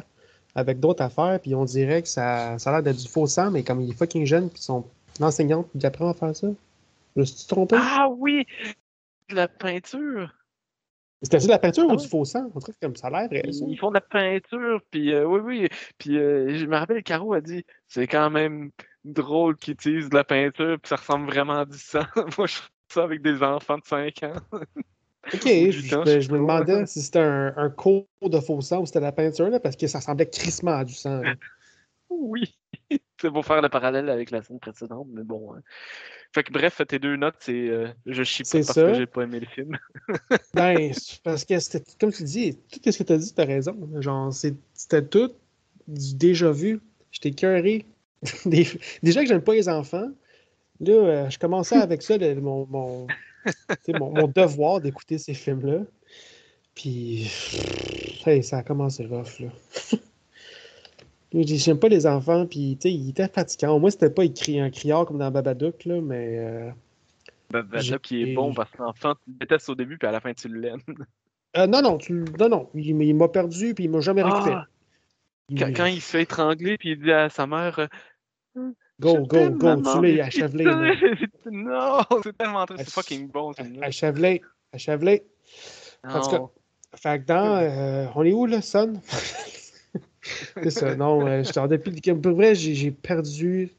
avec 0.56 0.80
d'autres 0.80 1.04
affaires, 1.04 1.42
puis 1.42 1.56
on 1.56 1.66
dirait 1.66 2.02
que 2.02 2.08
ça, 2.08 2.58
ça 2.58 2.70
a 2.70 2.74
l'air 2.76 2.84
d'être 2.84 3.02
du 3.02 3.10
faux 3.10 3.28
sang, 3.28 3.52
mais 3.52 3.64
comme 3.64 3.82
il 3.82 3.90
est 3.90 3.94
fucking 3.94 4.26
jeune, 4.26 4.50
puis 4.50 4.62
son 4.62 4.86
enseignante 5.20 5.68
lui 5.76 5.86
apprend 5.86 6.10
à 6.10 6.14
faire 6.14 6.34
ça. 6.34 6.48
Je 7.18 7.20
me 7.20 7.26
suis 7.26 7.46
trompé? 7.48 7.76
Ah 7.78 8.08
oui! 8.10 8.46
De 9.30 9.36
la 9.36 9.50
peinture! 9.50 10.34
C'était 11.22 11.42
ça 11.42 11.48
de 11.48 11.52
la 11.52 11.60
peinture 11.60 11.84
Ah 11.84 11.92
ou 11.92 11.98
ouais? 11.98 12.02
du 12.02 12.08
faux 12.08 12.24
sang? 12.24 12.50
On 12.56 12.62
trouve 12.62 12.78
comme 12.82 12.96
ça 12.96 13.08
a 13.08 13.10
l'air 13.10 13.28
vrai, 13.28 13.44
ça. 13.52 13.66
Ils 13.68 13.78
font 13.78 13.90
de 13.90 13.96
la 13.96 14.02
peinture, 14.02 14.80
puis 14.90 15.12
euh, 15.12 15.26
oui, 15.26 15.42
oui. 15.44 15.70
Puis 15.98 16.18
euh, 16.18 16.56
je 16.56 16.66
me 16.66 16.78
rappelle, 16.78 17.04
Caro 17.04 17.34
a 17.34 17.42
dit 17.42 17.66
c'est 17.90 18.08
quand 18.08 18.30
même 18.30 18.72
drôle 19.04 19.58
qu'ils 19.58 19.74
utilisent 19.74 20.10
de 20.10 20.16
la 20.16 20.24
peinture, 20.24 20.80
puis 20.82 20.88
ça 20.88 20.96
ressemble 20.96 21.26
vraiment 21.26 21.60
à 21.60 21.66
du 21.66 21.78
sang. 21.78 22.06
Moi, 22.38 22.48
je 22.48 22.56
ça 22.90 23.04
avec 23.04 23.22
des 23.22 23.42
enfants 23.44 23.78
de 23.78 23.86
5 23.86 24.24
ans. 24.24 24.36
Ok, 25.34 25.44
du 25.44 25.72
je, 25.72 26.32
me 26.32 26.38
demandais 26.38 26.86
si 26.86 27.02
c'était 27.02 27.20
un, 27.20 27.54
un 27.58 27.70
cours 27.70 28.06
de 28.22 28.40
faux 28.40 28.62
sang 28.62 28.82
ou 28.82 28.86
c'était 28.86 29.00
la 29.00 29.12
peinture, 29.12 29.50
là, 29.50 29.60
parce 29.60 29.76
que 29.76 29.88
ça 29.88 30.02
semblait 30.02 30.30
crissement 30.30 30.76
à 30.76 30.84
du 30.84 30.94
sang. 30.94 31.22
là. 31.22 31.34
Oui, 32.08 32.56
c'est 33.20 33.32
pour 33.32 33.44
faire 33.44 33.64
le 33.64 33.68
parallèle 33.68 34.10
avec 34.10 34.30
la 34.30 34.44
scène 34.44 34.60
précédente, 34.60 35.08
mais 35.12 35.24
bon. 35.24 35.56
hein. 35.56 35.62
Fait 36.34 36.44
que 36.44 36.52
bref, 36.52 36.82
tes 36.88 37.00
deux 37.00 37.16
notes, 37.16 37.38
c'est 37.40 37.70
euh, 37.70 37.88
je 38.06 38.22
chie 38.24 38.44
pas 38.44 38.50
parce 38.60 38.74
ça. 38.74 38.86
que 38.86 38.94
j'ai 38.94 39.08
pas 39.08 39.24
aimé 39.24 39.40
le 39.40 39.48
film. 39.48 39.78
Ben, 40.54 40.92
parce 41.24 41.46
que 41.46 41.58
c'était, 41.60 41.84
comme 42.00 42.12
tu 42.12 42.24
dis, 42.24 42.58
tout 42.72 42.92
ce 42.92 42.98
que 42.98 43.04
tu 43.04 43.14
as 43.14 43.18
dit, 43.18 43.34
tu 43.34 43.42
as 43.42 43.46
raison. 43.46 43.76
Genre, 44.02 44.32
c'était 44.32 45.04
tout 45.06 45.32
du 45.88 46.16
déjà 46.16 46.52
vu. 46.52 46.80
J'étais 47.12 47.32
cœuré. 47.32 47.86
Des- 48.46 48.68
Déjà 49.02 49.22
que 49.22 49.28
j'aime 49.28 49.42
pas 49.42 49.54
les 49.54 49.68
enfants, 49.68 50.10
là, 50.82 50.94
euh, 50.94 51.30
je 51.30 51.40
commençais 51.40 51.78
avec 51.78 52.02
ça, 52.02 52.18
le- 52.18 52.36
mon, 52.42 52.66
mon, 52.68 53.08
mon, 53.88 54.12
mon 54.12 54.28
devoir 54.28 54.82
d'écouter 54.82 55.18
ces 55.18 55.34
films-là. 55.34 55.80
Puis, 56.74 57.32
hey, 58.26 58.44
ça 58.44 58.58
a 58.58 58.64
commencé 58.64 59.06
rough, 59.06 59.40
là. 59.40 59.48
Là, 61.34 61.42
j'ai- 61.46 61.58
J'aime 61.58 61.80
pas 61.80 61.88
les 61.88 62.06
enfants, 62.06 62.46
puis, 62.46 62.78
tu 62.80 62.90
sais, 62.90 62.94
il 62.94 63.10
était 63.10 63.28
fatigant. 63.28 63.76
Au 63.76 63.80
moins, 63.80 63.90
c'était 63.90 64.10
pas 64.10 64.26
écrit 64.26 64.60
un 64.60 64.70
criard 64.70 65.06
comme 65.06 65.20
dans 65.20 65.32
Babadook, 65.32 65.86
là, 65.86 66.02
mais... 66.02 66.38
euh, 66.40 66.72
là, 67.92 67.98
qui 68.00 68.24
est 68.24 68.26
bon 68.36 68.54
parce 68.56 68.72
que 68.72 68.82
l'enfant, 68.82 69.14
tu 69.16 69.32
le 69.32 69.38
détestes 69.40 69.70
au 69.70 69.76
début, 69.76 69.98
puis 69.98 70.08
à 70.08 70.12
la 70.12 70.20
fin, 70.20 70.34
tu 70.34 70.48
l'aimes. 70.50 70.82
euh, 71.58 71.68
non, 71.68 71.82
non, 71.82 71.98
tu, 71.98 72.12
non, 72.40 72.50
non, 72.50 72.70
il, 72.74 73.16
m'a 73.16 73.30
perdu, 73.30 73.74
puis 73.74 73.86
il 73.86 73.90
m'a 73.90 74.02
jamais 74.02 74.24
récupéré. 74.24 74.56
Ah, 74.58 74.68
quand, 75.58 75.68
quand 75.76 75.86
il 75.86 76.02
se 76.02 76.10
fait 76.10 76.24
étrangler, 76.24 76.78
puis 76.78 76.92
il 76.92 77.00
dit 77.00 77.12
à 77.12 77.30
sa 77.30 77.46
mère 77.48 77.88
euh, 78.58 78.72
Go, 79.00 79.16
Je 79.16 79.22
go, 79.22 79.50
go, 79.52 80.02
tu 80.02 80.22
achève-les. 80.22 80.66
Non, 81.52 82.00
c'est 82.24 82.38
tellement 82.38 82.66
triste, 82.66 82.86
c'est 82.86 82.94
fucking 82.94 83.30
bon. 83.30 83.52
Achève-les, 83.82 84.42
achève-les. 84.74 85.24
En 86.04 86.22
tout 86.22 86.30
cas. 86.30 86.42
Fait 86.96 87.20
que 87.20 87.26
dans. 87.26 87.58
euh, 87.58 88.08
on 88.16 88.24
est 88.24 88.32
où, 88.32 88.46
là, 88.46 88.62
Son? 88.62 88.94
C'est 90.64 90.72
ça, 90.72 90.96
non, 90.96 91.28
euh, 91.28 91.44
en 91.58 91.68
depuis. 91.68 91.92
Pour 92.14 92.34
vrai, 92.34 92.56
j'ai 92.56 92.92
perdu 92.92 93.70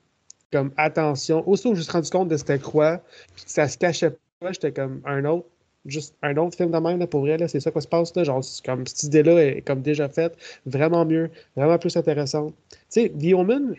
comme 0.53 0.71
attention. 0.77 1.47
Aussitôt 1.49 1.71
que 1.71 1.77
je 1.77 1.81
me 1.81 1.85
suis 1.85 1.93
rendu 1.93 2.11
compte 2.11 2.29
de 2.29 2.37
c'était 2.37 2.59
quoi, 2.59 2.99
puis 3.35 3.45
que 3.45 3.51
ça 3.51 3.67
se 3.69 3.77
cachait 3.77 4.17
pas, 4.41 4.53
j'étais 4.53 4.73
comme 4.73 5.01
un 5.05 5.25
autre. 5.25 5.47
Juste 5.87 6.17
un 6.23 6.37
autre 6.37 6.57
film 6.57 6.73
de 6.73 6.79
même, 6.79 6.99
là, 6.99 7.07
pour 7.07 7.21
vrai, 7.21 7.37
là, 7.39 7.47
c'est 7.47 7.61
ça 7.61 7.71
qui 7.71 7.81
se 7.81 7.87
passe, 7.87 8.15
là. 8.17 8.25
Genre, 8.25 8.45
comme 8.65 8.87
cette 8.87 9.05
idée-là 9.05 9.45
est 9.45 9.63
comme 9.63 9.83
déjà 9.83 10.09
faite, 10.09 10.37
vraiment 10.67 11.05
mieux, 11.05 11.31
vraiment 11.55 11.79
plus 11.79 11.97
intéressante. 11.97 12.55
Tu 12.71 12.77
sais, 12.89 13.09
The 13.09 13.35
Omen, 13.35 13.77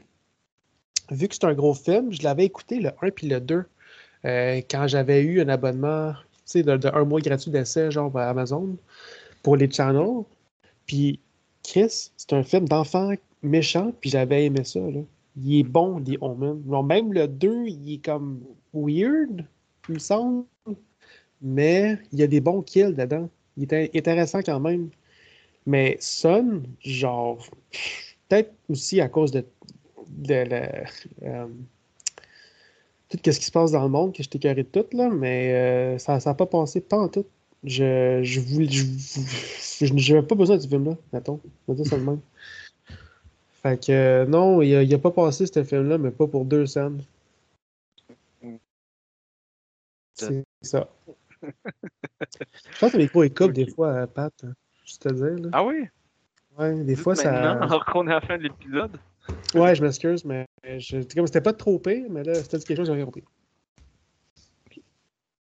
vu 1.12 1.28
que 1.28 1.36
c'est 1.36 1.45
un 1.45 1.53
gros 1.53 1.74
film, 1.74 2.12
je 2.12 2.24
l'avais 2.24 2.45
écouté 2.45 2.80
le 2.80 2.91
1 3.01 3.12
puis 3.12 3.28
le 3.28 3.39
2 3.39 3.66
euh, 4.26 4.62
quand 4.70 4.88
j'avais 4.88 5.22
eu 5.22 5.41
un 5.41 5.49
abonnement, 5.49 6.14
de, 6.55 6.78
de 6.78 6.88
un 6.93 7.05
mois 7.05 7.22
gratuit 7.22 7.51
d'essai, 7.51 7.91
genre 7.91 8.16
à 8.18 8.30
Amazon, 8.30 8.78
pour 9.43 9.55
les 9.58 9.70
channels. 9.70 10.24
Puis, 10.86 11.20
Chris, 11.64 12.12
c'est 12.18 12.34
un 12.34 12.43
film 12.43 12.68
d'enfant 12.68 13.12
méchant, 13.43 13.91
puis 13.99 14.10
j'avais 14.10 14.45
aimé 14.45 14.64
ça. 14.64 14.80
Il 15.38 15.60
est 15.60 15.64
bon, 15.64 16.01
The 16.03 16.18
Omen. 16.22 16.64
Même 16.86 17.14
le 17.14 17.28
2, 17.28 17.68
il 17.68 17.93
est 17.93 18.03
comme 18.03 18.41
weird, 18.74 19.45
il 19.89 19.95
me 19.95 19.99
semble. 19.99 20.45
Mais 21.41 21.99
il 22.12 22.20
y 22.20 22.24
a 22.24 22.28
des 22.28 22.41
bons 22.41 22.62
kills 22.62 22.93
dedans. 22.95 23.30
Il 23.58 23.64
est 23.64 23.74
in- 23.74 23.99
intéressant 23.99 24.39
quand 24.41 24.60
même. 24.60 24.89
Mais 25.66 25.97
Son, 25.99 26.64
genre, 26.82 27.45
peut-être 28.30 28.53
aussi 28.70 29.01
à 29.01 29.10
cause 29.10 29.32
de, 29.32 29.45
de 30.10 30.34
la, 30.34 30.84
euh, 31.24 31.47
tout 33.10 33.18
ce 33.32 33.39
qui 33.39 33.45
se 33.45 33.51
passe 33.51 33.72
dans 33.72 33.84
le 33.84 33.89
monde, 33.89 34.14
que 34.14 34.24
je 34.24 34.30
t'ai 34.30 34.39
carré 34.39 34.64
de 34.64 34.68
tout, 34.68 34.86
là, 34.95 35.10
mais 35.10 35.53
euh, 35.53 35.97
ça 35.97 36.20
n'a 36.24 36.34
pas 36.34 36.45
passé 36.45 36.82
pas 36.82 36.97
en 36.97 37.08
tout. 37.08 37.26
Je 37.64 38.22
je 38.24 38.39
voulais 38.39 38.68
je, 38.70 38.84
je, 39.86 39.97
j'avais 39.97 40.22
pas 40.26 40.36
besoin 40.36 40.58
de 40.58 40.62
ce 40.62 40.68
film-là, 40.68 40.95
mettons. 41.12 41.39
On 41.68 41.74
va 41.74 41.76
dire 41.82 41.88
ça 41.88 41.97
de 41.97 42.03
même. 42.03 42.20
Fait 43.64 43.84
que 43.84 43.91
euh, 43.91 44.26
non, 44.26 44.62
il 44.62 44.76
a, 44.76 44.84
il 44.84 44.93
a 44.93 44.99
pas 44.99 45.12
passé 45.12 45.45
ce 45.47 45.64
film-là, 45.64 45.97
mais 45.97 46.12
pas 46.12 46.28
pour 46.28 46.45
deux 46.45 46.66
scènes. 46.68 47.01
C'est 50.14 50.43
ça. 50.62 50.89
Je 51.41 52.80
pense 52.80 52.91
que 52.91 52.97
mes 52.97 53.08
cours 53.08 53.24
écoutent 53.24 53.53
des 53.53 53.68
fois, 53.68 53.89
euh, 53.89 54.08
Pat. 54.08 54.34
hein, 54.43 54.53
Juste 54.84 55.03
te 55.03 55.14
dire. 55.14 55.43
Là. 55.45 55.49
Ah 55.53 55.64
oui? 55.64 55.86
Ouais, 56.58 56.84
des 56.84 56.95
fois, 56.95 57.16
ça. 57.16 57.32
maintenant, 57.32 57.62
alors 57.68 57.86
qu'on 57.86 58.08
est 58.08 58.12
à 58.12 58.16
la 58.16 58.22
fin 58.22 58.38
de 58.38 58.43
l'épisode. 58.43 58.99
Ouais, 59.53 59.76
je 59.76 59.84
m'excuse, 59.84 60.26
mais 60.26 60.45
je... 60.64 60.97
comme 61.16 61.28
c'était 61.28 61.41
pas 61.41 61.53
trop 61.53 61.80
pire, 61.80 62.05
mais 62.10 62.24
là, 62.24 62.34
c'était 62.36 62.60
quelque 62.60 62.78
chose 62.78 62.88
que 62.88 62.93
j'avais 62.93 63.05
compris. 63.05 63.24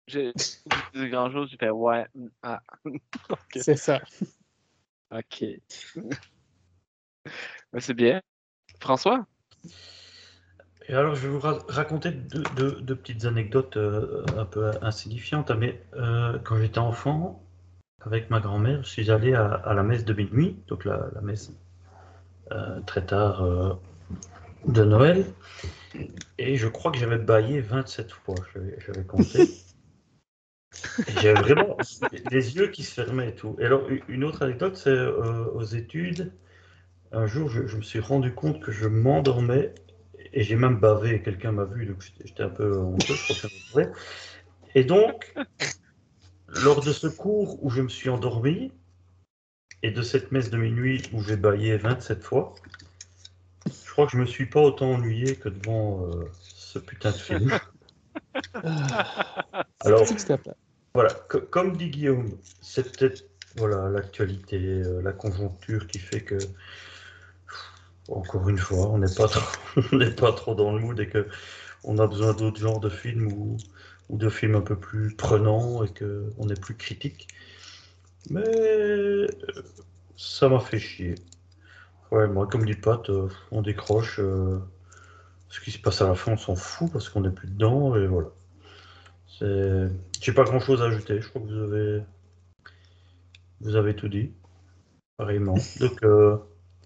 J'ai 0.08 0.32
j'ai 0.94 1.04
dit 1.04 1.08
grand 1.10 1.30
chose, 1.30 1.48
j'ai 1.50 1.56
fait 1.56 1.70
ouais. 1.70 2.06
mm, 2.14 2.26
Ah. 2.42 2.62
C'est 3.56 3.76
ça. 3.76 4.00
Ok. 5.10 5.44
Ben, 7.72 7.80
c'est 7.80 7.94
bien. 7.94 8.20
François? 8.80 9.24
Et 10.88 10.92
alors, 10.94 11.14
je 11.14 11.22
vais 11.22 11.28
vous 11.28 11.38
ra- 11.38 11.64
raconter 11.68 12.10
deux, 12.10 12.42
deux- 12.56 12.80
deux 12.80 12.96
petites 12.96 13.24
anecdotes 13.24 13.76
euh, 13.76 14.24
un 14.36 14.44
peu 14.44 14.72
insignifiantes. 14.82 15.50
Mais 15.52 15.80
euh, 15.94 16.38
quand 16.40 16.58
j'étais 16.58 16.80
enfant, 16.80 17.41
avec 18.05 18.30
ma 18.30 18.40
grand-mère, 18.40 18.82
je 18.84 18.88
suis 18.88 19.11
allé 19.11 19.34
à, 19.34 19.46
à 19.53 19.74
la 19.74 19.82
messe 19.82 20.05
de 20.05 20.12
minuit, 20.14 20.59
donc 20.68 20.84
la, 20.84 21.09
la 21.14 21.20
messe 21.20 21.53
euh, 22.53 22.80
très 22.86 23.05
tard 23.05 23.42
euh, 23.42 23.74
de 24.66 24.84
Noël. 24.84 25.26
Et 26.38 26.57
je 26.57 26.68
crois 26.68 26.92
que 26.92 26.98
j'avais 26.98 27.18
baillé 27.18 27.61
27 27.61 28.11
fois, 28.12 28.44
j'avais 28.86 29.05
compté. 29.05 29.48
J'avais 31.09 31.34
vraiment 31.34 31.76
les 32.30 32.57
yeux 32.57 32.68
qui 32.68 32.82
se 32.82 32.94
fermaient 32.94 33.30
et 33.30 33.34
tout. 33.34 33.57
Et 33.59 33.64
alors, 33.64 33.86
une 34.09 34.24
autre 34.24 34.42
anecdote, 34.42 34.76
c'est 34.76 34.90
euh, 34.90 35.44
aux 35.53 35.64
études. 35.64 36.32
Un 37.12 37.26
jour, 37.26 37.48
je, 37.50 37.66
je 37.66 37.76
me 37.76 37.82
suis 37.82 38.00
rendu 38.00 38.34
compte 38.34 38.61
que 38.61 38.72
je 38.72 38.88
m'endormais 38.88 39.74
et 40.32 40.42
j'ai 40.42 40.57
même 40.57 40.78
bavé. 40.78 41.22
Quelqu'un 41.22 41.53
m'a 41.53 41.64
vu, 41.64 41.86
donc 41.86 42.03
j'étais- 42.24 42.42
un 42.42 42.48
peu 42.50 42.76
honteux. 42.78 43.16
je 43.16 43.24
crois 43.24 43.36
que 43.36 43.42
c'est 43.42 43.72
vrai. 43.72 43.92
Et 44.74 44.84
donc, 44.84 45.34
lors 46.64 46.82
de 46.82 46.92
ce 46.92 47.07
cours 47.07 47.62
où 47.64 47.70
je 47.70 47.82
me 47.82 47.88
suis 47.88 48.09
endormi 48.09 48.72
et 49.82 49.90
de 49.90 50.03
cette 50.03 50.32
messe 50.32 50.50
de 50.50 50.57
minuit 50.57 51.03
où 51.12 51.22
j'ai 51.22 51.36
baillé 51.36 51.76
27 51.76 52.22
fois, 52.22 52.55
je 53.66 53.90
crois 53.90 54.07
que 54.07 54.12
je 54.12 54.18
me 54.18 54.26
suis 54.26 54.46
pas 54.46 54.61
autant 54.61 54.92
ennuyé 54.92 55.36
que 55.36 55.48
devant 55.48 56.07
euh, 56.07 56.24
ce 56.40 56.78
putain 56.78 57.11
de 57.11 57.16
film. 57.16 57.50
Alors, 59.84 60.07
que 60.07 60.18
c'était 60.18 60.38
plat. 60.38 60.55
voilà, 60.94 61.11
co- 61.28 61.40
comme 61.40 61.76
dit 61.76 61.90
Guillaume, 61.90 62.38
c'est 62.61 62.96
peut-être 62.96 63.24
voilà, 63.57 63.88
l'actualité, 63.88 64.59
euh, 64.59 65.03
la 65.03 65.12
conjoncture 65.12 65.86
qui 65.86 65.98
fait 65.98 66.22
que, 66.22 66.48
encore 68.09 68.48
une 68.48 68.59
fois, 68.59 68.88
on 68.88 68.98
n'est 68.98 69.14
pas, 69.14 69.28
trop- 69.28 69.82
on 69.92 69.96
n'est 69.96 70.14
pas 70.14 70.32
trop 70.32 70.55
dans 70.55 70.72
le 70.72 70.80
mood 70.80 70.98
et 71.00 71.09
que 71.09 71.28
on 71.84 71.98
a 71.98 72.07
besoin 72.07 72.32
d'autres 72.32 72.61
genres 72.61 72.80
de 72.80 72.88
films 72.88 73.26
ou, 73.32 73.57
ou 74.12 74.18
de 74.18 74.28
films 74.28 74.54
un 74.54 74.60
peu 74.60 74.76
plus 74.76 75.16
prenants 75.16 75.82
et 75.82 75.88
qu'on 75.88 76.48
est 76.48 76.60
plus 76.60 76.76
critique. 76.76 77.26
Mais 78.30 78.44
euh, 78.46 79.26
ça 80.16 80.48
m'a 80.48 80.60
fait 80.60 80.78
chier. 80.78 81.16
Ouais, 82.12 82.28
moi, 82.28 82.46
comme 82.46 82.64
dit 82.64 82.74
Pat, 82.74 83.08
euh, 83.10 83.28
on 83.50 83.62
décroche. 83.62 84.20
euh, 84.20 84.60
ce 85.48 85.60
qui 85.60 85.70
se 85.70 85.78
passe 85.78 86.00
à 86.02 86.08
la 86.08 86.14
fin, 86.14 86.32
on 86.32 86.36
s'en 86.36 86.54
fout 86.56 86.90
parce 86.92 87.08
qu'on 87.08 87.22
n'est 87.22 87.30
plus 87.30 87.48
dedans 87.48 87.96
et 87.96 88.06
voilà. 88.06 88.28
C'est... 89.38 89.88
J'ai 90.20 90.32
pas 90.32 90.44
grand 90.44 90.60
chose 90.60 90.82
à 90.82 90.86
ajouter. 90.86 91.20
Je 91.20 91.28
crois 91.28 91.42
que 91.42 91.46
vous 91.46 91.72
avez, 91.72 92.02
vous 93.60 93.76
avez 93.76 93.96
tout 93.96 94.08
dit. 94.08 94.32
Pareillement. 95.16 95.56
Donc, 95.80 96.02
euh, 96.04 96.36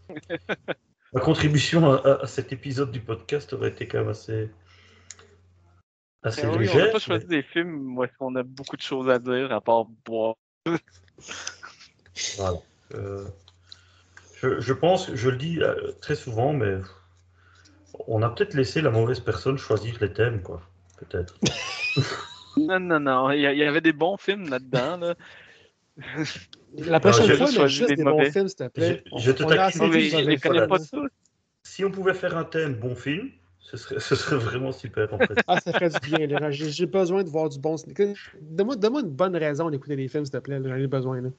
ma 1.12 1.20
contribution 1.20 1.93
à- 1.93 2.22
à 2.22 2.27
cet 2.27 2.53
épisode 2.53 2.91
du 2.93 3.01
podcast 3.01 3.53
aurait 3.53 3.70
été 3.70 3.87
quand 3.89 3.99
même 3.99 4.09
assez, 4.09 4.51
assez 6.23 6.43
Eh 6.45 6.47
oui, 6.47 6.69
on 6.73 6.79
n'a 6.79 6.87
pas 6.89 6.99
choisi 6.99 7.27
des 7.27 7.43
films 7.43 7.97
où 7.97 8.05
est-ce 8.05 8.12
qu'on 8.19 8.35
a 8.37 8.43
beaucoup 8.43 8.77
de 8.77 8.83
choses 8.83 9.09
à 9.09 9.19
dire 9.19 9.53
à 9.53 9.61
part 9.61 9.87
boire. 10.05 10.35
Voilà. 12.39 12.59
Euh, 12.95 13.27
je, 14.41 14.61
je 14.61 14.73
pense, 14.73 15.14
je 15.14 15.29
le 15.29 15.37
dis 15.37 15.61
euh, 15.61 15.93
très 16.01 16.14
souvent, 16.14 16.53
mais 16.53 16.79
on 18.07 18.23
a 18.23 18.31
peut-être 18.31 18.55
laissé 18.55 18.81
la 18.81 18.91
mauvaise 18.91 19.21
personne 19.21 19.59
choisir 19.59 19.97
les 20.01 20.12
thèmes, 20.12 20.43
quoi. 20.43 20.62
Peut-être. 20.99 21.39
Non, 22.59 22.81
non, 22.81 23.01
non. 23.01 23.31
Il 23.33 23.41
y, 23.41 23.64
avait 23.64 23.83
des 23.83 23.93
bons 23.93 24.17
films 24.17 24.49
là-dedans. 24.49 24.97
Là. 24.97 25.14
La 26.79 27.01
prochaine 27.01 27.27
j'ai 27.27 27.37
fois, 27.37 27.47
juste 27.47 27.59
on 27.59 27.62
a 27.64 27.67
juste 27.67 27.89
des 27.91 27.97
des 27.97 28.05
bons 28.05 28.25
films, 28.25 28.49
s'il 28.49 28.57
te 28.57 28.69
plaît. 28.69 29.03
Je- 29.12 29.19
je 29.19 29.31
te 29.31 29.43
taquine. 29.45 29.83
Non, 29.83 29.91
je 29.91 30.31
les 30.31 30.39
connais 30.39 30.67
pas 30.67 30.79
tous. 30.79 31.09
Si 31.62 31.85
on 31.85 31.91
pouvait 31.91 32.14
faire 32.14 32.37
un 32.37 32.45
thème 32.45 32.75
bon 32.75 32.95
film, 32.95 33.31
ce 33.71 33.77
serait, 33.77 33.99
ce 33.99 34.14
serait 34.14 34.37
vraiment 34.37 34.71
super, 34.71 35.12
en 35.12 35.19
fait. 35.19 35.35
Ah, 35.49 35.61
ça 35.61 35.73
ferait 35.73 35.91
du 35.91 35.99
bien. 36.01 36.27
là. 36.29 36.51
J'ai 36.53 36.71
j'ai 36.71 36.87
besoin 36.87 37.25
de 37.25 37.29
voir 37.29 37.49
du 37.49 37.59
bon 37.59 37.77
cinéma. 37.77 38.14
Donne-moi 38.41 38.77
donne-moi 38.77 39.01
une 39.01 39.11
bonne 39.11 39.37
raison 39.37 39.71
d'écouter 39.71 39.97
des 39.97 40.07
films, 40.07 40.25
s'il 40.25 40.33
te 40.33 40.39
plaît. 40.39 40.61
J'en 40.62 40.75
ai 40.77 40.87
besoin. 40.87 41.21
Là. 41.21 41.31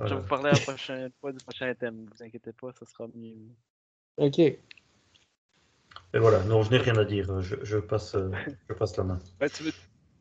Je 0.00 0.14
vais 0.14 0.20
vous 0.20 0.26
parler 0.26 0.50
la 0.52 0.58
prochaine 0.58 1.10
fois 1.20 1.32
du 1.32 1.38
prochain 1.38 1.72
thème. 1.74 2.06
Vous 2.12 2.22
inquiétez 2.22 2.52
pas, 2.52 2.70
ça 2.78 2.84
sera 2.84 3.06
mieux. 3.14 3.34
OK. 4.18 4.38
Et 4.38 4.58
voilà, 6.18 6.42
non, 6.44 6.62
je 6.62 6.70
n'ai 6.70 6.78
rien 6.78 6.96
à 6.98 7.04
dire. 7.04 7.40
Je, 7.40 7.56
je 7.62 7.78
passe, 7.78 8.14
euh, 8.14 8.30
je 8.68 8.74
passe 8.74 8.96
la 8.96 9.04
main. 9.04 9.18
Ben, 9.40 9.48
tu, 9.48 9.62
veux... 9.62 9.72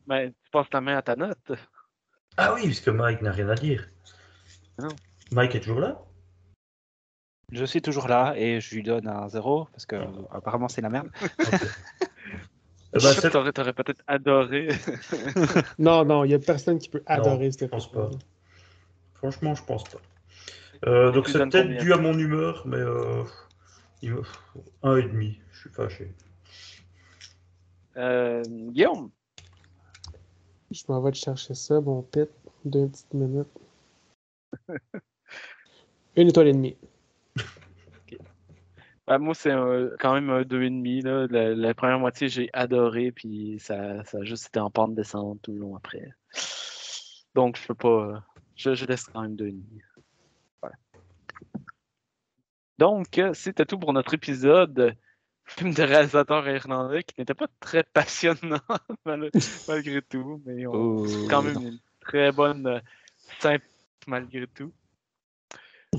ben, 0.07 0.31
tu 0.31 0.49
passes 0.51 0.69
ta 0.69 0.79
main 0.79 0.97
à 0.97 1.01
ta 1.01 1.15
note. 1.17 1.51
Ah 2.37 2.53
oui, 2.53 2.63
puisque 2.63 2.87
Mike 2.87 3.21
n'a 3.21 3.31
rien 3.31 3.49
à 3.49 3.55
dire. 3.55 3.87
Non. 4.79 4.87
Mike 5.31 5.55
est 5.55 5.59
toujours 5.59 5.81
là? 5.81 6.01
Je 7.53 7.65
suis 7.65 7.81
toujours 7.81 8.07
là 8.07 8.33
et 8.35 8.59
je 8.59 8.73
lui 8.75 8.81
donne 8.83 9.07
un 9.07 9.29
zéro 9.29 9.65
parce 9.71 9.85
que 9.85 9.95
euh, 9.95 10.05
apparemment 10.31 10.67
c'est 10.67 10.81
la 10.81 10.89
merde. 10.89 11.09
C'est- 12.99 13.29
T'aurais 13.31 13.51
t'aurais 13.51 13.73
peut-être 13.73 14.03
adoré. 14.07 14.67
Non, 15.79 16.05
non, 16.05 16.23
il 16.25 16.27
n'y 16.29 16.33
a 16.35 16.39
personne 16.39 16.77
qui 16.77 16.89
peut 16.89 17.01
adorer 17.07 17.51
je 17.51 17.57
cette 17.57 17.71
pense 17.71 17.91
pas. 17.91 18.09
Franchement, 19.15 19.55
je 19.55 19.63
pense 19.63 19.83
pas. 19.85 19.97
Euh, 20.85 21.11
donc 21.11 21.27
c'est 21.27 21.39
peut-être 21.39 21.63
combien 21.65 21.81
dû 21.81 21.93
à 21.93 21.97
mon 21.97 22.17
humeur, 22.17 22.63
mais 22.67 22.77
euh, 22.77 23.23
il 24.03 24.13
me- 24.13 24.21
un 24.83 24.97
et 24.97 25.03
demi. 25.03 25.39
Je 25.51 25.59
suis 25.61 25.69
fâché. 25.71 26.11
Euh, 27.97 28.43
Guillaume, 28.47 29.09
Je 30.71 30.83
m'en 30.89 31.01
vais 31.01 31.11
te 31.11 31.17
chercher 31.17 31.53
ça, 31.55 31.79
mon 31.81 32.01
pit. 32.03 32.29
Deux 32.65 32.87
petites 32.87 33.13
minutes. 33.13 33.47
Une 36.15 36.27
étoile 36.27 36.47
et 36.49 36.53
demie. 36.53 36.77
Ben, 39.07 39.17
moi 39.19 39.33
c'est 39.33 39.51
un- 39.51 39.89
quand 39.99 40.13
même 40.13 40.29
un 40.29 40.41
2,5. 40.43 41.03
Là. 41.03 41.27
La, 41.29 41.55
la 41.55 41.73
première 41.73 41.99
moitié, 41.99 42.27
j'ai 42.29 42.49
adoré, 42.53 43.11
puis 43.11 43.57
ça, 43.59 44.03
ça 44.05 44.19
a 44.19 44.23
juste 44.23 44.47
été 44.47 44.59
en 44.59 44.69
pente 44.69 44.95
descendante 44.95 45.41
tout 45.41 45.51
le 45.53 45.59
long 45.59 45.75
après. 45.75 46.09
Donc, 47.35 47.57
je 47.57 47.65
peux 47.67 47.75
pas. 47.75 48.23
Je, 48.55 48.75
je 48.75 48.85
laisse 48.85 49.05
quand 49.05 49.21
même 49.23 49.35
2,5. 49.35 49.61
Voilà. 50.61 50.75
Donc, 52.77 53.17
euh, 53.17 53.33
c'était 53.33 53.65
tout 53.65 53.77
pour 53.77 53.93
notre 53.93 54.13
épisode. 54.13 54.95
Film 55.45 55.73
de 55.73 55.83
réalisateur 55.83 56.47
irlandais 56.47 57.03
qui 57.03 57.15
n'était 57.19 57.33
pas 57.33 57.47
très 57.59 57.83
passionnant 57.83 58.61
mal- 59.05 59.29
malgré 59.67 60.01
tout, 60.01 60.41
mais 60.45 60.65
on, 60.67 60.71
Oh, 60.73 61.05
c'est 61.05 61.27
quand 61.27 61.41
même 61.41 61.61
une 61.61 61.79
très 61.99 62.31
bonne 62.31 62.65
euh, 62.65 62.79
simple 63.39 63.65
malgré 64.07 64.47
tout. 64.47 64.71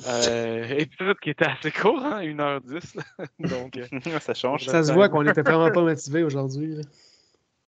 Euh, 0.06 0.68
épisode 0.78 1.18
qui 1.20 1.30
était 1.30 1.46
assez 1.46 1.70
court, 1.70 2.00
hein, 2.04 2.22
1h10. 2.22 2.98
Donc, 3.38 3.76
euh, 3.76 3.86
ça 4.20 4.34
change. 4.34 4.66
Ça 4.66 4.82
se 4.82 4.92
voit 4.92 5.08
qu'on 5.08 5.26
était 5.26 5.42
vraiment 5.42 5.70
pas 5.70 5.82
motivés 5.82 6.22
aujourd'hui. 6.22 6.80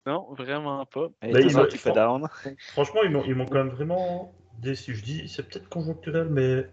non, 0.07 0.27
vraiment 0.35 0.85
pas. 0.87 1.09
Et 1.23 1.31
il 1.31 1.43
toujours 1.43 1.63
va- 1.63 1.67
qui 1.69 1.79
fait 1.79 1.93
down. 1.93 2.29
Franchement, 2.73 3.01
ils 3.05 3.11
m'ont, 3.11 3.25
ils 3.25 3.35
m'ont 3.35 3.47
quand 3.47 3.65
même 3.65 3.71
vraiment 3.71 4.35
déçu. 4.59 4.95
Je 4.95 5.03
dis, 5.03 5.29
c'est 5.29 5.49
peut-être 5.49 5.69
conjoncturel, 5.69 6.29
mais, 6.31 6.67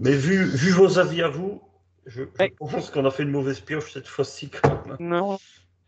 mais 0.00 0.12
vu, 0.12 0.44
vu 0.44 0.70
vos 0.70 0.98
avis 0.98 1.22
à 1.22 1.28
vous, 1.28 1.62
je, 2.06 2.22
pense 2.58 2.90
qu'on 2.90 3.04
a 3.04 3.10
fait 3.10 3.24
une 3.24 3.30
mauvaise 3.30 3.60
pioche 3.60 3.92
cette 3.92 4.06
fois-ci 4.06 4.48
quand 4.48 4.86
même. 4.86 4.96
Non, 5.00 5.38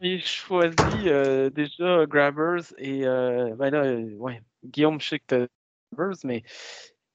j'ai 0.01 0.21
choisi 0.21 0.77
euh, 1.07 1.49
déjà 1.51 2.07
Grabbers 2.07 2.73
et 2.77 3.07
euh, 3.07 3.55
ben 3.57 3.71
là, 3.71 3.85
euh, 3.85 4.15
ouais, 4.17 4.43
Guillaume, 4.65 5.01
je 5.01 5.09
sais 5.09 5.19
que 5.21 5.49
Grabbers, 5.93 6.19
mais 6.25 6.43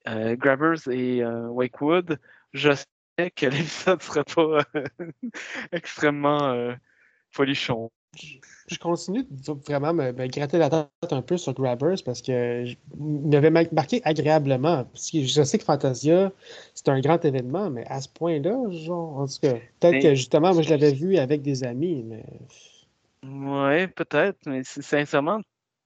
euh, 0.08 0.36
Grabbers 0.36 0.88
et 0.90 1.24
euh, 1.24 1.48
Wakewood, 1.50 2.20
je 2.54 2.72
sais 2.74 3.32
que 3.32 3.46
l'épisode 3.48 4.02
serait 4.02 4.24
pas 4.24 4.60
euh, 4.76 5.12
extrêmement 5.72 6.74
folichon. 7.32 7.92
Je 8.68 8.78
continue 8.78 9.24
de 9.30 9.52
vraiment 9.66 9.92
me, 9.92 10.12
me 10.12 10.28
gratter 10.28 10.60
la 10.60 10.70
tête 10.70 11.12
un 11.12 11.24
peu 11.24 11.36
sur 11.36 11.54
Grabbers 11.54 11.98
parce 12.06 12.22
que 12.22 12.64
je- 12.66 12.76
il 13.00 13.28
m'avait 13.30 13.50
ma- 13.50 13.64
marqué 13.72 14.02
agréablement. 14.04 14.86
Parce 14.86 15.10
que 15.10 15.24
je 15.24 15.42
sais 15.42 15.58
que 15.58 15.64
Fantasia, 15.64 16.32
c'est 16.76 16.90
un 16.90 17.00
grand 17.00 17.24
événement, 17.26 17.72
mais 17.72 17.86
à 17.88 18.02
ce 18.02 18.10
point-là, 18.10 18.56
genre, 18.70 19.18
en 19.18 19.26
tout 19.26 19.40
cas, 19.42 19.54
peut-être 19.80 19.92
Mais- 19.94 20.00
que 20.02 20.14
justement, 20.16 20.54
moi, 20.54 20.62
je 20.62 20.70
l'avais 20.70 20.94
vu 20.94 21.18
avec 21.18 21.42
des 21.42 21.64
amis, 21.64 22.04
mais. 22.04 22.24
Ouais, 23.24 23.88
peut-être, 23.88 24.38
mais 24.46 24.64
sincèrement, 24.64 25.40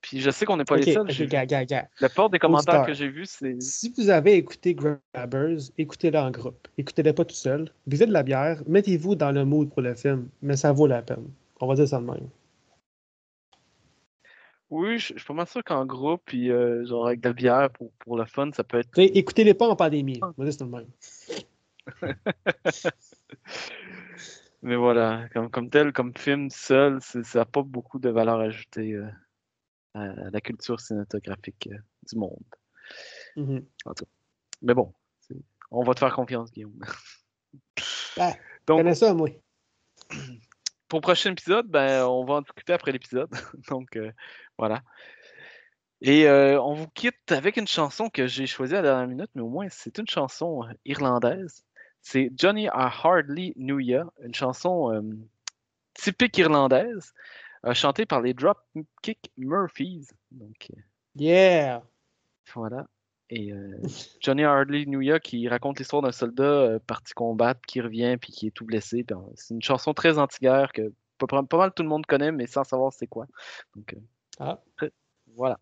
puis 0.07 0.21
je 0.21 0.29
sais 0.31 0.45
qu'on 0.45 0.55
n'est 0.55 0.63
pas 0.63 0.77
les 0.77 0.93
seuls. 0.93 1.01
ok, 1.01 1.09
j'ai- 1.09 1.27
gars, 1.27 1.45
gars, 1.45 1.65
gars. 1.65 1.89
La 1.99 2.07
plupart 2.07 2.29
des 2.29 2.39
commentaires 2.39 2.85
que 2.85 2.93
j'ai 2.93 3.09
vus, 3.09 3.25
c'est 3.25 3.61
Si 3.61 3.93
vous 3.97 4.09
avez 4.09 4.35
écouté 4.35 4.73
Grabbers, 4.73 5.57
écoutez-le 5.77 6.17
en 6.17 6.31
groupe. 6.31 6.65
Écoutez-le 6.77 7.11
pas 7.11 7.25
tout 7.25 7.35
seul. 7.35 7.69
Buvez 7.87 8.05
de 8.05 8.13
la 8.13 8.23
bière, 8.23 8.63
mettez-vous 8.67 9.15
dans 9.15 9.33
le 9.33 9.43
mood 9.43 9.69
pour 9.69 9.81
le 9.81 9.95
film, 9.95 10.29
mais 10.41 10.55
ça 10.55 10.71
vaut 10.71 10.87
la 10.87 11.01
peine. 11.01 11.27
On 11.59 11.67
va 11.67 11.75
dire 11.75 11.89
ça 11.89 11.99
de 11.99 12.05
même. 12.05 12.29
Oui, 14.69 14.97
je 14.97 15.13
je 15.13 15.19
suis 15.19 15.27
pas 15.27 15.33
mal 15.33 15.47
sûr 15.47 15.61
qu'en 15.63 15.85
groupe, 15.85 16.21
puis 16.25 16.51
euh, 16.51 16.85
genre 16.85 17.07
avec 17.07 17.19
de 17.19 17.27
la 17.27 17.33
bière 17.33 17.69
pour, 17.71 17.91
pour 17.99 18.17
le 18.17 18.23
fun, 18.25 18.49
ça 18.53 18.63
peut 18.63 18.79
être. 18.79 18.89
Écoutez-les 18.97 19.53
pas 19.55 19.67
en 19.67 19.75
pandémie. 19.75 20.21
Moi, 20.37 20.49
c'est 20.51 20.61
le 20.61 20.67
même. 20.67 20.87
Mais 24.63 24.75
voilà, 24.75 25.27
comme, 25.33 25.49
comme 25.49 25.69
tel, 25.69 25.91
comme 25.93 26.13
film 26.17 26.49
seul, 26.49 26.99
ça 27.01 27.19
n'a 27.39 27.45
pas 27.45 27.61
beaucoup 27.61 27.99
de 27.99 28.09
valeur 28.09 28.39
ajoutée 28.39 28.93
euh, 28.93 29.05
à, 29.93 30.29
la 30.29 30.41
culture 30.41 30.79
cinématographique 30.79 31.69
euh, 31.71 31.77
du 32.09 32.17
monde. 32.17 32.43
Mhm. 33.35 33.65
Mais 34.61 34.73
bon, 34.73 34.93
on 35.71 35.83
va 35.83 35.93
te 35.93 35.99
faire 35.99 36.13
confiance, 36.13 36.51
Guillaume. 36.51 36.79
Ben, 38.17 38.33
Donc, 38.65 38.79
connais 38.79 38.95
ça, 38.95 39.13
moi. 39.13 39.29
pour 40.87 40.99
le 40.99 41.01
prochain 41.01 41.31
épisode, 41.31 41.67
ben, 41.67 42.05
on 42.05 42.25
va 42.25 42.35
en 42.35 42.41
discuter 42.41 42.73
après 42.73 42.91
l'épisode. 42.91 43.29
Donc, 43.69 43.95
euh, 43.95 44.11
voilà. 44.57 44.81
Et 46.01 46.27
euh, 46.27 46.61
on 46.61 46.73
vous 46.73 46.87
quitte 46.87 47.31
avec 47.31 47.57
une 47.57 47.67
chanson 47.67 48.09
que 48.09 48.27
j'ai 48.27 48.45
choisie 48.45 48.75
à 48.75 48.81
la 48.81 48.89
dernière 48.89 49.07
minute, 49.07 49.29
mais 49.33 49.41
au 49.41 49.49
moins 49.49 49.67
c'est 49.69 49.97
une 49.97 50.07
chanson 50.07 50.63
irlandaise. 50.85 51.63
C'est 52.01 52.31
Johnny 52.35 52.65
I 52.65 52.69
Hardly 52.73 53.53
Knew 53.55 53.79
Ya, 53.79 54.05
une 54.23 54.35
chanson 54.35 54.93
euh, 54.93 55.01
typique 55.95 56.37
irlandaise, 56.37 57.13
euh, 57.67 57.73
chantée 57.73 58.05
par 58.05 58.21
les 58.21 58.33
Dropkick 58.33 59.31
Murphys. 59.37 60.07
Donc, 60.31 60.67
euh, 60.75 60.79
Yeah! 61.15 61.83
voilà. 62.53 62.87
Et 63.29 63.51
euh, 63.51 63.77
Johnny 64.21 64.43
Hardly 64.43 64.85
Knew 64.85 65.01
Ya 65.01 65.19
qui 65.19 65.47
raconte 65.49 65.79
l'histoire 65.79 66.01
d'un 66.01 66.11
soldat 66.11 66.43
euh, 66.43 66.79
parti 66.79 67.13
combattre, 67.13 67.61
qui 67.67 67.81
revient 67.81 68.17
puis 68.19 68.31
qui 68.31 68.47
est 68.47 68.51
tout 68.51 68.65
blessé. 68.65 69.05
Euh, 69.11 69.15
C'est 69.35 69.53
une 69.53 69.61
chanson 69.61 69.93
très 69.93 70.17
anti-guerre 70.17 70.71
que 70.71 70.93
pas, 71.17 71.27
pas 71.43 71.57
mal 71.57 71.73
tout 71.73 71.83
le 71.83 71.89
monde 71.89 72.05
connaît, 72.05 72.31
mais 72.31 72.47
sans 72.47 72.63
savoir 72.63 72.93
c'est 72.93 73.07
quoi. 73.07 73.27
Donc, 73.75 73.93
euh, 73.93 73.99
Ah. 74.39 74.61
très- 74.77 74.91
voilà. 75.35 75.59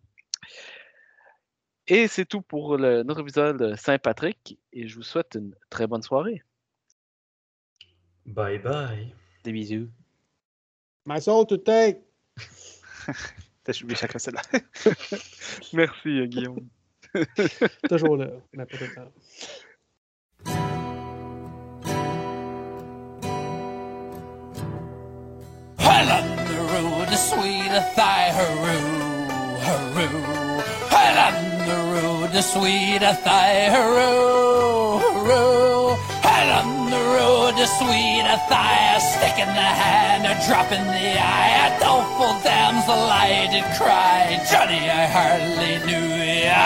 Et 1.87 2.07
c'est 2.07 2.25
tout 2.25 2.41
pour 2.41 2.77
le- 2.77 3.03
notre 3.03 3.21
épisode 3.21 3.57
de 3.57 3.75
Saint-Patrick. 3.75 4.59
Et 4.73 4.87
je 4.87 4.95
vous 4.95 5.03
souhaite 5.03 5.35
une 5.35 5.55
très 5.69 5.87
bonne 5.87 6.01
soirée. 6.01 6.43
Bye 8.25 8.57
bye. 8.59 9.13
Des 9.43 9.51
bisous. 9.51 9.87
My 11.05 11.19
soul 11.19 11.45
to 11.45 11.57
take! 11.57 11.97
J'ai 13.67 13.83
oublié 13.83 13.95
chacun 13.95 14.17
celle-là. 14.17 14.41
Merci, 15.73 16.27
Guillaume. 16.27 16.67
Toujours 17.89 18.17
là. 18.17 18.27
mais 18.53 18.65
pas 18.65 18.77
tout 18.77 18.83
le 18.83 18.95
temps. 18.95 19.11
Well, 25.77 26.11
on 26.11 26.25
the 26.49 26.59
road 26.73 27.09
sweet 27.15 27.71
thigh, 27.95 28.31
hurroo, 28.33 29.27
hurroo. 29.65 30.63
Well, 30.91 31.17
on 31.27 31.35
the 31.67 31.77
road 31.93 32.31
to 32.33 32.41
sweet 32.41 33.01
thigh, 33.23 33.69
hurroo, 33.69 34.99
hurroo. 35.01 35.97
Well, 36.23 36.65
on 36.65 36.74
the 36.95 37.03
road 37.15 37.51
to 37.57 37.67
sweet 37.67 38.23
thigh, 38.47 38.95
a 38.95 38.99
stick 38.99 39.37
in 39.39 39.47
the 39.47 39.71
hand, 39.81 40.23
a 40.25 40.33
drop 40.47 40.71
in 40.71 40.85
the 40.85 41.07
eye, 41.19 41.67
a 41.67 41.79
doleful 41.79 42.33
damsel 42.43 42.93
I 42.93 43.47
did 43.51 43.65
cry. 43.77 44.39
Johnny, 44.49 44.89
I 44.89 45.05
hardly 45.15 45.73
knew 45.85 46.07
ya. 46.47 46.65